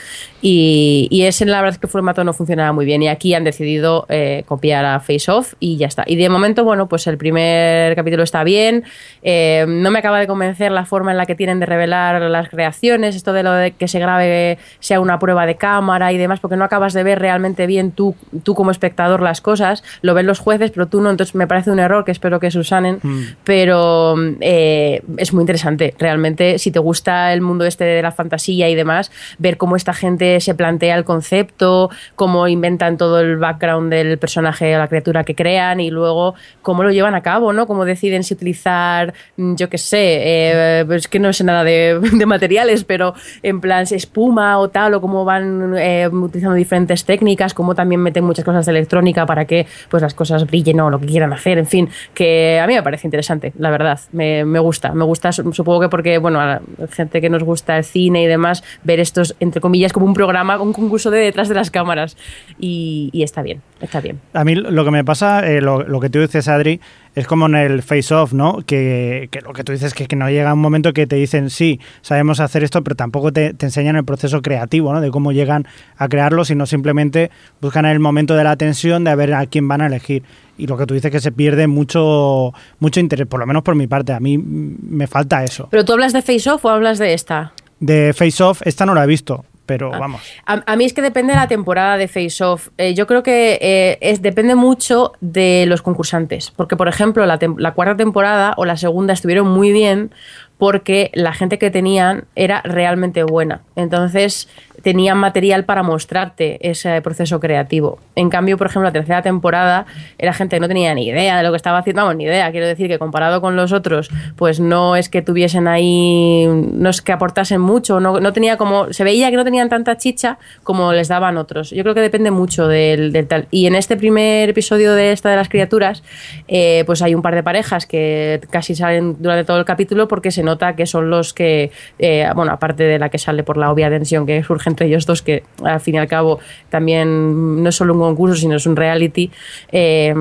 Y, 0.42 1.08
y 1.10 1.22
ese, 1.24 1.46
la 1.46 1.62
verdad 1.62 1.76
es 1.76 1.80
que 1.80 1.88
el 1.88 1.92
formato 1.92 2.22
no 2.26 2.34
funcionaba 2.34 2.74
muy 2.74 2.84
bien. 2.86 3.02
Y 3.02 3.08
aquí 3.08 3.34
han 3.34 3.46
decidido 3.46 4.06
eh, 4.10 4.44
copiar 4.46 4.84
a 4.84 5.00
Face 5.00 5.32
Off 5.32 5.54
y 5.62 5.78
ya 5.78 5.88
está. 5.88 6.04
Y 6.06 6.18
de 6.18 6.28
momento, 6.28 6.66
bueno, 6.66 6.90
pues 6.90 7.08
el 7.08 7.18
primer 7.18 7.96
capítulo 7.96 8.24
está 8.24 8.44
bien. 8.44 8.84
Eh, 9.24 9.64
no 9.70 9.90
me 9.90 10.00
acaba 10.00 10.20
de 10.20 10.28
convencer 10.28 10.74
la 10.74 10.84
forma 10.84 11.12
en 11.12 11.18
la 11.18 11.26
que 11.26 11.36
tienen 11.36 11.62
de 11.62 11.66
revelar 11.66 12.22
las 12.24 12.50
creaciones, 12.50 13.16
esto 13.16 13.32
de 13.32 13.44
lo 13.44 13.54
de 13.54 13.72
que 13.72 13.88
se 13.88 14.00
grabe 14.00 14.58
sea 14.82 15.00
una 15.00 15.18
prueba 15.18 15.46
de 15.46 15.56
cámara 15.56 16.12
y 16.12 16.18
demás, 16.18 16.42
porque 16.42 16.58
no 16.58 16.66
acabas 16.90 16.94
de 16.94 17.04
ver 17.04 17.20
realmente 17.20 17.68
bien 17.68 17.92
tú, 17.92 18.16
tú 18.44 18.56
como 18.56 18.72
espectador 18.72 19.22
las 19.22 19.42
cosas. 19.42 19.84
Lo 20.02 20.14
ven 20.14 20.26
los 20.26 20.40
jueces, 20.40 20.72
pero 20.72 20.88
tú 20.88 21.02
no. 21.02 21.10
Entonces 21.10 21.36
me 21.36 21.48
parece 21.48 21.72
un 21.72 21.80
error 21.80 22.04
que 22.04 22.12
espero 22.12 22.40
que 22.40 22.52
susanen. 22.52 23.00
Pero 23.44 24.16
eh, 24.42 25.02
es 25.18 25.34
muy 25.34 25.42
interesante. 25.42 25.94
Realmente, 26.00 26.58
si 26.58 26.72
te 26.72 26.80
gusta 26.80 27.34
el 27.34 27.42
mundo 27.42 27.66
este 27.66 27.84
de 27.84 28.02
la 28.02 28.12
fantasía 28.12 28.70
y 28.70 28.76
demás, 28.76 29.12
ver 29.38 29.58
cómo 29.58 29.76
esta 29.76 29.94
gente 29.94 30.40
se 30.40 30.56
plantea 30.56 30.96
el 30.96 31.04
concepto, 31.04 31.90
cómo 32.16 32.48
inventan 32.48 32.98
todo 32.98 33.20
el 33.20 33.38
background 33.38 33.92
del 33.92 34.18
personaje 34.18 34.76
o 34.76 34.80
la 34.80 34.88
criatura 34.88 35.24
que 35.24 35.36
crean 35.36 35.80
y 35.80 35.92
luego 35.92 36.36
cómo 36.62 36.84
lo 36.84 36.92
llevan 36.92 37.16
a 37.16 37.22
cabo, 37.22 37.54
¿no? 37.54 37.68
Cómo 37.68 37.86
deciden 37.86 38.24
si 38.24 38.34
utilizar, 38.34 39.14
mm, 39.38 39.56
yo 39.56 39.70
qué 39.70 39.78
sé, 39.78 40.00
eh, 40.00 40.86
es 40.90 41.08
que 41.08 41.20
no 41.20 41.32
sé 41.34 41.44
nada 41.44 41.64
de, 41.64 42.00
de 42.14 42.26
materiales, 42.26 42.84
pero 42.84 43.14
en 43.44 43.62
plan 43.62 43.86
si 43.86 43.96
espuma 43.96 44.58
o 44.60 44.70
tal, 44.70 44.94
o 44.94 45.02
cómo 45.02 45.26
van 45.26 45.76
eh, 45.78 46.08
utilizando 46.08 46.56
diferentes 46.56 46.79
técnicas, 46.88 47.54
cómo 47.54 47.76
también 47.76 48.02
meten 48.02 48.24
muchas 48.24 48.46
cosas 48.46 48.66
de 48.66 48.72
electrónica 48.72 49.26
para 49.26 49.46
que 49.46 49.68
pues 49.90 50.02
las 50.02 50.14
cosas 50.14 50.46
brillen 50.46 50.80
o 50.80 50.90
lo 50.90 51.00
que 51.00 51.08
quieran 51.08 51.34
hacer, 51.34 51.58
en 51.58 51.68
fin, 51.68 51.90
que 52.14 52.60
a 52.60 52.68
mí 52.68 52.74
me 52.74 52.84
parece 52.84 53.08
interesante, 53.08 53.54
la 53.58 53.70
verdad, 53.70 54.00
me, 54.12 54.46
me 54.46 54.60
gusta, 54.60 54.94
me 54.94 55.04
gusta, 55.04 55.32
supongo 55.32 55.80
que 55.82 55.90
porque, 55.90 56.18
bueno, 56.18 56.40
a 56.40 56.46
la 56.46 56.62
gente 56.92 57.22
que 57.22 57.30
nos 57.30 57.44
gusta 57.44 57.78
el 57.78 57.84
cine 57.84 58.24
y 58.24 58.28
demás, 58.28 58.64
ver 58.84 59.00
estos, 59.00 59.36
entre 59.40 59.62
comillas, 59.62 59.94
como 59.94 60.06
un 60.06 60.14
programa, 60.14 60.60
un 60.62 60.74
concurso 60.74 61.12
de 61.12 61.20
detrás 61.20 61.50
de 61.50 61.56
las 61.56 61.72
cámaras. 61.72 62.18
Y, 62.60 63.12
está 63.14 63.42
bien, 63.42 63.62
está 63.82 64.02
bien. 64.02 64.20
A 64.34 64.44
mí 64.44 64.56
lo 64.56 64.86
que 64.86 64.92
me 64.92 65.04
pasa, 65.04 65.48
eh, 65.48 65.62
lo, 65.62 66.00
que 66.00 66.10
tú 66.10 66.20
dices, 66.20 66.48
Adri, 66.48 66.80
es 67.20 67.28
como 67.28 67.48
en 67.48 67.56
el 67.56 67.84
face-off, 67.84 68.32
¿no? 68.32 68.60
Que, 68.66 69.28
que, 69.30 69.42
lo 69.42 69.52
que 69.52 69.66
tú 69.66 69.74
dices 69.74 69.94
que, 69.94 70.08
que 70.08 70.16
no 70.16 70.30
llega 70.30 70.54
un 70.54 70.62
momento 70.62 70.94
que 70.94 71.06
te 71.06 71.18
dicen, 71.18 71.50
sí, 71.50 71.80
sabemos 72.02 72.40
hacer 72.40 72.64
esto, 72.64 72.82
pero 72.82 72.96
tampoco 72.96 73.34
te, 73.34 73.54
te, 73.54 73.66
enseñan 73.66 73.98
el 73.98 74.06
proceso 74.06 74.42
creativo, 74.42 74.94
¿no? 74.94 75.02
De 75.02 75.12
cómo 75.12 75.34
llegan 75.34 75.68
a 75.98 76.08
crearlo, 76.08 76.46
sino 76.46 76.66
simplemente 76.66 77.30
buscan 77.60 77.86
el 77.86 78.00
momento 78.00 78.36
de 78.36 78.46
la 78.46 78.56
tensión 78.56 79.04
de 79.04 79.12
a 79.12 79.16
ver 79.16 79.34
a 79.34 79.46
quién 79.48 79.68
van 79.68 79.82
a 79.82 79.88
elegir. 79.88 80.24
Y 80.58 80.68
lo 80.68 80.78
que 80.78 80.86
tú 80.86 80.94
dices 80.94 81.12
que 81.12 81.20
se 81.20 81.34
pierde 81.34 81.68
mucho, 81.68 82.54
mucho 82.80 83.00
interés, 83.02 83.28
por 83.28 83.42
lo 83.42 83.46
menos 83.46 83.64
por 83.64 83.76
mi 83.76 83.88
parte. 83.88 84.14
A 84.14 84.22
mí 84.22 84.38
me 84.38 85.08
falta 85.08 85.44
eso. 85.44 85.68
¿Pero 85.72 85.84
tú 85.84 85.94
hablas 85.94 86.14
de 86.14 86.22
face-off 86.22 86.64
o 86.64 86.70
hablas 86.70 87.00
de 87.00 87.14
esta? 87.14 87.52
De 87.82 88.14
face-off, 88.14 88.62
esta 88.64 88.86
no 88.86 88.94
la 88.94 89.04
he 89.04 89.08
visto 89.08 89.44
pero 89.70 89.94
Ah. 89.94 90.00
vamos. 90.00 90.22
A, 90.48 90.64
a, 90.66 90.76
mí 90.76 90.84
es 90.84 90.94
que 90.94 91.04
depende 91.04 91.34
de 91.34 91.38
la 91.40 91.48
temporada 91.48 91.96
de 91.96 92.08
Face 92.08 92.44
Off. 92.44 92.70
Eh, 92.80 92.96
yo 92.96 93.06
creo 93.06 93.22
que 93.22 93.60
eh, 93.62 94.00
es, 94.02 94.20
depende 94.20 94.56
mucho 94.56 95.14
de 95.22 95.66
los 95.68 95.84
concursantes. 95.84 96.50
Porque, 96.56 96.76
por 96.76 96.88
ejemplo, 96.88 97.24
la, 97.28 97.38
la, 97.58 97.74
cuarta 97.76 97.96
temporada 97.96 98.56
o 98.58 98.66
la 98.66 98.78
segunda 98.78 99.14
estuvieron 99.14 99.48
muy 99.48 99.72
bien 99.72 100.12
porque 100.58 101.12
la 101.14 101.34
gente 101.34 101.60
que 101.60 101.70
tenían 101.70 102.26
era 102.36 102.62
realmente 102.64 103.22
buena. 103.24 103.62
Entonces 103.76 104.50
tenían 104.82 105.18
material 105.18 105.66
para 105.66 105.84
mostrarte 105.84 106.58
ese 106.70 107.02
proceso 107.02 107.40
creativo. 107.40 108.00
En 108.16 108.30
cambio, 108.30 108.58
por 108.58 108.68
ejemplo, 108.68 108.88
la 108.88 108.94
tercera 108.94 109.22
temporada 109.22 109.86
era 110.18 110.34
gente 110.34 110.60
no 110.60 110.68
tenía 110.68 110.94
ni 110.94 111.08
idea 111.08 111.38
de 111.38 111.44
lo 111.44 111.52
que 111.52 111.58
estaba 111.58 111.80
haciendo, 111.80 112.02
vamos, 112.02 112.16
ni 112.16 112.26
idea. 112.26 112.52
Quiero 112.52 112.68
decir 112.68 112.88
que 112.88 113.00
comparado 113.00 113.42
con 113.42 113.56
los 113.56 113.72
otros, 113.72 114.10
pues 114.36 114.60
no 114.60 114.96
es 114.96 115.10
que 115.10 115.22
tuviesen 115.22 115.68
ahí, 115.68 116.48
no 116.48 116.90
es 116.90 117.02
que 117.02 117.12
aportasen 117.12 117.62
mucho, 117.62 118.00
no, 118.00 118.20
no 118.20 118.34
tenía 118.34 118.58
como, 118.58 118.92
se 118.94 119.04
veía 119.04 119.30
que 119.30 119.38
no 119.38 119.44
tenían 119.44 119.70
tanta 119.70 119.98
chicha 119.98 120.38
como 120.64 120.94
les 120.94 121.08
daban 121.08 121.38
otros. 121.38 121.72
Yo 121.72 121.84
creo 121.84 121.96
que 121.96 122.02
depende 122.02 122.32
mucho 122.32 122.68
del, 122.68 123.12
del 123.12 123.28
tal. 123.28 123.48
Y 123.52 123.66
en 123.66 123.76
este 123.76 123.98
primer 123.98 124.50
episodio 124.50 124.94
de 124.94 125.12
esta 125.12 125.30
de 125.30 125.36
las 125.36 125.50
criaturas, 125.50 126.04
eh, 126.48 126.84
pues 126.86 127.02
hay 127.02 127.16
un 127.16 127.22
par 127.22 127.36
de 127.36 127.44
parejas 127.44 127.86
que 127.86 128.42
casi 128.50 128.76
salen 128.76 129.18
durante 129.20 129.44
todo 129.44 129.58
el 129.58 129.66
capítulo 129.66 130.08
porque 130.08 130.32
se 130.32 130.44
nota 130.44 130.76
que 130.76 130.86
son 130.86 131.10
los 131.10 131.34
que, 131.34 131.72
eh, 131.98 132.28
bueno, 132.36 132.52
aparte 132.52 132.84
de 132.84 133.00
la 133.00 133.10
que 133.10 133.18
sale 133.18 133.44
por 133.44 133.58
la 133.58 133.72
obvia 133.72 133.90
tensión 133.90 134.26
que 134.26 134.44
surge 134.44 134.69
entre 134.70 134.88
ellos 134.88 135.06
dos, 135.06 135.22
que 135.22 135.44
al 135.64 135.82
fin 135.82 135.96
y 135.96 135.98
al 135.98 136.08
cabo 136.08 136.40
también 136.70 137.62
no 137.62 137.70
es 137.70 137.76
solo 137.76 137.94
un 137.94 138.00
concurso, 138.00 138.36
sino 138.36 138.56
es 138.56 138.66
un 138.66 138.76
reality. 138.76 139.30
Eh, 139.72 140.14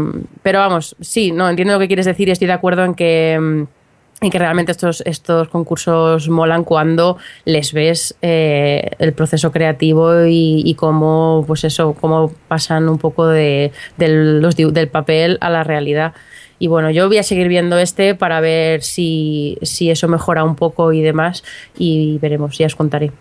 pero 0.43 0.59
vamos, 0.59 0.97
sí, 1.01 1.31
no 1.33 1.49
entiendo 1.49 1.75
lo 1.75 1.81
que 1.81 1.87
quieres 1.87 2.07
decir 2.07 2.29
y 2.29 2.33
estoy 2.33 2.47
de 2.47 2.55
acuerdo 2.55 2.85
en 2.85 2.95
que 2.95 3.67
y 4.21 4.31
que 4.31 4.39
realmente 4.39 4.73
estos, 4.73 5.03
estos 5.07 5.49
concursos 5.49 6.29
molan 6.29 6.65
cuando 6.65 7.19
les 7.45 7.73
ves 7.73 8.17
eh, 8.21 8.91
el 8.99 9.13
proceso 9.13 9.53
creativo 9.53 10.25
y, 10.25 10.63
y, 10.65 10.75
cómo 10.75 11.45
pues 11.47 11.63
eso 11.63 11.95
cómo 11.95 12.33
pasan 12.49 12.89
un 12.89 12.99
poco 12.99 13.29
de, 13.29 13.71
de 13.97 14.09
los, 14.09 14.57
del 14.57 14.89
papel 14.89 15.39
a 15.41 15.51
la 15.51 15.63
realidad 15.63 16.15
y 16.59 16.67
bueno, 16.67 16.91
yo 16.91 17.07
voy 17.07 17.19
a 17.19 17.23
seguir 17.23 17.49
viendo 17.49 17.79
este 17.79 18.15
para 18.15 18.41
ver 18.41 18.83
si, 18.83 19.59
si 19.63 19.91
eso 19.91 20.09
mejora 20.09 20.43
un 20.43 20.57
poco 20.57 20.93
y 20.93 21.01
demás 21.01 21.45
y 21.77 22.19
veremos, 22.19 22.59
ya 22.59 22.67
os 22.67 22.75
contaré. 22.75 23.13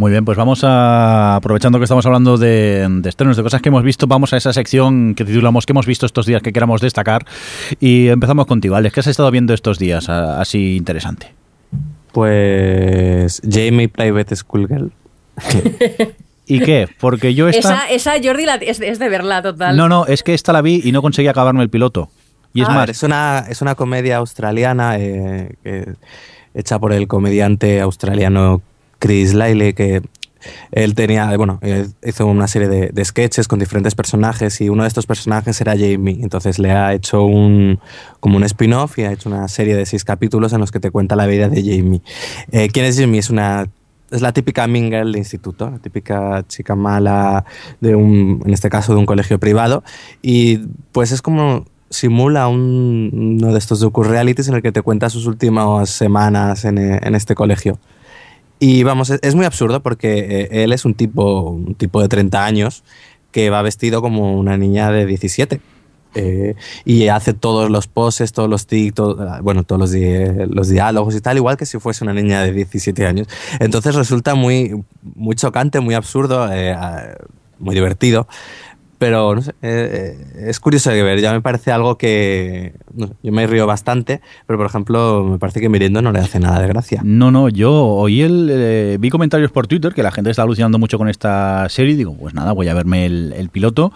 Muy 0.00 0.12
bien, 0.12 0.24
pues 0.24 0.38
vamos 0.38 0.64
a, 0.64 1.36
aprovechando 1.36 1.78
que 1.78 1.84
estamos 1.84 2.06
hablando 2.06 2.38
de, 2.38 2.86
de 2.88 3.08
estrenos, 3.10 3.36
de 3.36 3.42
cosas 3.42 3.60
que 3.60 3.68
hemos 3.68 3.82
visto, 3.82 4.06
vamos 4.06 4.32
a 4.32 4.38
esa 4.38 4.50
sección 4.54 5.14
que 5.14 5.26
titulamos 5.26 5.66
que 5.66 5.74
hemos 5.74 5.84
visto 5.84 6.06
estos 6.06 6.24
días 6.24 6.40
que 6.40 6.54
queramos 6.54 6.80
destacar 6.80 7.26
y 7.80 8.08
empezamos 8.08 8.46
contigo, 8.46 8.76
Alex, 8.76 8.94
¿qué 8.94 9.00
has 9.00 9.08
estado 9.08 9.30
viendo 9.30 9.52
estos 9.52 9.78
días 9.78 10.08
así 10.08 10.76
interesante? 10.76 11.34
Pues 12.12 13.42
Jamie 13.46 13.90
Private 13.90 14.36
Schoolgirl. 14.36 14.90
¿Y 16.46 16.60
qué? 16.60 16.88
Porque 16.98 17.34
yo 17.34 17.50
esta... 17.50 17.86
Esa, 17.90 18.14
esa 18.14 18.26
Jordi, 18.26 18.46
la, 18.46 18.54
es, 18.54 18.80
es, 18.80 18.98
de 18.98 19.08
verla 19.10 19.42
total. 19.42 19.76
No, 19.76 19.90
no, 19.90 20.06
es 20.06 20.22
que 20.22 20.32
esta 20.32 20.54
la 20.54 20.62
vi 20.62 20.80
y 20.82 20.92
no 20.92 21.02
conseguí 21.02 21.28
acabarme 21.28 21.62
el 21.62 21.68
piloto. 21.68 22.08
Y 22.54 22.62
es 22.62 22.68
ah, 22.70 22.72
más... 22.72 22.88
Es 22.88 23.02
una, 23.02 23.44
es 23.50 23.60
una 23.60 23.74
comedia 23.74 24.16
australiana 24.16 24.96
eh, 24.98 25.94
hecha 26.54 26.78
por 26.78 26.94
el 26.94 27.06
comediante 27.06 27.82
australiano 27.82 28.62
Chris 29.00 29.34
Lyle, 29.34 29.74
que 29.74 30.02
él 30.70 30.94
tenía, 30.94 31.36
bueno, 31.36 31.60
hizo 32.04 32.26
una 32.26 32.46
serie 32.46 32.68
de, 32.68 33.04
sketches 33.04 33.48
con 33.48 33.58
diferentes 33.58 33.94
personajes 33.94 34.60
y 34.60 34.68
uno 34.68 34.84
de 34.84 34.88
estos 34.88 35.06
personajes 35.06 35.60
era 35.60 35.72
Jamie. 35.72 36.18
Entonces 36.22 36.58
le 36.58 36.70
ha 36.70 36.94
hecho 36.94 37.24
un, 37.24 37.80
como 38.20 38.36
un 38.36 38.44
spin-off 38.44 38.98
y 38.98 39.02
ha 39.02 39.12
hecho 39.12 39.28
una 39.28 39.48
serie 39.48 39.74
de 39.74 39.84
seis 39.86 40.04
capítulos 40.04 40.52
en 40.52 40.60
los 40.60 40.70
que 40.70 40.80
te 40.80 40.90
cuenta 40.90 41.16
la 41.16 41.26
vida 41.26 41.48
de 41.48 41.62
Jamie. 41.62 42.00
Eh, 42.52 42.68
¿Quién 42.68 42.86
es 42.86 42.98
Jamie? 42.98 43.18
Es 43.18 43.30
una 43.30 43.68
es 44.10 44.22
la 44.22 44.32
típica 44.32 44.66
girl 44.66 45.12
de 45.12 45.18
instituto, 45.18 45.70
la 45.70 45.78
típica 45.78 46.44
chica 46.48 46.74
mala 46.74 47.44
de 47.80 47.94
un, 47.94 48.42
en 48.44 48.52
este 48.52 48.68
caso, 48.68 48.92
de 48.92 48.98
un 48.98 49.06
colegio 49.06 49.38
privado. 49.38 49.84
Y 50.20 50.58
pues 50.90 51.12
es 51.12 51.22
como 51.22 51.64
simula 51.90 52.48
un, 52.48 53.38
uno 53.40 53.52
de 53.52 53.58
estos 53.58 53.80
docu-realities 53.80 54.48
en 54.48 54.54
el 54.54 54.62
que 54.62 54.72
te 54.72 54.82
cuenta 54.82 55.10
sus 55.10 55.26
últimas 55.26 55.90
semanas 55.90 56.64
en, 56.64 56.78
en 56.78 57.14
este 57.14 57.36
colegio. 57.36 57.78
Y 58.60 58.82
vamos, 58.82 59.10
es 59.10 59.34
muy 59.34 59.46
absurdo 59.46 59.82
porque 59.82 60.18
eh, 60.18 60.62
él 60.62 60.72
es 60.72 60.84
un 60.84 60.94
tipo, 60.94 61.50
un 61.50 61.74
tipo 61.74 62.00
de 62.02 62.08
30 62.08 62.44
años 62.44 62.84
que 63.32 63.48
va 63.48 63.62
vestido 63.62 64.02
como 64.02 64.38
una 64.38 64.56
niña 64.58 64.92
de 64.92 65.06
17. 65.06 65.60
Eh, 66.14 66.56
y 66.84 67.06
hace 67.08 67.32
todos 67.32 67.70
los 67.70 67.86
poses, 67.86 68.32
todos 68.32 68.50
los 68.50 68.66
tics, 68.66 69.00
bueno, 69.42 69.62
todos 69.62 69.92
los, 69.92 70.48
los, 70.50 70.68
diálogos 70.68 71.14
y 71.14 71.20
tal, 71.20 71.36
igual 71.36 71.56
que 71.56 71.66
si 71.66 71.78
fuese 71.78 72.04
una 72.04 72.12
niña 72.12 72.42
de 72.42 72.52
17 72.52 73.06
años. 73.06 73.28
Entonces 73.60 73.94
resulta 73.94 74.34
muy, 74.34 74.84
muy 75.14 75.36
chocante, 75.36 75.80
muy 75.80 75.94
absurdo, 75.94 76.52
eh, 76.52 76.76
muy 77.58 77.74
divertido. 77.74 78.26
Pero 79.00 79.34
no 79.34 79.40
sé, 79.40 79.54
eh, 79.62 80.14
es 80.46 80.60
curioso 80.60 80.90
de 80.90 81.02
ver. 81.02 81.22
Ya 81.22 81.32
me 81.32 81.40
parece 81.40 81.72
algo 81.72 81.96
que. 81.96 82.74
Yo 83.22 83.32
me 83.32 83.46
río 83.46 83.66
bastante, 83.66 84.20
pero 84.46 84.58
por 84.58 84.66
ejemplo, 84.66 85.24
me 85.24 85.38
parece 85.38 85.58
que 85.58 85.70
Mirindo 85.70 86.02
no 86.02 86.12
le 86.12 86.18
hace 86.18 86.38
nada 86.38 86.60
de 86.60 86.68
gracia. 86.68 87.00
No, 87.02 87.30
no, 87.30 87.48
yo 87.48 87.72
oí 87.72 88.20
el. 88.20 88.50
Eh, 88.52 88.98
vi 89.00 89.08
comentarios 89.08 89.50
por 89.52 89.66
Twitter 89.66 89.94
que 89.94 90.02
la 90.02 90.10
gente 90.10 90.28
está 90.28 90.42
alucinando 90.42 90.78
mucho 90.78 90.98
con 90.98 91.08
esta 91.08 91.66
serie. 91.70 91.96
Digo, 91.96 92.14
pues 92.14 92.34
nada, 92.34 92.52
voy 92.52 92.68
a 92.68 92.74
verme 92.74 93.06
el, 93.06 93.48
piloto. 93.50 93.90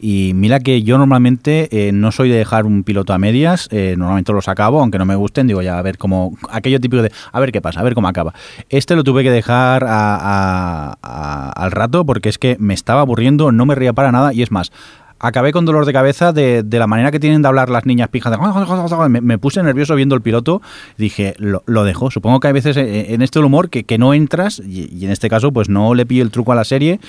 Y 0.00 0.32
mira 0.34 0.58
que 0.58 0.82
yo 0.82 0.98
normalmente 0.98 1.68
eh, 1.70 1.92
no 1.92 2.10
soy 2.10 2.28
de 2.28 2.38
dejar 2.38 2.66
un 2.66 2.82
piloto 2.82 3.12
a 3.12 3.18
medias. 3.18 3.68
eh, 3.70 3.94
normalmente 3.96 4.32
los 4.32 4.48
acabo, 4.48 4.80
aunque 4.80 4.98
no 4.98 5.04
me 5.04 5.14
gusten. 5.14 5.46
Digo, 5.46 5.62
ya 5.62 5.78
a 5.78 5.82
ver 5.82 5.98
cómo. 5.98 6.36
Aquello 6.50 6.80
típico 6.80 7.00
de. 7.00 7.12
A 7.30 7.38
ver 7.38 7.52
qué 7.52 7.60
pasa, 7.60 7.78
a 7.78 7.84
ver 7.84 7.94
cómo 7.94 8.08
acaba. 8.08 8.34
Este 8.70 8.96
lo 8.96 9.04
tuve 9.04 9.22
que 9.22 9.30
dejar 9.30 9.84
a, 9.86 11.52
al 11.52 11.70
rato 11.70 12.04
porque 12.04 12.28
es 12.28 12.38
que 12.38 12.56
me 12.58 12.74
estaba 12.74 13.02
aburriendo, 13.02 13.52
no 13.52 13.64
me 13.64 13.76
ría 13.76 13.92
para 13.92 14.10
nada. 14.10 14.32
Y 14.32 14.42
es 14.42 14.47
más, 14.50 14.72
acabé 15.20 15.52
con 15.52 15.64
dolor 15.64 15.84
de 15.84 15.92
cabeza 15.92 16.32
de, 16.32 16.64
la 16.70 16.86
manera 16.86 17.10
que 17.10 17.20
tienen 17.20 17.42
de 17.42 17.48
hablar 17.48 17.70
las 17.70 17.86
niñas 17.86 18.08
pijas. 18.08 18.32
De... 18.32 19.08
Me, 19.08 19.20
me, 19.20 19.38
puse 19.38 19.62
nervioso 19.62 19.94
viendo 19.94 20.14
el 20.14 20.22
piloto. 20.22 20.62
Dije, 20.96 21.34
lo, 21.38 21.84
dejo. 21.84 22.10
Supongo 22.10 22.40
que 22.40 22.48
hay 22.48 22.52
veces 22.52 22.76
en 22.76 23.22
este 23.22 23.38
humor 23.38 23.70
que, 23.70 23.84
que 23.84 23.98
no 23.98 24.14
entras 24.14 24.60
y, 24.60 25.04
en 25.04 25.10
este 25.10 25.28
caso 25.28 25.52
pues 25.52 25.68
no 25.68 25.94
le 25.94 26.06
pillo 26.06 26.22
el 26.22 26.30
truco 26.30 26.52
a 26.52 26.54
la 26.54 26.64
serie 26.64 27.00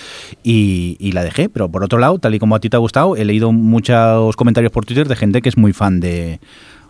y, 0.44 0.98
y, 1.00 1.12
la 1.12 1.24
dejé. 1.24 1.50
Pero 1.50 1.70
por 1.70 1.84
otro 1.84 2.00
lado, 2.00 2.20
tal 2.20 2.36
y 2.36 2.40
como 2.40 2.56
a 2.56 2.60
ti 2.60 2.70
te 2.70 2.78
ha 2.78 2.80
gustado, 2.80 3.16
he 3.16 3.26
leído 3.26 3.52
muchos 3.52 4.36
comentarios 4.36 4.72
por 4.72 4.86
Twitter 4.86 5.08
de 5.08 5.16
gente 5.16 5.42
que 5.42 5.50
es 5.50 5.58
muy 5.58 5.74
fan 5.74 6.00
de, 6.00 6.40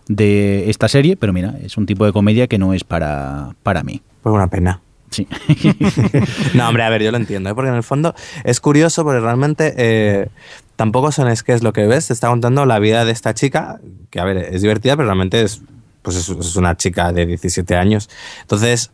de 0.08 0.70
esta 0.70 0.88
serie. 0.88 1.16
Pero 1.18 1.34
mira, 1.34 1.56
es 1.62 1.78
un 1.78 1.86
tipo 1.86 2.06
de 2.06 2.14
comedia 2.14 2.48
que 2.48 2.58
no 2.58 2.74
es 2.74 2.84
para, 2.84 3.56
para 3.64 3.84
mí. 3.84 4.02
Pues 4.22 4.34
una 4.34 4.48
pena. 4.48 4.82
No, 6.54 6.68
hombre, 6.68 6.84
a 6.84 6.90
ver, 6.90 7.04
yo 7.04 7.12
lo 7.12 7.18
entiendo, 7.18 7.50
¿eh? 7.50 7.56
porque 7.56 7.70
en 7.70 7.76
el 7.76 7.84
fondo 7.84 8.16
es 8.44 8.60
curioso 8.60 9.04
porque 9.04 9.20
realmente 9.20 9.74
eh, 9.78 10.30
tampoco 10.76 11.12
son 11.12 11.28
es 11.28 11.44
que 11.44 11.54
es 11.54 11.64
lo 11.64 11.74
que 11.74 11.88
ves, 11.88 12.08
te 12.08 12.14
está 12.14 12.30
contando 12.30 12.66
la 12.66 12.80
vida 12.80 13.06
de 13.06 13.12
esta 13.12 13.34
chica, 13.34 13.80
que 14.10 14.20
a 14.20 14.24
ver, 14.26 14.38
es 14.38 14.62
divertida, 14.62 14.96
pero 14.96 15.08
realmente 15.08 15.42
es, 15.42 15.62
pues 16.02 16.16
es, 16.16 16.30
es 16.30 16.56
una 16.56 16.78
chica 16.78 17.12
de 17.12 17.26
17 17.26 17.76
años. 17.76 18.10
Entonces, 18.42 18.92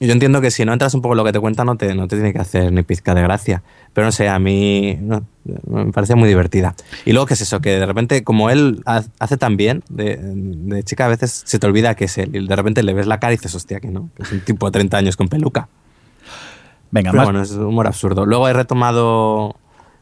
yo 0.00 0.12
entiendo 0.12 0.40
que 0.40 0.50
si 0.50 0.64
no 0.64 0.72
entras 0.72 0.94
un 0.94 1.02
poco 1.02 1.14
en 1.14 1.18
lo 1.18 1.24
que 1.24 1.32
te 1.32 1.40
cuenta 1.40 1.64
no 1.64 1.76
te, 1.76 1.94
no 1.94 2.06
te 2.06 2.16
tiene 2.16 2.32
que 2.32 2.38
hacer 2.38 2.72
ni 2.72 2.82
pizca 2.82 3.14
de 3.14 3.22
gracia. 3.22 3.62
Pero 3.92 4.06
no 4.06 4.12
sé, 4.12 4.28
a 4.28 4.38
mí 4.38 4.96
no, 5.00 5.24
me 5.66 5.92
parece 5.92 6.14
muy 6.14 6.28
divertida. 6.28 6.76
Y 7.04 7.12
luego, 7.12 7.26
¿qué 7.26 7.34
es 7.34 7.40
eso? 7.40 7.60
Que 7.60 7.80
de 7.80 7.86
repente, 7.86 8.22
como 8.22 8.48
él 8.50 8.82
hace 8.84 9.36
tan 9.36 9.56
bien, 9.56 9.82
de, 9.88 10.18
de, 10.20 10.84
chica 10.84 11.06
a 11.06 11.08
veces 11.08 11.42
se 11.44 11.58
te 11.58 11.66
olvida 11.66 11.96
que 11.96 12.04
es 12.04 12.16
él. 12.18 12.36
Y 12.36 12.46
de 12.46 12.56
repente 12.56 12.84
le 12.84 12.94
ves 12.94 13.08
la 13.08 13.18
cara 13.18 13.32
y 13.32 13.36
dices, 13.38 13.54
hostia, 13.56 13.80
que 13.80 13.88
no, 13.88 14.10
que 14.14 14.22
es 14.22 14.30
un 14.30 14.40
tipo 14.40 14.66
de 14.66 14.72
30 14.72 14.96
años 14.96 15.16
con 15.16 15.28
peluca. 15.28 15.68
Venga, 16.92 17.10
Pero 17.10 17.18
más. 17.18 17.26
bueno, 17.26 17.42
es 17.42 17.50
humor 17.52 17.88
absurdo. 17.88 18.24
Luego 18.24 18.48
he 18.48 18.52
retomado 18.52 19.56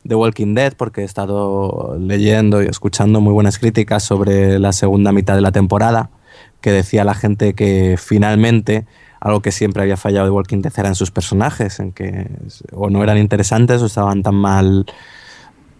The 0.07 0.14
Walking 0.14 0.55
Dead 0.55 0.74
porque 0.76 1.01
he 1.01 1.05
estado 1.05 1.97
leyendo 1.99 2.62
y 2.62 2.66
escuchando 2.66 3.22
muy 3.22 3.32
buenas 3.32 3.59
críticas 3.59 4.03
sobre 4.03 4.59
la 4.59 4.72
segunda 4.72 5.12
mitad 5.12 5.34
de 5.34 5.40
la 5.40 5.53
temporada, 5.53 6.11
que 6.61 6.70
decía 6.70 7.03
la 7.05 7.14
gente 7.14 7.55
que 7.55 7.97
finalmente 7.99 8.84
algo 9.26 9.40
que 9.40 9.52
siempre 9.52 9.82
había 9.82 9.96
fallado 9.96 10.26
de 10.26 10.30
Walking 10.30 10.62
Dead 10.62 10.72
era 10.76 10.88
en 10.88 10.94
sus 10.94 11.10
personajes, 11.10 11.80
en 11.80 11.92
que 11.92 12.28
o 12.72 12.90
no 12.90 13.02
eran 13.02 13.18
interesantes 13.18 13.82
o 13.82 13.86
estaban 13.86 14.22
tan 14.22 14.34
mal 14.34 14.86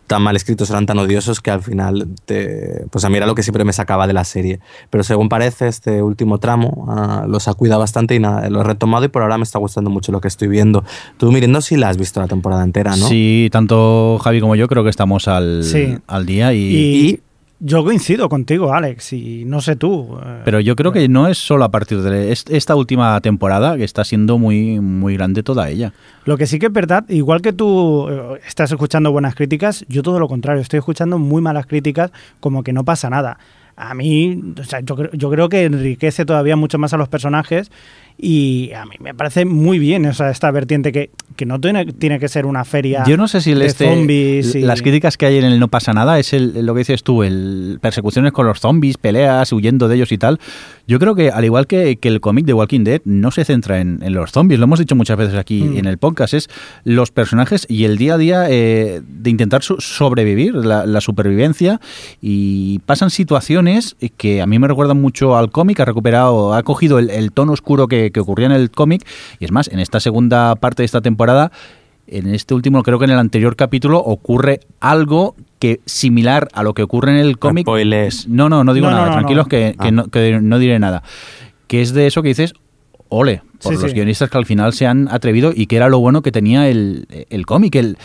tan 0.07 0.22
mal 0.22 0.36
escritos, 0.36 0.70
eran 0.70 0.86
tan 0.86 0.99
odiosos 0.99 1.40
que 1.40 1.51
al 1.51 1.62
final, 1.62 2.07
te, 2.26 2.84
pues 2.90 3.05
a 3.05 3.09
mí 3.09 3.16
era 3.16 3.26
lo 3.26 3.34
que 3.34 3.42
siempre 3.42 3.64
me 3.64 3.72
sacaba 3.72 4.07
de 4.07 4.12
la 4.12 4.22
serie. 4.24 4.61
Pero 4.88 5.03
según 5.03 5.28
parece, 5.28 5.66
este 5.66 6.01
último 6.01 6.38
tramo 6.38 6.68
uh, 6.86 7.28
los 7.28 7.49
ha 7.49 7.55
cuidado 7.55 7.80
bastante 7.80 8.14
y 8.14 8.20
nada, 8.20 8.49
lo 8.49 8.61
he 8.61 8.64
retomado 8.64 9.05
y 9.05 9.09
por 9.09 9.22
ahora 9.22 9.36
me 9.36 9.42
está 9.42 9.59
gustando 9.59 9.90
mucho 9.90 10.12
lo 10.12 10.20
que 10.20 10.28
estoy 10.28 10.47
viendo. 10.47 10.84
Tú, 11.18 11.32
Mirindo, 11.32 11.61
sí 11.61 11.76
la 11.76 11.88
has 11.88 11.97
visto 11.97 12.20
la 12.20 12.28
temporada 12.28 12.62
entera, 12.62 12.94
¿no? 12.94 13.09
Sí, 13.09 13.49
tanto 13.51 14.20
Javi 14.22 14.40
como 14.40 14.55
yo 14.55 14.68
creo 14.68 14.84
que 14.84 14.90
estamos 14.90 15.26
al, 15.26 15.64
Sí. 15.64 15.99
al 16.07 16.24
día 16.24 16.53
y, 16.53 16.59
Y 16.59 17.20
yo 17.59 17.83
coincido 17.85 18.29
contigo, 18.29 18.73
Alex, 18.75 19.13
y 19.15 19.45
no 19.47 19.61
sé 19.61 19.77
tú. 19.77 20.19
eh, 20.23 20.43
Pero 20.45 20.61
yo 20.61 20.77
creo 20.77 20.93
que 20.93 21.09
no 21.09 21.27
es 21.29 21.39
solo 21.39 21.65
a 21.65 21.71
partir 21.71 22.03
de 22.03 22.31
est- 22.33 22.51
esta 22.51 22.75
última 22.77 23.19
temporada 23.21 23.77
que 23.77 23.85
está 23.85 24.05
siendo 24.05 24.37
muy, 24.39 24.79
muy 24.81 25.15
grande 25.17 25.43
toda 25.43 25.69
ella. 25.71 25.93
Lo 26.25 26.37
que 26.37 26.47
sí 26.47 26.59
que 26.59 26.67
es 26.67 26.73
verdad, 26.73 27.05
igual 27.09 27.41
que 27.41 27.53
tú 27.53 28.09
eh, 28.11 28.41
estás 28.47 28.71
escuchando 28.73 29.11
buenas 29.13 29.35
críticas, 29.35 29.85
yo 29.89 30.03
todo 30.03 30.19
lo 30.21 30.29
contrario, 30.29 30.61
estoy 30.61 30.79
escuchando 30.79 31.19
muy 31.19 31.41
malas 31.41 31.67
críticas, 31.67 32.11
como 32.41 32.63
que 32.63 32.73
no 32.73 32.85
pasa 32.85 33.09
nada. 33.09 33.39
A 33.79 33.93
mí, 33.95 34.55
o 34.59 34.65
sea, 34.65 34.81
yo, 34.81 34.97
yo 35.13 35.31
creo 35.31 35.49
que 35.51 35.65
enriquece 35.65 36.25
todavía 36.25 36.57
mucho 36.57 36.79
más 36.79 36.95
a 36.95 36.97
los 36.97 37.09
personajes 37.09 37.71
y 38.19 38.73
a 38.73 38.85
mí 38.87 38.95
me 39.01 39.14
parece 39.14 39.45
muy 39.45 39.79
bien 39.79 40.07
o 40.07 40.14
sea, 40.14 40.31
esta 40.31 40.51
vertiente 40.51 40.91
que, 40.93 41.11
que 41.37 41.45
no 41.45 41.61
tiene, 41.61 41.85
tiene 41.87 42.19
que 42.19 42.29
ser 42.29 42.47
una 42.47 42.64
feria 42.64 43.05
Yo 43.07 43.17
no 43.17 43.29
sé 43.29 43.41
si 43.43 43.53
el 43.53 43.59
de 43.59 43.67
este, 43.67 43.87
zombies 43.89 44.55
y- 44.55 44.61
las 44.61 44.81
críticas 44.83 45.17
que 45.19 45.27
hay 45.27 45.37
en 45.39 45.45
el 45.45 45.61
No 45.61 45.69
pasa 45.69 45.93
nada 45.93 46.19
es 46.19 46.33
el, 46.33 46.64
lo 46.64 46.73
que 46.75 46.79
dices 46.79 47.03
tú, 47.03 47.23
el 47.23 47.79
persecuciones 47.81 48.33
con 48.33 48.47
los 48.47 48.61
zombies, 48.61 48.97
peleas, 48.97 49.53
huyendo 49.53 49.89
de 49.89 49.97
ellos 49.97 50.12
y 50.12 50.19
tal. 50.19 50.41
Yo 50.87 50.99
creo 50.99 51.14
que 51.14 51.31
al 51.31 51.45
igual 51.45 51.67
que, 51.67 51.97
que 51.97 52.09
el 52.09 52.21
cómic 52.21 52.47
de 52.47 52.53
Walking 52.55 52.85
Dead 52.85 53.01
no 53.05 53.31
se 53.33 53.45
centra 53.45 53.81
en, 53.81 53.99
en 54.03 54.14
los 54.14 54.31
zombies, 54.33 54.59
lo 54.61 54.64
hemos 54.64 54.79
dicho 54.79 54.95
muchas 54.97 55.17
veces 55.19 55.35
aquí 55.37 55.62
Mm. 55.62 55.79
en 55.79 55.87
el 55.87 55.99
podcast, 55.99 56.33
es 56.35 56.49
los 56.85 57.11
personajes 57.11 57.67
y 57.69 57.85
el 57.85 57.99
día 57.99 58.14
a 58.14 58.19
día 58.19 58.47
eh, 58.49 59.03
de 59.07 59.31
intentar 59.31 59.62
sobrevivir, 59.62 60.55
la, 60.55 60.87
la 60.87 61.01
supervivencia 61.01 61.81
y 62.23 62.79
pasan 62.81 63.11
situaciones 63.11 63.97
que 64.17 64.41
a 64.43 64.47
mí 64.47 64.59
me 64.59 64.69
recuerdan 64.69 65.01
mucho 65.01 65.37
al 65.37 65.51
cómic, 65.51 65.81
ha 65.81 65.85
recuperado, 65.85 66.55
ha 66.55 66.62
cogido 66.62 66.99
el, 66.99 67.11
el 67.11 67.33
tono 67.33 67.53
oscuro 67.53 67.89
que, 67.89 68.06
que 68.11 68.21
ocurría 68.21 68.47
en 68.47 68.53
el 68.53 68.71
cómic 68.71 69.07
y 69.41 69.45
es 69.45 69.53
más, 69.53 69.69
en 69.69 69.79
esta 69.81 70.01
segunda 70.01 70.55
parte 70.57 70.83
de 70.83 70.87
esta 70.87 71.01
temporada 71.01 71.53
en 72.09 72.33
este 72.33 72.55
último, 72.55 72.83
creo 72.85 72.99
que 73.01 73.05
en 73.07 73.11
el 73.11 73.19
anterior 73.19 73.57
capítulo 73.57 73.99
ocurre 73.99 74.61
algo 74.79 75.35
que 75.59 75.81
similar 75.87 76.47
a 76.53 76.63
lo 76.63 76.73
que 76.73 76.85
ocurre 76.85 77.11
en 77.11 77.17
el 77.19 77.37
cómic. 77.39 77.65
Spoilers. 77.65 78.29
No, 78.29 78.49
no, 78.49 78.63
no 78.63 78.75
digo 78.75 78.87
No, 78.87 78.93
no, 78.93 78.97
nada, 78.99 79.09
no, 79.09 79.15
tranquilos 79.17 79.47
no. 79.47 79.49
Que, 79.49 79.75
que 79.81 79.89
Ah. 79.89 79.91
no, 79.91 80.07
que 80.07 80.39
no 80.41 80.59
diré 80.61 80.79
nada. 80.79 81.03
Que 81.67 81.83
es 81.83 81.93
de 81.95 82.07
eso 82.07 82.23
que 82.23 82.29
dices, 82.29 82.53
ole, 83.09 83.43
por 83.61 83.75
Sí, 83.75 83.81
los 83.83 83.91
sí. 83.91 83.95
guionistas 83.97 84.31
que 84.31 84.39
al 84.39 84.47
final 84.47 84.73
se 84.73 84.87
han 84.87 85.09
atrevido 85.09 85.53
y 85.53 85.67
que 85.67 85.77
era 85.77 85.89
lo 85.89 85.99
bueno 85.99 86.23
que 86.23 86.31
tenía 86.31 86.69
el, 86.69 87.09
el 87.29 87.45
cómic, 87.45 87.75
el, 87.75 87.99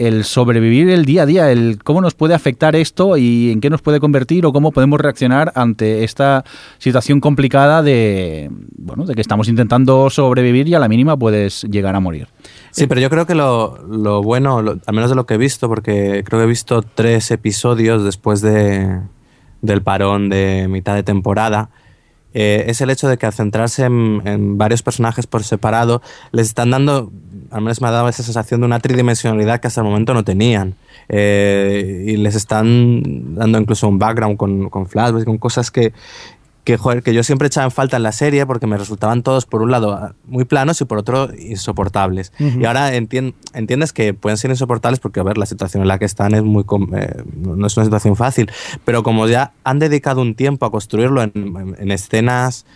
el 0.00 0.24
sobrevivir 0.24 0.88
el 0.90 1.04
día 1.04 1.22
a 1.22 1.26
día, 1.26 1.52
el 1.52 1.78
cómo 1.84 2.00
nos 2.00 2.14
puede 2.14 2.34
afectar 2.34 2.74
esto 2.74 3.16
y 3.16 3.50
en 3.52 3.60
qué 3.60 3.68
nos 3.70 3.82
puede 3.82 4.00
convertir 4.00 4.46
o 4.46 4.52
cómo 4.52 4.72
podemos 4.72 5.00
reaccionar 5.00 5.52
ante 5.54 6.04
esta 6.04 6.44
situación 6.78 7.20
complicada 7.20 7.82
de, 7.82 8.50
bueno, 8.78 9.04
de 9.04 9.14
que 9.14 9.20
estamos 9.20 9.48
intentando 9.48 10.08
sobrevivir 10.10 10.66
y 10.68 10.74
a 10.74 10.78
la 10.78 10.88
mínima 10.88 11.16
puedes 11.16 11.64
llegar 11.64 11.94
a 11.94 12.00
morir. 12.00 12.28
Sí, 12.70 12.86
pero 12.86 13.00
yo 13.00 13.10
creo 13.10 13.26
que 13.26 13.34
lo, 13.34 13.78
lo 13.88 14.22
bueno, 14.22 14.62
lo- 14.62 14.78
al 14.86 14.94
menos 14.94 15.10
de 15.10 15.16
lo 15.16 15.26
que 15.26 15.34
he 15.34 15.38
visto, 15.38 15.68
porque 15.68 16.22
creo 16.24 16.40
que 16.40 16.44
he 16.44 16.48
visto 16.48 16.82
tres 16.82 17.30
episodios 17.30 18.02
después 18.02 18.40
de, 18.40 19.00
del 19.60 19.82
parón 19.82 20.28
de 20.30 20.66
mitad 20.68 20.94
de 20.94 21.02
temporada, 21.02 21.68
eh, 22.32 22.64
es 22.68 22.80
el 22.80 22.90
hecho 22.90 23.08
de 23.08 23.18
que 23.18 23.26
al 23.26 23.32
centrarse 23.32 23.84
en, 23.84 24.58
varios 24.58 24.82
personajes 24.82 25.26
por 25.26 25.44
separado, 25.44 26.02
les 26.32 26.46
están 26.46 26.70
dando, 26.70 27.10
al 27.50 27.60
menos 27.60 27.80
me 27.80 27.88
ha 27.88 27.90
dado 27.90 28.08
esa 28.08 28.22
sensación 28.22 28.60
de 28.60 28.66
una 28.66 28.80
tridimensionalidad 28.80 29.60
que 29.60 29.68
hasta 29.68 29.80
el 29.80 29.86
momento 29.86 30.14
no 30.14 30.24
tenían. 30.24 30.74
Eh, 31.08 32.04
y 32.06 32.16
les 32.18 32.36
están 32.36 33.34
dando 33.34 33.58
incluso 33.58 33.88
un 33.88 33.98
background 33.98 34.36
con, 34.36 34.70
con 34.70 34.86
flashbacks, 34.86 35.24
con 35.24 35.38
cosas 35.38 35.70
que, 35.70 35.92
que, 36.64 36.76
joder, 36.76 37.02
que 37.02 37.14
yo 37.14 37.22
siempre 37.24 37.46
echaba 37.46 37.64
en 37.64 37.70
falta 37.70 37.96
en 37.96 38.02
la 38.02 38.12
serie 38.12 38.44
porque 38.46 38.66
me 38.66 38.76
resultaban 38.76 39.22
todos, 39.22 39.46
por 39.46 39.62
un 39.62 39.70
lado, 39.70 40.14
muy 40.26 40.44
planos 40.44 40.80
y 40.80 40.84
por 40.84 40.98
otro, 40.98 41.30
insoportables. 41.34 42.32
Y 42.38 42.64
ahora 42.64 42.94
entien- 42.94 43.34
entiendes 43.54 43.92
que 43.92 44.12
pueden 44.14 44.36
ser 44.36 44.50
insoportables 44.50 45.00
porque, 45.00 45.20
a 45.20 45.22
ver, 45.22 45.38
la 45.38 45.46
situación 45.46 45.82
en 45.82 45.88
la 45.88 45.98
que 45.98 46.04
están 46.04 46.34
es 46.34 46.42
muy 46.42 46.64
eh, 46.96 47.22
no 47.36 47.66
es 47.66 47.76
una 47.76 47.84
situación 47.84 48.16
fácil. 48.16 48.50
Pero 48.84 49.02
como 49.02 49.26
ya 49.26 49.52
han 49.64 49.78
dedicado 49.78 50.20
un 50.20 50.34
tiempo 50.34 50.66
a 50.66 50.70
construirlo 50.70 51.22
en, 51.22 51.32
en- 51.34 51.76
en 51.78 51.90
escenas 51.90 52.66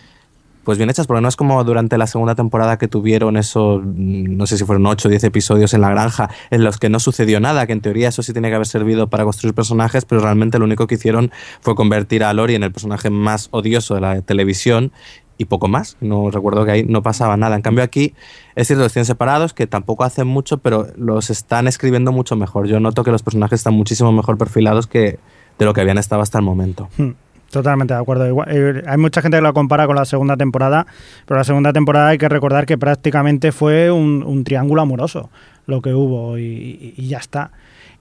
pues 0.65 0.77
bien 0.77 0.89
hechas, 0.89 1.07
porque 1.07 1.21
no 1.21 1.29
es 1.29 1.37
como 1.37 1.63
durante 1.63 1.97
la 1.97 2.07
segunda 2.07 2.35
temporada 2.35 2.77
que 2.77 2.89
tuvieron 2.89 3.37
esos, 3.37 3.81
mm, 3.81 4.35
no 4.35 4.45
sé 4.47 4.57
si 4.57 4.65
fueron 4.65 4.85
8 4.85 5.07
o 5.07 5.11
10 5.11 5.23
episodios 5.23 5.73
en 5.73 5.81
la 5.81 5.89
granja, 5.89 6.29
en 6.49 6.63
los 6.63 6.77
que 6.77 6.89
no 6.89 6.99
sucedió 6.99 7.39
nada, 7.39 7.65
que 7.67 7.73
en 7.73 7.81
teoría 7.81 8.09
eso 8.09 8.23
sí 8.23 8.33
tiene 8.33 8.49
que 8.49 8.55
haber 8.55 8.67
servido 8.67 9.07
para 9.07 9.23
construir 9.23 9.53
personajes, 9.53 10.03
pero 10.03 10.21
realmente 10.21 10.59
lo 10.59 10.65
único 10.65 10.87
que 10.87 10.95
hicieron 10.95 11.31
fue 11.61 11.75
convertir 11.75 12.23
a 12.23 12.33
Lori 12.33 12.55
en 12.55 12.63
el 12.63 12.71
personaje 12.71 13.09
más 13.09 13.47
odioso 13.51 13.95
de 13.95 14.01
la 14.01 14.21
televisión 14.21 14.91
y 15.37 15.45
poco 15.45 15.67
más. 15.67 15.97
No 16.01 16.31
recuerdo 16.31 16.65
que 16.65 16.71
ahí 16.71 16.83
no 16.83 17.03
pasaba 17.03 17.37
nada. 17.37 17.55
En 17.55 17.61
cambio 17.61 17.83
aquí 17.83 18.13
es 18.55 18.67
cierto, 18.67 18.83
los 18.83 18.93
tienen 18.93 19.05
separados, 19.05 19.53
que 19.53 19.67
tampoco 19.67 20.03
hacen 20.03 20.27
mucho, 20.27 20.57
pero 20.57 20.87
los 20.97 21.29
están 21.29 21.67
escribiendo 21.67 22.11
mucho 22.11 22.35
mejor. 22.35 22.67
Yo 22.67 22.79
noto 22.79 23.03
que 23.03 23.11
los 23.11 23.23
personajes 23.23 23.59
están 23.59 23.73
muchísimo 23.73 24.11
mejor 24.11 24.37
perfilados 24.37 24.87
que 24.87 25.19
de 25.57 25.65
lo 25.65 25.73
que 25.73 25.81
habían 25.81 25.97
estado 25.97 26.21
hasta 26.21 26.37
el 26.37 26.43
momento. 26.43 26.89
Hmm, 26.97 27.11
Totalmente 27.51 27.93
de 27.93 27.99
acuerdo. 27.99 28.27
Igual- 28.27 28.47
eh, 28.51 28.83
hay 28.87 28.97
mucha 28.97 29.21
gente 29.21 29.37
que 29.37 29.41
lo 29.41 29.53
compara 29.53 29.85
con 29.87 29.95
la 29.95 30.05
segunda 30.05 30.35
temporada, 30.35 30.85
pero 31.25 31.37
la 31.37 31.43
segunda 31.43 31.71
temporada 31.71 32.09
hay 32.09 32.17
que 32.17 32.27
recordar 32.27 32.65
que 32.65 32.77
prácticamente 32.77 33.51
fue 33.51 33.91
un, 33.91 34.23
un 34.25 34.43
triángulo 34.43 34.81
amoroso 34.81 35.29
lo 35.67 35.81
que 35.81 35.93
hubo 35.93 36.37
y, 36.37 36.43
y- 36.43 36.93
y 36.97 37.07
ya 37.07 37.17
está. 37.19 37.51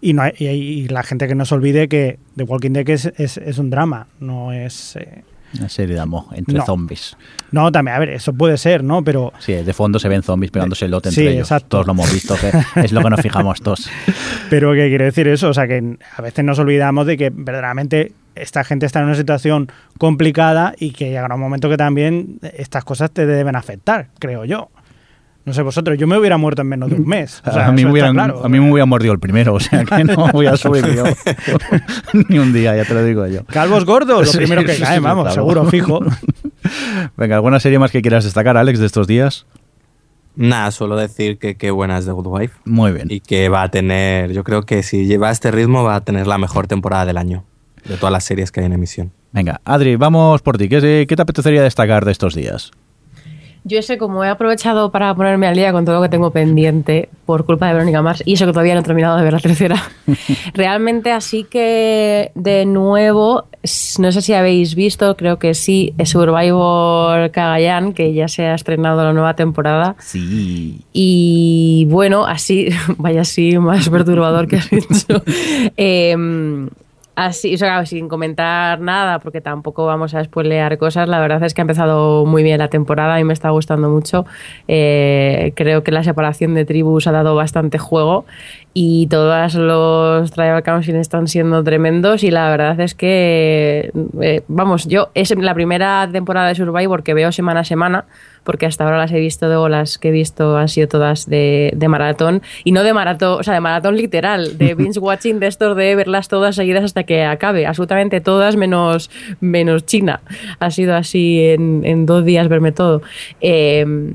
Y, 0.01 0.13
no 0.13 0.23
hay- 0.23 0.33
y, 0.39 0.89
la 0.89 1.03
gente 1.03 1.27
que 1.29 1.35
no 1.35 1.45
se 1.47 1.55
olvide 1.55 1.89
que 1.89 2.19
The 2.37 2.43
Walking 2.45 2.73
Dead 2.73 2.89
es, 2.91 3.07
es, 3.17 3.39
es 3.39 3.59
un 3.59 3.71
drama, 3.71 4.07
no 4.21 4.53
es... 4.53 4.97
eh, 4.97 5.23
Una 5.59 5.69
serie 5.69 5.95
de 5.95 6.01
amor 6.01 6.25
entre 6.35 6.57
No. 6.59 6.67
zombies. 6.67 7.17
no, 7.53 7.71
también, 7.73 7.97
a 7.97 8.01
ver, 8.01 8.11
eso 8.11 8.33
puede 8.35 8.59
ser, 8.59 8.83
¿no? 8.85 9.03
Pero 9.05 9.33
Sí, 9.39 9.53
de 9.55 9.73
fondo 9.73 9.99
se 9.99 10.09
ven 10.09 10.23
zombies 10.23 10.51
pegándose 10.51 10.85
el 10.87 10.91
lote 10.91 11.09
entre 11.11 11.23
Sí, 11.23 11.29
ellos. 11.29 11.43
exacto. 11.47 11.69
Todos 11.69 11.87
lo 11.87 11.93
hemos 11.93 12.13
visto, 12.13 12.35
es 12.77 12.93
lo 12.93 13.03
que 13.03 13.11
nos 13.11 13.21
fijamos 13.21 13.63
todos. 13.63 13.89
Pero 14.51 14.73
¿qué 14.75 14.89
quiere 14.89 15.05
decir 15.07 15.29
eso? 15.29 15.49
O 15.49 15.55
sea, 15.55 15.67
que 15.69 15.97
a 16.17 16.21
veces 16.23 16.45
nos 16.45 16.59
olvidamos 16.59 17.07
de 17.07 17.17
que 17.17 17.31
verdaderamente 17.31 18.13
esta 18.35 18.65
gente 18.65 18.87
está 18.87 19.01
en 19.01 19.07
una 19.07 19.15
situación 19.15 19.71
complicada 19.99 20.75
y 20.79 20.91
que 20.93 21.07
llegará 21.11 21.35
un 21.35 21.41
momento 21.41 21.69
que 21.69 21.77
también 21.77 22.39
estas 22.57 22.85
cosas 22.85 23.11
te 23.11 23.27
deben 23.27 23.57
afectar, 23.57 24.09
creo 24.19 24.45
yo. 24.45 24.71
No 25.47 25.53
sé 25.53 25.61
vosotros, 25.61 25.99
yo 25.99 26.07
me 26.07 26.17
hubiera 26.17 26.39
muerto 26.39 26.63
en 26.63 26.69
menos 26.69 26.89
de 26.89 26.97
un 26.97 27.07
mes. 27.07 27.43
O 27.47 27.53
sea, 27.53 27.67
a, 27.67 27.73
mí 27.73 27.85
hubieran- 27.85 28.15
claro. 28.15 28.43
a 28.43 28.49
mí 28.49 28.59
me 28.59 28.71
hubiera 28.73 28.87
mordido 28.87 29.13
el 29.13 29.19
primero, 29.21 29.53
o 29.53 29.61
sea 29.61 29.85
que 29.85 30.03
no 30.05 30.29
voy 30.33 30.47
a 30.47 30.57
subir 30.57 30.87
yo 30.95 31.05
ni 32.31 32.39
un 32.39 32.55
día, 32.55 32.75
ya 32.75 32.85
te 32.87 32.95
lo 32.95 33.05
digo 33.05 33.27
yo. 33.27 33.45
Calvos 33.45 33.85
gordos, 33.85 34.21
lo 34.27 34.33
Sí, 34.33 34.39
primero 34.39 34.65
que 34.65 34.73
sí, 34.75 34.83
cae, 34.83 34.97
sí, 34.97 35.03
vamos, 35.03 35.25
claro. 35.25 35.35
seguro, 35.35 35.65
fijo. 35.67 36.01
Venga, 37.19 37.37
¿alguna 37.37 37.61
serie 37.61 37.79
más 37.79 37.91
que 37.91 38.01
quieras 38.01 38.25
destacar, 38.25 38.57
Alex, 38.57 38.79
de 38.79 38.87
estos 38.87 39.07
días? 39.07 39.47
Nada, 40.37 40.71
suelo 40.71 40.97
decir 40.97 41.39
que 41.39 41.57
qué 41.57 41.71
buena 41.71 41.99
es 41.99 42.07
The 42.07 42.13
Good 42.13 42.27
Wife. 42.27 42.55
Muy 42.65 42.93
bien. 42.93 43.09
y 43.11 43.21
que 43.21 43.49
va 43.51 43.63
a 43.63 43.69
tener, 43.71 44.33
yo 44.33 44.45
creo 44.45 44.63
que 44.63 44.83
si 44.83 45.05
lleva 45.07 45.31
este 45.31 45.51
ritmo 45.51 45.85
va 45.85 45.97
a 45.97 46.01
tener 46.01 46.27
la 46.27 46.39
mejor 46.39 46.67
temporada 46.67 47.05
del 47.07 47.19
año, 47.19 47.45
de 47.85 47.97
todas 47.97 48.13
las 48.13 48.25
series 48.25 48.51
que 48.51 48.61
hay 48.61 48.67
en 48.67 48.73
emisión. 48.73 49.13
Venga, 49.33 49.61
Adri, 49.65 49.97
vamos 49.97 50.43
por 50.43 50.59
ti. 50.59 50.69
¿Qué, 50.69 51.07
qué 51.09 51.17
te 51.17 51.23
apetecería 51.23 51.63
destacar 51.63 52.05
de 52.05 52.13
estos 52.13 52.35
días? 52.35 52.71
Yo 53.67 53.81
sé, 53.81 53.97
como 53.97 54.23
he 54.23 54.29
aprovechado 54.29 54.91
para 54.91 55.15
ponerme 55.15 55.47
al 55.47 55.55
día 55.55 55.73
con 55.73 55.87
todo 55.87 55.97
lo 55.97 56.03
que 56.03 56.11
tengo 56.11 56.31
pendiente 56.31 57.09
por 57.25 57.47
culpa 57.47 57.67
de 57.67 57.73
Verónica 57.73 58.03
Mars, 58.03 58.23
y 58.27 58.35
eso 58.35 58.45
que 58.45 58.53
todavía 58.53 58.75
no 58.75 58.81
he 58.81 58.83
terminado 58.83 59.17
de 59.17 59.25
ver 59.25 59.33
la 59.33 59.41
tercera, 59.41 59.83
realmente 60.53 61.11
así 61.11 61.45
que 61.45 62.31
de 62.35 62.67
nuevo, 62.67 63.47
no 63.99 64.13
sé 64.13 64.21
si 64.21 64.35
habéis 64.35 64.75
visto, 64.75 65.17
creo 65.17 65.39
que 65.39 65.55
sí, 65.55 65.95
Survivor 66.05 67.31
Cagayan, 67.31 67.95
que 67.95 68.13
ya 68.13 68.29
se 68.29 68.45
ha 68.45 68.55
estrenado 68.55 69.03
la 69.03 69.15
nueva 69.15 69.35
temporada. 69.35 69.97
Sí. 69.99 70.83
Y 70.93 71.87
bueno, 71.89 72.27
así, 72.27 72.69
vaya 72.99 73.23
así 73.23 73.57
más 73.57 73.89
perturbador 73.89 74.47
que 74.47 74.57
has 74.57 74.69
dicho. 74.69 75.23
Em, 75.79 76.69
así, 77.17 77.55
o 77.55 77.59
sea, 77.59 77.85
sin 77.87 78.09
comentar 78.09 78.81
nada, 78.81 79.19
porque 79.19 79.41
tampoco 79.41 79.87
vamos 79.87 80.15
a 80.15 80.25
spoilear 80.25 80.79
cosas. 80.79 81.09
La 81.09 81.21
verdad 81.21 81.43
es 81.45 81.55
que 81.55 81.61
ha 81.61 81.65
empezado 81.65 82.27
muy 82.27 82.43
bien 82.43 82.59
la 82.59 82.69
temporada 82.69 83.19
y 83.21 83.25
me 83.25 83.33
está 83.33 83.51
gustando 83.51 83.89
mucho. 83.89 84.27
Eh, 84.69 85.53
creo 85.55 85.83
que 85.83 85.93
la 85.93 86.05
separación 86.05 86.55
de 86.55 86.65
tribus 86.65 87.07
ha 87.07 87.13
dado 87.13 87.35
bastante 87.35 87.79
juego 87.79 88.25
y 88.77 89.07
todos 89.07 89.55
los 89.55 90.33
Tribal 90.33 90.65
Council 90.65 90.97
están 90.97 91.29
siendo 91.29 91.63
tremendos 91.63 92.25
y 92.25 92.33
la 92.33 92.51
verdad 92.51 92.81
es 92.81 92.97
que, 92.97 93.93
eh, 94.21 94.43
vamos, 94.49 94.87
yo 94.87 95.11
es 95.15 95.31
la 95.37 95.55
primera 95.55 96.09
temporada 96.11 96.49
de 96.49 96.57
Survivor 96.57 97.05
que 97.05 97.15
veo 97.15 97.31
semana 97.31 97.61
a 97.61 97.65
semana 97.65 98.05
porque 98.43 98.67
hasta 98.67 98.85
ahora 98.85 98.99
las 98.99 99.13
he 99.13 99.19
visto 99.19 99.49
de 99.49 99.69
las 99.71 99.97
que 99.97 100.09
he 100.09 100.11
visto 100.11 100.57
han 100.57 100.69
sido 100.69 100.87
todas 100.89 101.29
de, 101.29 101.73
de 101.75 101.89
maratón 101.89 102.43
y 102.63 102.73
no 102.73 102.83
de 102.83 102.93
maratón, 102.93 103.41
o 103.41 103.43
sea, 103.43 103.55
de 103.55 103.61
maratón 103.61 103.97
literal, 103.97 104.59
de 104.59 104.75
binge 104.79 104.99
watching 104.99 105.41
de 105.41 105.47
estos 105.47 105.77
de 105.77 105.95
verlas 105.97 106.29
todas 106.29 106.57
seguidas 106.57 106.85
hasta 106.85 107.04
que 107.05 107.25
acabe, 107.25 107.67
absolutamente 107.67 108.21
todas 108.21 108.57
menos, 108.57 109.11
menos 109.41 109.87
China. 109.87 110.21
Ha 110.59 110.71
sido 110.71 110.95
así 110.97 111.41
en, 111.41 111.83
en 111.85 112.07
dos 112.07 112.25
días 112.25 112.49
verme 112.49 112.73
todo. 112.73 113.03
Eh, 113.41 114.13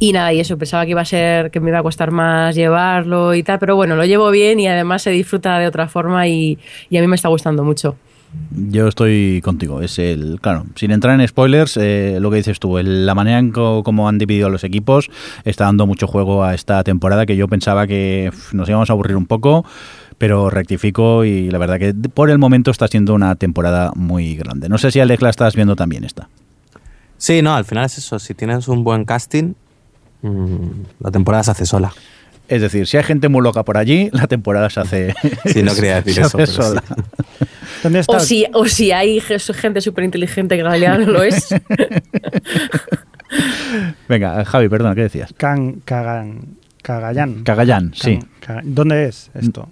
y 0.00 0.12
nada, 0.12 0.32
y 0.32 0.38
eso, 0.38 0.56
pensaba 0.56 0.84
que 0.84 0.92
iba 0.92 1.00
a 1.00 1.04
ser, 1.04 1.50
que 1.50 1.58
me 1.58 1.70
iba 1.70 1.80
a 1.80 1.82
costar 1.82 2.12
más 2.12 2.54
llevarlo 2.54 3.34
y 3.34 3.42
tal, 3.42 3.58
pero 3.58 3.74
bueno, 3.74 3.96
lo 3.96 4.04
llevo 4.04 4.30
bien 4.30 4.60
y 4.60 4.68
además 4.68 5.02
se 5.02 5.10
disfruta 5.10 5.58
de 5.58 5.66
otra 5.66 5.88
forma 5.88 6.28
y, 6.28 6.56
y 6.88 6.96
a 6.98 7.00
mí 7.00 7.08
me 7.08 7.16
está 7.16 7.28
gustando 7.28 7.64
mucho. 7.64 7.96
Yo 8.52 8.86
estoy 8.86 9.40
contigo. 9.42 9.80
Es 9.80 9.98
el, 9.98 10.38
claro, 10.40 10.66
sin 10.76 10.90
entrar 10.90 11.18
en 11.18 11.26
spoilers, 11.26 11.78
eh, 11.78 12.18
lo 12.20 12.30
que 12.30 12.36
dices 12.36 12.60
tú, 12.60 12.76
el- 12.78 13.06
la 13.06 13.14
manera 13.14 13.38
en 13.38 13.50
co- 13.50 13.82
cómo 13.82 14.06
han 14.08 14.18
dividido 14.18 14.50
los 14.50 14.64
equipos 14.64 15.08
está 15.44 15.64
dando 15.64 15.86
mucho 15.86 16.06
juego 16.06 16.44
a 16.44 16.54
esta 16.54 16.84
temporada 16.84 17.24
que 17.26 17.36
yo 17.36 17.48
pensaba 17.48 17.86
que 17.86 18.30
nos 18.52 18.68
íbamos 18.68 18.90
a 18.90 18.92
aburrir 18.92 19.16
un 19.16 19.26
poco, 19.26 19.64
pero 20.18 20.50
rectifico 20.50 21.24
y 21.24 21.50
la 21.50 21.58
verdad 21.58 21.78
que 21.78 21.94
por 21.94 22.28
el 22.30 22.38
momento 22.38 22.70
está 22.70 22.88
siendo 22.88 23.14
una 23.14 23.34
temporada 23.36 23.92
muy 23.94 24.34
grande. 24.36 24.68
No 24.68 24.76
sé 24.78 24.90
si 24.90 25.00
Alex 25.00 25.22
la 25.22 25.30
estás 25.30 25.54
viendo 25.54 25.76
también 25.76 26.04
esta. 26.04 26.28
Sí, 27.16 27.40
no, 27.42 27.54
al 27.54 27.64
final 27.64 27.84
es 27.86 27.98
eso. 27.98 28.18
Si 28.18 28.34
tienes 28.34 28.68
un 28.68 28.84
buen 28.84 29.04
casting, 29.04 29.54
mm, 30.22 30.56
la 31.00 31.10
temporada 31.10 31.44
se 31.44 31.50
hace 31.52 31.66
sola. 31.66 31.92
Es 32.48 32.62
decir, 32.62 32.86
si 32.86 32.96
hay 32.96 33.02
gente 33.04 33.28
muy 33.28 33.42
loca 33.42 33.62
por 33.62 33.76
allí, 33.76 34.08
la 34.12 34.26
temporada 34.26 34.70
se 34.70 34.80
hace. 34.80 35.14
Sí, 35.46 35.62
no 35.62 35.74
quería 35.74 35.96
decir 36.02 36.22
eso, 36.22 36.36
pero 36.36 36.46
sí. 36.46 36.54
sola. 36.54 36.82
¿Dónde 37.82 38.00
está? 38.00 38.16
O 38.16 38.20
si, 38.20 38.44
o 38.54 38.66
si 38.66 38.90
hay 38.90 39.20
ge- 39.20 39.38
gente 39.38 39.80
súper 39.80 40.02
inteligente 40.04 40.56
que 40.56 40.60
en 40.62 40.66
realidad 40.66 40.98
no 40.98 41.06
lo 41.12 41.22
es. 41.22 41.48
Venga, 44.08 44.44
Javi, 44.44 44.68
perdona, 44.68 44.94
¿qué 44.94 45.02
decías? 45.02 45.32
Can, 45.36 45.80
Cagan, 45.84 46.56
Cagayán. 46.88 47.42
Cagayán, 47.44 47.92
sí. 47.94 48.18
Ca- 48.40 48.60
¿Dónde 48.64 49.04
es 49.08 49.30
esto? 49.34 49.68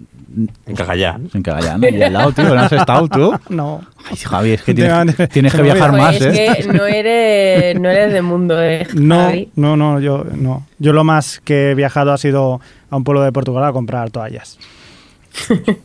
En 0.66 0.76
Cagayán. 0.76 1.30
En 1.32 1.42
Cagayán, 1.42 1.82
ahí 1.82 2.02
al 2.02 2.12
lado, 2.12 2.32
tío, 2.32 2.54
¿no 2.54 2.60
has 2.60 2.72
estado 2.72 3.08
tú? 3.08 3.32
No. 3.48 3.80
Ay, 4.10 4.16
Javi, 4.18 4.50
es 4.50 4.62
que 4.62 4.74
tienes, 4.74 5.52
que 5.54 5.62
viajar 5.62 5.92
más, 5.92 6.18
Pues 6.18 6.36
¿eh? 6.36 6.46
es 6.58 6.66
que 6.66 6.72
no 6.74 6.84
eres, 6.84 7.80
no 7.80 7.88
eres 7.88 8.12
de 8.12 8.20
mundo, 8.20 8.62
eh, 8.62 8.86
No, 8.94 9.16
Javi. 9.24 9.48
no, 9.56 9.76
no, 9.78 9.98
yo 9.98 10.26
no. 10.34 10.66
Yo 10.78 10.92
lo 10.92 11.04
más 11.04 11.40
que 11.42 11.70
he 11.70 11.74
viajado 11.74 12.12
ha 12.12 12.18
sido 12.18 12.60
a 12.90 12.96
un 12.96 13.04
pueblo 13.04 13.22
de 13.22 13.32
Portugal 13.32 13.64
a 13.64 13.72
comprar 13.72 14.10
toallas. 14.10 14.58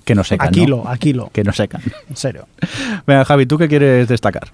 Que 0.06 0.16
no 0.16 0.24
secan, 0.24 0.48
a 0.48 0.52
kilo, 0.52 0.82
¿no? 0.84 0.90
a 0.90 0.98
kilo, 0.98 1.30
Que 1.34 1.44
no 1.44 1.54
secan. 1.54 1.82
en 2.10 2.16
serio. 2.16 2.48
Venga, 3.08 3.24
Javi, 3.26 3.46
¿tú 3.46 3.58
qué 3.58 3.68
quieres 3.68 4.08
destacar? 4.08 4.50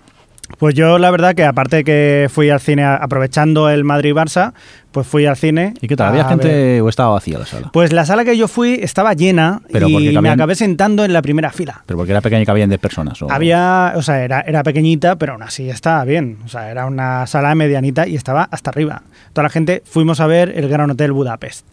Pues 0.58 0.74
yo 0.76 0.98
la 0.98 1.12
verdad 1.12 1.36
que 1.36 1.44
aparte 1.44 1.84
que 1.84 2.30
fui 2.32 2.50
al 2.50 2.60
cine 2.60 2.84
aprovechando 2.84 3.70
el 3.70 3.84
Madrid-Barça, 3.84 4.54
pues 4.92 5.06
fui 5.06 5.26
al 5.26 5.36
cine. 5.36 5.74
¿Y 5.82 5.88
qué 5.88 5.96
tal? 5.96 6.08
¿Había 6.10 6.24
ver- 6.24 6.30
gente 6.30 6.82
o 6.82 6.90
estaba 6.90 7.10
vacía 7.12 7.38
la 7.38 7.46
sala? 7.46 7.70
Pues 7.74 7.92
la 7.94 8.06
sala 8.06 8.24
que 8.26 8.36
yo 8.38 8.48
fui 8.48 8.80
estaba 8.82 9.14
llena 9.14 9.62
Pero 9.72 9.88
y 9.90 10.18
me 10.18 10.30
acabé 10.30 10.56
sentando 10.56 11.04
en 11.06 11.14
la 11.14 11.22
primera 11.22 11.52
fila. 11.52 11.84
Pero 11.86 11.98
porque 11.98 12.12
era 12.14 12.22
pequeña 12.22 12.42
y 12.42 12.46
cabían 12.46 12.70
10 12.70 12.80
personas. 12.80 13.22
o- 13.22 13.30
Había, 13.32 13.94
o 13.98 14.02
sea, 14.02 14.24
era, 14.24 14.42
era 14.42 14.64
pequeñita, 14.64 15.18
pero 15.18 15.34
aún 15.34 15.44
así 15.44 15.70
estaba 15.70 16.04
bien. 16.06 16.38
O 16.46 16.48
sea, 16.48 16.72
era 16.72 16.86
una 16.86 17.28
sala 17.28 17.54
medianita 17.54 18.08
y 18.08 18.16
estaba 18.16 18.44
hasta 18.50 18.70
arriba. 18.72 19.04
Toda 19.34 19.44
la 19.44 19.50
gente 19.50 19.84
fuimos 19.86 20.20
a 20.22 20.28
ver 20.28 20.54
el 20.56 20.70
Gran 20.70 20.90
Hotel 20.90 21.12
Budapest. 21.12 21.68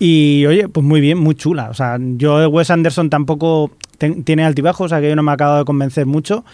Y 0.00 0.44
oye, 0.46 0.68
pues 0.68 0.84
muy 0.84 1.00
bien, 1.00 1.18
muy 1.18 1.34
chula. 1.34 1.70
O 1.70 1.74
sea, 1.74 1.98
yo 2.00 2.38
de 2.38 2.46
Wes 2.46 2.70
Anderson 2.70 3.10
tampoco 3.10 3.72
ten- 3.96 4.22
tiene 4.22 4.44
altibajos, 4.44 4.84
o 4.86 4.88
sea 4.88 5.00
que 5.00 5.08
yo 5.08 5.16
no 5.16 5.24
me 5.24 5.32
acabo 5.32 5.56
de 5.58 5.64
convencer 5.64 6.06
mucho. 6.06 6.44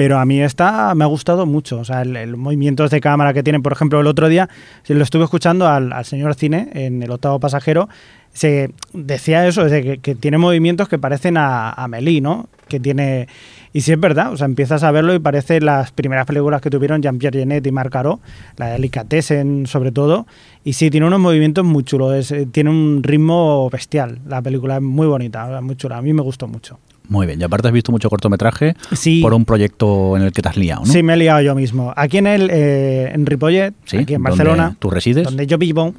Pero 0.00 0.18
a 0.18 0.24
mí 0.24 0.40
esta 0.40 0.94
me 0.94 1.04
ha 1.04 1.06
gustado 1.06 1.44
mucho. 1.44 1.78
O 1.78 1.84
sea, 1.84 2.00
el 2.00 2.34
movimientos 2.38 2.90
de 2.90 3.02
cámara 3.02 3.34
que 3.34 3.42
tiene, 3.42 3.60
por 3.60 3.72
ejemplo, 3.72 4.00
el 4.00 4.06
otro 4.06 4.30
día, 4.30 4.48
lo 4.88 5.02
estuve 5.02 5.24
escuchando 5.24 5.68
al, 5.68 5.92
al 5.92 6.06
señor 6.06 6.34
Cine 6.36 6.70
en 6.72 7.02
el 7.02 7.10
octavo 7.10 7.38
pasajero, 7.38 7.86
se 8.32 8.70
decía 8.94 9.46
eso, 9.46 9.66
de 9.66 9.82
que, 9.82 9.98
que 9.98 10.14
tiene 10.14 10.38
movimientos 10.38 10.88
que 10.88 10.98
parecen 10.98 11.36
a, 11.36 11.68
a 11.68 11.86
Melie, 11.86 12.22
¿no? 12.22 12.48
Que 12.66 12.80
tiene... 12.80 13.28
Y 13.74 13.82
sí 13.82 13.92
es 13.92 14.00
verdad, 14.00 14.32
o 14.32 14.38
sea, 14.38 14.46
empiezas 14.46 14.84
a 14.84 14.90
verlo 14.90 15.12
y 15.12 15.18
parece 15.18 15.60
las 15.60 15.92
primeras 15.92 16.24
películas 16.24 16.62
que 16.62 16.70
tuvieron 16.70 17.02
Jean-Pierre 17.02 17.40
Genet 17.40 17.66
y 17.66 17.70
Marc 17.70 17.92
Caro, 17.92 18.20
la 18.56 18.68
de 18.68 18.72
Delicatessen 18.72 19.66
sobre 19.66 19.92
todo, 19.92 20.26
y 20.64 20.72
sí, 20.72 20.88
tiene 20.88 21.08
unos 21.08 21.20
movimientos 21.20 21.62
muy 21.62 21.84
chulos, 21.84 22.14
es, 22.14 22.32
eh, 22.32 22.46
tiene 22.50 22.70
un 22.70 23.02
ritmo 23.02 23.68
bestial, 23.68 24.20
la 24.26 24.40
película 24.40 24.76
es 24.76 24.82
muy 24.82 25.06
bonita, 25.06 25.60
muy 25.60 25.76
chula, 25.76 25.98
a 25.98 26.02
mí 26.02 26.14
me 26.14 26.22
gustó 26.22 26.48
mucho. 26.48 26.78
Muy 27.10 27.26
bien. 27.26 27.38
Y 27.38 27.44
aparte 27.44 27.68
has 27.68 27.74
visto 27.74 27.92
mucho 27.92 28.08
cortometraje 28.08 28.74
Sí. 28.94 29.20
por 29.20 29.34
un 29.34 29.44
proyecto 29.44 30.16
en 30.16 30.22
el 30.22 30.32
que 30.32 30.40
te 30.40 30.48
has 30.48 30.56
liado, 30.56 30.80
¿no? 30.86 30.90
Sí, 30.92 31.02
me 31.02 31.12
he 31.12 31.16
liado 31.18 31.42
yo 31.42 31.54
mismo. 31.54 31.92
Aquí 31.96 32.16
en 32.18 32.26
el, 32.26 32.48
eh, 32.50 33.10
en 33.12 33.26
Ripollet, 33.26 33.74
Sí, 33.84 33.98
aquí 33.98 34.14
en 34.14 34.22
¿dónde 34.22 34.30
Barcelona, 34.30 34.76
tú 34.78 34.88
resides? 34.90 35.24
donde 35.24 35.46
yo 35.46 35.58
vivo, 35.58 35.92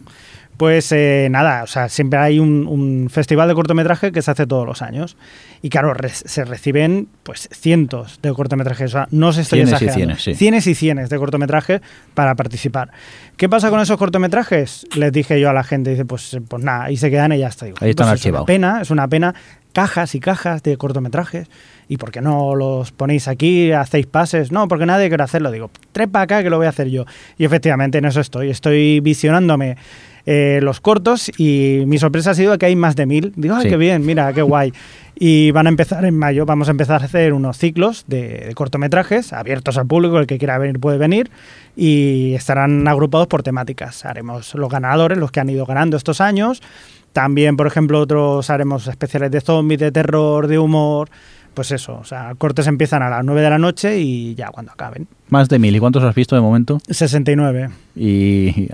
pues 0.57 0.91
eh, 0.91 1.27
nada, 1.31 1.63
o 1.63 1.67
sea, 1.67 1.89
siempre 1.89 2.19
hay 2.19 2.37
un, 2.39 2.67
un 2.67 3.09
festival 3.09 3.47
de 3.47 3.55
cortometraje 3.55 4.11
que 4.11 4.21
se 4.21 4.29
hace 4.31 4.45
todos 4.45 4.65
los 4.65 4.81
años. 4.83 5.17
Y 5.63 5.69
claro, 5.69 5.93
re- 5.93 6.09
se 6.09 6.43
reciben 6.45 7.07
pues 7.23 7.49
cientos 7.51 8.19
de 8.21 8.31
cortometrajes. 8.33 8.91
O 8.91 8.93
sea, 8.93 9.07
no 9.11 9.33
se 9.33 9.41
estoy 9.41 9.59
Cienes 9.59 9.71
y 9.81 9.85
exagerando. 9.85 10.15
cienes, 10.17 10.23
sí. 10.23 10.35
Cienes 10.35 10.67
y 10.67 10.75
cienes 10.75 11.09
de 11.09 11.17
cortometrajes 11.17 11.81
para 12.13 12.35
participar. 12.35 12.91
¿Qué 13.37 13.49
pasa 13.49 13.69
con 13.69 13.79
esos 13.79 13.97
cortometrajes? 13.97 14.85
Les 14.95 15.11
dije 15.11 15.39
yo 15.39 15.49
a 15.49 15.53
la 15.53 15.63
gente, 15.63 15.89
dice, 15.91 16.05
pues, 16.05 16.37
pues 16.47 16.63
nada, 16.63 16.85
ahí 16.85 16.97
se 16.97 17.09
quedan 17.09 17.31
y 17.33 17.39
ya 17.39 17.47
está. 17.47 17.65
Digo, 17.65 17.77
Ahí 17.81 17.91
están 17.91 18.07
pues 18.07 18.19
es 18.21 18.25
una 18.25 18.39
archivados. 18.39 18.45
pena, 18.47 18.81
es 18.81 18.91
una 18.91 19.07
pena. 19.07 19.33
Cajas 19.73 20.15
y 20.15 20.19
cajas 20.19 20.63
de 20.63 20.77
cortometrajes. 20.77 21.47
¿Y 21.87 21.97
por 21.97 22.11
qué 22.11 22.21
no 22.21 22.55
los 22.55 22.91
ponéis 22.91 23.27
aquí, 23.27 23.71
hacéis 23.71 24.05
pases? 24.05 24.51
No, 24.51 24.67
porque 24.67 24.85
nadie 24.85 25.09
quiere 25.09 25.23
hacerlo. 25.23 25.51
Digo, 25.51 25.69
tres 25.91 26.07
para 26.07 26.23
acá 26.23 26.43
que 26.43 26.49
lo 26.49 26.57
voy 26.57 26.65
a 26.65 26.69
hacer 26.69 26.89
yo. 26.89 27.05
Y 27.37 27.45
efectivamente 27.45 27.97
en 27.97 28.05
eso 28.05 28.21
estoy. 28.21 28.49
Estoy 28.49 28.99
visionándome 29.01 29.75
eh, 30.25 30.59
los 30.61 30.79
cortos 30.79 31.31
y 31.37 31.83
mi 31.87 31.97
sorpresa 31.97 32.31
ha 32.31 32.35
sido 32.35 32.57
que 32.57 32.65
hay 32.67 32.75
más 32.75 32.95
de 32.95 33.05
mil. 33.05 33.33
Digo, 33.35 33.55
ay, 33.55 33.63
Sí. 33.63 33.69
qué 33.69 33.77
bien, 33.77 34.05
mira, 34.05 34.31
qué 34.33 34.41
guay. 34.41 34.71
Y 35.15 35.51
van 35.51 35.67
a 35.67 35.69
empezar 35.69 36.05
en 36.05 36.17
mayo, 36.17 36.45
vamos 36.45 36.67
a 36.67 36.71
empezar 36.71 37.01
a 37.01 37.05
hacer 37.05 37.33
unos 37.33 37.57
ciclos 37.57 38.05
de, 38.07 38.45
de 38.47 38.53
cortometrajes 38.55 39.33
abiertos 39.33 39.77
al 39.77 39.85
público, 39.85 40.17
el 40.19 40.25
que 40.27 40.37
quiera 40.37 40.57
venir 40.57 40.79
puede 40.79 40.97
venir, 40.97 41.29
y 41.75 42.33
estarán 42.33 42.87
agrupados 42.87 43.27
por 43.27 43.43
temáticas. 43.43 44.05
Haremos 44.05 44.55
los 44.55 44.71
ganadores, 44.71 45.17
los 45.17 45.31
que 45.31 45.39
han 45.39 45.49
ido 45.49 45.65
ganando 45.65 45.97
estos 45.97 46.21
años. 46.21 46.61
También, 47.13 47.57
por 47.57 47.67
ejemplo, 47.67 47.99
otros 47.99 48.49
haremos 48.49 48.87
especiales 48.87 49.31
de 49.31 49.41
zombies, 49.41 49.79
de 49.79 49.91
terror, 49.91 50.47
de 50.47 50.57
humor. 50.59 51.09
Pues 51.53 51.71
eso, 51.71 51.97
o 51.99 52.05
sea, 52.05 52.33
cortes 52.37 52.65
empiezan 52.67 53.03
a 53.03 53.09
las 53.09 53.25
9 53.25 53.41
de 53.41 53.49
la 53.49 53.57
noche 53.57 53.99
y 53.99 54.35
ya 54.35 54.47
cuando 54.51 54.71
acaben. 54.71 55.07
Más 55.27 55.49
de 55.49 55.59
mil. 55.59 55.75
¿Y 55.75 55.79
cuántos 55.79 56.01
has 56.03 56.15
visto 56.15 56.33
de 56.33 56.41
momento? 56.41 56.79
69. 56.89 57.69
Y. 57.93 58.69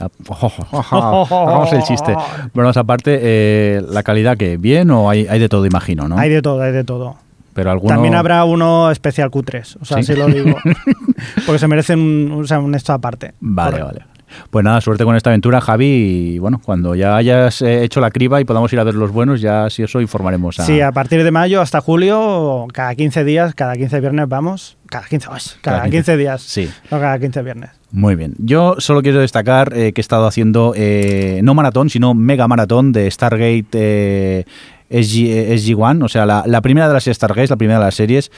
Hagamos 0.69 1.73
el 1.73 1.81
chiste. 1.81 2.15
Bueno, 2.53 2.71
aparte, 2.75 3.17
eh, 3.21 3.81
¿la 3.89 4.03
calidad 4.03 4.37
que 4.37 4.57
¿Bien 4.57 4.91
o 4.91 5.09
hay, 5.09 5.25
hay 5.27 5.39
de 5.39 5.49
todo, 5.49 5.65
imagino, 5.65 6.07
no? 6.07 6.19
Hay 6.19 6.29
de 6.29 6.43
todo, 6.43 6.61
hay 6.61 6.71
de 6.71 6.83
todo. 6.83 7.15
Pero 7.53 7.71
alguno... 7.71 7.95
También 7.95 8.13
habrá 8.13 8.45
uno 8.45 8.91
especial 8.91 9.31
Q3, 9.31 9.77
o 9.81 9.85
sea, 9.85 9.97
¿Sí? 9.97 10.13
si 10.13 10.15
lo 10.15 10.27
digo. 10.27 10.55
Porque 11.47 11.57
se 11.57 11.67
merecen 11.67 11.99
un, 11.99 12.43
o 12.43 12.45
sea, 12.45 12.59
un 12.59 12.75
esto 12.75 12.93
aparte. 12.93 13.33
Vale, 13.39 13.79
Correcto. 13.79 14.03
vale. 14.05 14.16
Pues 14.49 14.63
nada, 14.63 14.81
suerte 14.81 15.03
con 15.03 15.15
esta 15.15 15.29
aventura, 15.29 15.61
Javi. 15.61 16.33
Y 16.35 16.39
bueno, 16.39 16.61
cuando 16.63 16.95
ya 16.95 17.15
hayas 17.15 17.61
eh, 17.61 17.83
hecho 17.83 17.99
la 17.99 18.11
criba 18.11 18.41
y 18.41 18.45
podamos 18.45 18.71
ir 18.73 18.79
a 18.79 18.83
ver 18.83 18.95
los 18.95 19.11
buenos, 19.11 19.41
ya 19.41 19.69
si 19.69 19.83
eso 19.83 20.01
informaremos 20.01 20.59
a. 20.59 20.65
Sí, 20.65 20.81
a 20.81 20.91
partir 20.91 21.23
de 21.23 21.31
mayo 21.31 21.61
hasta 21.61 21.81
julio, 21.81 22.67
cada 22.73 22.95
15 22.95 23.23
días, 23.23 23.55
cada 23.55 23.75
15 23.75 23.99
viernes 23.99 24.27
vamos. 24.27 24.77
Cada 24.87 25.05
15, 25.05 25.27
uy, 25.27 25.39
cada, 25.61 25.77
Cada 25.77 25.89
15. 25.89 25.97
15 25.97 26.17
días. 26.17 26.41
Sí. 26.41 26.69
No 26.89 26.99
cada 26.99 27.19
15 27.19 27.41
viernes. 27.41 27.71
Muy 27.91 28.15
bien. 28.15 28.35
Yo 28.37 28.75
solo 28.79 29.01
quiero 29.01 29.19
destacar 29.19 29.73
eh, 29.73 29.93
que 29.93 30.01
he 30.01 30.03
estado 30.03 30.27
haciendo 30.27 30.73
eh, 30.75 31.39
no 31.43 31.53
maratón, 31.53 31.89
sino 31.89 32.13
mega 32.13 32.47
maratón 32.47 32.91
de 32.91 33.09
Stargate 33.09 33.67
eh, 33.73 34.45
SG-1, 34.89 36.03
o 36.03 36.07
sea, 36.07 36.25
la, 36.25 36.43
la 36.45 36.61
primera 36.61 36.87
de 36.87 36.93
las 36.93 37.05
Stargates, 37.05 37.49
la 37.49 37.57
primera 37.57 37.79
de 37.79 37.85
las 37.85 37.95
series. 37.95 38.31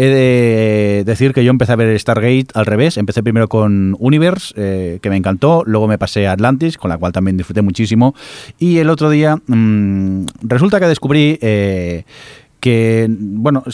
He 0.00 0.06
de 0.06 1.02
decir 1.04 1.32
que 1.32 1.42
yo 1.42 1.50
empecé 1.50 1.72
a 1.72 1.76
ver 1.76 1.98
Stargate 1.98 2.46
al 2.54 2.66
revés. 2.66 2.96
Empecé 2.98 3.22
primero 3.24 3.48
con 3.48 3.96
Universe, 3.98 4.54
eh, 4.56 5.00
que 5.02 5.10
me 5.10 5.16
encantó. 5.16 5.64
Luego 5.66 5.88
me 5.88 5.98
pasé 5.98 6.28
a 6.28 6.32
Atlantis, 6.32 6.78
con 6.78 6.88
la 6.88 6.98
cual 6.98 7.10
también 7.10 7.36
disfruté 7.36 7.62
muchísimo. 7.62 8.14
Y 8.60 8.78
el 8.78 8.90
otro 8.90 9.10
día 9.10 9.38
mm, 9.48 10.26
resulta 10.42 10.78
que 10.78 10.86
descubrí 10.86 11.36
eh, 11.42 12.04
que, 12.60 13.08
bueno, 13.10 13.64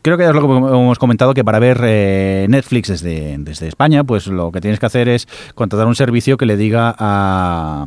creo 0.00 0.16
que 0.16 0.24
es 0.24 0.34
lo 0.34 0.40
que 0.40 0.46
hemos 0.46 0.98
comentado, 0.98 1.34
que 1.34 1.44
para 1.44 1.58
ver 1.58 1.80
eh, 1.82 2.46
Netflix 2.48 2.88
desde, 2.88 3.36
desde 3.38 3.68
España, 3.68 4.04
pues 4.04 4.26
lo 4.26 4.50
que 4.52 4.62
tienes 4.62 4.80
que 4.80 4.86
hacer 4.86 5.10
es 5.10 5.28
contratar 5.54 5.86
un 5.86 5.96
servicio 5.96 6.38
que 6.38 6.46
le 6.46 6.56
diga 6.56 6.94
a... 6.98 7.84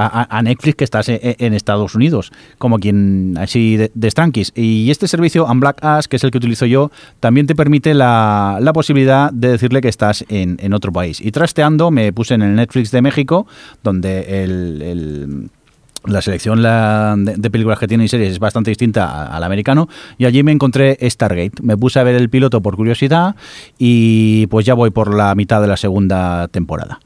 A, 0.00 0.38
a 0.38 0.42
Netflix 0.42 0.76
que 0.76 0.84
estás 0.84 1.08
en, 1.08 1.18
en 1.22 1.54
Estados 1.54 1.94
Unidos, 1.94 2.30
como 2.58 2.78
quien 2.78 3.34
así 3.38 3.76
de, 3.76 3.90
de. 3.94 4.52
Y 4.54 4.90
este 4.90 5.08
servicio, 5.08 5.44
Unblack 5.46 5.82
Us, 5.98 6.06
que 6.08 6.16
es 6.16 6.24
el 6.24 6.30
que 6.30 6.38
utilizo 6.38 6.66
yo, 6.66 6.90
también 7.20 7.46
te 7.46 7.54
permite 7.54 7.94
la, 7.94 8.58
la 8.60 8.72
posibilidad 8.72 9.32
de 9.32 9.48
decirle 9.48 9.80
que 9.80 9.88
estás 9.88 10.24
en, 10.28 10.56
en 10.60 10.72
otro 10.74 10.92
país. 10.92 11.20
Y 11.20 11.32
trasteando 11.32 11.90
me 11.90 12.12
puse 12.12 12.34
en 12.34 12.42
el 12.42 12.54
Netflix 12.54 12.90
de 12.90 13.02
México, 13.02 13.46
donde 13.82 14.44
el- 14.44 14.82
el 14.82 15.50
la 16.04 16.22
selección 16.22 16.62
de, 16.62 17.50
películas 17.50 17.78
que 17.78 17.88
tiene 17.88 18.04
y 18.04 18.08
series 18.08 18.30
es 18.32 18.38
bastante 18.38 18.70
distinta 18.70 19.26
al 19.26 19.42
americano 19.42 19.88
y 20.16 20.24
allí 20.26 20.42
me 20.44 20.52
encontré 20.52 20.96
Stargate. 21.02 21.60
Me 21.62 21.76
puse 21.76 21.98
a 21.98 22.04
ver 22.04 22.14
el 22.14 22.30
piloto 22.30 22.62
por 22.62 22.76
curiosidad 22.76 23.34
y 23.78 24.46
pues 24.46 24.64
ya 24.64 24.74
voy 24.74 24.90
por 24.90 25.12
la 25.12 25.34
mitad 25.34 25.60
de 25.60 25.66
la 25.66 25.76
segunda 25.76 26.46
temporada. 26.48 27.00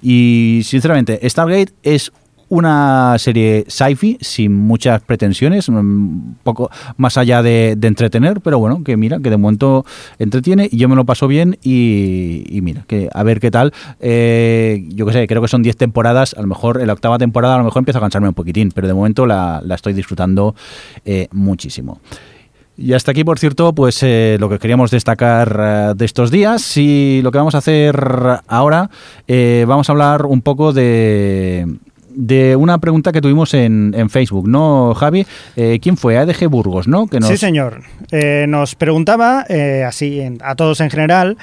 Y 0.00 0.62
sinceramente, 0.64 1.20
Stargate 1.28 1.72
es 1.82 2.10
una 2.48 3.16
serie 3.18 3.64
sci-fi 3.68 4.18
sin 4.20 4.54
muchas 4.54 5.02
pretensiones, 5.02 5.68
un 5.68 6.36
poco 6.42 6.70
más 6.96 7.18
allá 7.18 7.42
de, 7.42 7.76
entretener, 7.88 8.40
pero 8.40 8.58
bueno, 8.58 8.82
que 8.84 8.96
mira, 8.96 9.18
que 9.20 9.30
de 9.30 9.36
momento 9.36 9.84
entretiene 10.18 10.68
y 10.70 10.76
yo 10.76 10.88
me 10.88 10.96
lo 10.96 11.04
paso 11.04 11.26
bien 11.26 11.58
y, 11.62 12.44
y 12.48 12.60
mira, 12.60 12.84
que 12.86 13.08
a 13.12 13.22
ver 13.22 13.40
qué 13.40 13.50
tal. 13.50 13.72
Eh, 14.00 14.84
yo 14.88 15.06
qué 15.06 15.12
sé, 15.12 15.26
creo 15.26 15.42
que 15.42 15.48
son 15.48 15.62
10 15.62 15.76
temporadas, 15.76 16.34
a 16.34 16.42
lo 16.42 16.46
mejor 16.46 16.80
en 16.80 16.86
la 16.86 16.92
octava 16.92 17.18
temporada 17.18 17.54
a 17.54 17.58
lo 17.58 17.64
mejor 17.64 17.80
empiezo 17.80 17.98
a 17.98 18.02
cansarme 18.02 18.28
un 18.28 18.34
poquitín, 18.34 18.70
pero 18.74 18.86
de 18.86 18.94
momento 18.94 19.26
la, 19.26 19.62
estoy 19.70 19.92
disfrutando 19.92 20.54
eh, 21.04 21.28
muchísimo. 21.32 22.00
Y 22.76 22.92
hasta 22.92 23.10
aquí, 23.10 23.24
por 23.24 23.40
cierto, 23.40 23.74
pues 23.74 24.00
eh, 24.04 24.36
lo 24.38 24.48
que 24.48 24.60
queríamos 24.60 24.92
destacar 24.92 25.96
de 25.96 26.04
estos 26.04 26.30
días. 26.30 26.76
Y 26.76 27.20
lo 27.22 27.32
que 27.32 27.38
vamos 27.38 27.56
a 27.56 27.58
hacer 27.58 27.96
ahora, 28.46 28.88
vamos 29.66 29.88
a 29.88 29.92
hablar 29.92 30.26
un 30.26 30.42
poco 30.42 30.72
de, 30.72 31.66
de 32.20 32.56
una 32.56 32.78
pregunta 32.78 33.12
que 33.12 33.20
tuvimos 33.20 33.54
en, 33.54 33.94
en 33.96 34.10
Facebook, 34.10 34.48
¿no, 34.48 34.92
Javi? 34.94 35.24
Eh, 35.54 35.78
¿Quién 35.80 35.96
fue? 35.96 36.18
ADG 36.18 36.48
Burgos, 36.48 36.88
¿no? 36.88 37.06
Que 37.06 37.20
nos... 37.20 37.28
Sí, 37.28 37.36
señor. 37.36 37.82
Eh, 38.10 38.46
nos 38.48 38.74
preguntaba, 38.74 39.44
eh, 39.48 39.84
así 39.86 40.20
en- 40.20 40.38
a 40.42 40.56
todos 40.56 40.80
en 40.80 40.90
general, 40.90 41.36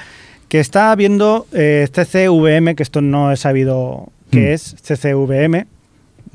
que 0.48 0.60
está 0.60 0.94
viendo 0.94 1.46
eh, 1.52 1.88
CCVM, 1.90 2.74
que 2.76 2.82
esto 2.82 3.00
no 3.00 3.32
he 3.32 3.36
sabido 3.36 4.08
qué 4.30 4.50
Mm. 4.50 4.52
es, 4.52 4.76
CCVM. 4.82 5.66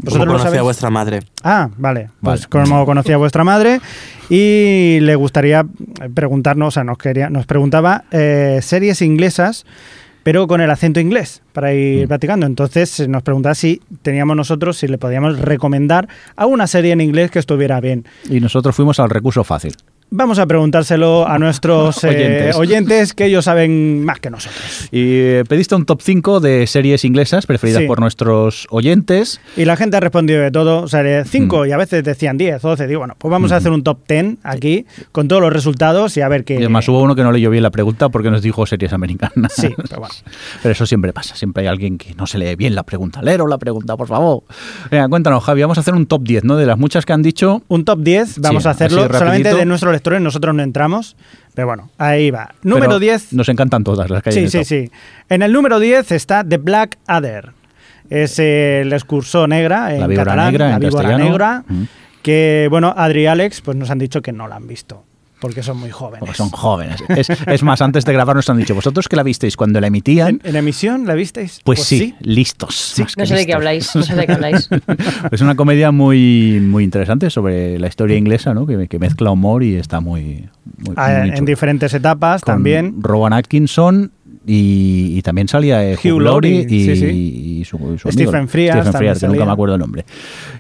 ¿Cómo 0.06 0.18
lo 0.26 0.32
conocía 0.32 0.46
sabéis? 0.46 0.64
vuestra 0.64 0.90
madre? 0.90 1.20
Ah, 1.44 1.70
vale. 1.78 2.10
Pues 2.22 2.50
Vale. 2.50 2.66
como 2.66 2.86
conocía 2.88 3.18
vuestra 3.18 3.44
madre 3.44 3.80
y 4.30 4.98
le 5.02 5.14
gustaría 5.16 5.64
preguntarnos, 6.16 6.70
o 6.70 6.72
sea, 6.72 6.84
nos, 6.84 6.98
quería, 6.98 7.30
nos 7.30 7.46
preguntaba 7.46 8.06
eh, 8.10 8.60
series 8.64 9.04
inglesas, 9.04 9.66
pero 10.24 10.48
con 10.48 10.62
el 10.62 10.70
acento 10.72 11.00
inglés 11.00 11.42
para 11.54 11.74
ir 11.74 12.06
Mm. 12.06 12.08
practicando. 12.08 12.46
Entonces 12.46 13.08
nos 13.08 13.24
preguntaba 13.24 13.56
si 13.56 13.82
teníamos 14.02 14.36
nosotros, 14.36 14.78
si 14.78 14.88
le 14.88 14.98
podíamos 14.98 15.40
recomendar 15.40 16.08
alguna 16.36 16.68
serie 16.68 16.92
en 16.92 17.02
inglés 17.02 17.32
que 17.32 17.40
estuviera 17.40 17.80
bien. 17.82 18.06
Y 18.30 18.40
nosotros 18.40 18.76
fuimos 18.76 19.00
al 19.00 19.10
recurso 19.10 19.44
fácil. 19.44 19.76
Vamos 20.14 20.40
a 20.40 20.46
preguntárselo 20.46 21.26
a 21.26 21.40
nuestros 21.40 22.04
eh, 22.04 22.10
Oyentes. 22.10 22.56
oyentes. 22.58 23.14
que 23.14 23.26
ellos 23.28 23.46
saben 23.46 24.04
más 24.04 24.20
que 24.20 24.30
nosotros. 24.30 24.90
Y 24.92 25.00
eh, 25.20 25.44
pediste 25.48 25.74
un 25.74 25.86
top 25.86 26.02
5 26.02 26.42
de 26.42 26.68
series 26.68 27.06
inglesas 27.06 27.46
preferidas 27.46 27.84
Sí. 27.84 27.88
por 27.88 28.02
nuestros 28.02 28.68
oyentes. 28.72 29.40
Y 29.56 29.64
la 29.64 29.78
gente 29.78 29.96
ha 29.96 30.00
respondido 30.02 30.42
de 30.42 30.52
todo, 30.52 30.82
o 30.84 30.88
sea, 30.90 31.02
de 31.02 31.24
5 31.24 31.64
Mm. 31.64 31.68
y 31.70 31.72
a 31.72 31.78
veces 31.78 32.04
decían 32.04 32.38
10 32.38 32.64
o 32.66 32.68
12. 32.72 32.88
Digo, 32.88 33.00
bueno, 33.00 33.16
pues 33.18 33.32
vamos 33.32 33.54
a 33.54 33.56
Mm. 33.56 33.58
hacer 33.60 33.72
un 33.72 33.84
top 33.84 34.00
10 34.06 34.36
aquí 34.44 34.86
con 35.14 35.30
todos 35.30 35.42
los 35.42 35.54
resultados 35.54 36.18
y 36.18 36.22
a 36.22 36.28
ver 36.28 36.44
qué. 36.44 36.56
Y 36.56 36.58
además 36.58 36.90
hubo 36.90 37.02
uno 37.02 37.16
que 37.16 37.24
no 37.24 37.32
leyó 37.32 37.50
bien 37.50 37.64
la 37.64 37.72
pregunta 37.72 38.10
porque 38.10 38.30
nos 38.30 38.42
dijo 38.42 38.66
series 38.66 38.92
americanas. 38.92 39.54
Sí, 39.56 39.70
pero 39.78 40.02
bueno. 40.02 40.14
Pero 40.62 40.74
eso 40.74 40.86
siempre 40.86 41.14
pasa, 41.14 41.36
siempre 41.38 41.62
hay 41.64 41.68
alguien 41.70 41.98
que 41.98 42.14
no 42.16 42.28
se 42.28 42.38
lee 42.38 42.56
bien 42.58 42.76
la 42.76 42.84
pregunta. 42.84 43.22
Leeros 43.22 43.50
la 43.50 43.58
pregunta, 43.58 43.96
por 43.96 44.08
favor. 44.10 44.44
Venga, 44.92 45.08
cuéntanos, 45.08 45.42
Javi, 45.42 45.62
vamos 45.62 45.78
a 45.78 45.82
hacer 45.82 45.94
un 45.96 46.06
top 46.06 46.24
10, 46.24 46.44
¿no? 46.44 46.58
De 46.58 46.66
las 46.66 46.78
muchas 46.78 47.06
que 47.06 47.14
han 47.14 47.22
dicho. 47.22 47.64
Un 47.70 47.86
top 47.86 48.00
10, 48.02 48.40
vamos 48.40 48.64
Sí, 48.64 48.68
a 48.68 48.72
hacerlo 48.72 49.08
solamente 49.08 49.54
de 49.56 49.66
nuestros 49.66 50.01
nosotros 50.22 50.54
no 50.56 50.64
entramos. 50.64 51.16
Pero 51.54 51.68
bueno, 51.68 51.90
ahí 51.98 52.32
va. 52.32 52.54
Número 52.64 52.88
pero 52.88 53.00
10. 53.00 53.34
Nos 53.34 53.50
encantan 53.50 53.84
todas 53.84 54.10
las 54.10 54.26
hay 54.26 54.34
Sí, 54.34 54.48
sí, 54.50 54.58
top. 54.60 54.66
sí. 54.66 54.92
En 55.30 55.42
el 55.42 55.52
número 55.52 55.80
10 55.80 56.12
está 56.14 56.44
The 56.44 56.58
Black 56.58 56.98
Adder. 57.08 57.52
Es 58.10 58.40
el 58.40 58.92
excurso 58.94 59.48
negra 59.48 59.94
en 59.94 60.02
La 60.02 60.08
catalán, 60.16 60.52
negra 60.52 60.68
la 60.70 60.74
en 60.76 60.80
víbora 60.82 61.04
castellano. 61.10 61.24
negra, 61.32 61.64
Mm. 61.68 61.84
que 62.22 62.68
bueno, 62.70 62.94
Adri 62.96 63.24
y 63.24 63.26
Alex 63.28 63.62
pues 63.62 63.78
nos 63.78 63.90
han 63.90 64.00
dicho 64.00 64.22
que 64.22 64.32
no 64.34 64.48
la 64.48 64.56
han 64.58 64.68
visto, 64.68 65.04
porque 65.42 65.62
son 65.64 65.78
muy 65.78 65.90
jóvenes. 65.90 66.20
Porque 66.22 66.36
son 66.36 66.50
jóvenes. 66.50 67.04
Es, 67.10 67.30
es 67.30 67.64
más, 67.64 67.82
antes 67.82 68.06
de 68.06 68.14
grabar 68.14 68.36
nos 68.38 68.50
han 68.50 68.58
dicho, 68.58 68.74
vosotros 68.74 69.10
que 69.10 69.18
la 69.18 69.24
visteis 69.24 69.58
cuando 69.58 69.82
la 69.82 69.88
emitían, 69.88 70.40
¿En, 70.44 70.50
en 70.52 70.56
emisión 70.56 71.06
la 71.06 71.16
visteis? 71.16 71.60
pues, 71.66 71.84
sí, 71.84 72.16
listos. 72.22 72.94
No 73.18 73.26
sé 73.26 73.36
de 73.36 73.46
qué 73.46 73.54
habláis, 73.54 73.94
no 73.96 74.04
sé 74.04 74.16
de 74.16 74.26
qué 74.28 74.34
habláis. 74.34 74.70
Es 75.32 75.42
una 75.42 75.56
comedia 75.56 75.92
muy, 75.92 76.60
muy 76.62 76.84
interesante 76.84 77.30
sobre 77.30 77.78
la 77.80 77.88
historia 77.88 78.16
inglesa, 78.18 78.54
¿no? 78.54 78.66
Que, 78.66 78.88
que 78.88 79.00
mezcla 79.00 79.32
humor 79.32 79.64
y 79.64 79.76
está 79.76 80.00
muy, 80.00 80.48
muy, 80.78 80.94
Ah, 80.96 81.18
muy 81.22 81.30
en 81.30 81.36
chulo. 81.36 81.46
diferentes 81.48 81.94
etapas 81.94 82.42
Con 82.42 82.54
también. 82.56 82.96
Rowan 83.02 83.34
Atkinson 83.34 84.12
y, 84.46 85.14
y 85.18 85.22
también 85.24 85.48
salía 85.48 85.84
eh, 85.84 85.96
Hugh 85.96 86.14
Hugh 86.14 86.22
Laurie 86.22 86.66
y, 86.70 86.86
sí, 86.86 86.96
sí. 86.96 87.06
y 87.06 87.66
su, 87.66 87.78
su 87.98 88.12
Stephen 88.12 88.36
amigo, 88.36 88.48
Frears 88.52 88.76
Stephen 88.82 88.94
Frears, 88.94 89.20
que 89.20 89.28
nunca 89.28 89.46
me 89.46 89.52
acuerdo 89.52 89.76
el 89.76 89.82
nombre. 89.82 90.06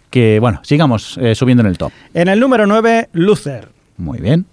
Que 0.10 0.40
bueno, 0.40 0.60
sigamos 0.64 1.18
eh, 1.22 1.36
subiendo 1.36 1.62
en 1.62 1.68
el 1.68 1.78
top. 1.78 1.92
En 2.14 2.28
el 2.28 2.40
número 2.40 2.66
9, 2.68 3.10
Luther. 3.14 3.70
Muy 3.98 4.20
bien. 4.20 4.46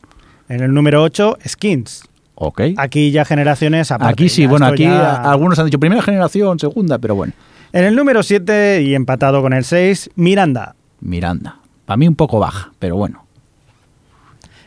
En 0.49 0.61
el 0.63 0.73
número 0.73 1.03
8, 1.03 1.39
Skins. 1.47 2.05
Ok. 2.35 2.61
Aquí 2.77 3.11
ya 3.11 3.25
generaciones 3.25 3.91
aparte. 3.91 4.13
Aquí 4.13 4.29
sí, 4.29 4.43
ya 4.43 4.49
bueno, 4.49 4.67
aquí 4.67 4.85
ya- 4.85 5.17
algunos 5.31 5.59
han 5.59 5.67
dicho 5.67 5.79
primera 5.81 6.03
generación, 6.03 6.59
segunda, 6.59 6.99
pero 6.99 7.15
bueno. 7.15 7.33
En 7.73 7.85
el 7.85 7.95
número 7.97 8.23
7 8.23 8.83
y 8.83 8.95
empatado 8.95 9.43
con 9.43 9.53
el 9.53 9.65
6, 9.65 10.11
Miranda. 10.15 10.75
Miranda. 11.01 11.59
Para 11.85 11.97
mí 11.97 12.09
un 12.09 12.15
poco 12.15 12.39
baja, 12.39 12.73
pero 12.79 12.97
bueno. 12.97 13.27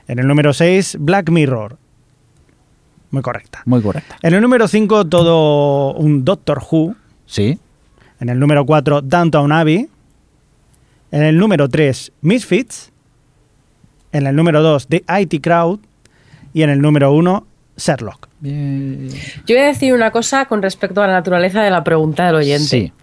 En 0.07 0.19
el 0.19 0.27
número 0.27 0.53
6, 0.53 0.97
Black 0.99 1.29
Mirror. 1.29 1.77
Muy 3.11 3.21
correcta. 3.21 3.61
Muy 3.65 3.81
correcta. 3.81 4.17
En 4.21 4.33
el 4.33 4.41
número 4.41 4.67
5, 4.67 5.07
todo 5.07 5.93
un 5.93 6.23
Doctor 6.23 6.61
Who. 6.69 6.95
Sí. 7.25 7.59
En 8.19 8.29
el 8.29 8.39
número 8.39 8.65
4, 8.65 9.01
Downtown 9.01 9.51
Abbey. 9.51 9.89
En 11.11 11.23
el 11.23 11.37
número 11.37 11.67
3, 11.69 12.11
Misfits. 12.21 12.90
En 14.11 14.27
el 14.27 14.35
número 14.35 14.61
2, 14.61 14.87
The 14.87 15.03
IT 15.21 15.41
Crowd. 15.41 15.79
Y 16.53 16.63
en 16.63 16.69
el 16.69 16.81
número 16.81 17.13
1, 17.13 17.45
Sherlock. 17.77 18.27
Yo 18.41 19.55
voy 19.55 19.57
a 19.57 19.67
decir 19.67 19.93
una 19.93 20.11
cosa 20.11 20.45
con 20.45 20.61
respecto 20.61 21.01
a 21.01 21.07
la 21.07 21.13
naturaleza 21.13 21.63
de 21.63 21.71
la 21.71 21.83
pregunta 21.83 22.25
del 22.25 22.35
oyente. 22.35 22.67
Sí. 22.67 22.93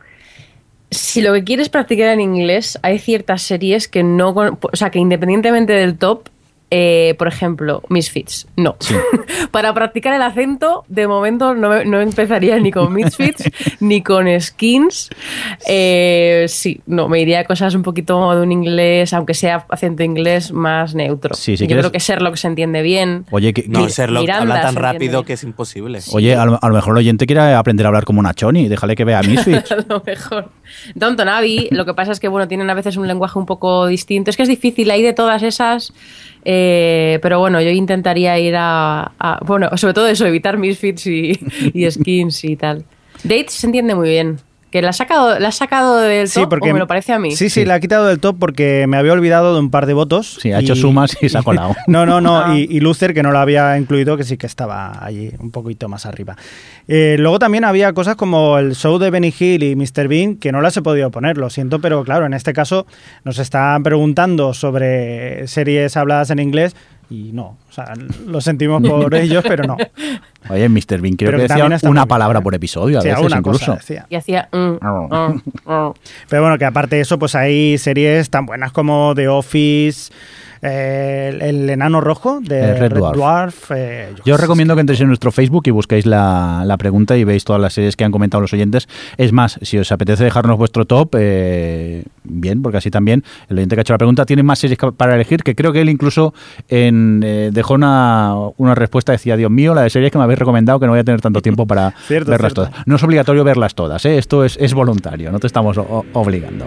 Si 0.90 1.20
lo 1.20 1.32
que 1.34 1.44
quieres 1.44 1.68
practicar 1.68 2.08
en 2.08 2.20
inglés, 2.20 2.78
hay 2.82 2.98
ciertas 2.98 3.42
series 3.42 3.88
que 3.88 4.02
no, 4.02 4.30
o 4.30 4.76
sea, 4.76 4.90
que 4.90 4.98
independientemente 4.98 5.72
del 5.74 5.96
top, 5.96 6.28
eh, 6.70 7.14
por 7.18 7.28
ejemplo, 7.28 7.82
Misfits, 7.88 8.46
no. 8.56 8.76
Sí. 8.80 8.94
Para 9.50 9.72
practicar 9.72 10.14
el 10.14 10.22
acento, 10.22 10.84
de 10.88 11.06
momento 11.08 11.54
no, 11.54 11.82
no 11.84 12.00
empezaría 12.00 12.58
ni 12.58 12.70
con 12.70 12.92
Misfits 12.92 13.44
ni 13.80 14.02
con 14.02 14.26
Skins. 14.40 15.08
Eh, 15.66 16.44
sí, 16.48 16.80
no, 16.86 17.08
me 17.08 17.20
iría 17.20 17.40
a 17.40 17.44
cosas 17.44 17.74
un 17.74 17.82
poquito 17.82 18.34
de 18.34 18.42
un 18.42 18.52
inglés, 18.52 19.12
aunque 19.12 19.34
sea 19.34 19.64
acento 19.68 20.02
inglés 20.02 20.52
más 20.52 20.94
neutro. 20.94 21.34
Sí, 21.34 21.56
si 21.56 21.64
Yo 21.64 21.66
quieres- 21.68 21.82
creo 21.84 21.92
que 21.92 21.98
Sherlock 21.98 22.36
se 22.36 22.48
entiende 22.48 22.82
bien. 22.82 23.24
Oye, 23.30 23.52
que, 23.52 23.64
No, 23.68 23.88
Sherlock 23.88 24.22
Miranda 24.22 24.42
habla 24.42 24.60
tan 24.62 24.74
se 24.74 24.80
rápido 24.80 25.24
que 25.24 25.32
es 25.34 25.42
imposible. 25.44 26.00
oye 26.12 26.34
a, 26.34 26.44
lo, 26.44 26.58
a 26.60 26.68
lo 26.68 26.74
mejor 26.74 26.92
el 26.94 26.98
oyente 26.98 27.26
quiere 27.26 27.40
aprender 27.54 27.86
a 27.86 27.88
hablar 27.88 28.04
como 28.04 28.20
una 28.20 28.34
choni. 28.34 28.68
Déjale 28.68 28.94
que 28.94 29.04
vea 29.04 29.22
Misfits. 29.28 29.72
a 29.72 29.76
lo 29.88 30.02
mejor. 30.04 30.50
Downton 30.94 31.28
Abbey, 31.28 31.68
lo 31.70 31.84
que 31.86 31.94
pasa 31.94 32.12
es 32.12 32.20
que 32.20 32.28
bueno, 32.28 32.46
tienen 32.48 32.68
a 32.70 32.74
veces 32.74 32.96
un 32.96 33.06
lenguaje 33.08 33.38
un 33.38 33.46
poco 33.46 33.86
distinto. 33.86 34.30
Es 34.30 34.36
que 34.36 34.42
es 34.42 34.48
difícil 34.48 34.90
ahí 34.90 35.02
de 35.02 35.12
todas 35.12 35.42
esas. 35.42 35.92
eh, 36.44 36.57
pero 37.22 37.38
bueno, 37.40 37.60
yo 37.60 37.70
intentaría 37.70 38.38
ir 38.38 38.54
a, 38.56 39.12
a- 39.18 39.40
Bueno, 39.44 39.70
sobre 39.76 39.94
todo 39.94 40.06
eso, 40.08 40.26
evitar 40.26 40.58
misfits 40.58 41.06
y, 41.06 41.38
y 41.74 41.90
skins 41.90 42.44
y 42.44 42.56
tal. 42.56 42.84
Dates 43.24 43.52
se 43.54 43.66
entiende 43.66 43.94
muy 43.94 44.08
bien. 44.10 44.38
¿Que 44.70 44.82
la 44.82 44.90
has 44.90 44.96
sacado, 44.96 45.38
la 45.38 45.48
has 45.48 45.56
sacado 45.56 45.96
del 45.96 46.30
top 46.30 46.52
o 46.52 46.66
me 46.66 46.78
lo 46.78 46.86
parece 46.86 47.14
a 47.14 47.18
mí? 47.18 47.34
Sí, 47.34 47.48
sí, 47.48 47.64
la 47.64 47.74
ha 47.74 47.80
quitado 47.80 48.06
del 48.06 48.20
top 48.20 48.36
porque 48.38 48.86
me 48.86 48.98
había 48.98 49.14
olvidado 49.14 49.54
de 49.54 49.60
un 49.60 49.70
par 49.70 49.86
de 49.86 49.94
votos. 49.94 50.38
Sí, 50.42 50.52
ha 50.52 50.60
hecho 50.60 50.76
sumas 50.76 51.16
y 51.22 51.28
se 51.30 51.38
ha 51.38 51.42
colado. 51.44 51.74
no, 51.86 52.04
no, 52.04 52.20
no. 52.20 52.38
Ah. 52.38 52.58
Y, 52.58 52.66
y 52.70 52.80
Luther, 52.80 53.14
que 53.14 53.22
no 53.22 53.32
la 53.32 53.40
había 53.40 53.78
incluido, 53.78 54.18
que 54.18 54.24
sí 54.24 54.36
que 54.36 54.46
estaba 54.46 55.02
allí 55.02 55.30
un 55.38 55.50
poquito 55.50 55.88
más 55.88 56.04
arriba. 56.04 56.36
Eh, 56.86 57.16
luego 57.18 57.38
también 57.38 57.64
había 57.64 57.92
cosas 57.92 58.16
como 58.16 58.58
el 58.58 58.74
show 58.74 58.98
de 58.98 59.10
Benny 59.10 59.32
Hill 59.38 59.62
y 59.62 59.74
Mr. 59.74 60.06
Bean, 60.06 60.36
que 60.36 60.52
no 60.52 60.60
las 60.60 60.76
he 60.76 60.82
podido 60.82 61.10
poner, 61.10 61.38
lo 61.38 61.48
siento, 61.48 61.80
pero 61.80 62.04
claro, 62.04 62.26
en 62.26 62.34
este 62.34 62.52
caso 62.52 62.86
nos 63.24 63.38
están 63.38 63.82
preguntando 63.82 64.52
sobre 64.52 65.46
series 65.48 65.96
habladas 65.96 66.30
en 66.30 66.40
inglés 66.40 66.76
y 67.10 67.30
no. 67.32 67.56
O 67.68 67.72
sea, 67.72 67.92
lo 68.26 68.40
sentimos 68.40 68.82
por 68.82 69.14
ellos, 69.16 69.42
pero 69.46 69.64
no. 69.64 69.76
Oye, 70.50 70.68
Mr. 70.68 71.00
Bean, 71.00 71.16
creo 71.16 71.28
Pero 71.30 71.38
que 71.38 71.46
que 71.46 71.52
decía 71.54 71.64
una 71.66 72.02
bien, 72.02 72.08
palabra 72.08 72.40
por 72.40 72.54
episodio 72.54 72.98
a 72.98 73.02
Sí, 73.02 73.08
veces 73.08 73.32
incluso. 73.36 73.76
cosa. 73.76 74.06
Y 74.08 74.14
hacía... 74.14 74.48
mm, 74.52 74.56
mm, 74.86 75.42
mm. 75.64 75.92
Pero 76.28 76.42
bueno, 76.42 76.58
que 76.58 76.64
aparte 76.64 76.96
de 76.96 77.02
eso, 77.02 77.18
pues 77.18 77.34
hay 77.34 77.78
series 77.78 78.28
tan 78.30 78.46
buenas 78.46 78.72
como 78.72 79.14
The 79.14 79.28
Office, 79.28 80.12
eh, 80.62 81.30
el, 81.32 81.42
el 81.42 81.70
enano 81.70 82.00
rojo 82.00 82.40
de 82.40 82.74
Red 82.74 82.92
Red, 82.92 82.98
Dwarf. 82.98 83.16
Dwarf. 83.16 83.70
eh, 83.74 84.08
Yo 84.24 84.34
os 84.34 84.40
recomiendo 84.40 84.74
que 84.74 84.80
entréis 84.80 85.00
en 85.00 85.08
nuestro 85.08 85.30
Facebook 85.32 85.62
y 85.66 85.70
busquéis 85.70 86.06
la, 86.06 86.62
la 86.64 86.76
pregunta 86.76 87.16
y 87.16 87.24
veis 87.24 87.44
todas 87.44 87.60
las 87.60 87.72
series 87.72 87.96
que 87.96 88.04
han 88.04 88.12
comentado 88.12 88.40
los 88.40 88.52
oyentes. 88.52 88.88
Es 89.16 89.32
más, 89.32 89.58
si 89.62 89.78
os 89.78 89.90
apetece 89.92 90.24
dejarnos 90.24 90.56
vuestro 90.58 90.84
top, 90.84 91.14
eh, 91.18 92.04
bien, 92.24 92.62
porque 92.62 92.78
así 92.78 92.90
también 92.90 93.24
el 93.48 93.58
oyente 93.58 93.76
que 93.76 93.80
ha 93.80 93.82
hecho 93.82 93.94
la 93.94 93.98
pregunta 93.98 94.24
tiene 94.26 94.42
más 94.42 94.58
series 94.58 94.78
para 94.96 95.14
elegir, 95.14 95.42
que 95.42 95.54
creo 95.54 95.72
que 95.72 95.80
él 95.80 95.88
incluso 95.88 96.34
en, 96.68 97.22
eh, 97.24 97.50
dejó 97.52 97.74
una, 97.74 98.34
una 98.56 98.74
respuesta, 98.74 99.12
decía, 99.12 99.36
Dios 99.36 99.50
mío, 99.50 99.74
la 99.74 99.82
de 99.82 99.90
series 99.90 100.10
que 100.12 100.18
me 100.18 100.24
habéis 100.24 100.38
recomendado, 100.38 100.78
que 100.80 100.86
no 100.86 100.92
voy 100.92 101.00
a 101.00 101.04
tener 101.04 101.20
tanto 101.20 101.40
tiempo 101.42 101.66
para 101.66 101.90
Cierto, 102.06 102.30
verlas 102.30 102.52
cierto. 102.52 102.70
todas. 102.70 102.86
No 102.86 102.96
es 102.96 103.02
obligatorio 103.02 103.44
verlas 103.44 103.74
todas, 103.74 104.04
¿eh? 104.04 104.18
esto 104.18 104.44
es, 104.44 104.56
es 104.60 104.74
voluntario, 104.74 105.30
no 105.32 105.38
te 105.38 105.46
estamos 105.46 105.78
obligando. 106.12 106.66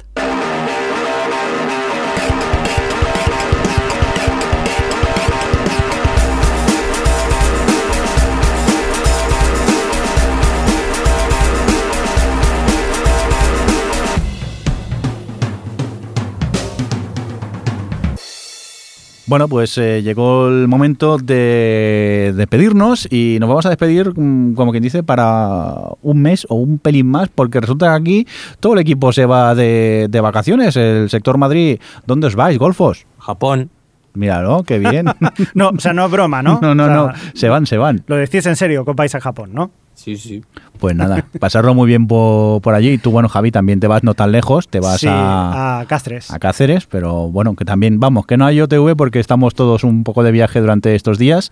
Bueno, 19.31 19.47
pues 19.47 19.77
eh, 19.77 20.03
llegó 20.03 20.49
el 20.49 20.67
momento 20.67 21.17
de 21.17 22.33
despedirnos 22.35 23.07
y 23.09 23.37
nos 23.39 23.47
vamos 23.47 23.65
a 23.65 23.69
despedir, 23.69 24.11
mm, 24.13 24.55
como 24.55 24.71
quien 24.71 24.83
dice, 24.83 25.03
para 25.03 25.73
un 26.01 26.21
mes 26.21 26.45
o 26.49 26.55
un 26.55 26.79
pelín 26.79 27.07
más, 27.07 27.29
porque 27.29 27.61
resulta 27.61 27.85
que 27.85 27.93
aquí 27.93 28.27
todo 28.59 28.73
el 28.73 28.79
equipo 28.79 29.13
se 29.13 29.25
va 29.25 29.55
de, 29.55 30.07
de 30.09 30.19
vacaciones. 30.19 30.75
El 30.75 31.09
sector 31.09 31.37
Madrid, 31.37 31.79
¿dónde 32.05 32.27
os 32.27 32.35
vais, 32.35 32.59
golfos? 32.59 33.05
Japón. 33.19 33.69
Míralo, 34.15 34.63
qué 34.63 34.79
bien. 34.79 35.05
No, 35.53 35.69
o 35.69 35.79
sea, 35.79 35.93
no 35.93 36.07
es 36.07 36.11
broma, 36.11 36.43
¿no? 36.43 36.59
no, 36.61 36.75
no, 36.75 36.83
O 36.83 36.87
sea, 36.87 36.95
no, 36.97 37.13
se 37.33 37.47
van, 37.47 37.65
se 37.65 37.77
van. 37.77 38.03
Lo 38.07 38.17
decís 38.17 38.45
en 38.47 38.57
serio, 38.57 38.83
que 38.83 38.91
os 38.91 38.97
vais 38.97 39.15
a 39.15 39.21
Japón, 39.21 39.51
¿no? 39.53 39.71
Sí, 40.01 40.17
sí. 40.17 40.43
Pues 40.79 40.95
nada, 40.95 41.27
pasarlo 41.39 41.75
muy 41.75 41.87
bien 41.87 42.07
por, 42.07 42.59
por 42.63 42.73
allí. 42.73 42.93
Y 42.93 42.97
tú, 42.97 43.11
bueno, 43.11 43.29
Javi, 43.29 43.51
también 43.51 43.79
te 43.79 43.85
vas 43.85 44.03
no 44.03 44.15
tan 44.15 44.31
lejos, 44.31 44.67
te 44.67 44.79
vas 44.79 45.01
sí, 45.01 45.07
a, 45.07 45.81
a 45.81 45.85
Cáceres. 45.85 46.31
a 46.31 46.39
Cáceres, 46.39 46.87
pero 46.87 47.29
bueno, 47.29 47.55
que 47.55 47.65
también, 47.65 47.99
vamos, 47.99 48.25
que 48.25 48.35
no 48.35 48.47
hay 48.47 48.59
OTV 48.59 48.95
porque 48.95 49.19
estamos 49.19 49.53
todos 49.53 49.83
un 49.83 50.03
poco 50.03 50.23
de 50.23 50.31
viaje 50.31 50.59
durante 50.59 50.95
estos 50.95 51.19
días, 51.19 51.51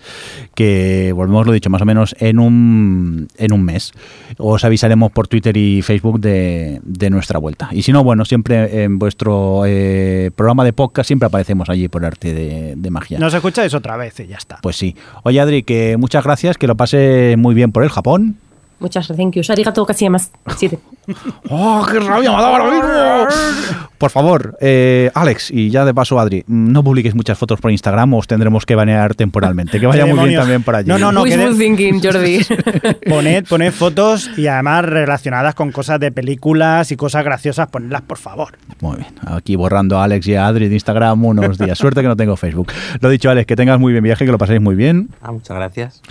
que 0.55 1.13
volvemos, 1.15 1.45
lo 1.45 1.53
dicho, 1.53 1.69
más 1.69 1.83
o 1.83 1.85
menos 1.85 2.15
en 2.19 2.39
un, 2.39 3.27
en 3.37 3.53
un 3.53 3.63
mes. 3.63 3.91
Os 4.39 4.63
avisaremos 4.65 5.11
por 5.11 5.27
Twitter 5.27 5.55
y 5.55 5.83
Facebook 5.83 6.19
de, 6.19 6.81
de 6.83 7.09
nuestra 7.11 7.37
vuelta. 7.37 7.69
Y 7.71 7.83
si 7.83 7.91
no, 7.91 8.03
bueno, 8.03 8.25
siempre 8.25 8.83
en 8.83 8.97
vuestro 8.97 9.61
eh, 9.67 10.31
programa 10.35 10.63
de 10.63 10.73
podcast 10.73 11.05
siempre 11.05 11.27
aparecemos 11.27 11.69
allí 11.69 11.87
por 11.87 12.03
arte 12.03 12.33
de, 12.33 12.73
de 12.75 12.89
magia. 12.89 13.19
Nos 13.19 13.35
escucháis 13.35 13.75
otra 13.75 13.95
vez 13.95 14.19
y 14.19 14.25
ya 14.25 14.37
está. 14.37 14.57
Pues 14.63 14.75
sí. 14.75 14.95
Oye, 15.21 15.39
Adri, 15.39 15.61
que 15.61 15.97
muchas 15.97 16.23
gracias, 16.23 16.57
que 16.57 16.65
lo 16.65 16.75
pase 16.75 17.35
muy 17.37 17.53
bien 17.53 17.71
por 17.71 17.83
el 17.83 17.89
Japón. 17.89 18.37
Muchas 18.79 19.07
gracias. 19.07 19.49
Arigato 19.49 19.85
gozaimasu. 19.85 20.29
Siete. 20.57 20.79
¡Oh, 21.49 21.85
qué 21.91 21.99
rabia 21.99 22.31
me 22.31 22.37
ha 22.37 22.41
dado 22.41 22.55
ahora 22.55 22.71
mismo! 22.71 23.89
Por 23.97 24.11
favor, 24.11 24.57
eh, 24.61 25.11
Alex, 25.13 25.51
y 25.51 25.69
ya 25.69 25.83
de 25.83 25.93
paso, 25.93 26.19
Adri, 26.19 26.45
no 26.47 26.83
publiques 26.83 27.15
muchas 27.15 27.37
fotos 27.37 27.59
por 27.59 27.71
Instagram 27.71 28.13
o 28.13 28.19
os 28.19 28.27
tendremos 28.27 28.65
que 28.65 28.75
banear 28.75 29.15
temporalmente. 29.15 29.79
Que 29.79 29.87
vaya 29.87 30.05
¿Qué 30.05 30.13
muy 30.13 30.29
bien 30.29 30.39
también 30.39 30.63
por 30.63 30.75
allí. 30.75 30.87
No, 30.87 30.97
no, 30.97 31.11
no. 31.11 31.25
que 31.25 31.35
Wishful 31.35 31.57
thinking, 31.57 32.01
Jordi. 32.01 32.39
Poned, 33.09 33.45
poned 33.47 33.73
fotos 33.73 34.29
y 34.37 34.47
además 34.47 34.85
relacionadas 34.85 35.55
con 35.55 35.71
cosas 35.71 35.99
de 35.99 36.11
películas 36.11 36.91
y 36.91 36.95
cosas 36.95 37.25
graciosas, 37.25 37.67
ponedlas 37.67 38.03
por 38.03 38.17
favor. 38.17 38.57
Muy 38.79 38.97
bien. 38.97 39.13
Aquí 39.25 39.57
borrando 39.57 39.99
a 39.99 40.05
Alex 40.05 40.27
y 40.27 40.35
a 40.35 40.47
Adri 40.47 40.69
de 40.69 40.75
Instagram 40.75 41.25
unos 41.25 41.57
días. 41.57 41.77
Suerte 41.77 42.01
que 42.01 42.07
no 42.07 42.15
tengo 42.15 42.37
Facebook. 42.37 42.71
Lo 43.01 43.09
dicho, 43.09 43.29
Alex, 43.29 43.47
que 43.47 43.57
tengas 43.57 43.79
muy 43.79 43.91
bien 43.91 44.03
viaje, 44.03 44.25
que 44.25 44.31
lo 44.31 44.37
paséis 44.37 44.61
muy 44.61 44.75
bien. 44.75 45.09
Ah, 45.21 45.33
muchas 45.33 45.57
gracias. 45.57 46.01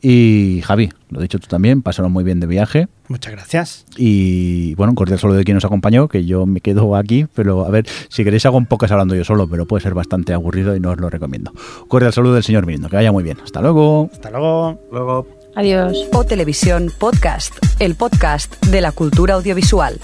Y 0.00 0.62
Javi, 0.64 0.90
lo 1.10 1.20
dicho 1.20 1.38
tú 1.38 1.48
también, 1.48 1.82
pasaron 1.82 2.12
muy 2.12 2.22
bien 2.24 2.40
de 2.40 2.46
viaje. 2.46 2.88
Muchas 3.08 3.32
gracias. 3.32 3.86
Y 3.96 4.74
bueno, 4.74 4.92
un 4.92 4.94
cordial 4.94 5.18
saludo 5.18 5.38
de 5.38 5.44
quien 5.44 5.56
nos 5.56 5.64
acompañó, 5.64 6.08
que 6.08 6.24
yo 6.24 6.46
me 6.46 6.60
quedo 6.60 6.94
aquí, 6.94 7.26
pero 7.34 7.64
a 7.64 7.70
ver, 7.70 7.86
si 8.08 8.22
queréis 8.22 8.46
hago 8.46 8.58
un 8.58 8.66
podcast 8.66 8.92
hablando 8.92 9.14
yo 9.14 9.24
solo, 9.24 9.48
pero 9.48 9.66
puede 9.66 9.82
ser 9.82 9.94
bastante 9.94 10.32
aburrido 10.32 10.76
y 10.76 10.80
no 10.80 10.90
os 10.90 11.00
lo 11.00 11.10
recomiendo. 11.10 11.52
Cordial 11.88 12.12
saludo 12.12 12.34
del 12.34 12.44
señor 12.44 12.66
Mirindo, 12.66 12.88
que 12.88 12.96
vaya 12.96 13.12
muy 13.12 13.24
bien. 13.24 13.38
Hasta 13.42 13.60
luego. 13.60 14.10
Hasta 14.12 14.30
luego. 14.30 14.78
Luego. 14.92 15.26
Adiós. 15.56 16.06
O 16.12 16.24
Televisión 16.24 16.92
Podcast, 16.96 17.54
el 17.80 17.96
podcast 17.96 18.64
de 18.66 18.80
la 18.80 18.92
cultura 18.92 19.34
audiovisual. 19.34 19.98